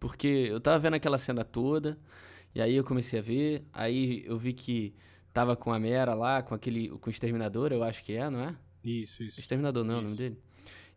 Porque 0.00 0.26
eu 0.26 0.60
tava 0.60 0.78
vendo 0.78 0.94
aquela 0.94 1.18
cena 1.18 1.44
toda, 1.44 1.98
e 2.54 2.60
aí 2.60 2.74
eu 2.74 2.84
comecei 2.84 3.18
a 3.18 3.22
ver, 3.22 3.66
aí 3.72 4.24
eu 4.26 4.38
vi 4.38 4.52
que 4.54 4.94
tava 5.36 5.54
com 5.54 5.72
a 5.72 5.78
Mera 5.78 6.14
lá, 6.14 6.42
com 6.42 6.54
aquele. 6.54 6.88
com 6.88 7.08
o 7.08 7.10
Exterminador, 7.10 7.70
eu 7.72 7.82
acho 7.84 8.02
que 8.02 8.14
é, 8.14 8.30
não 8.30 8.40
é? 8.40 8.54
Isso, 8.82 9.22
isso. 9.22 9.38
Exterminador 9.38 9.84
não 9.84 9.94
é 9.94 9.98
o 9.98 10.00
nome 10.00 10.08
Isso. 10.08 10.16
dele? 10.16 10.38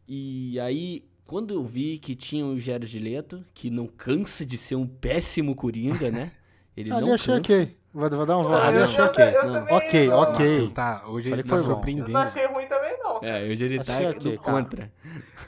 E 0.08 0.60
aí, 0.60 1.04
quando 1.26 1.54
eu 1.54 1.64
vi 1.66 1.98
que 1.98 2.16
tinha 2.16 2.46
o 2.46 2.60
Jared 2.60 2.98
Leto, 3.00 3.44
que 3.54 3.70
não 3.70 3.86
cansa 3.88 4.46
de 4.46 4.58
ser 4.58 4.76
um 4.76 4.88
péssimo 4.88 5.56
Coringa, 5.56 6.10
né? 6.10 6.32
Ele 6.78 6.92
Ali 6.92 7.06
não 7.08 7.14
achei 7.14 7.36
cansa. 7.36 7.54
ok. 7.54 7.78
Vou, 7.92 8.10
vou 8.10 8.26
dar 8.26 8.38
um 8.38 8.42
Ah, 8.42 8.44
voto. 8.44 8.56
Ali 8.62 8.78
não. 8.78 8.86
achei 8.86 9.04
ok. 9.04 9.26
eu 9.26 9.76
Ok, 9.76 10.08
não, 10.08 10.20
ok. 10.20 10.32
Matheus 10.50 10.72
tá, 10.72 11.04
hoje 11.08 11.30
Falei 11.30 11.44
ele 11.44 11.50
tá 11.50 11.58
foi 11.58 11.58
bom. 11.58 11.72
Eu 11.72 11.76
surpreendendo. 11.76 12.12
não 12.12 12.22
achei 12.22 12.46
ruim 12.48 12.68
também, 12.68 13.00
não. 13.00 13.20
É, 13.24 13.44
hoje 13.52 13.66
ele 13.66 13.84
tá 13.84 13.94
Achei 13.98 14.06
do 14.14 14.18
ok, 14.18 14.38
cara. 14.38 14.52
contra. 14.64 14.94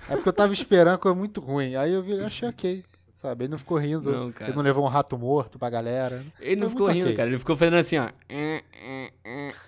É 0.09 0.15
porque 0.15 0.27
eu 0.29 0.33
tava 0.33 0.51
esperando 0.53 0.97
coisa 0.99 1.15
muito 1.17 1.39
ruim. 1.39 1.75
Aí 1.75 1.93
eu 1.93 2.01
vi, 2.03 2.11
eu 2.13 2.25
achei 2.25 2.49
ok. 2.49 2.83
Sabe? 3.21 3.43
Ele 3.43 3.51
não 3.51 3.59
ficou 3.59 3.77
rindo. 3.77 4.11
Não, 4.11 4.31
cara. 4.31 4.49
ele 4.49 4.57
não 4.57 4.63
levou 4.63 4.83
um 4.83 4.87
rato 4.87 5.15
morto 5.15 5.59
pra 5.59 5.69
galera. 5.69 6.25
Ele 6.39 6.55
não 6.55 6.63
Foi 6.63 6.69
ficou 6.71 6.85
muito 6.87 6.95
rindo, 6.97 7.05
ok. 7.05 7.17
cara. 7.17 7.29
Ele 7.29 7.37
ficou 7.37 7.55
fazendo 7.55 7.75
assim, 7.77 7.97
ó. 7.99 8.09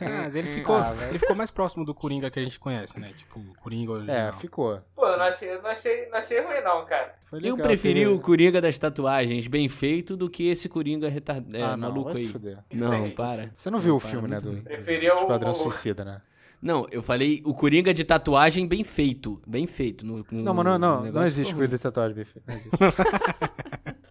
Ah, 0.01 0.21
mas 0.23 0.35
ele 0.35 0.49
ficou, 0.49 0.75
Ah, 0.75 0.93
ele 1.09 1.19
ficou 1.19 1.35
mais 1.35 1.51
próximo 1.51 1.85
do 1.85 1.93
Coringa 1.93 2.29
que 2.31 2.39
a 2.39 2.43
gente 2.43 2.59
conhece, 2.59 2.99
né? 2.99 3.11
Tipo, 3.15 3.39
o 3.39 3.53
Coringa 3.61 3.91
É, 3.91 3.95
original. 3.95 4.33
ficou. 4.33 4.81
Pô, 4.95 5.05
eu 5.05 5.17
não 5.17 5.25
achei, 5.25 5.49
eu 5.53 5.61
não 5.61 5.69
achei, 5.69 6.09
não 6.09 6.17
achei 6.17 6.41
ruim, 6.41 6.61
não, 6.63 6.83
cara. 6.85 7.13
Foi 7.25 7.39
Eu 7.39 7.53
legal. 7.53 7.67
preferi 7.67 8.01
aquele- 8.01 8.15
o 8.15 8.19
Coringa 8.19 8.59
das 8.59 8.77
tatuagens 8.77 9.45
bem 9.47 9.69
feito 9.69 10.17
do 10.17 10.29
que 10.29 10.49
esse 10.49 10.67
Coringa 10.67 11.07
retardado, 11.07 11.55
é, 11.55 11.61
ah, 11.61 11.77
não, 11.77 11.89
maluco 11.89 12.09
aí. 12.17 12.27
fuder. 12.27 12.57
Não, 12.73 13.09
para. 13.11 13.51
Você 13.55 13.69
não 13.69 13.77
viu 13.79 13.95
o 13.97 13.99
para, 14.01 14.09
filme, 14.09 14.27
né, 14.27 14.39
do. 14.39 14.53
Preferia 14.63 15.13
o. 15.13 15.17
Esquadrão 15.19 15.51
o- 15.51 15.55
Suicida, 15.55 16.03
né? 16.03 16.21
Não, 16.64 16.88
eu 16.89 17.01
falei 17.03 17.41
o 17.45 17.53
Coringa 17.53 17.93
de 17.93 18.05
tatuagem 18.05 18.66
bem 18.66 18.84
feito. 18.86 19.41
Bem 19.45 19.68
feito. 19.68 20.05
No, 20.05 20.26
no- 20.32 20.43
Não, 20.43 20.53
mas 20.53 20.64
não, 20.66 20.80
não, 20.80 21.11
não 21.11 21.26
existe 21.26 21.53
coisa 21.53 21.78
de 21.78 21.82
tatuagem 21.82 22.16
bem 22.16 22.24
feita. 22.26 22.49
Não 22.49 22.55
existe. 22.55 22.78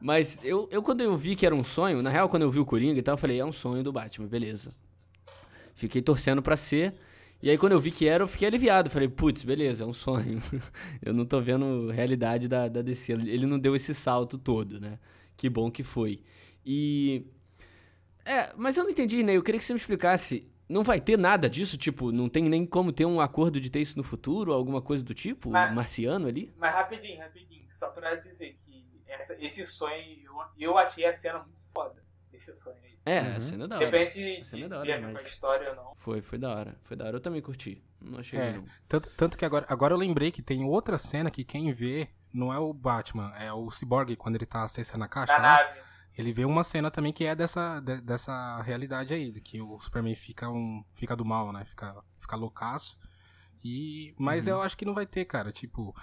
Mas 0.00 0.40
eu, 0.42 0.68
eu, 0.72 0.82
quando 0.82 1.00
eu 1.00 1.16
vi 1.16 1.36
que 1.36 1.46
era 1.46 1.54
um 1.54 1.62
sonho, 1.62 2.02
na 2.02 2.10
real, 2.10 2.28
quando 2.28 2.42
eu 2.42 2.50
vi 2.50 2.58
o 2.58 2.66
Coringa 2.66 2.98
e 2.98 3.02
tal, 3.02 3.14
eu 3.14 3.18
falei, 3.18 3.38
é 3.38 3.44
um 3.44 3.52
sonho 3.52 3.84
do 3.84 3.92
Batman, 3.92 4.26
beleza. 4.26 4.74
Fiquei 5.74 6.02
torcendo 6.02 6.42
pra 6.42 6.56
ser. 6.56 6.92
E 7.40 7.48
aí, 7.48 7.56
quando 7.56 7.72
eu 7.72 7.80
vi 7.80 7.90
que 7.92 8.06
era, 8.06 8.22
eu 8.24 8.28
fiquei 8.28 8.48
aliviado. 8.48 8.90
Falei, 8.90 9.08
putz, 9.08 9.42
beleza, 9.44 9.84
é 9.84 9.86
um 9.86 9.92
sonho. 9.92 10.42
eu 11.02 11.12
não 11.14 11.24
tô 11.24 11.40
vendo 11.40 11.88
realidade 11.90 12.48
da, 12.48 12.66
da 12.68 12.82
DC. 12.82 13.12
Ele 13.12 13.46
não 13.46 13.58
deu 13.58 13.74
esse 13.76 13.94
salto 13.94 14.36
todo, 14.38 14.80
né? 14.80 14.98
Que 15.36 15.48
bom 15.48 15.70
que 15.70 15.82
foi. 15.84 16.20
E. 16.66 17.24
É, 18.24 18.52
mas 18.56 18.76
eu 18.76 18.84
não 18.84 18.90
entendi, 18.90 19.22
né? 19.22 19.36
Eu 19.36 19.42
queria 19.42 19.58
que 19.58 19.64
você 19.64 19.72
me 19.72 19.78
explicasse. 19.80 20.46
Não 20.68 20.82
vai 20.82 21.00
ter 21.00 21.18
nada 21.18 21.50
disso? 21.50 21.76
Tipo, 21.76 22.10
não 22.12 22.28
tem 22.28 22.44
nem 22.44 22.64
como 22.64 22.92
ter 22.92 23.04
um 23.04 23.20
acordo 23.20 23.60
de 23.60 23.68
ter 23.70 23.80
isso 23.80 23.96
no 23.98 24.02
futuro? 24.04 24.52
Alguma 24.52 24.80
coisa 24.80 25.04
do 25.04 25.12
tipo? 25.14 25.50
Mas- 25.50 25.74
Marciano 25.74 26.26
ali? 26.28 26.52
Mas 26.58 26.72
rapidinho, 26.72 27.18
rapidinho. 27.20 27.64
Só 27.68 27.88
pra 27.90 28.14
dizer 28.16 28.56
que 28.64 28.84
essa, 29.06 29.36
esse 29.44 29.66
sonho, 29.66 29.94
eu, 30.24 30.32
eu 30.58 30.78
achei 30.78 31.04
a 31.04 31.12
cena 31.12 31.40
muito 31.40 31.60
foda. 31.74 32.02
Esse 32.32 32.54
sonho 32.54 32.76
aí. 32.82 32.92
É, 33.04 33.20
Uhum. 33.20 33.36
a 33.36 33.40
cena 33.40 33.64
é 33.64 33.68
da 33.68 33.78
De 33.78 33.84
hora. 33.84 33.98
repente, 33.98 34.40
A 34.40 34.44
cena 34.44 34.58
de, 34.58 34.64
é 34.64 34.68
da 34.68 34.78
hora 34.78 35.00
ver 35.00 35.12
com 35.12 35.18
a 35.18 35.22
história 35.22 35.70
ou 35.70 35.76
não. 35.76 35.94
Foi, 35.96 36.22
foi 36.22 36.38
da 36.38 36.54
hora. 36.54 36.76
Foi 36.84 36.96
da 36.96 37.04
hora. 37.06 37.16
Eu 37.16 37.20
também 37.20 37.42
curti. 37.42 37.82
Não 38.00 38.20
achei 38.20 38.38
É. 38.38 38.52
não. 38.52 38.64
Tanto, 38.88 39.10
tanto 39.16 39.36
que 39.36 39.44
agora, 39.44 39.66
agora 39.68 39.92
eu 39.92 39.98
lembrei 39.98 40.30
que 40.30 40.40
tem 40.40 40.64
outra 40.64 40.96
cena 40.96 41.30
que 41.30 41.44
quem 41.44 41.70
vê 41.72 42.08
não 42.32 42.52
é 42.52 42.58
o 42.58 42.72
Batman, 42.72 43.32
é 43.38 43.52
o 43.52 43.70
Cyborg 43.70 44.16
quando 44.16 44.36
ele 44.36 44.46
tá 44.46 44.62
acessando 44.62 45.04
a 45.04 45.08
caixa, 45.08 45.34
Na 45.34 45.38
né? 45.40 45.48
nave. 45.48 45.80
Ele 46.16 46.32
vê 46.32 46.44
uma 46.44 46.62
cena 46.62 46.90
também 46.90 47.12
que 47.12 47.24
é 47.24 47.34
dessa, 47.34 47.80
de- 47.80 48.00
dessa 48.02 48.60
realidade 48.62 49.14
aí, 49.14 49.30
de 49.30 49.40
que 49.40 49.60
o 49.62 49.80
Superman 49.80 50.14
fica, 50.14 50.50
um, 50.50 50.84
fica 50.94 51.16
do 51.16 51.24
mal, 51.24 51.52
né? 51.52 51.64
Fica, 51.64 51.94
fica 52.20 52.36
loucaço. 52.36 52.98
E, 53.64 54.14
mas 54.18 54.46
Uhum. 54.46 54.54
eu 54.54 54.62
acho 54.62 54.76
que 54.76 54.84
não 54.84 54.94
vai 54.94 55.06
ter, 55.06 55.24
cara. 55.24 55.50
Tipo, 55.52 55.94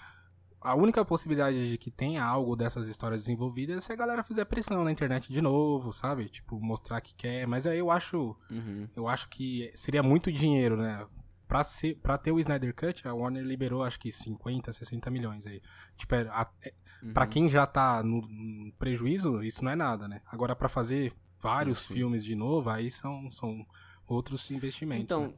a 0.62 0.74
única 0.76 1.03
possibilidade 1.05 1.70
de 1.70 1.78
que 1.78 1.91
tenha 1.91 2.24
algo 2.24 2.55
dessas 2.55 2.88
histórias 2.88 3.22
desenvolvidas 3.22 3.78
é 3.78 3.82
se 3.82 3.91
a 3.93 3.95
galera 3.95 4.24
fizer 4.24 4.45
pressão 4.45 4.84
na 4.84 4.91
internet 4.91 5.32
de 5.32 5.41
novo, 5.41 5.91
sabe? 5.93 6.28
Tipo, 6.30 6.60
mostrar 6.60 7.01
que 7.01 7.14
quer. 7.14 7.45
Mas 7.45 7.68
aí 7.68 7.78
eu 7.78 7.91
acho, 7.91 8.36
Uhum. 8.49 8.88
eu 8.95 9.07
acho 9.07 9.30
que 9.30 9.72
seria 9.76 10.01
muito 10.01 10.32
dinheiro, 10.32 10.76
né? 10.78 11.05
Pra, 11.49 11.63
ser, 11.63 11.95
pra 11.95 12.15
ter 12.17 12.31
o 12.31 12.39
Snyder 12.39 12.73
Cut, 12.75 13.05
a 13.07 13.13
Warner 13.13 13.43
liberou 13.43 13.83
acho 13.83 13.99
que 13.99 14.11
50, 14.11 14.71
60 14.71 15.09
milhões 15.09 15.45
aí. 15.47 15.59
Tipo, 15.97 16.15
é, 16.15 16.21
a- 16.29 16.47
é- 16.61 16.73
Pra 17.13 17.23
Uhum. 17.23 17.29
quem 17.29 17.49
já 17.49 17.65
tá 17.65 18.03
no, 18.03 18.21
no 18.21 18.71
prejuízo, 18.73 19.41
isso 19.41 19.63
não 19.65 19.71
é 19.71 19.75
nada, 19.75 20.07
né? 20.07 20.21
Agora, 20.31 20.55
pra 20.55 20.69
fazer 20.69 21.11
vários 21.39 21.79
Sim, 21.79 21.87
sim. 21.87 21.93
filmes 21.95 22.23
de 22.23 22.35
novo, 22.35 22.69
aí 22.69 22.91
são, 22.91 23.31
são 23.31 23.65
outros 24.07 24.51
investimentos. 24.51 25.03
Então, 25.05 25.27
né? 25.27 25.33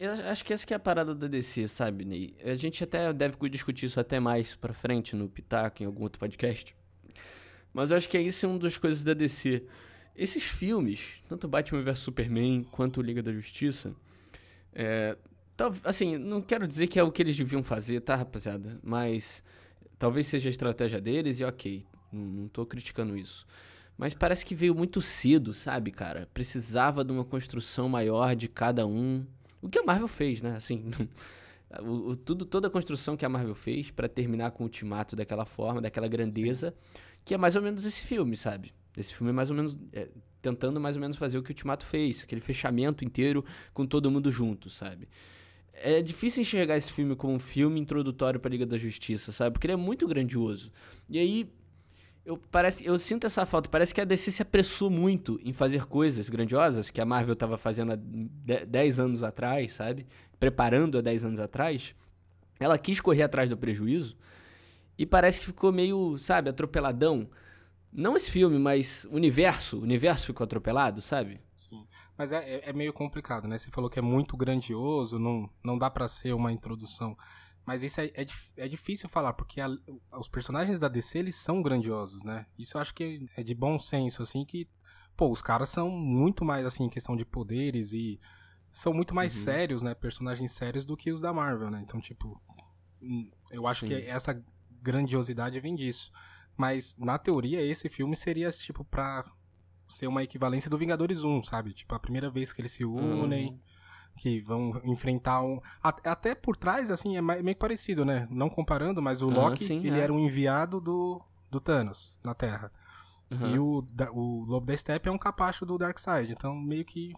eu 0.00 0.12
acho 0.30 0.44
que 0.44 0.52
essa 0.52 0.66
que 0.66 0.74
é 0.74 0.76
a 0.76 0.80
parada 0.80 1.14
da 1.14 1.26
DC, 1.28 1.66
sabe, 1.68 2.04
Ney? 2.04 2.36
A 2.44 2.54
gente 2.56 2.82
até 2.84 3.12
deve 3.12 3.36
discutir 3.48 3.86
isso 3.86 3.98
até 4.00 4.18
mais 4.20 4.54
pra 4.54 4.74
frente 4.74 5.14
no 5.16 5.28
Pitaco, 5.28 5.82
em 5.82 5.86
algum 5.86 6.02
outro 6.02 6.18
podcast. 6.18 6.76
Mas 7.72 7.90
eu 7.90 7.96
acho 7.96 8.08
que 8.08 8.18
isso 8.18 8.44
é 8.44 8.48
uma 8.48 8.58
das 8.58 8.76
coisas 8.76 9.02
da 9.02 9.14
DC. 9.14 9.64
Esses 10.14 10.42
filmes, 10.44 11.22
tanto 11.28 11.48
Batman 11.48 11.82
vs 11.82 12.00
Superman 12.00 12.64
quanto 12.64 13.00
Liga 13.00 13.22
da 13.22 13.32
Justiça, 13.32 13.94
é, 14.74 15.16
tal- 15.56 15.74
assim, 15.84 16.16
não 16.16 16.40
quero 16.42 16.66
dizer 16.66 16.86
que 16.86 16.98
é 16.98 17.02
o 17.02 17.10
que 17.12 17.22
eles 17.22 17.36
deviam 17.36 17.62
fazer, 17.62 18.00
tá, 18.00 18.16
rapaziada? 18.16 18.78
Mas 18.82 19.42
talvez 19.98 20.26
seja 20.26 20.48
a 20.48 20.50
estratégia 20.50 21.00
deles 21.00 21.40
e 21.40 21.44
ok, 21.44 21.84
não, 22.12 22.20
não 22.22 22.48
tô 22.48 22.64
criticando 22.66 23.16
isso. 23.16 23.46
Mas 23.96 24.14
parece 24.14 24.44
que 24.44 24.54
veio 24.54 24.74
muito 24.74 25.00
cedo, 25.00 25.52
sabe, 25.52 25.90
cara? 25.90 26.28
Precisava 26.32 27.04
de 27.04 27.12
uma 27.12 27.24
construção 27.24 27.88
maior 27.88 28.34
de 28.34 28.48
cada 28.48 28.86
um. 28.86 29.24
O 29.60 29.68
que 29.68 29.78
a 29.78 29.82
Marvel 29.84 30.08
fez, 30.08 30.40
né? 30.40 30.56
Assim, 30.56 30.90
o, 31.80 32.10
o- 32.10 32.16
tudo, 32.16 32.44
toda 32.44 32.68
a 32.68 32.70
construção 32.70 33.16
que 33.16 33.24
a 33.24 33.28
Marvel 33.28 33.54
fez 33.54 33.90
pra 33.90 34.08
terminar 34.08 34.50
com 34.52 34.64
o 34.64 34.66
Ultimato 34.66 35.14
daquela 35.14 35.44
forma, 35.44 35.80
daquela 35.80 36.08
grandeza, 36.08 36.74
que 37.24 37.34
é 37.34 37.38
mais 37.38 37.54
ou 37.54 37.62
menos 37.62 37.84
esse 37.84 38.02
filme, 38.02 38.36
sabe? 38.36 38.72
Esse 38.96 39.14
filme 39.14 39.30
é 39.30 39.32
mais 39.32 39.50
ou 39.50 39.56
menos 39.56 39.76
é, 39.92 40.08
tentando 40.42 40.78
mais 40.80 40.96
ou 40.96 41.00
menos 41.00 41.16
fazer 41.16 41.38
o 41.38 41.42
que 41.42 41.50
o 41.50 41.52
Ultimato 41.52 41.86
fez, 41.86 42.22
aquele 42.24 42.40
fechamento 42.40 43.04
inteiro 43.04 43.44
com 43.72 43.86
todo 43.86 44.10
mundo 44.10 44.30
junto, 44.30 44.68
sabe? 44.68 45.08
É 45.72 46.02
difícil 46.02 46.42
enxergar 46.42 46.76
esse 46.76 46.92
filme 46.92 47.16
como 47.16 47.32
um 47.34 47.38
filme 47.38 47.80
introdutório 47.80 48.38
pra 48.38 48.50
Liga 48.50 48.66
da 48.66 48.76
Justiça, 48.76 49.32
sabe? 49.32 49.52
Porque 49.54 49.66
ele 49.66 49.72
é 49.74 49.76
muito 49.76 50.06
grandioso. 50.06 50.70
E 51.08 51.18
aí 51.18 51.50
eu, 52.24 52.36
parece, 52.36 52.84
eu 52.86 52.96
sinto 52.98 53.26
essa 53.26 53.44
falta. 53.46 53.68
Parece 53.68 53.92
que 53.94 54.00
a 54.00 54.04
DC 54.04 54.30
se 54.30 54.42
apressou 54.42 54.90
muito 54.90 55.40
em 55.42 55.52
fazer 55.52 55.86
coisas 55.86 56.28
grandiosas 56.28 56.90
que 56.90 57.00
a 57.00 57.04
Marvel 57.04 57.32
estava 57.32 57.56
fazendo 57.56 57.92
há 57.92 57.96
de- 57.96 58.64
10 58.66 58.98
anos 59.00 59.22
atrás, 59.24 59.72
sabe? 59.72 60.06
Preparando 60.38 60.98
há 60.98 61.00
10 61.00 61.24
anos 61.24 61.40
atrás. 61.40 61.94
Ela 62.60 62.78
quis 62.78 63.00
correr 63.00 63.22
atrás 63.22 63.48
do 63.48 63.56
prejuízo 63.56 64.16
e 64.96 65.04
parece 65.04 65.40
que 65.40 65.46
ficou 65.46 65.72
meio, 65.72 66.16
sabe, 66.18 66.48
atropeladão. 66.50 67.28
Não 67.92 68.16
esse 68.16 68.30
filme, 68.30 68.58
mas 68.58 69.04
o 69.04 69.14
universo. 69.16 69.78
O 69.78 69.82
universo 69.82 70.26
ficou 70.26 70.44
atropelado, 70.44 71.02
sabe? 71.02 71.40
Sim. 71.56 71.86
Mas 72.16 72.32
é, 72.32 72.38
é- 72.38 72.70
é 72.70 72.72
meio 72.72 72.92
complicado, 72.92 73.46
né? 73.46 73.58
Você 73.58 73.70
falou 73.70 73.90
que 73.90 73.98
é 73.98 74.02
muito 74.02 74.36
grandioso, 74.36 75.18
não, 75.18 75.48
não 75.64 75.76
dá 75.76 75.90
pra 75.90 76.08
ser 76.08 76.32
uma 76.32 76.50
introdução. 76.52 77.16
Mas 77.66 77.82
isso 77.82 78.00
é, 78.00 78.06
é, 78.14 78.26
é 78.56 78.68
difícil 78.68 79.08
falar, 79.08 79.34
porque 79.34 79.60
a- 79.60 79.68
os 80.18 80.26
personagens 80.28 80.80
da 80.80 80.88
DC, 80.88 81.18
eles 81.18 81.36
são 81.36 81.62
grandiosos, 81.62 82.24
né? 82.24 82.46
Isso 82.58 82.76
eu 82.76 82.80
acho 82.80 82.94
que 82.94 83.26
é 83.36 83.42
de 83.42 83.54
bom 83.54 83.78
senso, 83.78 84.22
assim, 84.22 84.44
que... 84.44 84.68
Pô, 85.16 85.30
os 85.30 85.42
caras 85.42 85.68
são 85.68 85.90
muito 85.90 86.44
mais, 86.44 86.64
assim, 86.64 86.84
em 86.84 86.88
questão 86.90 87.14
de 87.16 87.24
poderes 87.24 87.92
e... 87.92 88.18
São 88.72 88.94
muito 88.94 89.14
mais 89.14 89.36
Uhum. 89.36 89.42
sérios, 89.42 89.82
né? 89.82 89.94
Personagens 89.94 90.50
sérios 90.52 90.86
do 90.86 90.96
que 90.96 91.12
os 91.12 91.20
da 91.20 91.32
Marvel, 91.32 91.70
né? 91.70 91.80
Então, 91.84 92.00
tipo... 92.00 92.40
hum, 93.02 93.30
Eu 93.50 93.66
acho 93.66 93.84
que 93.84 93.94
Sim. 93.94 94.06
essa 94.06 94.42
grandiosidade 94.80 95.60
vem 95.60 95.74
disso. 95.74 96.10
Mas, 96.56 96.96
na 96.98 97.18
teoria, 97.18 97.60
esse 97.62 97.88
filme 97.88 98.14
seria, 98.14 98.50
tipo, 98.50 98.84
pra 98.84 99.24
ser 99.88 100.06
uma 100.06 100.22
equivalência 100.22 100.70
do 100.70 100.78
Vingadores 100.78 101.24
1, 101.24 101.44
sabe? 101.44 101.72
Tipo, 101.72 101.94
a 101.94 101.98
primeira 102.00 102.30
vez 102.30 102.52
que 102.52 102.60
eles 102.60 102.72
se 102.72 102.84
unem, 102.84 103.48
Uhum. 103.50 103.58
que 104.18 104.40
vão 104.40 104.80
enfrentar 104.84 105.42
um... 105.42 105.60
at- 105.82 106.06
Até 106.06 106.34
por 106.34 106.56
trás, 106.56 106.90
assim, 106.90 107.16
é 107.16 107.22
meio 107.22 107.42
que 107.44 107.54
parecido, 107.56 108.04
né? 108.04 108.26
Não 108.30 108.48
comparando, 108.48 109.00
mas 109.02 109.22
o 109.22 109.28
Loki, 109.28 109.64
sim, 109.64 109.78
ele 109.84 109.98
é. 109.98 110.02
era 110.02 110.12
um 110.12 110.18
enviado 110.18 110.80
do, 110.80 111.20
do 111.50 111.58
Thanos 111.60 112.16
na 112.22 112.34
Terra. 112.34 112.70
Aham. 113.30 113.54
E 113.54 113.58
o, 113.58 113.84
o 114.12 114.44
Lobo 114.44 114.66
da 114.66 114.76
Steppe 114.76 115.08
é 115.08 115.12
um 115.12 115.16
capacho 115.18 115.64
do 115.64 115.78
Darkseid. 115.78 116.30
Então, 116.32 116.54
meio 116.54 116.84
que 116.84 117.14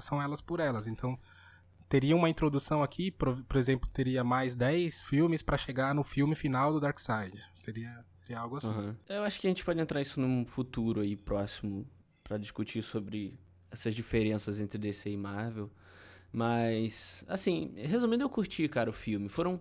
são 0.00 0.20
elas 0.22 0.40
por 0.40 0.60
elas. 0.60 0.86
Então, 0.86 1.18
teria 1.88 2.14
uma 2.14 2.28
introdução 2.28 2.82
aqui, 2.82 3.10
por, 3.10 3.42
por 3.44 3.56
exemplo, 3.56 3.88
teria 3.90 4.22
mais 4.22 4.54
10 4.54 5.02
filmes 5.02 5.42
pra 5.42 5.56
chegar 5.56 5.94
no 5.94 6.04
filme 6.04 6.34
final 6.34 6.72
do 6.72 6.80
Darkseid. 6.80 7.40
Seria, 7.54 8.04
seria 8.12 8.40
algo 8.40 8.56
assim. 8.56 8.70
Aham. 8.70 8.96
Eu 9.08 9.22
acho 9.22 9.40
que 9.40 9.46
a 9.46 9.50
gente 9.50 9.64
pode 9.64 9.80
entrar 9.80 10.00
isso 10.00 10.20
num 10.20 10.44
futuro 10.44 11.00
aí 11.00 11.16
próximo 11.16 11.86
pra 12.22 12.36
discutir 12.36 12.82
sobre 12.82 13.38
essas 13.70 13.94
diferenças 13.94 14.60
entre 14.60 14.78
DC 14.78 15.10
e 15.10 15.16
Marvel. 15.16 15.70
Mas, 16.30 17.24
assim, 17.26 17.72
resumindo, 17.76 18.22
eu 18.22 18.28
curti, 18.28 18.68
cara, 18.68 18.90
o 18.90 18.92
filme. 18.92 19.28
Foram 19.28 19.60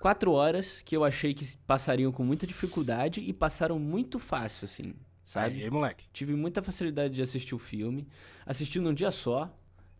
quatro 0.00 0.32
horas 0.32 0.80
que 0.80 0.96
eu 0.96 1.04
achei 1.04 1.34
que 1.34 1.56
passariam 1.58 2.10
com 2.10 2.24
muita 2.24 2.46
dificuldade 2.46 3.20
e 3.20 3.32
passaram 3.32 3.78
muito 3.78 4.18
fácil, 4.18 4.64
assim, 4.64 4.94
sabe? 5.22 5.62
Aí, 5.62 5.70
moleque. 5.70 6.06
Tive 6.12 6.34
muita 6.34 6.62
facilidade 6.62 7.14
de 7.14 7.22
assistir 7.22 7.54
o 7.54 7.58
filme. 7.58 8.08
Assisti 8.46 8.80
num 8.80 8.94
dia 8.94 9.10
só. 9.10 9.54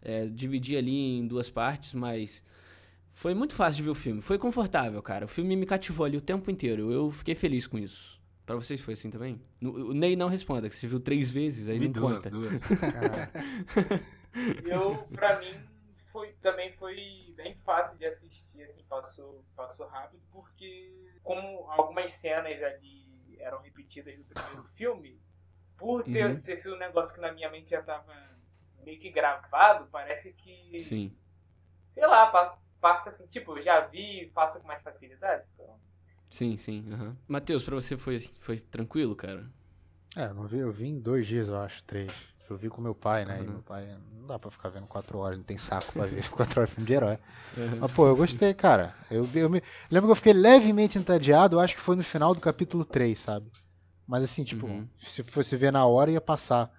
É, 0.07 0.27
dividi 0.27 0.77
ali 0.77 1.19
em 1.19 1.27
duas 1.27 1.51
partes, 1.51 1.93
mas 1.95 2.43
foi 3.13 3.35
muito 3.35 3.55
fácil 3.55 3.79
de 3.79 3.83
ver 3.83 3.91
o 3.91 3.95
filme. 3.95 4.21
Foi 4.23 4.39
confortável, 4.39 5.03
cara. 5.03 5.25
O 5.25 5.29
filme 5.29 5.57
me 5.57 5.67
cativou 5.67 6.07
ali 6.07 6.17
o 6.17 6.21
tempo 6.21 6.51
inteiro. 6.51 6.93
Eu 6.93 7.11
fiquei 7.11 7.35
feliz 7.35 7.67
com 7.67 7.79
isso. 7.79 8.21
Pra 8.45 8.55
vocês 8.55 8.81
foi 8.81 8.95
assim 8.95 9.11
também? 9.11 9.41
O 9.61 9.93
Ney 9.93 10.15
não 10.15 10.29
responda, 10.29 10.69
que 10.69 10.77
você 10.77 10.87
viu 10.87 11.01
três 11.01 11.31
vezes, 11.31 11.69
aí 11.69 11.79
Vi 11.81 11.87
não 11.87 11.93
duas, 11.93 12.15
conta. 12.25 12.31
duas. 12.31 12.63
Eu, 14.65 14.97
pra 15.13 15.39
mim, 15.41 15.55
foi, 16.13 16.33
também 16.43 16.71
foi 16.73 17.33
bem 17.37 17.55
fácil 17.65 17.99
de 17.99 18.05
assistir, 18.07 18.63
assim, 18.63 18.83
passou, 18.89 19.45
passou 19.57 19.87
rápido, 19.87 20.21
porque 20.31 20.93
como 21.23 21.71
algumas 21.71 22.13
cenas 22.13 22.63
ali 22.63 23.37
eram 23.41 23.61
repetidas 23.63 24.17
no 24.19 24.25
primeiro 24.25 24.65
filme, 24.65 25.19
por 25.77 26.03
ter, 26.05 26.27
Uhum. 26.31 26.41
ter 26.41 26.57
sido 26.57 26.75
um 26.75 26.79
negócio 26.79 27.15
que 27.15 27.21
na 27.21 27.33
minha 27.33 27.51
mente 27.51 27.71
já 27.71 27.83
tava 27.83 28.15
meio 28.87 29.01
que 29.01 29.11
gravado, 29.11 29.89
parece 29.91 30.33
que, 30.33 30.79
Sim. 30.81 31.13
sei 31.93 32.07
lá, 32.07 32.27
passa, 32.29 32.57
passa 32.81 33.09
assim, 33.11 33.27
tipo, 33.27 33.61
já 33.61 33.81
vi, 33.87 34.31
passa 34.35 34.61
com 34.61 34.67
mais 34.69 34.83
facilidade. 34.83 35.45
Então, 35.55 35.79
Sim, 36.31 36.57
sim. 36.57 36.85
Matheus, 37.29 37.63
pra 37.63 37.75
você 37.75 37.97
foi, 37.97 38.19
foi 38.21 38.59
tranquilo, 38.59 39.17
cara? 39.17 39.51
É, 40.17 40.27
eu 40.27 40.35
não 40.35 40.47
vi, 40.47 40.59
eu 40.59 40.73
vi 40.73 40.87
em 40.87 40.99
dois 40.99 41.27
dias, 41.27 41.49
eu 41.49 41.57
acho, 41.57 41.83
três. 41.85 42.11
Eu 42.49 42.57
vi 42.57 42.69
com 42.69 42.81
meu 42.81 42.95
pai, 42.95 43.25
né? 43.25 43.43
E 43.43 43.47
Uhum. 43.47 43.55
meu 43.55 43.63
pai 43.63 43.87
não 44.19 44.27
dá 44.27 44.39
pra 44.39 44.51
ficar 44.51 44.69
vendo 44.69 44.87
quatro 44.87 45.19
horas, 45.19 45.37
não 45.37 45.45
tem 45.45 45.59
saco 45.59 45.93
pra 45.93 46.07
ver 46.07 46.27
quatro 46.31 46.61
horas 46.61 46.71
de 46.71 46.75
filme 46.77 46.87
de 46.87 46.95
herói. 46.95 47.19
Aham. 47.59 47.77
Mas, 47.81 47.93
pô, 47.93 48.07
eu 48.07 48.17
gostei, 48.17 48.55
cara. 48.55 48.95
Eu, 49.11 49.29
eu 49.35 49.51
me... 49.51 49.61
lembro 49.91 50.09
que 50.09 50.13
eu 50.13 50.17
fiquei 50.17 50.33
levemente 50.33 50.99
entediado, 50.99 51.57
eu 51.57 51.61
acho 51.61 51.75
que 51.75 51.81
foi 51.81 51.97
no 51.97 52.03
final 52.05 52.35
do 52.35 52.41
capítulo 52.41 52.85
3, 52.85 53.19
sabe? 53.19 53.51
Mas 54.07 54.23
assim, 54.23 54.45
tipo, 54.45 54.67
Uhum. 54.67 54.89
se 54.99 55.23
fosse 55.25 55.57
ver 55.57 55.73
na 55.73 55.85
hora, 55.87 56.11
ia 56.11 56.21
passar. 56.21 56.71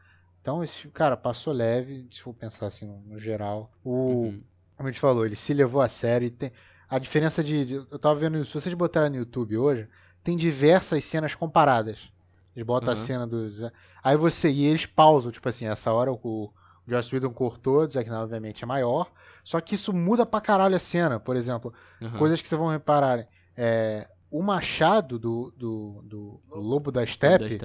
Então, 0.48 0.64
esse, 0.64 0.88
cara, 0.88 1.18
passou 1.18 1.52
leve, 1.52 2.08
se 2.10 2.22
for 2.22 2.34
pensar 2.34 2.68
assim, 2.68 2.86
no, 2.86 3.02
no 3.02 3.20
geral. 3.20 3.70
O, 3.84 3.92
Uhum. 3.92 4.44
como 4.78 4.88
a 4.88 4.92
gente 4.94 5.02
falou, 5.02 5.26
ele 5.26 5.36
se 5.36 5.54
levou 5.54 5.82
a 5.82 5.90
sério. 5.90 6.26
e 6.26 6.30
Tem, 6.30 6.54
a 6.90 6.98
diferença 6.98 7.44
de, 7.44 7.66
de- 7.66 7.74
Eu 7.92 8.00
tava 8.00 8.16
vendo, 8.18 8.46
se 8.46 8.54
vocês 8.54 8.74
botarem 8.74 9.10
no 9.10 9.18
YouTube 9.18 9.58
hoje, 9.58 9.90
tem 10.24 10.38
diversas 10.38 11.04
cenas 11.04 11.36
comparadas. 11.36 12.14
Eles 12.56 12.66
botam 12.66 12.92
a 12.92 12.94
Aham. 12.94 12.96
cena 12.96 13.28
dos. 13.28 13.58
Aí 14.02 14.16
você. 14.16 14.50
E 14.50 14.64
eles 14.68 14.86
pausam, 14.86 15.34
tipo 15.34 15.50
assim, 15.50 15.68
essa 15.68 15.92
hora 15.92 16.14
o, 16.14 16.18
o 16.24 16.54
Joss 16.88 17.14
Whedon 17.14 17.34
cortou, 17.34 17.82
Zack 17.84 18.06
Snyder 18.06 18.24
obviamente 18.24 18.64
é 18.64 18.66
maior. 18.66 19.12
Só 19.44 19.60
que 19.60 19.76
isso 19.76 19.92
muda 19.92 20.26
pra 20.26 20.40
caralho 20.40 20.78
a 20.78 20.80
cena. 20.80 21.20
Por 21.20 21.36
exemplo, 21.36 21.74
Aham. 22.02 22.18
coisas 22.18 22.42
que 22.42 22.48
vocês 22.48 22.58
vão 22.58 22.70
reparar. 22.70 23.28
É, 23.54 24.10
o 24.32 24.42
machado 24.42 25.20
do, 25.20 25.52
do, 25.58 26.02
do 26.06 26.42
Lobo 26.56 26.90
da 26.90 27.06
Steppe 27.06 27.60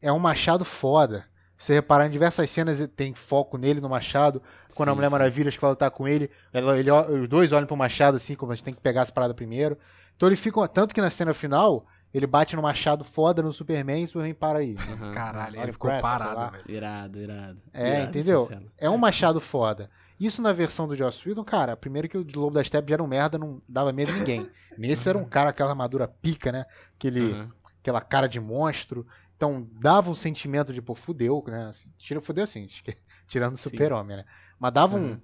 é 0.00 0.10
um 0.10 0.18
machado 0.18 0.64
foda. 0.64 1.26
Se 1.58 1.66
você 1.66 1.74
reparar 1.74 2.06
em 2.06 2.10
diversas 2.10 2.50
cenas, 2.50 2.86
tem 2.94 3.14
foco 3.14 3.56
nele 3.56 3.80
no 3.80 3.88
machado. 3.88 4.42
Quando 4.74 4.90
a 4.90 4.92
Sim, 4.92 4.96
Mulher 4.96 5.08
sim. 5.08 5.12
Maravilha 5.12 5.50
que 5.50 5.58
vai 5.60 5.70
lutar 5.70 5.90
com 5.90 6.06
ele, 6.06 6.30
ela- 6.52 6.78
ele 6.78 6.90
os 6.90 7.28
dois 7.28 7.50
olham 7.52 7.66
pro 7.66 7.76
machado 7.76 8.16
assim, 8.16 8.34
como 8.34 8.52
a 8.52 8.54
gente 8.54 8.64
tem 8.64 8.74
que 8.74 8.80
pegar 8.80 9.02
as 9.02 9.10
paradas 9.10 9.34
primeiro. 9.34 9.78
Então 10.16 10.28
ele 10.28 10.36
fica. 10.36 10.66
Tanto 10.68 10.94
que 10.94 11.00
na 11.00 11.10
cena 11.10 11.32
final, 11.32 11.86
ele 12.12 12.26
bate 12.26 12.54
no 12.56 12.62
machado 12.62 13.04
foda 13.04 13.42
no 13.42 13.52
Superman 13.52 14.02
e 14.02 14.04
o 14.04 14.08
Superman 14.08 14.34
para 14.34 14.58
aí. 14.58 14.74
né? 14.74 14.78
Caralho, 15.14 15.60
ele 15.60 15.72
ficou 15.72 15.90
Cresta, 15.90 16.08
sei 16.16 16.26
parado, 16.26 16.52
velho. 16.52 16.64
Irado, 16.68 17.18
irado. 17.20 17.62
É, 17.72 17.88
Irado 17.96 18.08
entendeu? 18.08 18.50
É 18.78 18.90
um 18.90 18.98
machado 18.98 19.40
foda. 19.40 19.90
Isso 20.18 20.40
na 20.40 20.52
versão 20.52 20.86
do 20.88 20.96
Joss 20.96 21.26
Whedon, 21.28 21.44
cara, 21.44 21.76
primeiro 21.76 22.08
que 22.08 22.16
o 22.16 22.26
Lobo 22.34 22.54
da 22.54 22.64
Steppe 22.64 22.88
já 22.90 22.94
era 22.94 23.02
um 23.02 23.06
merda, 23.06 23.36
não 23.38 23.60
dava 23.68 23.92
medo 23.92 24.10
a 24.12 24.14
ninguém. 24.14 24.50
Nesse 24.78 25.08
era 25.08 25.16
um 25.18 25.24
cara, 25.24 25.50
aquela 25.50 25.70
armadura 25.70 26.06
pica, 26.08 26.50
né? 26.52 26.64
Aquele, 26.96 27.32
Aham. 27.32 27.50
aquela 27.80 28.00
cara 28.00 28.26
de 28.26 28.40
monstro. 28.40 29.06
Então 29.36 29.68
dava 29.80 30.10
um 30.10 30.14
sentimento 30.14 30.72
de, 30.72 30.80
pô, 30.82 30.94
fudeu, 30.94 31.44
né? 31.46 31.66
Assim, 31.66 31.92
tira, 31.98 32.20
fudeu 32.20 32.44
assim, 32.44 32.66
tirando 33.28 33.54
o 33.54 33.58
super-homem, 33.58 34.18
né? 34.18 34.24
Mas 34.58 34.72
dava 34.72 34.96
um, 34.96 35.12
Aham. 35.12 35.20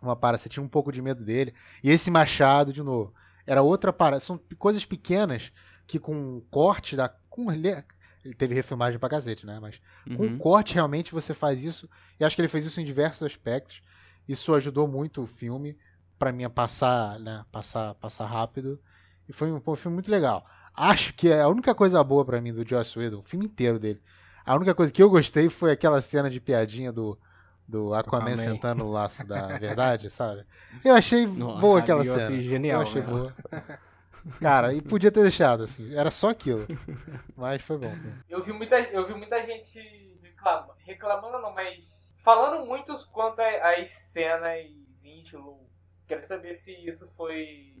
uma 0.00 0.16
parada, 0.16 0.38
você 0.38 0.48
tinha 0.48 0.62
um 0.62 0.68
pouco 0.68 0.92
de 0.92 1.00
medo 1.02 1.24
dele. 1.24 1.54
E 1.82 1.90
esse 1.90 2.10
machado, 2.10 2.72
de 2.72 2.82
novo, 2.82 3.14
era 3.46 3.62
outra 3.62 3.92
parada. 3.92 4.20
São 4.20 4.38
coisas 4.58 4.84
pequenas 4.84 5.52
que 5.86 5.98
com 5.98 6.14
um 6.14 6.40
corte 6.50 6.96
da. 6.96 7.08
Com, 7.28 7.50
ele 7.52 8.34
teve 8.36 8.54
refilmagem 8.54 8.98
pra 8.98 9.08
cacete, 9.08 9.46
né? 9.46 9.58
Mas 9.60 9.80
com 10.12 10.24
Uhum. 10.24 10.34
um 10.34 10.38
corte 10.38 10.74
realmente 10.74 11.12
você 11.12 11.32
faz 11.34 11.62
isso. 11.64 11.88
E 12.18 12.24
acho 12.24 12.34
que 12.36 12.42
ele 12.42 12.48
fez 12.48 12.66
isso 12.66 12.80
em 12.80 12.84
diversos 12.84 13.22
aspectos. 13.22 13.80
Isso 14.28 14.54
ajudou 14.54 14.88
muito 14.88 15.22
o 15.22 15.26
filme 15.26 15.78
pra 16.18 16.32
mim 16.32 16.44
a 16.44 16.50
passar, 16.50 17.18
né? 17.20 17.44
Passar, 17.52 17.94
passar 17.94 18.26
rápido. 18.26 18.80
E 19.28 19.32
foi 19.32 19.50
um, 19.52 19.60
pô, 19.60 19.72
um 19.72 19.76
filme 19.76 19.94
muito 19.94 20.10
legal. 20.10 20.44
Acho 20.76 21.14
que 21.14 21.32
a 21.32 21.48
única 21.48 21.74
coisa 21.74 22.02
boa 22.04 22.24
pra 22.24 22.40
mim 22.40 22.52
do 22.52 22.66
Joss 22.68 22.98
Whedon, 22.98 23.18
o 23.18 23.22
filme 23.22 23.46
inteiro 23.46 23.78
dele, 23.78 24.02
a 24.44 24.54
única 24.54 24.74
coisa 24.74 24.92
que 24.92 25.02
eu 25.02 25.08
gostei 25.10 25.48
foi 25.48 25.72
aquela 25.72 26.00
cena 26.02 26.28
de 26.30 26.40
piadinha 26.40 26.92
do, 26.92 27.18
do 27.66 27.94
Aquaman 27.94 28.36
sentando 28.36 28.84
no 28.84 28.90
laço 28.90 29.24
da 29.24 29.54
verdade, 29.56 30.10
sabe? 30.10 30.44
Eu 30.84 30.94
achei 30.94 31.26
Nossa, 31.34 31.56
boa 31.58 31.80
aquela 31.80 32.04
eu 32.04 32.14
cena. 32.14 32.36
achei 32.36 32.40
genial, 32.42 32.80
eu 32.80 32.82
achei 32.82 33.00
né? 33.00 33.02
boa. 33.02 33.34
Cara, 34.40 34.72
e 34.74 34.80
podia 34.82 35.10
ter 35.10 35.22
deixado, 35.22 35.62
assim. 35.64 35.94
Era 35.94 36.10
só 36.10 36.28
aquilo. 36.30 36.70
Mas 37.36 37.62
foi 37.62 37.78
bom. 37.78 37.98
eu 38.28 38.40
vi 38.42 38.52
muita, 38.52 38.78
eu 38.80 39.06
vi 39.06 39.14
muita 39.14 39.44
gente 39.46 39.80
reclama, 40.22 40.74
reclamando, 40.84 41.40
não, 41.40 41.52
mas 41.52 42.04
falando 42.22 42.66
muito 42.66 42.94
quanto 43.10 43.40
a- 43.40 43.72
às 43.80 43.88
cenas 43.90 44.66
Slow. 45.24 45.68
Quero 46.06 46.22
saber 46.24 46.54
se 46.54 46.72
isso 46.86 47.08
foi 47.16 47.75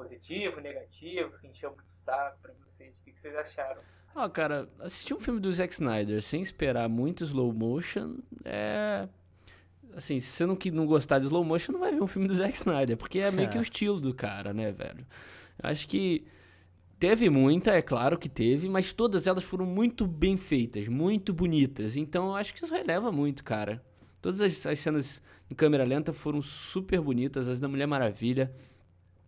positivo, 0.00 0.60
negativo, 0.62 1.34
se 1.34 1.46
encheu 1.46 1.70
muito 1.70 1.90
saco 1.92 2.38
pra 2.40 2.52
vocês. 2.64 2.98
O 2.98 3.02
que, 3.04 3.12
que 3.12 3.20
vocês 3.20 3.34
acharam? 3.36 3.82
Ó, 4.14 4.26
cara, 4.30 4.66
assistir 4.80 5.12
um 5.12 5.20
filme 5.20 5.38
do 5.38 5.52
Zack 5.52 5.74
Snyder 5.74 6.22
sem 6.22 6.40
esperar 6.40 6.88
muito 6.88 7.22
slow 7.24 7.52
motion 7.52 8.16
é. 8.44 9.06
Assim, 9.94 10.18
se 10.20 10.28
você 10.30 10.46
não, 10.46 10.56
que- 10.56 10.70
não 10.70 10.86
gostar 10.86 11.18
de 11.18 11.26
slow 11.26 11.44
motion, 11.44 11.72
não 11.72 11.80
vai 11.80 11.92
ver 11.92 12.00
um 12.02 12.06
filme 12.06 12.26
do 12.28 12.34
Zack 12.34 12.54
Snyder, 12.56 12.96
porque 12.96 13.18
é 13.18 13.30
meio 13.30 13.50
que 13.50 13.58
o 13.58 13.60
É. 13.60 13.62
estilo 13.62 14.00
do 14.00 14.14
cara, 14.14 14.54
né, 14.54 14.70
velho? 14.72 15.04
Eu 15.62 15.68
acho 15.68 15.86
que 15.86 16.24
teve 16.98 17.28
muita, 17.28 17.72
é 17.72 17.82
claro 17.82 18.16
que 18.18 18.28
teve, 18.28 18.68
mas 18.68 18.92
todas 18.92 19.26
elas 19.26 19.44
foram 19.44 19.66
muito 19.66 20.06
bem 20.06 20.36
feitas, 20.36 20.88
muito 20.88 21.34
bonitas. 21.34 21.96
Então 21.96 22.28
eu 22.28 22.36
acho 22.36 22.54
que 22.54 22.64
isso 22.64 22.72
releva 22.72 23.10
muito, 23.12 23.44
cara. 23.44 23.84
Todas 24.22 24.40
as, 24.40 24.64
as 24.64 24.78
cenas 24.78 25.20
em 25.50 25.54
câmera 25.54 25.84
lenta 25.84 26.12
foram 26.12 26.40
super 26.40 27.00
bonitas, 27.00 27.48
as 27.48 27.58
da 27.58 27.68
Mulher 27.68 27.86
Maravilha, 27.86 28.50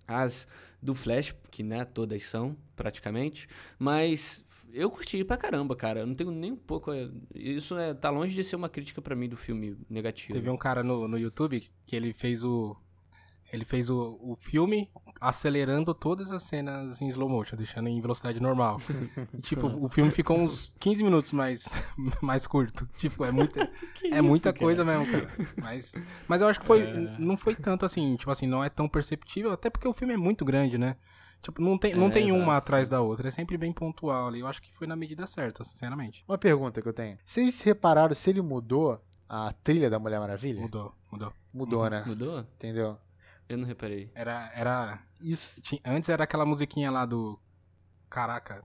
as 0.07 0.47
do 0.81 0.95
Flash, 0.95 1.35
que 1.51 1.63
né, 1.63 1.85
todas 1.85 2.23
são, 2.25 2.57
praticamente. 2.75 3.49
Mas 3.79 4.45
eu 4.73 4.91
curti 4.91 5.23
pra 5.25 5.37
caramba, 5.37 5.77
cara. 5.77 6.01
Eu 6.01 6.07
não 6.07 6.15
tenho 6.15 6.31
nem 6.31 6.53
um 6.53 6.57
pouco. 6.57 6.93
é, 6.93 7.09
Isso 7.35 7.77
é, 7.77 7.95
tá 7.95 8.11
longe 8.11 8.35
de 8.35 8.43
ser 8.43 8.57
uma 8.57 8.69
crítica 8.69 9.01
pra 9.01 9.15
mim 9.15 9.29
do 9.29 9.37
filme 9.37 9.77
negativo. 9.89 10.33
Teve 10.33 10.51
um 10.51 10.57
cara 10.57 10.83
no, 10.83 11.07
no 11.07 11.19
YouTube 11.19 11.63
que 11.87 11.95
ele 11.95 12.13
fez 12.13 12.43
o. 12.43 12.77
Ele 13.53 13.65
fez 13.65 13.91
o, 13.91 14.19
o 14.21 14.35
filme 14.41 14.89
acelerando 15.21 15.95
todas 15.95 16.33
as 16.33 16.43
cenas 16.43 17.01
em 17.01 17.09
slow 17.09 17.29
motion, 17.29 17.55
deixando 17.57 17.89
em 17.89 18.01
velocidade 18.01 18.41
normal. 18.41 18.81
E, 19.35 19.41
tipo, 19.43 19.67
o 19.67 19.89
filme 19.89 20.11
ficou 20.11 20.39
uns 20.39 20.75
15 20.81 21.05
minutos 21.05 21.33
mais, 21.33 21.69
mais 22.21 22.47
curto. 22.47 22.89
Tipo, 22.97 23.25
é 23.25 23.31
muita, 23.31 23.67
Que 23.95 24.07
é 24.07 24.15
isso, 24.15 24.23
muita 24.23 24.53
cara? 24.53 24.65
coisa 24.65 24.85
mesmo, 24.85 25.07
cara. 25.11 25.29
Mas, 25.61 25.95
mas 26.27 26.41
eu 26.41 26.49
acho 26.49 26.61
que 26.61 26.67
foi. 26.67 26.83
Não 27.19 27.37
foi 27.37 27.55
tanto 27.55 27.85
assim, 27.85 28.17
tipo 28.17 28.31
assim, 28.31 28.47
não 28.47 28.65
é 28.65 28.69
tão 28.69 28.89
perceptível, 28.89 29.53
até 29.53 29.71
porque 29.71 29.87
o 29.87 29.93
filme 29.93 30.15
é 30.15 30.17
muito 30.17 30.45
grande, 30.45 30.79
né? 30.79 30.97
Tipo, 31.43 31.61
não 31.61 31.77
tem, 31.77 31.95
não 31.95 32.07
É, 32.07 32.11
tem 32.11 32.31
uma 32.31 32.39
exato, 32.43 32.51
atrás 32.59 32.87
sim. 32.87 32.91
da 32.93 33.01
outra. 33.01 33.29
É 33.29 33.31
sempre 33.31 33.59
bem 33.59 33.73
pontual 33.73 34.29
ali. 34.29 34.41
Eu 34.41 34.47
acho 34.47 34.63
que 34.63 34.73
foi 34.73 34.87
na 34.87 34.95
medida 34.95 35.27
certa, 35.27 35.65
sinceramente. 35.65 36.25
Uma 36.29 36.39
pergunta 36.39 36.81
que 36.81 36.89
eu 36.89 36.93
tenho. 36.93 37.19
Vocês 37.25 37.61
repararam 37.61 38.15
se 38.15 38.31
ele 38.31 38.41
mudou 38.41 39.01
a 39.29 39.53
trilha 39.65 39.91
da 39.91 39.99
Mulher 39.99 40.21
Maravilha? 40.21 40.61
Mudou, 40.61 40.95
mudou. 41.11 41.33
Mudou, 41.53 41.91
né? 41.91 42.05
Mudou? 42.07 42.41
Entendeu? 42.41 42.97
Eu 43.53 43.59
não 43.59 43.67
reparei. 43.67 44.11
Era. 44.15 44.51
era 44.55 44.99
Isso. 45.21 45.61
Ti- 45.63 45.81
Antes 45.85 46.09
era 46.09 46.25
aquela 46.25 46.45
musiquinha 46.47 46.91
lá 46.91 47.05
do. 47.07 47.39
Caraca. 48.09 48.63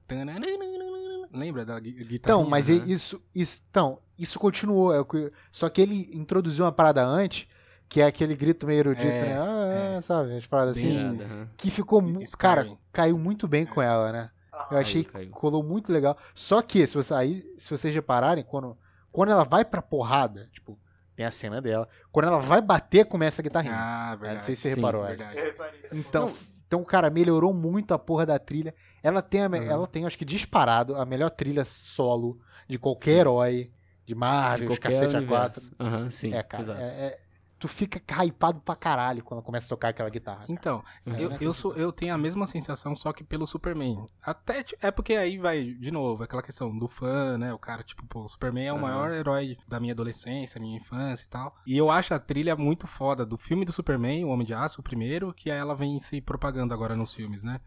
Lembra 1.31 1.65
da 1.65 1.79
gui- 1.79 1.91
guitarra? 1.93 2.37
Então, 2.39 2.49
mas 2.49 2.69
e- 2.69 2.91
isso, 2.91 3.21
isso, 3.35 3.61
então, 3.69 3.99
isso 4.17 4.39
continuou. 4.39 4.93
é 4.93 5.05
Só 5.51 5.69
que 5.69 5.81
ele 5.81 6.07
introduziu 6.13 6.65
uma 6.65 6.71
parada 6.71 7.05
antes, 7.05 7.47
que 7.89 8.01
é 8.01 8.05
aquele 8.05 8.35
grito 8.35 8.65
meio 8.65 8.79
erudito, 8.79 9.05
É, 9.07 9.21
né? 9.29 9.37
Ah, 9.39 9.95
é. 9.97 10.01
sabe? 10.01 10.37
As 10.37 10.45
paradas 10.47 10.77
Bem- 10.81 10.97
assim. 10.97 11.47
Que 11.57 11.69
ficou. 11.69 12.01
Skyrim. 12.01 12.25
Cara, 12.37 12.77
caiu 12.91 13.17
muito 13.17 13.47
bem 13.47 13.65
com 13.65 13.81
ela, 13.81 14.11
né? 14.11 14.29
Eu 14.71 14.77
achei 14.77 15.03
caiu. 15.03 15.27
que 15.27 15.31
colou 15.31 15.61
muito 15.63 15.91
legal. 15.91 16.17
Só 16.33 16.61
que, 16.61 16.85
se, 16.87 16.95
você, 16.95 17.13
aí, 17.13 17.43
se 17.57 17.69
vocês 17.69 17.93
repararem, 17.93 18.43
quando, 18.43 18.75
quando 19.11 19.29
ela 19.31 19.43
vai 19.43 19.63
pra 19.63 19.81
porrada, 19.81 20.49
tipo, 20.51 20.79
tem 21.17 21.25
a 21.25 21.31
cena 21.31 21.59
dela. 21.59 21.89
Quando 22.11 22.27
ela 22.27 22.39
vai 22.39 22.61
bater, 22.61 23.03
começa 23.05 23.41
a 23.41 23.43
guitarrinha. 23.43 23.73
Ah, 23.75 24.11
É, 24.13 24.15
verdade. 24.15 24.35
não 24.37 24.43
sei 24.43 24.55
se 24.55 24.61
você 24.61 24.69
Sim, 24.69 24.75
reparou. 24.75 25.03
é. 25.03 25.15
verdade. 25.15 25.53
Então, 25.91 26.31
então, 26.67 26.83
cara, 26.83 27.09
melhorou 27.09 27.51
muito 27.51 27.91
a 27.91 27.97
porra 27.97 28.23
da 28.23 28.37
trilha. 28.37 28.73
Ela 29.01 29.19
tem, 29.19 29.41
a 29.41 29.47
Uhum. 29.47 29.55
ela 29.55 29.87
tem, 29.87 30.05
acho 30.05 30.15
que 30.17 30.23
disparado, 30.23 30.95
a 30.95 31.03
melhor 31.05 31.31
trilha 31.31 31.65
solo 31.65 32.39
de 32.69 32.77
qualquer 32.77 33.11
Sim. 33.13 33.17
herói, 33.17 33.71
de 34.05 34.13
De 34.13 34.15
Marvel, 34.15 34.69
os 34.69 34.77
qualquer 34.77 34.91
cacete 34.93 35.15
a 35.15 35.19
universo. 35.19 35.71
quatro. 35.71 35.75
Aham, 35.79 36.09
sim. 36.11 36.33
É, 36.33 36.43
cara, 36.43 36.63
exato. 36.63 36.79
é- 36.81 36.85
é- 37.07 37.19
tu 37.59 37.67
fica 37.67 38.01
hypado 38.23 38.59
pra 38.61 38.75
caralho 38.75 39.23
quando 39.23 39.41
começa 39.41 39.65
a 39.65 39.69
tocar 39.69 39.89
aquela 39.89 40.09
guitarra. 40.09 40.41
cara. 40.41 40.51
Então, 40.51 40.83
É, 41.05 41.23
eu, 41.23 41.29
né? 41.29 41.37
eu, 41.41 41.53
sou, 41.53 41.73
eu 41.75 41.91
tenho 41.91 42.13
a 42.13 42.17
mesma 42.17 42.45
sensação, 42.45 42.95
só 42.95 43.11
que 43.11 43.23
pelo 43.23 43.47
Superman. 43.47 44.07
Até, 44.23 44.63
é 44.81 44.91
porque 44.91 45.13
aí 45.13 45.37
vai, 45.37 45.63
de 45.65 45.89
novo, 45.91 46.23
aquela 46.23 46.43
questão 46.43 46.77
do 46.77 46.87
fã, 46.87 47.37
né? 47.37 47.53
O 47.53 47.57
cara, 47.59 47.83
tipo, 47.83 48.05
pô, 48.05 48.25
o 48.25 48.29
Superman 48.29 48.67
é 48.67 48.71
o 48.73 48.75
Aham. 48.75 48.81
maior 48.83 49.11
herói 49.11 49.57
da 49.67 49.79
minha 49.79 49.93
adolescência, 49.93 50.61
minha 50.61 50.77
infância 50.77 51.25
e 51.25 51.29
tal. 51.29 51.55
E 51.65 51.75
eu 51.77 51.89
acho 51.89 52.13
a 52.13 52.19
trilha 52.19 52.55
muito 52.55 52.85
foda 52.87 53.25
do 53.25 53.37
filme 53.37 53.65
do 53.65 53.71
Superman, 53.71 54.23
O 54.25 54.29
Homem 54.29 54.45
de 54.45 54.53
Aço, 54.53 54.81
o 54.81 54.83
primeiro, 54.83 55.33
que 55.33 55.49
ela 55.49 55.75
vem 55.75 55.97
se 55.99 56.21
propagando 56.21 56.73
agora 56.73 56.95
nos 56.95 57.13
filmes, 57.13 57.43
né? 57.43 57.59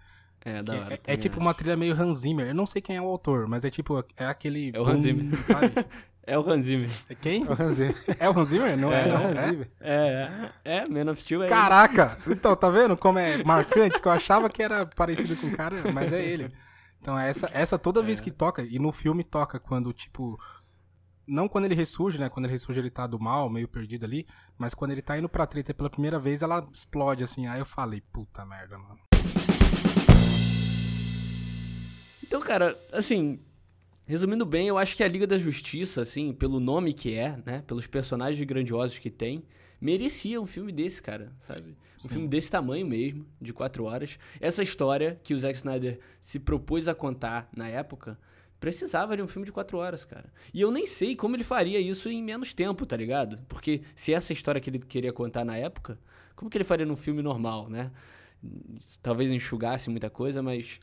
É, 0.43 0.63
da 0.63 0.73
hora. 0.73 0.95
é, 1.07 1.13
é 1.13 1.17
tipo 1.19 1.35
acho. 1.37 1.41
uma 1.43 1.53
trilha 1.53 1.77
meio 1.77 1.95
Hans 1.95 2.21
Zimmer. 2.21 2.47
Eu 2.49 2.55
não 2.55 2.65
sei 2.65 2.81
quem 2.81 2.97
é 2.97 3.03
o 3.03 3.07
autor, 3.07 3.47
mas 3.47 3.63
é 3.65 3.69
tipo, 3.71 4.03
é 4.17 4.25
aquele... 4.25 4.71
É 4.75 4.81
o 4.81 4.85
Hans 4.87 4.95
boom, 4.95 5.01
Zimmer. 5.03 5.37
Sabe? 5.45 5.73
É 6.31 6.39
o 6.39 6.49
Hans 6.49 6.65
Zimmer. 6.65 6.89
É 7.09 7.15
quem? 7.17 7.43
É 7.45 7.49
o 7.49 7.61
Hans 7.61 7.75
Zimmer. 7.75 7.97
É 8.21 8.31
o 8.31 8.39
Hans 8.39 8.49
Zimmer? 8.51 8.79
Não 8.79 8.93
é, 8.93 9.09
É 9.09 9.13
o 9.13 9.19
não. 9.19 9.25
Hans 9.27 9.37
É? 9.39 9.51
Zimmer. 9.51 9.71
É, 9.81 10.51
é, 10.65 10.77
é, 10.79 10.89
Man 10.89 11.11
of 11.11 11.21
Steel 11.21 11.43
é 11.43 11.47
ele. 11.47 11.53
Caraca! 11.53 12.19
Então, 12.25 12.55
tá 12.55 12.71
vendo 12.71 12.97
como 12.97 13.19
é 13.19 13.43
marcante? 13.43 14.01
Que 14.01 14.07
eu 14.07 14.13
achava 14.13 14.49
que 14.49 14.63
era 14.63 14.87
parecido 14.87 15.35
com 15.37 15.49
o 15.49 15.57
cara, 15.57 15.75
mas 15.93 16.13
é 16.13 16.25
ele. 16.25 16.53
Então, 17.01 17.19
essa, 17.19 17.51
essa 17.53 17.77
toda 17.77 18.01
vez 18.01 18.21
que 18.21 18.31
toca, 18.31 18.63
e 18.63 18.79
no 18.79 18.93
filme 18.93 19.25
toca 19.25 19.59
quando, 19.59 19.93
tipo. 19.93 20.39
Não 21.27 21.49
quando 21.49 21.65
ele 21.65 21.75
ressurge, 21.75 22.17
né? 22.17 22.29
Quando 22.29 22.45
ele 22.47 22.53
ressurge, 22.53 22.79
ele 22.79 22.91
tá 22.91 23.09
do 23.09 23.19
mal, 23.19 23.51
meio 23.51 23.67
perdido 23.67 24.05
ali. 24.07 24.25
Mas 24.57 24.73
quando 24.73 24.93
ele 24.93 25.03
tá 25.03 25.19
indo 25.19 25.29
pra 25.29 25.47
treta 25.47 25.75
pela 25.75 25.91
primeira 25.91 26.19
vez, 26.21 26.43
ela 26.43 26.65
explode 26.73 27.25
assim. 27.25 27.49
Aí 27.49 27.59
eu 27.59 27.67
falei, 27.67 28.01
puta 28.13 28.45
merda, 28.47 28.79
mano. 28.79 29.01
Então, 32.23 32.41
cara, 32.41 32.79
assim, 32.93 33.41
resumindo 34.11 34.45
bem, 34.45 34.67
eu 34.67 34.77
acho 34.77 34.97
que 34.97 35.05
a 35.05 35.09
Liga 35.09 35.25
da 35.25 35.39
Justiça, 35.39 36.03
assim, 36.03 36.33
pelo 36.33 36.59
nome 36.59 36.93
que 36.93 37.15
é, 37.15 37.39
né, 37.47 37.63
pelos 37.65 37.87
personagens 37.87 38.45
grandiosos 38.45 38.99
que 38.99 39.09
tem, 39.09 39.45
merecia 39.81 40.41
um 40.41 40.47
filme 40.47 40.73
desse, 40.73 41.01
cara, 41.01 41.33
sabe? 41.39 41.77
Um 42.05 42.09
filme 42.09 42.27
desse 42.27 42.51
tamanho 42.51 42.85
mesmo, 42.85 43.25
de 43.41 43.53
quatro 43.53 43.85
horas. 43.85 44.19
Essa 44.41 44.65
história 44.65 45.21
que 45.23 45.33
o 45.33 45.39
Zack 45.39 45.55
Snyder 45.55 46.01
se 46.21 46.41
propôs 46.41 46.89
a 46.89 46.95
contar 46.95 47.49
na 47.57 47.69
época, 47.69 48.19
precisava 48.59 49.17
de 49.17 49.23
um 49.23 49.29
filme 49.29 49.47
de 49.47 49.53
quatro 49.53 49.79
horas, 49.79 50.05
cara. 50.05 50.33
E 50.53 50.61
eu 50.61 50.73
nem 50.73 50.89
sei 50.89 51.15
como 51.15 51.37
ele 51.37 51.45
faria 51.45 51.79
isso 51.79 52.09
em 52.09 52.21
menos 52.21 52.53
tempo, 52.53 52.85
tá 52.85 52.97
ligado? 52.97 53.39
Porque 53.49 53.83
se 53.95 54.13
essa 54.13 54.33
história 54.33 54.61
que 54.61 54.71
ele 54.71 54.81
queria 54.81 55.13
contar 55.13 55.45
na 55.45 55.57
época, 55.57 55.97
como 56.35 56.51
que 56.51 56.59
ele 56.59 56.65
faria 56.65 56.85
num 56.85 56.97
filme 56.97 57.23
normal, 57.23 57.71
né? 57.71 57.93
Talvez 59.01 59.31
enxugasse 59.31 59.89
muita 59.89 60.11
coisa, 60.11 60.43
mas 60.43 60.81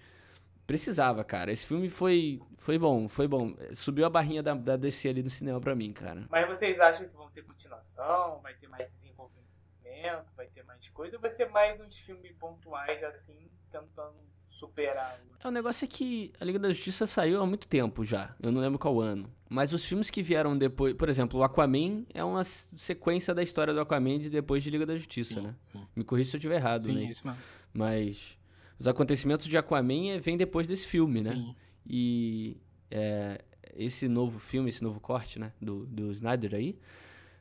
precisava, 0.68 1.24
cara. 1.24 1.52
Esse 1.52 1.66
filme 1.66 1.90
foi, 1.90 2.40
foi 2.58 2.78
bom, 2.78 3.08
foi 3.08 3.28
bom. 3.28 3.56
Subiu 3.74 4.06
a 4.06 4.10
barrinha 4.10 4.44
da, 4.44 4.54
da 4.54 4.76
DC 4.78 5.10
ali 5.10 5.24
no 5.24 5.30
cinema 5.30 5.60
pra 5.62 5.74
mim, 5.74 5.92
cara. 5.94 6.28
Mas 6.30 6.48
vocês 6.48 6.80
acham 6.80 7.08
que 7.08 7.16
vão 7.16 7.30
ter 7.32 7.44
continuação? 7.44 8.40
Vai 8.44 8.54
ter 8.56 8.68
mais 8.68 8.88
desenvolvimento? 8.90 10.32
Vai 10.36 10.48
ter 10.48 10.64
mais 10.64 10.88
coisa? 10.90 11.16
Ou 11.16 11.22
vai 11.22 11.32
ser 11.32 11.50
mais 11.50 11.80
uns 11.82 11.98
filmes 11.98 12.32
pontuais 12.34 13.04
assim, 13.04 13.50
tentando 13.72 14.16
superar? 14.50 15.20
o- 15.24 15.38
É, 15.44 15.48
o 15.48 15.52
negócio 15.52 15.86
é 15.86 15.88
que 15.88 16.34
a 16.40 16.46
Liga 16.46 16.60
da 16.60 16.70
Justiça 16.70 17.06
saiu 17.08 17.42
há 17.42 17.46
muito 17.46 17.68
tempo 17.68 18.04
já. 18.04 18.36
Eu 18.42 18.52
não 18.52 18.60
lembro 18.62 18.78
qual 18.80 19.00
ano. 19.00 19.32
Mas 19.50 19.72
os 19.72 19.86
filmes 19.86 20.10
que 20.10 20.22
vieram 20.22 20.58
depois. 20.58 20.94
Por 20.96 21.08
exemplo, 21.08 21.40
o 21.40 21.44
Aquaman 21.44 22.06
é 22.14 22.24
uma 22.24 22.44
sequência 22.44 23.34
da 23.34 23.42
história 23.42 23.74
do 23.74 23.80
Aquaman 23.80 24.20
de 24.20 24.30
depois 24.30 24.62
de 24.64 24.70
Liga 24.70 24.86
da 24.86 24.96
Justiça, 24.98 25.36
Sim, 25.36 25.42
né? 25.42 25.56
sim. 25.72 25.88
Me 25.96 26.04
corrija 26.04 26.32
se 26.32 26.36
eu 26.36 26.40
estiver 26.40 26.56
errado, 26.56 26.84
Sim, 26.84 26.96
né? 26.96 27.04
isso 27.04 27.26
mesmo. 27.26 27.42
Mas 27.74 28.38
os 28.80 28.88
acontecimentos 28.88 29.48
de 29.48 29.58
Aquaman 29.58 30.10
é- 30.12 30.20
vêm 30.20 30.38
depois 30.38 30.68
desse 30.68 30.88
filme, 30.88 31.22
né? 31.22 31.34
Sim. 31.34 31.56
E 31.86 32.58
é, 32.92 33.44
esse 33.76 34.08
novo 34.08 34.40
filme, 34.40 34.70
esse 34.70 34.84
novo 34.84 35.00
corte, 35.00 35.40
né, 35.40 35.52
do, 35.62 35.86
do 35.86 36.12
Snyder 36.12 36.54
aí, 36.56 36.78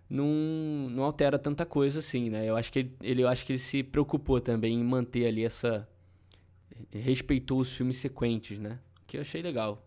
não, 0.09 0.27
não 0.91 1.03
altera 1.05 1.39
tanta 1.39 1.67
coisa 1.67 1.99
assim, 1.99 2.31
né? 2.31 2.49
Eu 2.49 2.57
acho 2.57 2.71
que 2.73 2.79
ele, 2.81 2.97
ele- 3.01 3.23
eu 3.23 3.29
acho 3.29 3.45
que 3.45 3.53
ele 3.53 3.59
se 3.59 3.83
preocupou 3.83 4.41
também 4.41 4.75
em 4.79 4.85
manter 4.85 5.27
ali 5.27 5.45
essa 5.45 5.89
respeitou 6.93 7.61
os 7.61 7.73
filmes 7.73 7.97
sequentes, 7.97 8.59
né? 8.59 8.79
Que 9.07 9.17
eu 9.17 9.21
achei 9.23 9.43
legal. 9.43 9.83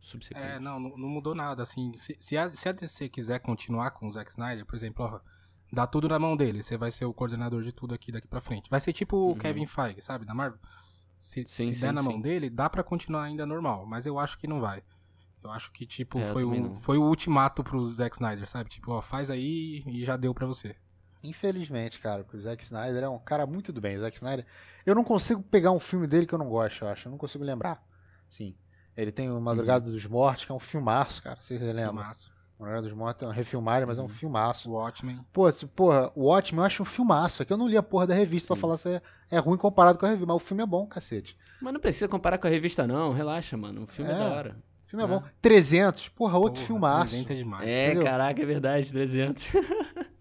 Subsequente. 0.00 0.46
É, 0.46 0.58
não, 0.60 0.78
não 0.78 1.08
mudou 1.08 1.34
nada, 1.34 1.62
assim, 1.62 1.92
se, 1.94 2.14
se, 2.20 2.36
a, 2.36 2.54
se 2.54 2.68
a 2.68 2.72
DC 2.72 3.08
quiser 3.08 3.38
continuar 3.40 3.92
com 3.92 4.06
o 4.06 4.12
Zack 4.12 4.30
Snyder, 4.30 4.66
por 4.66 4.76
exemplo, 4.76 5.04
ó, 5.06 5.20
dá 5.72 5.86
tudo 5.86 6.08
na 6.08 6.18
mão 6.18 6.36
dele, 6.36 6.62
você 6.62 6.76
vai 6.76 6.90
ser 6.92 7.06
o 7.06 7.14
coordenador 7.14 7.62
de 7.62 7.72
tudo 7.72 7.94
aqui 7.94 8.12
daqui 8.12 8.28
pra 8.28 8.40
frente. 8.40 8.68
Vai 8.68 8.80
ser 8.80 8.92
tipo 8.92 9.16
o 9.30 9.34
Kevin 9.36 9.64
Feige, 9.66 10.02
sabe, 10.02 10.26
da 10.26 10.34
Marvel. 10.34 10.58
Se, 11.24 11.40
Uhum. 11.40 11.46
Sim, 11.46 11.66
se 11.66 11.74
sim, 11.76 11.80
der 11.80 11.92
na 11.92 12.02
sim. 12.02 12.08
mão 12.08 12.20
dele, 12.20 12.50
dá 12.50 12.68
pra 12.68 12.82
continuar 12.82 13.22
ainda 13.22 13.46
normal, 13.46 13.86
mas 13.86 14.04
eu 14.04 14.18
acho 14.18 14.36
que 14.36 14.46
não 14.46 14.60
vai. 14.60 14.82
Eu 15.42 15.50
acho 15.50 15.72
que, 15.72 15.86
tipo, 15.86 16.18
É, 16.18 16.32
foi, 16.32 16.44
o, 16.44 16.74
foi 16.76 16.98
o 16.98 17.02
ultimato 17.02 17.62
pro 17.64 17.82
Zack 17.84 18.16
Snyder, 18.16 18.48
sabe? 18.48 18.68
Tipo, 18.70 18.92
ó, 18.92 19.00
faz 19.02 19.30
aí 19.30 19.82
e 19.86 20.04
já 20.04 20.16
deu 20.16 20.34
pra 20.34 20.46
você. 20.46 20.76
Infelizmente, 21.22 21.98
cara, 22.00 22.22
porque 22.24 22.36
o 22.36 22.40
Zack 22.40 22.62
Snyder 22.62 23.04
é 23.04 23.08
um 23.08 23.18
cara 23.18 23.46
muito 23.46 23.72
do 23.72 23.80
bem. 23.80 23.96
O 23.96 24.00
Zack 24.00 24.16
Snyder, 24.16 24.44
eu 24.84 24.94
não 24.94 25.02
consigo 25.04 25.42
pegar 25.42 25.70
um 25.72 25.80
filme 25.80 26.06
dele 26.06 26.26
que 26.26 26.34
eu 26.34 26.38
não 26.38 26.48
gosto, 26.48 26.84
eu 26.84 26.88
acho. 26.88 27.08
Eu 27.08 27.10
não 27.12 27.18
consigo 27.18 27.42
lembrar. 27.44 27.82
Sim. 28.28 28.54
Ele 28.96 29.10
tem 29.10 29.30
o 29.30 29.40
Madrugada 29.40 29.90
dos 29.90 30.04
Mortos, 30.06 30.44
que 30.44 30.52
é 30.52 30.54
um 30.54 30.58
filmaço, 30.60 31.22
cara. 31.22 31.36
Não 31.36 31.42
sei 31.42 31.58
se 31.58 31.64
você 31.64 31.72
lembra. 31.72 32.02
Filmaço. 32.02 32.33
Madrugada 32.58 32.82
dos 32.88 32.96
Mortos 32.96 33.22
é 33.22 33.26
uma 33.26 33.32
refilmagem, 33.34 33.86
mas 33.86 33.98
é 33.98 34.02
um 34.02 34.08
filmaço. 34.08 34.70
Watchmen. 34.70 35.20
Pô, 35.32 35.52
porra, 35.74 36.10
o 36.14 36.26
Watchmen 36.26 36.60
eu 36.60 36.66
acho 36.66 36.82
um 36.82 36.86
filmaço. 36.86 37.42
É 37.42 37.44
que 37.44 37.52
eu 37.52 37.56
não 37.56 37.66
li 37.68 37.76
a 37.76 37.82
porra 37.82 38.06
da 38.06 38.14
revista 38.14 38.48
pra 38.48 38.56
falar 38.56 38.76
se 38.78 38.88
é, 38.88 39.02
é 39.30 39.38
ruim 39.38 39.56
comparado 39.58 39.98
com 39.98 40.06
a 40.06 40.08
revista, 40.08 40.26
mas 40.26 40.36
o 40.36 40.46
filme 40.46 40.62
é 40.62 40.66
bom, 40.66 40.86
cacete. 40.86 41.36
Mas 41.60 41.72
não 41.72 41.80
precisa 41.80 42.08
comparar 42.08 42.38
com 42.38 42.46
a 42.46 42.50
revista, 42.50 42.86
não. 42.86 43.12
Relaxa, 43.12 43.56
mano. 43.56 43.82
O 43.82 43.86
filme 43.86 44.10
é, 44.10 44.14
É. 44.14 44.18
da 44.18 44.24
hora. 44.34 44.56
O 44.86 44.90
filme 44.90 45.02
é, 45.04 45.06
É. 45.06 45.08
bom. 45.08 45.22
300, 45.42 46.08
porra, 46.10 46.38
outro 46.38 46.60
Porra, 46.60 46.66
filmaço. 46.66 47.10
300 47.12 47.30
é 47.30 47.34
demais. 47.34 47.68
É, 47.68 47.86
entendeu? 47.86 48.04
caraca, 48.04 48.40
é 48.42 48.46
verdade, 48.46 48.90
300. 48.92 49.46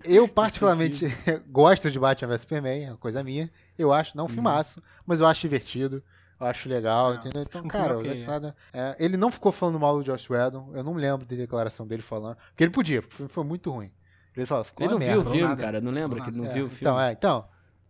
Eu, 0.04 0.28
particularmente, 0.28 1.06
gosto 1.50 1.92
de 1.92 2.00
Batman 2.00 2.30
vs 2.30 2.42
Superman, 2.42 2.84
é 2.86 2.90
uma 2.90 2.98
coisa 2.98 3.24
minha. 3.24 3.50
Eu 3.78 3.94
acho, 3.94 4.18
não 4.18 4.26
um 4.26 4.30
filmaço, 4.30 4.82
mas 5.06 5.20
eu 5.22 5.28
acho 5.28 5.42
divertido. 5.42 6.04
Eu 6.44 6.50
acho 6.50 6.68
legal, 6.70 7.10
Não, 7.12 7.16
entendeu? 7.20 7.42
Então, 7.44 7.64
cara, 7.68 7.98
o 7.98 8.04
Zack 8.04 8.16
é. 8.16 8.20
Snyder, 8.20 8.54
é, 8.74 8.96
ele 9.00 9.18
não 9.18 9.32
ficou 9.32 9.52
falando 9.52 9.80
mal 9.80 9.98
do 9.98 10.06
Joss 10.06 10.32
Whedon. 10.32 10.72
Eu 10.74 10.84
não 10.84 10.94
lembro 10.94 11.26
de 11.26 11.36
declaração 11.38 11.88
dele 11.88 12.02
falando. 12.02 12.36
Porque 12.50 12.64
ele 12.64 12.72
podia, 12.72 13.02
porque 13.02 13.14
o 13.14 13.18
filme 13.18 13.32
foi 13.32 13.44
muito 13.44 13.72
ruim. 13.72 13.92
Ele 14.36 14.46
falou, 14.46 14.64
ficou 14.64 14.86
Ele 14.86 14.94
não 14.94 15.00
merda. 15.00 15.14
viu 15.14 15.22
o 15.22 15.32
filme, 15.32 15.48
nada. 15.50 15.62
cara. 15.62 15.82
Não 15.82 15.92
lembra 15.92 16.22
que 16.22 16.30
ele 16.30 16.38
não 16.38 16.46
É, 16.46 16.54
viu 16.54 16.66
o 16.66 16.70
filme? 16.70 16.82
Então, 16.82 17.00
é, 17.00 17.12
então. 17.12 17.48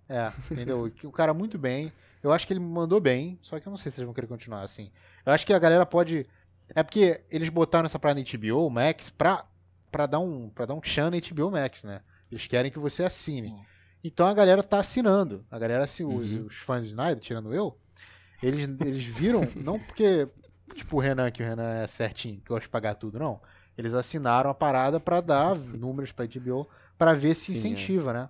É, 0.09 0.31
entendeu? 0.51 0.91
o 1.03 1.11
cara 1.11 1.33
muito 1.33 1.57
bem. 1.57 1.91
Eu 2.21 2.31
acho 2.31 2.45
que 2.45 2.53
ele 2.53 2.59
mandou 2.59 2.99
bem, 3.01 3.37
só 3.41 3.59
que 3.59 3.67
eu 3.67 3.71
não 3.71 3.77
sei 3.77 3.91
se 3.91 3.99
eles 3.99 4.05
vão 4.05 4.13
querer 4.13 4.27
continuar 4.27 4.61
assim. 4.61 4.91
Eu 5.25 5.33
acho 5.33 5.45
que 5.45 5.53
a 5.53 5.59
galera 5.59 5.85
pode. 5.85 6.25
É 6.75 6.83
porque 6.83 7.21
eles 7.29 7.49
botaram 7.49 7.85
essa 7.85 7.97
parada 7.99 8.21
na 8.21 8.25
HBO 8.37 8.69
Max 8.69 9.09
pra, 9.09 9.45
pra, 9.91 10.05
dar 10.05 10.19
um, 10.19 10.49
pra 10.49 10.65
dar 10.65 10.73
um 10.73 10.79
tchan 10.81 11.09
na 11.09 11.17
HBO 11.17 11.51
Max, 11.51 11.83
né? 11.83 12.01
Eles 12.31 12.45
querem 12.47 12.71
que 12.71 12.79
você 12.79 13.03
assine. 13.03 13.49
Sim. 13.49 13.65
Então 14.03 14.27
a 14.27 14.33
galera 14.33 14.61
tá 14.63 14.79
assinando. 14.79 15.45
A 15.49 15.57
galera, 15.57 15.83
assim, 15.83 16.03
os, 16.05 16.31
Uhum. 16.31 16.45
os 16.45 16.55
fãs 16.55 16.83
de 16.83 16.89
Snyder, 16.89 17.19
tirando 17.21 17.53
eu, 17.53 17.77
eles, 18.43 18.67
eles 18.81 19.03
viram, 19.03 19.41
não 19.55 19.79
porque, 19.79 20.27
tipo, 20.75 20.97
o 20.97 20.99
Renan, 20.99 21.31
que 21.31 21.41
o 21.41 21.45
Renan 21.45 21.69
é 21.69 21.87
certinho, 21.87 22.39
que 22.41 22.49
gosta 22.49 22.63
de 22.67 22.69
pagar 22.69 22.95
tudo, 22.95 23.17
não. 23.17 23.41
Eles 23.77 23.93
assinaram 23.93 24.49
a 24.49 24.53
parada 24.53 24.99
pra 24.99 25.21
dar 25.21 25.55
números 25.73 26.11
pra 26.11 26.25
HBO 26.25 26.67
pra 26.97 27.13
ver 27.13 27.33
se 27.33 27.45
Sim, 27.45 27.53
é. 27.53 27.57
incentiva, 27.57 28.13
né? 28.13 28.29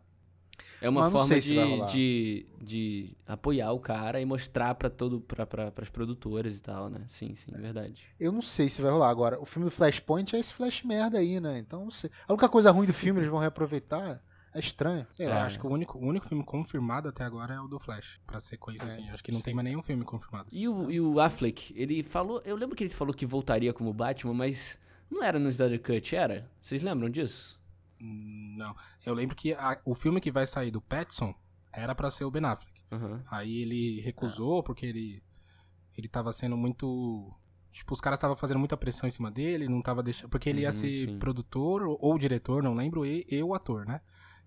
É 0.84 0.90
uma 0.90 1.10
forma 1.10 1.40
de, 1.40 1.56
de, 1.90 2.46
de 2.62 3.18
apoiar 3.26 3.72
o 3.72 3.80
cara 3.80 4.20
e 4.20 4.26
mostrar 4.26 4.76
pra 4.76 4.90
todo 4.90 5.22
pra, 5.22 5.46
pra, 5.46 5.72
pras 5.72 5.90
produtoras 5.90 6.58
e 6.58 6.62
tal, 6.62 6.90
né? 6.90 7.06
Sim, 7.08 7.36
sim, 7.36 7.54
verdade. 7.54 8.04
Eu 8.20 8.34
não 8.34 8.42
sei 8.42 8.68
se 8.68 8.82
vai 8.82 8.92
rolar. 8.92 9.10
Agora, 9.10 9.40
o 9.40 9.46
filme 9.46 9.66
do 9.66 9.72
Flashpoint 9.72 10.36
é 10.36 10.40
esse 10.40 10.54
Flash 10.54 10.84
merda 10.84 11.20
aí, 11.20 11.40
né? 11.40 11.58
Então, 11.58 11.86
não 11.86 11.92
sei. 11.92 12.10
A 12.28 12.34
única 12.34 12.50
coisa 12.50 12.70
ruim 12.70 12.86
do 12.86 12.94
filme 12.94 13.22
eles 13.22 13.32
vão 13.32 13.40
reaproveitar 13.40 14.22
é 14.54 14.60
estranho. 14.60 15.06
Sei 15.12 15.26
É, 15.26 15.30
lá. 15.30 15.46
acho 15.46 15.60
que 15.60 15.66
o 15.66 15.70
único, 15.70 15.98
o 15.98 16.06
único 16.06 16.26
filme 16.28 16.44
confirmado 16.44 17.08
até 17.10 17.24
agora 17.24 17.54
é 17.54 17.60
o 17.60 17.68
do 17.68 17.80
Flash, 17.80 18.20
pra 18.26 18.40
sequência, 18.40 18.84
É, 18.84 18.88
assim. 18.88 19.10
Acho 19.10 19.24
que 19.24 19.32
não 19.32 19.40
sim. 19.40 19.46
tem 19.46 19.54
mais 19.54 19.66
nenhum 19.66 19.82
filme 19.84 20.04
confirmado. 20.04 20.48
E 20.52 20.68
o, 20.68 20.90
e 20.92 21.00
o 21.02 21.20
Affleck, 21.20 21.74
ele 21.76 22.04
falou. 22.04 22.42
Eu 22.46 22.56
lembro 22.56 22.76
que 22.76 22.84
ele 22.84 22.94
falou 22.94 23.14
que 23.14 23.26
voltaria 23.26 23.74
como 23.74 23.94
Batman, 23.94 24.34
mas 24.34 24.78
não 25.10 25.24
era 25.24 25.38
no 25.40 25.50
Snyder 25.50 25.82
Cut, 25.82 26.16
era? 26.16 26.50
Vocês 26.62 26.82
lembram 26.84 27.10
disso? 27.10 27.60
Hum, 28.02 28.54
Não. 28.58 28.76
Eu 29.06 29.14
lembro 29.14 29.36
que 29.36 29.54
a- 29.54 29.80
o 29.86 29.94
filme 29.96 30.20
que 30.22 30.32
vai 30.32 30.46
sair 30.46 30.72
do 30.72 30.82
Pattinson 30.82 31.34
era 31.72 31.96
pra 31.96 32.10
ser 32.10 32.24
o 32.26 32.32
Ben 32.32 32.44
Affleck. 32.46 32.84
Aham. 32.92 33.22
Aí 33.32 33.62
ele 33.62 34.02
recusou 34.02 34.62
porque 34.64 34.86
ele 34.86 35.24
ele 35.98 36.08
tava 36.08 36.32
sendo 36.32 36.58
muito 36.58 37.32
tipo 37.72 37.94
os 37.94 38.02
caras 38.02 38.18
estavam 38.18 38.36
fazendo 38.36 38.58
muita 38.60 38.76
pressão 38.78 39.08
em 39.08 39.12
cima 39.12 39.30
dele, 39.32 39.68
não 39.68 39.82
tava 39.82 40.02
deixando 40.04 40.30
porque 40.30 40.50
ele 40.50 40.62
ia 40.62 40.68
Uhum, 40.70 40.74
ser 40.74 41.10
sim. 41.10 41.20
produtor 41.20 41.84
ou, 41.84 41.98
ou 42.02 42.18
diretor, 42.20 42.62
não 42.64 42.74
lembro, 42.76 43.06
e, 43.06 43.26
e 43.30 43.42
o 43.44 43.54
ator, 43.54 43.86
né? 43.86 44.02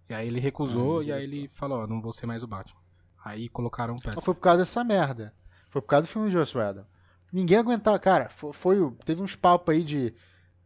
E 0.09 0.15
aí 0.15 0.29
ele 0.29 0.41
recusou 0.41 1.03
e 1.03 1.13
aí 1.13 1.23
ele 1.25 1.49
falou, 1.49 1.81
ó, 1.83 1.87
não 1.87 2.01
vou 2.01 2.13
ser 2.13 2.27
mais 2.27 2.43
o 2.43 2.47
Batman. 2.47 2.81
Aí 3.25 3.49
colocaram 3.49 3.95
o 3.95 3.97
Mas 3.97 4.05
Pattinson. 4.05 4.25
foi 4.25 4.35
por 4.35 4.41
causa 4.41 4.59
dessa 4.59 4.85
merda. 4.85 5.35
Foi 5.71 5.83
por 5.83 5.89
causa 5.89 6.07
do 6.07 6.09
filme 6.09 6.29
de 6.29 6.35
Joss 6.35 6.57
Whedon. 6.57 6.85
Ninguém 7.33 7.59
aguentava. 7.59 7.99
Cara, 7.99 8.29
foi, 8.29 8.53
foi 8.53 8.93
teve 9.05 9.21
uns 9.21 9.35
papos 9.35 9.75
aí 9.75 9.83
de. 9.83 10.15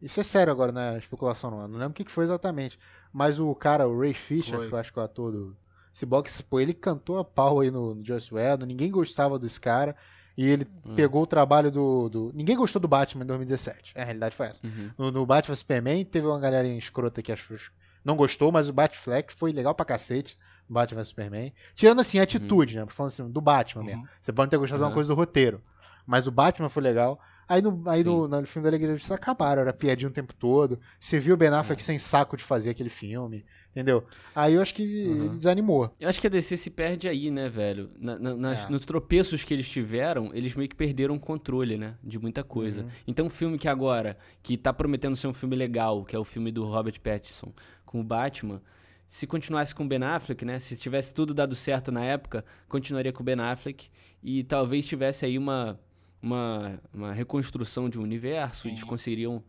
Isso 0.01 0.19
é 0.19 0.23
sério 0.23 0.51
agora, 0.51 0.71
né? 0.71 0.97
Especulação 0.97 1.49
não. 1.51 1.67
Não 1.67 1.77
lembro 1.79 1.91
o 1.91 1.93
que 1.93 2.05
que 2.05 2.11
foi 2.11 2.23
exatamente. 2.25 2.77
Mas 3.11 3.39
o 3.39 3.53
cara, 3.55 3.87
o 3.87 3.99
Ray 3.99 4.13
Fisher, 4.13 4.55
Foi. 4.57 4.67
que 4.67 4.73
eu 4.73 4.77
acho 4.77 4.93
que 4.93 4.99
é 4.99 5.01
o 5.01 5.05
ator 5.05 5.31
do 5.31 5.57
Cyborg, 5.93 6.29
pô, 6.49 6.59
ele 6.59 6.73
cantou 6.73 7.17
a 7.19 7.25
pau 7.25 7.59
aí 7.59 7.69
no, 7.71 7.95
no 7.95 8.05
Joss 8.05 8.33
Whedon. 8.33 8.65
Ninguém 8.65 8.89
gostava 8.91 9.37
desse 9.39 9.59
cara. 9.59 9.95
E 10.37 10.47
ele 10.47 10.65
Hum. 10.85 10.95
pegou 10.95 11.23
o 11.23 11.27
trabalho 11.27 11.69
do, 11.71 12.07
do. 12.09 12.31
Ninguém 12.33 12.55
gostou 12.55 12.79
do 12.81 12.87
Batman 12.87 13.23
em 13.23 13.27
2017. 13.27 13.91
É, 13.95 14.01
a 14.01 14.05
realidade 14.05 14.35
foi 14.35 14.45
essa. 14.47 14.65
Uhum. 14.65 14.91
No, 14.97 15.11
no 15.11 15.25
Batman 15.25 15.55
Superman 15.55 16.05
teve 16.05 16.25
uma 16.27 16.39
galerinha 16.39 16.77
escrota 16.77 17.21
que 17.21 17.31
achou. 17.31 17.57
Não 18.03 18.15
gostou, 18.15 18.51
mas 18.51 18.67
o 18.69 18.73
Batfleck 18.73 19.31
foi 19.33 19.51
legal 19.51 19.73
pra 19.75 19.85
cacete. 19.85 20.37
o 20.69 20.73
Batman 20.73 21.03
Superman. 21.03 21.53
Tirando 21.75 21.99
assim, 21.99 22.17
a 22.19 22.23
atitude, 22.23 22.77
né? 22.77 22.85
Falando 22.87 23.11
assim, 23.11 23.29
do 23.29 23.41
Batman 23.41 23.83
mesmo. 23.83 24.01
Uhum. 24.03 24.07
Você 24.21 24.31
pode 24.31 24.45
não 24.47 24.49
ter 24.51 24.57
gostado 24.57 24.79
de 24.79 24.83
uma 24.83 24.87
Aham. 24.87 24.93
coisa 24.95 25.09
do 25.09 25.15
roteiro. 25.15 25.61
Mas 26.07 26.27
o 26.27 26.31
Batman 26.31 26.69
foi 26.69 26.81
legal. 26.81 27.19
Aí 27.47 27.61
no, 27.61 27.83
aí 27.85 28.01
Sim. 28.01 28.07
no, 28.07 28.27
no 28.29 28.47
filme 28.47 28.71
da 28.71 28.77
da 28.77 28.93
Justiça 28.93 29.15
acabaram, 29.15 29.61
era 29.61 29.73
piadinha 29.73 30.07
o 30.09 30.13
tempo 30.13 30.33
todo. 30.33 30.79
Você 30.97 31.19
viu 31.19 31.33
o 31.33 31.37
Ben 31.37 31.49
Affleck 31.49 31.83
sem 31.83 31.99
saco 31.99 32.37
de 32.37 32.43
fazer 32.45 32.69
aquele 32.69 32.89
filme, 32.89 33.43
entendeu? 33.71 34.05
Aí 34.33 34.53
eu 34.53 34.61
acho 34.61 34.73
que 34.73 34.83
Uhum. 34.83 35.25
ele 35.25 35.29
desanimou. 35.37 35.93
Eu 35.99 36.07
acho 36.07 36.21
que 36.21 36.27
a 36.27 36.29
DC 36.29 36.55
se 36.55 36.69
perde 36.69 37.09
aí, 37.09 37.29
né, 37.29 37.49
velho? 37.49 37.91
Na- 37.99 38.17
na- 38.17 38.35
nas- 38.37 38.65
É. 38.65 38.69
Nos 38.69 38.85
tropeços 38.85 39.43
que 39.43 39.53
eles 39.53 39.69
tiveram, 39.69 40.31
eles 40.33 40.55
meio 40.55 40.69
que 40.69 40.75
perderam 40.75 41.15
o 41.15 41.19
controle, 41.19 41.77
né? 41.77 41.95
De 42.01 42.17
muita 42.17 42.41
coisa. 42.41 42.83
Uhum. 42.83 42.89
Então, 43.05 43.25
um 43.25 43.29
filme 43.29 43.57
que 43.57 43.67
agora, 43.67 44.17
que 44.41 44.55
tá 44.55 44.71
prometendo 44.71 45.17
ser 45.17 45.27
um 45.27 45.33
filme 45.33 45.55
legal, 45.57 46.05
que 46.05 46.15
é 46.15 46.19
o 46.19 46.23
filme 46.23 46.51
do 46.53 46.63
Robert 46.63 46.99
Pattinson 47.01 47.51
com 47.91 47.99
o 47.99 48.03
Batman, 48.03 48.61
se 49.07 49.27
continuasse 49.27 49.75
com 49.75 49.83
o 49.83 49.87
Ben 49.87 50.01
Affleck, 50.03 50.45
né? 50.45 50.57
Se 50.59 50.75
tivesse 50.75 51.13
tudo 51.13 51.33
dado 51.33 51.53
certo 51.55 51.91
na 51.91 52.03
época, 52.03 52.45
continuaria 52.69 53.11
com 53.11 53.21
o 53.21 53.25
Ben 53.25 53.39
Affleck. 53.39 53.89
E 54.23 54.43
talvez 54.43 54.87
tivesse 54.87 55.25
aí 55.25 55.37
uma, 55.37 55.77
uma, 56.21 56.79
uma 56.93 57.11
reconstrução 57.11 57.89
de 57.89 57.99
um 57.99 58.03
universo, 58.03 58.67
eles 58.69 58.79
Sim. 58.79 58.85
conseguiriam 58.85 59.43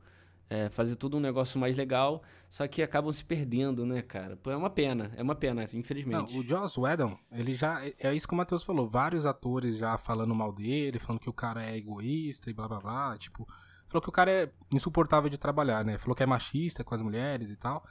é, 0.51 0.69
fazer 0.69 0.97
tudo 0.97 1.17
um 1.17 1.21
negócio 1.21 1.59
mais 1.61 1.77
legal, 1.77 2.23
só 2.51 2.67
que 2.67 2.83
acabam 2.83 3.13
se 3.13 3.25
perdendo, 3.25 3.87
né, 3.87 4.03
cara? 4.03 4.37
Pô, 4.37 4.51
é 4.51 4.57
uma 4.57 4.69
pena, 4.69 5.11
é 5.17 5.23
uma 5.23 5.35
pena, 5.35 5.69
Não, 5.73 5.79
infelizmente. 5.79 6.37
o 6.37 6.43
Joss 6.47 6.79
Whedon, 6.79 7.17
ele 7.31 7.55
já. 7.55 7.87
é- 7.87 7.95
É 8.01 8.15
isso 8.15 8.27
que 8.27 8.35
o 8.35 8.37
Matheus 8.37 8.63
falou. 8.65 8.87
Vários 8.87 9.25
atores 9.25 9.79
já 9.79 9.97
falando 9.97 10.35
mal 10.35 10.53
dele, 10.53 10.99
falando 10.99 11.21
que 11.21 11.31
o 11.31 11.33
cara 11.33 11.65
é 11.65 11.77
egoísta 11.77 12.51
e 12.51 12.53
blá 12.53 12.67
blá 12.69 12.81
blá. 12.81 13.17
Tipo, 13.17 13.47
falou 13.87 14.03
que 14.03 14.09
o 14.09 14.13
cara 14.13 14.31
é 14.31 14.51
insuportável 14.73 15.31
de 15.31 15.39
trabalhar, 15.39 15.85
né? 15.85 15.97
Falou 15.99 16.15
que 16.17 16.23
é 16.23 16.27
machista 16.27 16.83
com 16.83 16.95
as 16.95 17.01
mulheres 17.01 17.49
e 17.51 17.57
tal. 17.57 17.83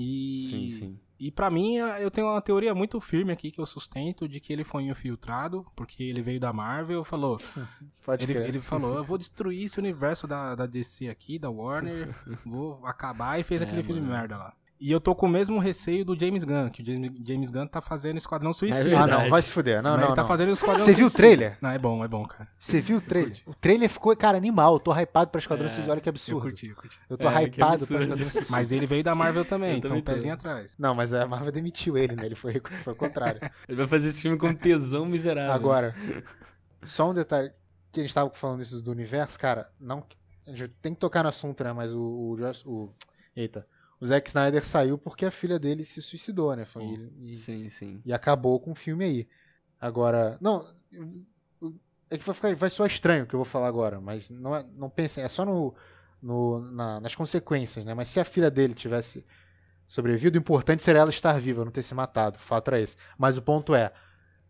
E. 0.00 0.46
Sim, 0.50 0.70
sim. 0.70 1.00
E 1.20 1.32
pra 1.32 1.50
mim, 1.50 1.74
eu 1.74 2.12
tenho 2.12 2.28
uma 2.28 2.40
teoria 2.40 2.72
muito 2.72 3.00
firme 3.00 3.32
aqui 3.32 3.50
que 3.50 3.60
eu 3.60 3.66
sustento 3.66 4.28
de 4.28 4.38
que 4.38 4.52
ele 4.52 4.62
foi 4.62 4.84
infiltrado, 4.84 5.66
porque 5.74 6.04
ele 6.04 6.22
veio 6.22 6.38
da 6.38 6.52
Marvel 6.52 7.02
falou. 7.02 7.36
Pode 8.06 8.22
Ele, 8.22 8.38
ele 8.38 8.62
falou, 8.62 8.94
eu 8.96 9.04
vou 9.04 9.18
destruir 9.18 9.64
esse 9.64 9.80
universo 9.80 10.28
da, 10.28 10.54
da 10.54 10.64
DC 10.64 11.08
aqui, 11.08 11.36
da 11.36 11.50
Warner, 11.50 12.14
vou 12.46 12.86
acabar 12.86 13.40
e 13.40 13.42
fez 13.42 13.60
É, 13.60 13.64
aquele 13.64 13.82
filme 13.82 14.00
mano. 14.00 14.12
merda 14.12 14.36
lá. 14.36 14.54
E 14.80 14.92
eu 14.92 15.00
tô 15.00 15.12
com 15.14 15.26
o 15.26 15.28
mesmo 15.28 15.58
receio 15.58 16.04
do 16.04 16.18
James 16.18 16.44
Gunn, 16.44 16.70
que 16.70 16.82
o 16.82 16.86
James, 16.86 17.10
James 17.26 17.50
Gunn 17.50 17.66
tá 17.66 17.80
fazendo 17.80 18.16
Esquadrão 18.16 18.52
Suicida. 18.52 18.88
É 18.88 18.94
Ah, 18.94 19.06
não, 19.08 19.28
vai 19.28 19.42
se 19.42 19.50
fuder. 19.50 19.82
Não, 19.82 19.90
Mas 19.92 20.00
não, 20.00 20.06
ele 20.08 20.14
tá 20.14 20.22
não. 20.22 20.28
fazendo 20.28 20.52
Esquadrão 20.52 20.84
Você 20.84 20.94
viu 20.94 21.06
o 21.08 21.10
trailer? 21.10 21.58
Não, 21.60 21.70
é 21.70 21.78
bom, 21.78 22.04
é 22.04 22.08
bom, 22.08 22.24
cara. 22.24 22.48
Você 22.56 22.80
viu 22.80 22.98
o 22.98 23.00
trailer? 23.00 23.36
O 23.44 23.54
trailer 23.54 23.90
ficou, 23.90 24.16
cara, 24.16 24.36
animal. 24.38 24.74
Eu 24.74 24.80
tô 24.80 24.92
hypado 24.96 25.30
pra 25.30 25.40
Esquadrão 25.40 25.66
É, 25.66 25.68
Suicida. 25.68 25.90
Olha 25.92 26.00
que 26.00 26.08
Eu 26.08 26.12
absurdo. 26.12 26.42
curti, 26.42 26.68
eu 26.68 26.76
curti. 26.76 27.00
Eu 27.10 27.18
tô 27.18 27.28
É, 27.28 27.42
hypado 27.44 27.86
pra. 27.86 28.02
Esquadrão 28.02 28.16
Suicida. 28.30 28.46
Mas 28.50 28.70
ele 28.70 28.86
veio 28.86 29.02
da 29.02 29.14
Marvel 29.14 29.44
também, 29.44 29.72
Eu 29.72 29.76
então 29.78 29.88
também 29.90 30.02
um 30.02 30.04
pezinho 30.04 30.34
atrás. 30.34 30.76
Não, 30.78 30.94
mas 30.94 31.12
a 31.12 31.26
Marvel 31.26 31.50
demitiu 31.50 31.98
ele, 31.98 32.14
né? 32.14 32.26
Ele 32.26 32.36
foi, 32.36 32.60
foi 32.84 32.92
o 32.92 32.96
contrário. 32.96 33.40
Ele 33.68 33.76
vai 33.78 33.86
fazer 33.88 34.08
esse 34.10 34.22
filme 34.22 34.38
com 34.38 34.54
tesão 34.54 35.04
miserável. 35.06 35.52
Agora, 35.52 35.94
só 36.82 37.10
um 37.10 37.14
detalhe. 37.14 37.50
Que 37.90 38.00
a 38.00 38.02
gente 38.04 38.14
tava 38.14 38.30
falando 38.30 38.62
isso 38.62 38.80
do 38.82 38.90
universo, 38.90 39.38
cara, 39.38 39.70
não. 39.80 40.04
A 40.46 40.50
gente 40.54 40.74
tem 40.80 40.94
que 40.94 41.00
tocar 41.00 41.22
no 41.22 41.30
assunto, 41.30 41.64
né? 41.64 41.72
Mas 41.72 41.92
o. 41.92 41.98
o, 42.00 42.36
o 42.66 42.94
eita. 43.34 43.66
O 44.00 44.06
Zack 44.06 44.28
Snyder 44.28 44.64
saiu 44.64 44.96
porque 44.96 45.26
a 45.26 45.30
filha 45.30 45.58
dele 45.58 45.84
se 45.84 46.00
suicidou, 46.00 46.54
né? 46.54 46.64
Foi, 46.64 46.82
Sim. 46.82 47.10
e, 47.18 47.36
Sim, 47.36 47.68
sim. 47.68 48.00
e 48.04 48.12
acabou 48.12 48.60
com 48.60 48.72
o 48.72 48.74
filme 48.74 49.04
aí. 49.04 49.28
Agora. 49.80 50.38
Não. 50.40 50.66
É 52.10 52.16
que 52.16 52.24
vai, 52.24 52.34
ficar, 52.34 52.54
vai 52.54 52.70
soar 52.70 52.88
estranho 52.88 53.24
o 53.24 53.26
que 53.26 53.34
eu 53.34 53.38
vou 53.38 53.44
falar 53.44 53.68
agora, 53.68 54.00
mas 54.00 54.30
não, 54.30 54.56
é, 54.56 54.64
não 54.76 54.88
pensem. 54.88 55.22
É 55.22 55.28
só 55.28 55.44
no, 55.44 55.74
no, 56.22 56.60
na- 56.72 57.00
nas 57.00 57.14
consequências, 57.14 57.84
né? 57.84 57.92
Mas 57.92 58.08
se 58.08 58.18
a 58.18 58.24
filha 58.24 58.50
dele 58.50 58.72
tivesse 58.72 59.26
sobrevivido, 59.86 60.38
o 60.38 60.40
importante 60.40 60.82
seria 60.82 61.00
ela 61.02 61.10
estar 61.10 61.38
viva, 61.40 61.64
não 61.64 61.72
ter 61.72 61.82
se 61.82 61.94
matado. 61.94 62.36
O 62.36 62.40
fato 62.40 62.68
era 62.68 62.80
esse. 62.80 62.96
Mas 63.18 63.36
o 63.36 63.42
ponto 63.42 63.74
é. 63.74 63.92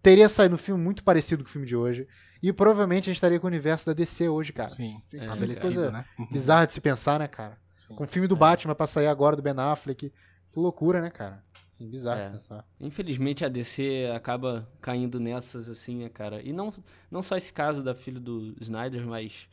Teria 0.01 0.29
saído 0.29 0.55
um 0.55 0.59
filme 0.59 0.83
muito 0.83 1.03
parecido 1.03 1.43
com 1.43 1.49
o 1.49 1.53
filme 1.53 1.67
de 1.67 1.75
hoje. 1.75 2.07
E 2.41 2.53
provavelmente 2.53 3.05
a 3.05 3.07
gente 3.07 3.17
estaria 3.17 3.41
com 3.41 3.47
o 3.47 3.51
universo 3.51 3.87
da 3.87 3.93
DC 3.93 4.29
hoje, 4.29 4.53
cara. 4.53 4.71
Sim, 4.71 4.97
é, 5.13 5.17
estabelecido, 5.17 5.75
coisa 5.75 5.91
né? 5.91 6.05
Uhum. 6.19 6.27
bizarra 6.31 6.67
de 6.67 6.73
se 6.75 6.81
pensar, 6.81 7.19
né, 7.19 7.27
cara? 7.27 7.59
Sim. 7.79 7.95
Com 7.95 8.05
o 8.05 8.07
filme 8.07 8.29
do 8.29 8.37
Batman 8.37 8.75
pra 8.75 8.87
sair 8.87 9.07
agora 9.07 9.35
do 9.35 9.43
Ben 9.43 9.55
Affleck. 9.57 10.13
Que 10.51 10.59
loucura, 10.59 11.01
né, 11.01 11.09
cara? 11.11 11.43
Assim, 11.73 11.89
bizarro 11.89 12.21
É. 12.21 12.31
pensar. 12.31 12.67
Infelizmente 12.81 13.45
a 13.45 13.49
DC 13.49 14.11
acaba 14.15 14.69
caindo 14.81 15.21
nessas 15.21 15.69
assim, 15.69 16.03
né, 16.03 16.09
cara? 16.09 16.43
E 16.43 16.53
não, 16.53 16.73
não 17.11 17.23
só 17.23 17.37
esse 17.37 17.53
caso 17.53 17.83
da 17.83 17.95
filha 17.95 18.19
do 18.19 18.55
Snyder, 18.61 19.07
mas 19.07 19.49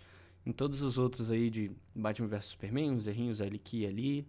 em 0.45 0.52
todos 0.52 0.81
os 0.81 0.97
outros 0.97 1.31
aí 1.31 1.49
de 1.49 1.72
Batman 1.93 2.27
vs 2.27 2.45
Superman, 2.45 2.91
uns 2.91 3.07
errinhos 3.07 3.39
ali 3.39 3.57
aqui 3.57 3.81
e 3.81 3.85
ali. 3.85 4.27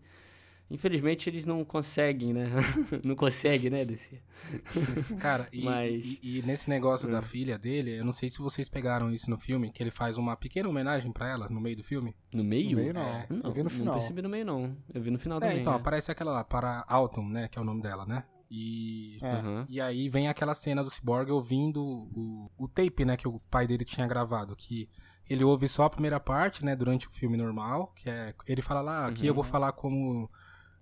Infelizmente 0.69 1.31
eles 1.31 1.45
não 1.47 1.65
conseguem, 1.65 2.33
né? 2.33 2.49
não 3.05 3.15
conseguem, 3.15 3.71
né, 3.71 3.85
DC? 3.85 4.21
Cara, 5.21 5.49
e, 5.53 5.65
Mas- 5.65 6.05
e- 6.05 6.19
e 6.23 6.43
nesse 6.45 6.69
negócio 6.69 7.09
Hum. 7.09 7.13
da 7.13 7.23
filha 7.23 7.57
dele, 7.59 7.93
eu 7.99 8.05
não 8.05 8.13
sei 8.13 8.29
se 8.29 8.39
vocês 8.39 8.69
pegaram 8.69 9.11
isso 9.13 9.31
no 9.31 9.39
filme, 9.39 9.71
que 9.71 9.83
ele 9.83 9.91
faz 9.93 10.17
uma 10.17 10.37
pequena 10.37 10.69
homenagem 10.69 11.13
pra 11.13 11.29
ela 11.31 11.47
no 11.49 11.61
meio 11.61 11.77
do 11.77 11.85
filme. 11.85 12.17
No 12.33 12.43
meio? 12.43 12.71
No 12.71 12.77
meio, 12.77 12.95
não. 12.95 13.03
É, 13.03 13.27
Não, 13.31 13.41
eu 13.45 13.53
vi 13.53 13.63
no 13.63 13.71
final. 13.71 13.87
não 13.87 13.95
percebi 13.95 14.23
no 14.23 14.29
meio, 14.29 14.45
não. 14.45 14.77
Eu 14.93 15.01
vi 15.03 15.11
no 15.11 15.19
final 15.19 15.39
É, 15.39 15.41
também. 15.43 15.61
então, 15.61 15.73
é. 15.73 15.77
aparece 15.77 16.11
aquela 16.11 16.33
lá, 16.33 16.45
para 16.45 16.85
Autumn, 16.89 17.29
né, 17.31 17.49
que 17.49 17.59
é 17.59 17.63
o 17.63 17.65
nome 17.65 17.83
dela, 17.83 18.05
né? 18.05 18.25
E... 18.51 19.19
É. 19.23 19.31
Aham. 19.33 19.67
E 19.69 19.81
aí 19.81 20.09
vem 20.09 20.29
aquela 20.29 20.55
cena 20.55 20.83
do 20.83 20.91
Cyborg 20.91 21.31
ouvindo 21.31 21.81
o, 21.83 22.51
o 22.59 22.69
tape, 22.69 23.05
né, 23.05 23.17
que 23.17 23.29
o 23.29 23.41
pai 23.51 23.67
dele 23.67 23.85
tinha 23.85 24.07
gravado, 24.07 24.55
que 24.57 24.89
ele 25.29 25.43
ouve 25.45 25.67
só 25.69 25.85
a 25.85 25.91
primeira 25.91 26.19
parte, 26.21 26.65
né, 26.65 26.75
durante 26.77 27.09
o 27.09 27.11
filme 27.11 27.37
normal, 27.37 27.93
que 27.97 28.09
é, 28.09 28.35
ele 28.49 28.63
fala 28.63 28.81
lá, 28.81 29.07
aqui 29.07 29.27
eu 29.27 29.35
vou 29.35 29.43
falar 29.43 29.73
como, 29.73 30.31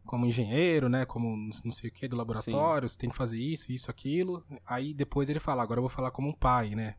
como 0.07 0.27
engenheiro, 0.27 0.89
né, 0.89 1.05
como 1.07 1.35
não 1.65 1.73
sei 1.73 1.91
o 1.91 1.93
que, 1.93 2.07
do 2.09 2.17
laboratório, 2.17 2.89
você 2.89 2.99
tem 2.99 3.11
que 3.11 3.17
fazer 3.17 3.39
isso, 3.39 3.73
isso, 3.73 3.91
aquilo, 3.91 4.45
aí 4.67 4.93
depois 4.95 5.29
ele 5.31 5.41
fala, 5.41 5.63
agora 5.63 5.79
eu 5.79 5.83
vou 5.83 5.89
falar 5.91 6.11
como 6.11 6.29
um 6.29 6.33
pai, 6.33 6.75
né, 6.75 6.95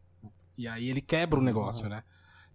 e 0.57 0.67
aí 0.67 0.89
ele 0.89 1.01
quebra 1.01 1.39
o 1.39 1.43
negócio, 1.43 1.87
né, 1.89 2.03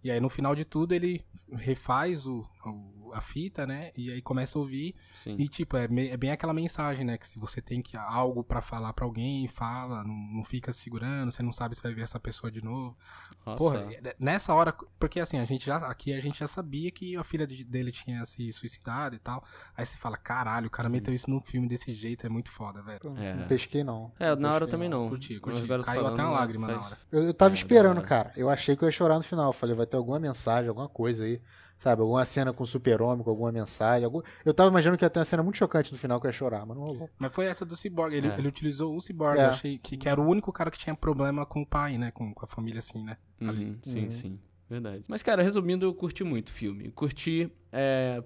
e 0.02 0.10
aí 0.10 0.18
no 0.20 0.28
final 0.28 0.54
de 0.54 0.64
tudo 0.64 0.92
ele 0.94 1.24
refaz 1.52 2.26
o, 2.26 2.44
o- 2.66 2.99
a 3.14 3.20
fita, 3.20 3.66
né, 3.66 3.90
e 3.96 4.10
aí 4.10 4.20
começa 4.22 4.58
a 4.58 4.60
ouvir, 4.60 4.94
Sim. 5.14 5.34
e, 5.38 5.48
tipo, 5.48 5.76
é, 5.76 5.84
é 5.84 6.16
bem 6.16 6.30
aquela 6.30 6.52
mensagem, 6.54 7.04
né? 7.04 7.16
Que 7.18 7.26
se 7.28 7.38
você 7.38 7.60
tem 7.60 7.80
que 7.82 7.96
algo 7.96 8.42
pra 8.44 8.60
falar 8.60 8.92
pra 8.92 9.04
alguém, 9.04 9.46
fala, 9.48 10.02
não, 10.04 10.14
não 10.14 10.44
fica 10.44 10.72
se 10.72 10.80
segurando, 10.80 11.30
você 11.32 11.42
não 11.42 11.52
sabe 11.52 11.74
se 11.76 11.82
vai 11.82 11.92
ver 11.94 12.02
essa 12.02 12.18
pessoa 12.20 12.50
de 12.50 12.62
novo. 12.64 12.96
Nossa. 13.44 13.58
Porra, 13.58 13.78
é- 13.92 14.16
nessa 14.18 14.52
hora, 14.54 14.72
porque 14.98 15.18
assim, 15.20 15.38
a 15.38 15.44
gente 15.44 15.64
já, 15.66 15.76
aqui 15.76 16.12
a 16.12 16.20
gente 16.20 16.38
já 16.38 16.46
sabia 16.46 16.90
que 16.90 17.16
a 17.16 17.24
filha 17.24 17.46
de- 17.46 17.64
dele 17.64 17.90
tinha 17.90 18.24
se 18.24 18.52
suicidado 18.52 19.14
e 19.16 19.18
tal. 19.18 19.42
Aí 19.76 19.84
você 19.86 19.96
fala, 19.96 20.16
caralho, 20.16 20.66
o 20.66 20.70
cara 20.70 20.88
meteu 20.88 21.14
isso 21.14 21.30
num 21.30 21.40
filme 21.40 21.66
desse 21.68 21.92
jeito, 21.92 22.26
é 22.26 22.28
muito 22.28 22.50
foda, 22.50 22.82
velho. 22.82 23.00
É. 23.18 23.34
Não 23.34 23.46
pesquei, 23.46 23.82
não. 23.82 24.12
É, 24.18 24.30
Não 24.30 24.36
na 24.42 24.52
hora 24.54 24.66
também 24.66 24.88
não. 24.88 25.08
Curti, 25.08 25.34
Mas 25.34 25.40
curti. 25.42 25.62
agora 25.64 25.82
Caiu 25.82 26.00
falando, 26.02 26.14
até 26.14 26.22
uma 26.22 26.32
né, 26.32 26.38
lágrima 26.38 26.66
na 26.66 26.74
faz- 26.74 26.86
hora. 26.86 26.98
Eu, 27.10 27.22
eu 27.24 27.34
tava 27.34 27.54
É, 27.54 27.56
esperando, 27.56 28.02
cara. 28.02 28.32
Eu 28.36 28.48
achei 28.50 28.76
que 28.76 28.82
eu 28.84 28.88
ia 28.88 28.92
chorar 28.92 29.16
no 29.16 29.22
final. 29.22 29.46
Eu 29.48 29.52
falei, 29.52 29.74
vai 29.74 29.86
ter 29.86 29.96
alguma 29.96 30.18
mensagem, 30.18 30.68
alguma 30.68 30.88
coisa 30.88 31.24
aí. 31.24 31.40
Sabe, 31.82 32.02
alguma 32.02 32.22
cena 32.26 32.52
com 32.52 32.62
o 32.62 32.66
super-homem, 32.66 33.24
com 33.24 33.30
alguma 33.30 33.50
mensagem. 33.50 34.04
algum- 34.04 34.20
Eu 34.44 34.52
tava 34.52 34.68
imaginando 34.68 34.98
que 34.98 35.04
ia 35.04 35.08
ter 35.08 35.18
uma 35.18 35.24
cena 35.24 35.42
muito 35.42 35.56
chocante 35.56 35.90
no 35.90 35.96
final 35.96 36.20
que 36.20 36.26
eu 36.26 36.28
ia 36.28 36.32
chorar, 36.32 36.66
mas 36.66 36.76
não 36.76 36.84
rolou. 36.84 37.08
Mas 37.18 37.32
foi 37.32 37.46
essa 37.46 37.64
do 37.64 37.74
Cyborg, 37.74 38.14
ele, 38.14 38.28
É. 38.28 38.34
ele 38.38 38.48
utilizou 38.48 38.94
o 38.94 39.00
Cyborg, 39.00 39.38
É. 39.40 39.46
eu 39.46 39.48
achei 39.48 39.78
que, 39.78 39.96
que 39.96 40.06
era 40.06 40.20
o 40.20 40.24
único 40.28 40.52
cara 40.52 40.70
que 40.70 40.78
tinha 40.78 40.94
problema 40.94 41.46
com 41.46 41.62
o 41.62 41.66
pai, 41.66 41.96
né? 41.96 42.10
Com, 42.10 42.34
com 42.34 42.44
a 42.44 42.46
família 42.46 42.80
assim, 42.80 43.02
né? 43.02 43.16
Ali. 43.40 43.64
Uhum, 43.64 43.78
sim, 43.82 44.04
Uhum. 44.04 44.10
sim. 44.10 44.40
Verdade. 44.68 45.04
Mas, 45.08 45.22
cara, 45.22 45.42
resumindo, 45.42 45.86
eu 45.86 45.94
curti 45.94 46.22
muito 46.22 46.48
o 46.48 46.52
filme. 46.52 46.90
Curti. 46.90 47.50
é, 47.72 48.22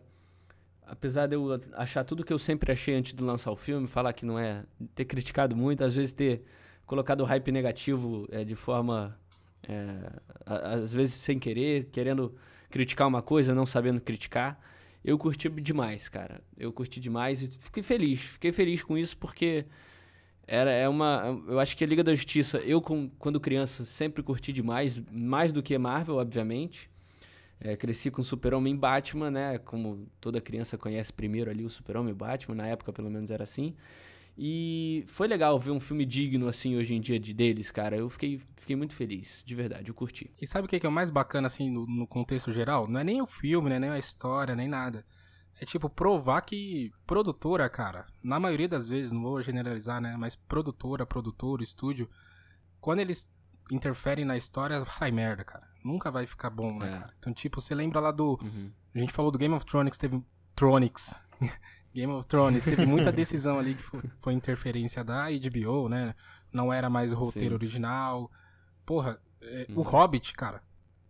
Apesar 0.87 1.27
de 1.29 1.35
eu 1.37 1.59
achar 1.75 2.05
tudo 2.05 2.23
que 2.25 2.33
eu 2.33 2.39
sempre 2.39 2.71
achei 2.73 2.95
antes 2.95 3.15
de 3.15 3.23
lançar 3.23 3.51
o 3.51 3.57
filme, 3.57 3.87
falar 3.87 4.13
que 4.13 4.27
não 4.27 4.39
é. 4.39 4.65
ter 4.97 5.05
criticado 5.07 5.55
muito, 5.57 5.83
às 5.83 5.95
vezes 5.95 6.13
ter 6.13 6.45
colocado 6.85 7.21
o 7.23 7.25
hype 7.25 7.51
negativo 7.53 8.27
é, 8.31 8.45
de 8.45 8.55
forma. 8.57 9.17
é, 9.67 10.11
às 10.45 10.93
vezes 10.93 11.15
sem 11.15 11.39
querer, 11.39 11.85
querendo 11.85 12.35
criticar 12.75 13.07
uma 13.07 13.23
coisa, 13.23 13.55
não 13.55 13.65
sabendo 13.65 14.01
criticar. 14.01 14.59
Eu 15.05 15.17
curti 15.17 15.49
demais, 15.49 16.09
cara. 16.09 16.41
Eu 16.59 16.73
curti 16.73 16.99
demais 16.99 17.41
e 17.41 17.47
fiquei 17.47 17.85
feliz. 17.85 18.21
Fiquei 18.21 18.51
feliz 18.51 18.83
com 18.83 18.99
isso 18.99 19.17
porque 19.17 19.65
era 20.45 20.73
é 20.73 20.89
uma 20.89 21.41
eu 21.47 21.61
acho 21.61 21.77
que 21.77 21.85
a 21.85 21.87
Liga 21.87 22.03
da 22.03 22.13
Justiça, 22.13 22.59
eu 22.59 22.81
com- 22.83 23.09
quando 23.17 23.39
criança 23.39 23.85
sempre 23.85 24.25
curti 24.25 24.53
demais, 24.53 25.01
mais 25.13 25.53
do 25.53 25.63
que 25.63 25.79
Marvel, 25.79 26.17
obviamente. 26.17 26.91
É, 27.61 27.77
cresci 27.77 28.11
com 28.11 28.25
Super-Homem 28.25 28.75
Batman, 28.77 29.31
né? 29.31 29.59
Como 29.59 30.09
toda 30.21 30.41
criança 30.41 30.77
conhece 30.77 31.13
primeiro 31.13 31.49
ali 31.53 31.65
o 31.65 31.71
Super-Homem 31.71 32.13
Batman, 32.13 32.57
na 32.57 32.67
época 32.67 32.93
pelo 32.93 33.09
menos 33.09 33.31
era 33.31 33.45
assim. 33.45 33.73
E 34.37 35.05
foi 35.07 35.29
legal 35.29 35.59
ver 35.61 35.71
um 35.71 35.79
filme 35.81 36.05
digno 36.05 36.49
assim 36.49 36.77
hoje 36.77 36.93
em 36.95 37.01
dia 37.01 37.21
de 37.21 37.33
deles, 37.33 37.71
cara. 37.71 37.97
Eu 37.97 38.11
fiquei, 38.11 38.41
fiquei 38.57 38.75
muito 38.75 38.95
feliz, 38.95 39.43
de 39.47 39.55
verdade, 39.55 39.91
eu 39.91 39.95
curti. 39.95 40.31
E 40.41 40.47
sabe 40.47 40.67
o 40.67 40.69
que 40.69 40.85
é 40.85 40.89
o 40.89 40.93
mais 40.93 41.09
bacana, 41.11 41.47
assim, 41.47 41.71
no, 41.71 41.87
no 41.87 42.07
contexto 42.07 42.53
geral? 42.53 42.89
Não 42.89 42.99
é 42.99 43.05
nem 43.05 43.23
o 43.23 43.27
filme, 43.27 43.71
né? 43.71 43.79
Nem 43.79 43.91
a 43.91 43.99
história, 43.99 44.57
nem 44.57 44.67
nada. 44.69 45.07
É 45.61 45.65
tipo, 45.65 45.89
provar 45.89 46.41
que 46.41 46.91
produtora, 47.07 47.69
cara, 47.71 48.07
na 48.25 48.41
maioria 48.41 48.69
das 48.69 48.89
vezes, 48.89 49.13
não 49.13 49.23
vou 49.23 49.41
generalizar, 49.41 50.01
né? 50.01 50.17
Mas 50.19 50.35
produtora, 50.35 51.07
produtor, 51.07 51.63
estúdio, 51.63 52.11
quando 52.81 52.99
eles 52.99 53.31
interferem 53.71 54.25
na 54.25 54.37
história, 54.37 54.85
sai 54.87 55.13
merda, 55.13 55.45
cara. 55.45 55.67
Nunca 55.85 56.11
vai 56.11 56.27
ficar 56.27 56.51
bom, 56.51 56.77
né, 56.79 56.89
É. 56.89 56.99
cara? 56.99 57.15
Então, 57.21 57.33
tipo, 57.33 57.61
você 57.61 57.73
lembra 57.73 58.01
lá 58.01 58.11
do. 58.11 58.39
Uhum. 58.43 58.73
A 58.95 58.99
gente 58.99 59.13
falou 59.13 59.31
do 59.31 59.39
Game 59.39 59.55
of 59.55 59.65
Thrones, 59.65 59.97
teve. 59.97 60.21
Tronics. 60.57 61.15
Game 61.95 62.13
of 62.13 62.27
Thrones, 62.27 62.65
teve 62.65 62.85
muita 62.85 63.13
decisão 63.13 63.59
ali 63.59 63.75
que 63.75 63.83
foi, 63.83 64.03
foi 64.21 64.33
interferência 64.33 65.05
da 65.05 65.27
HBO, 65.31 65.89
né? 65.89 66.15
Não 66.53 66.73
era 66.73 66.91
mais 66.91 67.13
o 67.13 67.17
roteiro 67.17 67.51
Sim. 67.51 67.55
original. 67.55 68.31
Porra, 68.85 69.21
é, 69.41 69.67
o 69.71 69.81
Uhum. 69.81 69.83
Hobbit, 69.83 70.33
cara. 70.35 70.63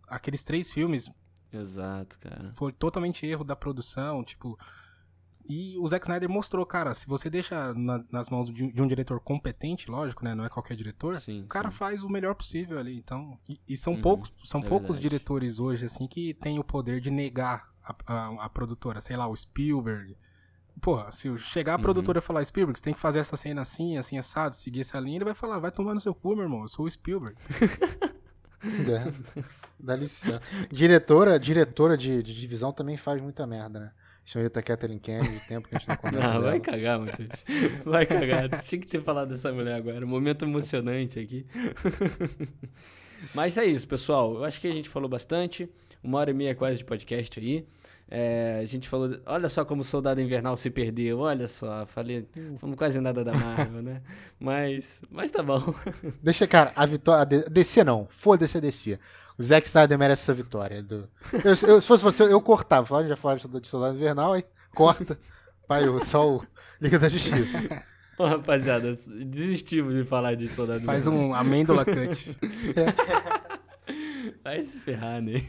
Aqueles 0.07 0.43
três 0.43 0.71
filmes, 0.71 1.09
Exato, 1.53 2.19
cara. 2.19 2.51
Foi 2.53 2.71
totalmente 2.73 3.25
erro 3.25 3.43
da 3.45 3.55
produção, 3.55 4.23
tipo. 4.23 4.59
E 5.47 5.77
o 5.77 5.87
Zack 5.87 6.05
Snyder 6.05 6.29
mostrou, 6.29 6.65
cara, 6.65 6.93
se 6.93 7.07
você 7.07 7.29
deixa 7.29 7.73
na- 7.73 8.03
nas 8.11 8.29
mãos 8.29 8.51
de, 8.51 8.63
um- 8.63 8.71
de 8.71 8.81
um 8.81 8.87
diretor 8.87 9.19
competente, 9.19 9.89
lógico, 9.89 10.23
né? 10.25 10.33
Não 10.35 10.43
é 10.43 10.49
qualquer 10.49 10.75
diretor, 10.75 11.17
Sim, 11.19 11.43
o 11.43 11.47
cara 11.47 11.69
sim. 11.71 11.77
faz 11.77 12.03
o 12.03 12.09
melhor 12.09 12.35
possível 12.35 12.77
ali. 12.79 12.97
Então, 12.97 13.37
e, 13.47 13.59
e 13.67 13.77
são 13.77 13.93
Uhum, 13.93 14.01
poucos, 14.01 14.33
são 14.43 14.61
é 14.61 14.63
poucos 14.67 14.95
verdade. 14.95 15.01
diretores 15.03 15.59
hoje, 15.59 15.85
assim, 15.85 16.07
que 16.07 16.33
têm 16.33 16.57
o 16.59 16.63
poder 16.63 16.99
de 16.99 17.09
negar 17.11 17.69
a, 17.83 17.95
a, 18.05 18.45
a 18.45 18.49
produtora. 18.49 18.99
Sei 18.99 19.15
lá, 19.15 19.27
o 19.27 19.35
Spielberg. 19.35 20.17
Porra, 20.81 21.11
se 21.11 21.27
eu 21.27 21.37
chegar 21.37 21.73
a 21.73 21.75
Uhum. 21.77 21.81
produtora 21.81 22.19
e 22.19 22.21
falar, 22.21 22.43
Spielberg, 22.43 22.77
você 22.77 22.83
tem 22.83 22.93
que 22.93 22.99
fazer 22.99 23.19
essa 23.19 23.35
cena 23.37 23.61
assim, 23.61 23.97
assim, 23.97 24.17
assado, 24.17 24.55
seguir 24.55 24.81
essa 24.81 24.99
linha, 24.99 25.17
ele 25.17 25.25
vai 25.25 25.33
falar, 25.33 25.57
vai 25.57 25.71
tomar 25.71 25.93
no 25.93 25.99
seu 25.99 26.13
cu, 26.13 26.35
meu 26.35 26.43
irmão, 26.43 26.61
eu 26.63 26.67
sou 26.67 26.85
o 26.85 26.91
Spielberg. 26.91 27.35
É, 28.65 29.13
Dá 29.79 29.95
licença. 29.95 30.41
Diretora, 30.71 31.39
diretora 31.39 31.95
de, 31.95 32.23
de 32.23 32.33
divisão 32.33 32.71
também 32.71 32.97
faz 32.97 33.21
muita 33.21 33.45
merda, 33.45 33.79
né? 33.79 33.91
Senhorita 34.25 34.59
Kathleen 34.63 34.97
Kennedy, 34.97 35.39
tempo 35.47 35.69
que 35.69 35.75
a 35.75 35.77
gente 35.77 35.87
não 35.87 35.95
comenta 35.97 36.25
Ah, 36.25 36.39
vai 36.39 36.59
cagar, 36.59 36.99
Matheus. 36.99 37.29
Vai 37.85 38.07
cagar. 38.07 38.49
Tinha 38.61 38.81
que 38.81 38.87
ter 38.87 39.03
falado 39.03 39.29
dessa 39.29 39.51
mulher 39.53 39.75
agora. 39.75 40.03
Um 40.03 40.09
momento 40.09 40.45
emocionante 40.45 41.19
aqui. 41.19 41.45
Mas 43.35 43.55
é 43.57 43.65
isso, 43.65 43.87
pessoal. 43.87 44.35
Eu 44.35 44.43
acho 44.43 44.59
que 44.59 44.67
a 44.67 44.73
gente 44.73 44.89
falou 44.89 45.07
bastante. 45.07 45.69
Uma 46.03 46.17
hora 46.19 46.31
e 46.31 46.33
meia 46.33 46.55
quase 46.55 46.79
de 46.79 46.85
podcast 46.85 47.39
aí. 47.39 47.67
É, 48.09 48.59
a 48.61 48.65
gente 48.65 48.87
falou. 48.87 49.17
Olha 49.25 49.49
só 49.49 49.65
como 49.65 49.81
o 49.81 49.83
Soldado 49.83 50.21
Invernal 50.21 50.55
se 50.55 50.69
perdeu. 50.69 51.19
Olha 51.19 51.47
só. 51.47 51.85
Falei. 51.87 52.27
Falamos 52.59 52.77
quase 52.77 52.99
nada 52.99 53.23
da 53.23 53.33
Marvel, 53.33 53.81
né? 53.81 54.01
Mas. 54.39 55.01
Mas 55.09 55.31
tá 55.31 55.41
bom. 55.41 55.73
Deixa, 56.21 56.45
cara, 56.47 56.71
a 56.75 56.85
vitória. 56.85 57.21
a 57.45 57.49
DC 57.49 57.83
não. 57.83 58.07
Foda-se 58.09 58.57
a 58.57 58.61
DC. 58.61 58.99
O 59.37 59.43
Zack 59.43 59.67
Snyder 59.67 59.97
merece 59.97 60.23
essa 60.23 60.33
vitória. 60.33 60.83
do- 60.83 61.09
Eu, 61.43 61.69
eu- 61.69 61.81
se 61.81 61.87
fosse 61.87 62.03
você, 62.03 62.23
eu 62.23 62.39
cortava. 62.41 62.85
Falava, 62.85 63.07
já 63.07 63.17
falava 63.17 63.39
de 63.59 63.67
Soldado 63.67 63.95
Invernal, 63.95 64.33
aí 64.33 64.45
corta. 64.73 65.17
Pai, 65.67 65.87
o- 65.89 65.99
só 65.99 66.37
o 66.37 66.43
Liga 66.79 66.99
da 66.99 67.09
Justiça. 67.09 67.57
Ó, 68.17 68.27
rapaziada, 68.27 68.95
desistimos 69.25 69.95
de 69.95 70.05
falar 70.05 70.35
de 70.35 70.47
Soldado 70.47 70.85
Faz 70.85 71.05
Invernal. 71.07 71.29
um 71.29 71.33
amêndola 71.35 71.83
cut. 71.83 72.37
Vai 74.43 74.61
se 74.61 74.79
ferrar, 74.79 75.21
né? 75.21 75.41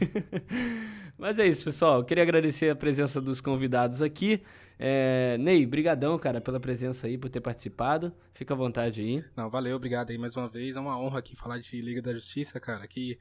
Mas 1.17 1.39
é 1.39 1.47
isso, 1.47 1.63
pessoal. 1.65 1.97
Eu 1.99 2.03
queria 2.05 2.23
agradecer 2.23 2.69
a 2.69 2.75
presença 2.75 3.19
dos 3.19 3.41
convidados 3.41 4.01
aqui. 4.01 4.43
É, 4.79 5.35
Ney, 5.39 5.65
brigadão, 5.65 6.19
cara, 6.19 6.39
pela 6.39 6.59
presença 6.59 7.07
aí, 7.07 7.17
por 7.17 7.29
ter 7.29 7.41
participado. 7.41 8.13
Fica 8.33 8.53
à 8.53 8.57
vontade 8.57 9.01
aí. 9.01 9.23
Não, 9.35 9.49
valeu, 9.49 9.75
obrigado 9.75 10.11
aí 10.11 10.17
mais 10.17 10.35
uma 10.35 10.47
vez. 10.47 10.75
É 10.75 10.79
uma 10.79 10.99
honra 10.99 11.19
aqui 11.19 11.35
falar 11.35 11.57
de 11.59 11.81
Liga 11.81 12.01
da 12.01 12.13
Justiça, 12.13 12.59
cara. 12.59 12.87
Que 12.87 13.17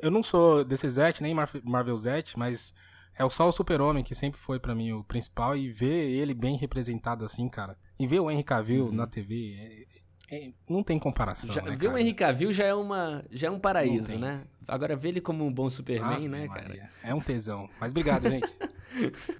eu- 0.00 0.10
não 0.10 0.22
sou 0.22 0.64
desse 0.64 0.88
Zet, 0.88 1.20
nem 1.20 1.34
Mar- 1.34 1.50
Marvel 1.64 1.96
Zet, 1.96 2.38
mas 2.38 2.72
é 3.18 3.24
o 3.24 3.30
só 3.30 3.48
o 3.48 3.52
Super-Homem 3.52 4.04
que 4.04 4.14
sempre 4.14 4.38
foi 4.38 4.60
pra 4.60 4.74
mim 4.76 4.92
o 4.92 5.02
principal 5.02 5.56
e 5.56 5.68
ver 5.68 6.08
ele 6.10 6.34
bem 6.34 6.56
representado 6.56 7.24
assim, 7.24 7.48
cara. 7.48 7.76
E 7.98 8.06
ver 8.06 8.20
o 8.20 8.30
Henry 8.30 8.44
Cavill 8.44 8.92
na 8.92 9.06
TV, 9.08 9.86
é- 10.32 10.50
não 10.68 10.82
tem 10.82 10.98
comparação. 10.98 11.52
Já, 11.52 11.62
né, 11.62 11.76
ver 11.76 11.88
o? 11.88 11.98
Henry 11.98 12.14
Cavill 12.14 12.52
já 12.52 12.64
é, 12.64 12.74
uma, 12.74 13.24
já 13.30 13.48
é 13.48 13.50
um 13.50 13.58
paraíso, 13.58 14.18
né? 14.18 14.42
Agora 14.66 14.96
ver 14.96 15.08
ele 15.10 15.20
como 15.20 15.44
um 15.44 15.52
bom 15.52 15.68
Superman, 15.68 16.28
né, 16.28 16.46
Maria, 16.46 16.62
cara? 16.78 16.90
É 17.04 17.14
um 17.14 17.20
tesão. 17.20 17.68
Mas 17.80 17.90
obrigado, 17.92 18.28
gente. 18.28 18.48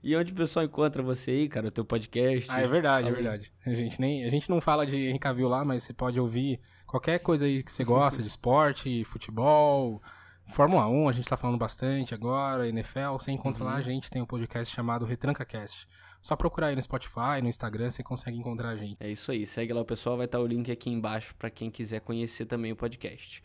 E 0.02 0.16
onde 0.16 0.32
o 0.32 0.34
pessoal 0.34 0.64
encontra 0.64 1.02
você 1.02 1.30
aí, 1.30 1.46
cara, 1.46 1.68
o 1.68 1.70
teu 1.70 1.84
podcast? 1.84 2.50
Ah, 2.50 2.62
é 2.62 2.66
verdade, 2.66 3.06
é 3.06 3.12
verdade. 3.12 3.52
A 3.66 3.74
gente, 3.74 4.00
nem, 4.00 4.24
a 4.24 4.30
gente 4.30 4.48
não 4.48 4.62
fala 4.62 4.86
de 4.86 4.96
Henry 4.96 5.18
Cavill 5.18 5.46
lá, 5.46 5.62
mas 5.62 5.82
você 5.82 5.92
pode 5.92 6.18
ouvir 6.18 6.58
qualquer 6.86 7.18
coisa 7.18 7.44
aí 7.44 7.62
que 7.62 7.70
você 7.70 7.84
gosta, 7.84 8.22
de 8.22 8.28
esporte, 8.28 9.04
futebol, 9.04 10.00
Fórmula 10.46 10.88
1, 10.88 11.06
a 11.06 11.12
gente 11.12 11.28
tá 11.28 11.36
falando 11.36 11.58
bastante 11.58 12.14
agora, 12.14 12.66
NFL, 12.66 13.12
você 13.12 13.30
encontra 13.30 13.62
Uhum. 13.62 13.68
lá, 13.70 13.76
a 13.76 13.82
gente 13.82 14.10
tem 14.10 14.22
um 14.22 14.26
podcast 14.26 14.74
chamado 14.74 15.04
RetrancaCast. 15.04 15.86
Só 16.22 16.36
procurar 16.36 16.68
aí 16.68 16.76
no 16.76 16.82
Spotify, 16.82 17.42
no 17.42 17.48
Instagram, 17.48 17.90
você 17.90 18.00
consegue 18.00 18.38
encontrar 18.38 18.68
a 18.68 18.76
gente. 18.76 18.96
É 19.00 19.10
isso 19.10 19.32
aí, 19.32 19.44
segue 19.44 19.72
lá 19.72 19.80
o 19.80 19.84
pessoal, 19.84 20.16
vai 20.16 20.26
estar 20.26 20.38
o 20.38 20.46
link 20.46 20.70
aqui 20.70 20.88
embaixo 20.88 21.34
pra 21.34 21.50
quem 21.50 21.68
quiser 21.68 22.00
conhecer 22.00 22.46
também 22.46 22.70
o 22.70 22.76
podcast. 22.76 23.42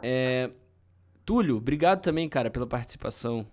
É, 0.00 0.48
Túlio, 1.26 1.56
obrigado 1.56 2.00
também, 2.02 2.28
cara, 2.28 2.48
pela 2.48 2.68
participação. 2.68 3.44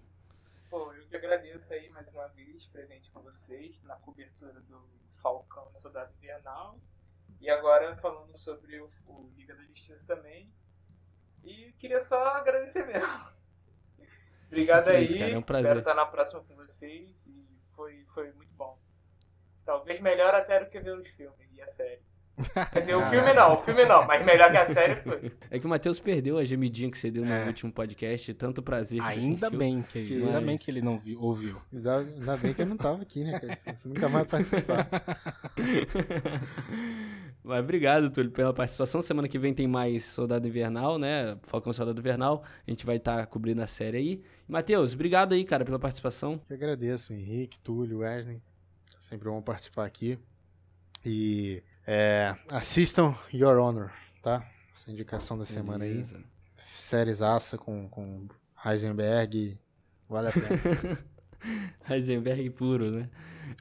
Pô, 0.70 0.94
eu 0.94 1.08
que 1.08 1.16
agradeço 1.16 1.74
aí 1.74 1.90
mais 1.90 2.08
uma 2.10 2.28
vez, 2.28 2.68
presente 2.68 3.10
com 3.10 3.20
vocês, 3.22 3.82
na 3.84 3.96
cobertura 3.96 4.62
do 4.62 4.80
Falcão 5.16 5.68
e 5.74 5.78
Soldado 5.80 6.14
Invernal. 6.18 6.80
E 7.42 7.50
agora 7.50 7.96
falando 7.98 8.36
sobre 8.38 8.80
o, 8.80 8.92
o 9.08 9.32
Liga 9.36 9.56
da 9.56 9.64
Justiça 9.64 10.06
também. 10.06 10.52
E 11.44 11.72
queria 11.80 12.00
só 12.00 12.22
agradecer 12.28 12.86
mesmo. 12.86 13.08
Obrigado 14.48 14.86
Que 14.86 14.90
aí. 14.92 15.04
isso, 15.04 15.18
cara, 15.18 15.32
é 15.32 15.38
um 15.38 15.42
prazer. 15.42 15.66
Espero 15.66 15.80
estar 15.80 15.96
na 15.96 16.06
próxima 16.06 16.42
com 16.44 16.56
vocês. 16.56 17.26
E 17.26 17.47
foi, 17.78 18.04
foi 18.08 18.34
muito 18.34 18.54
bom. 18.56 18.78
Talvez 19.64 20.02
melhor 20.02 20.34
até 20.34 20.60
do 20.60 20.70
que 20.70 20.80
ver 20.80 20.98
os 20.98 21.08
filmes 21.10 21.48
e 21.54 21.62
a 21.62 21.68
série. 21.68 22.02
Quer 22.72 22.82
dizer, 22.82 22.96
o 22.96 23.02
filme 23.10 23.34
não, 23.34 23.54
o 23.54 23.58
filme 23.64 23.86
não, 23.86 24.06
mas 24.06 24.24
melhor 24.24 24.52
que 24.52 24.58
a 24.58 24.66
série 24.68 24.96
foi. 24.98 25.32
É 25.50 25.58
que 25.58 25.66
o 25.66 25.70
Matheus 25.70 26.00
perdeu 26.00 26.38
a 26.38 26.46
gemidinha 26.46 26.92
que 26.92 26.98
você 26.98 27.10
deu 27.10 27.26
no 27.26 27.32
É. 27.32 27.46
último 27.48 27.72
podcast, 27.72 28.32
tanto 28.36 28.62
prazer 28.62 29.02
que 29.02 29.08
Ainda 29.08 29.50
bem 29.50 29.82
que, 29.82 30.06
Que 30.06 30.14
ainda 30.22 30.38
isso. 30.38 30.46
bem 30.46 30.58
que 30.58 30.70
ele 30.70 30.82
não 30.82 31.00
viu, 31.00 31.20
ouviu. 31.22 31.60
Ainda, 31.74 31.98
ainda 32.00 32.38
bem 32.38 32.54
que 32.54 32.62
eu 32.62 32.66
não 32.68 32.78
tava 32.78 33.02
aqui, 33.02 33.24
né, 33.24 33.40
cara? 33.40 33.56
Você 33.56 33.88
nunca 33.90 34.02
mais 34.08 34.14
vai 34.14 34.26
participar. 34.26 34.88
Mas 37.44 37.60
obrigado, 37.60 38.10
Túlio, 38.12 38.32
pela 38.32 38.54
participação. 38.54 39.02
Semana 39.02 39.28
que 39.28 39.40
vem 39.40 39.54
tem 39.54 39.68
mais 39.68 40.04
Soldado 40.04 40.46
Invernal, 40.48 41.00
né? 41.00 41.38
Falcão 41.44 41.72
Soldado 41.72 42.00
Invernal. 42.00 42.44
A 42.68 42.70
gente 42.70 42.86
vai 42.86 42.98
estar 42.98 43.26
cobrindo 43.28 43.62
a 43.62 43.68
série 43.68 43.98
aí. 43.98 44.22
Matheus, 44.48 44.94
obrigado 44.94 45.34
aí, 45.34 45.46
cara, 45.46 45.64
pela 45.64 45.80
participação. 45.80 46.38
Que 46.46 46.54
agradeço, 46.54 47.14
Henrique, 47.14 47.60
Túlio, 47.60 48.00
Wesley. 48.00 48.42
Sempre 49.00 49.30
bom 49.30 49.42
participar 49.42 49.86
aqui. 49.86 50.20
E 51.06 51.64
é, 51.88 52.36
assistam 52.50 53.16
Your 53.34 53.58
Honor, 53.58 53.92
tá? 54.22 54.46
Essa 54.76 54.92
indicação 54.92 55.38
da 55.38 55.46
semana 55.46 55.86
Beleza. 55.86 56.18
aí. 56.18 56.24
Séries 56.76 57.22
aça 57.22 57.58
com, 57.58 57.88
com 57.88 58.28
Heisenberg. 58.64 59.58
Vale 60.10 60.28
a 60.28 60.32
pena. 60.32 61.00
Heisenberg 61.90 62.50
puro, 62.50 62.92
né? 62.92 63.10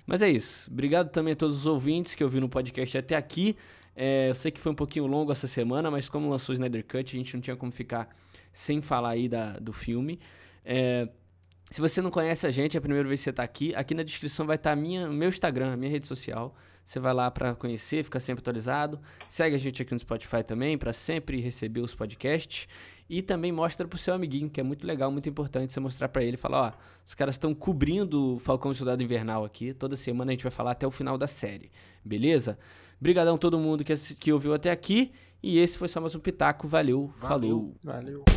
Mas 0.05 0.23
é 0.23 0.29
isso. 0.29 0.69
Obrigado 0.71 1.11
também 1.11 1.35
a 1.35 1.37
todos 1.37 1.57
os 1.59 1.67
ouvintes 1.67 2.17
que 2.17 2.25
ouviram 2.25 2.47
o 2.47 2.51
podcast 2.51 2.99
até 2.99 3.15
aqui. 3.15 3.57
É, 3.95 4.29
eu 4.29 4.35
sei 4.35 4.51
que 4.51 4.61
foi 4.61 4.73
um 4.73 4.75
pouquinho 4.75 5.07
longo 5.07 5.31
essa 5.31 5.47
semana, 5.47 5.91
mas 5.91 6.09
como 6.09 6.29
lançou 6.29 6.53
o 6.53 6.55
Snyder 6.55 6.85
Cut, 6.85 7.17
a 7.17 7.19
gente 7.19 7.33
não 7.35 7.41
tinha 7.41 7.57
como 7.57 7.71
ficar 7.71 8.09
sem 8.53 8.83
falar 8.83 9.11
aí 9.11 9.29
da, 9.29 9.53
do 9.59 9.73
filme. 9.73 10.19
É, 10.65 11.09
se 11.71 11.81
você 11.81 12.03
não 12.03 12.11
conhece 12.11 12.47
a 12.47 12.51
gente, 12.51 12.77
é 12.77 12.79
a 12.79 12.81
primeira 12.81 13.09
vez 13.09 13.21
que 13.21 13.25
você 13.25 13.31
está 13.31 13.43
aqui, 13.43 13.75
aqui 13.75 13.95
na 13.95 14.03
descrição 14.03 14.47
vai 14.47 14.57
estar 14.57 14.71
tá 14.71 14.77
minha, 14.77 15.09
o 15.09 15.13
meu 15.13 15.29
Instagram, 15.29 15.73
a 15.73 15.77
minha 15.77 15.91
rede 15.91 16.07
social. 16.07 16.55
Você 16.87 17.01
vai 17.01 17.13
lá 17.13 17.29
para 17.33 17.53
conhecer, 17.57 18.05
ficar 18.05 18.21
sempre 18.21 18.43
atualizado. 18.43 19.01
Segue 19.29 19.57
a 19.57 19.59
gente 19.59 19.83
aqui 19.83 19.93
no 19.93 19.99
Spotify 19.99 20.45
também, 20.45 20.79
para 20.79 20.93
sempre 20.93 21.41
receber 21.41 21.81
os 21.81 21.97
podcasts. 21.97 22.69
E 23.11 23.23
também 23.23 23.51
mostra 23.51 23.89
pro 23.89 23.99
seu 23.99 24.15
amiguinho, 24.15 24.49
que 24.49 24.61
é 24.61 24.63
muito 24.63 24.87
legal, 24.87 25.11
muito 25.11 25.29
importante 25.29 25.73
você 25.73 25.81
mostrar 25.81 26.09
para 26.09 26.23
ele 26.23 26.35
e 26.35 26.39
falar, 26.39 26.61
ó, 26.61 26.73
os 27.05 27.13
caras 27.13 27.35
estão 27.35 27.53
cobrindo 27.53 28.37
o 28.37 28.39
Falcão 28.39 28.71
e 28.71 28.75
Soldado 28.77 29.03
Invernal 29.03 29.45
aqui. 29.45 29.75
Toda 29.75 29.97
semana 29.97 30.31
a 30.31 30.35
gente 30.35 30.45
vai 30.45 30.53
falar 30.53 30.71
até 30.71 30.87
o 30.87 30.91
final 30.93 31.19
da 31.19 31.27
série. 31.27 31.73
Beleza? 32.05 32.57
Obrigadão 33.01 33.35
a 33.35 33.39
todo 33.39 33.59
mundo 33.59 33.83
que, 33.83 33.93
que 34.15 34.33
ouviu 34.33 34.55
até 34.55 34.71
aqui. 34.71 35.11
E 35.43 35.59
esse 35.59 35.77
foi 35.77 35.89
só 35.89 36.01
mais 36.01 36.15
um 36.15 36.21
Pitaco. 36.21 36.69
Valeu, 36.69 37.13
Valeu. 37.19 37.29
falou. 37.29 37.75
Valeu. 37.85 38.36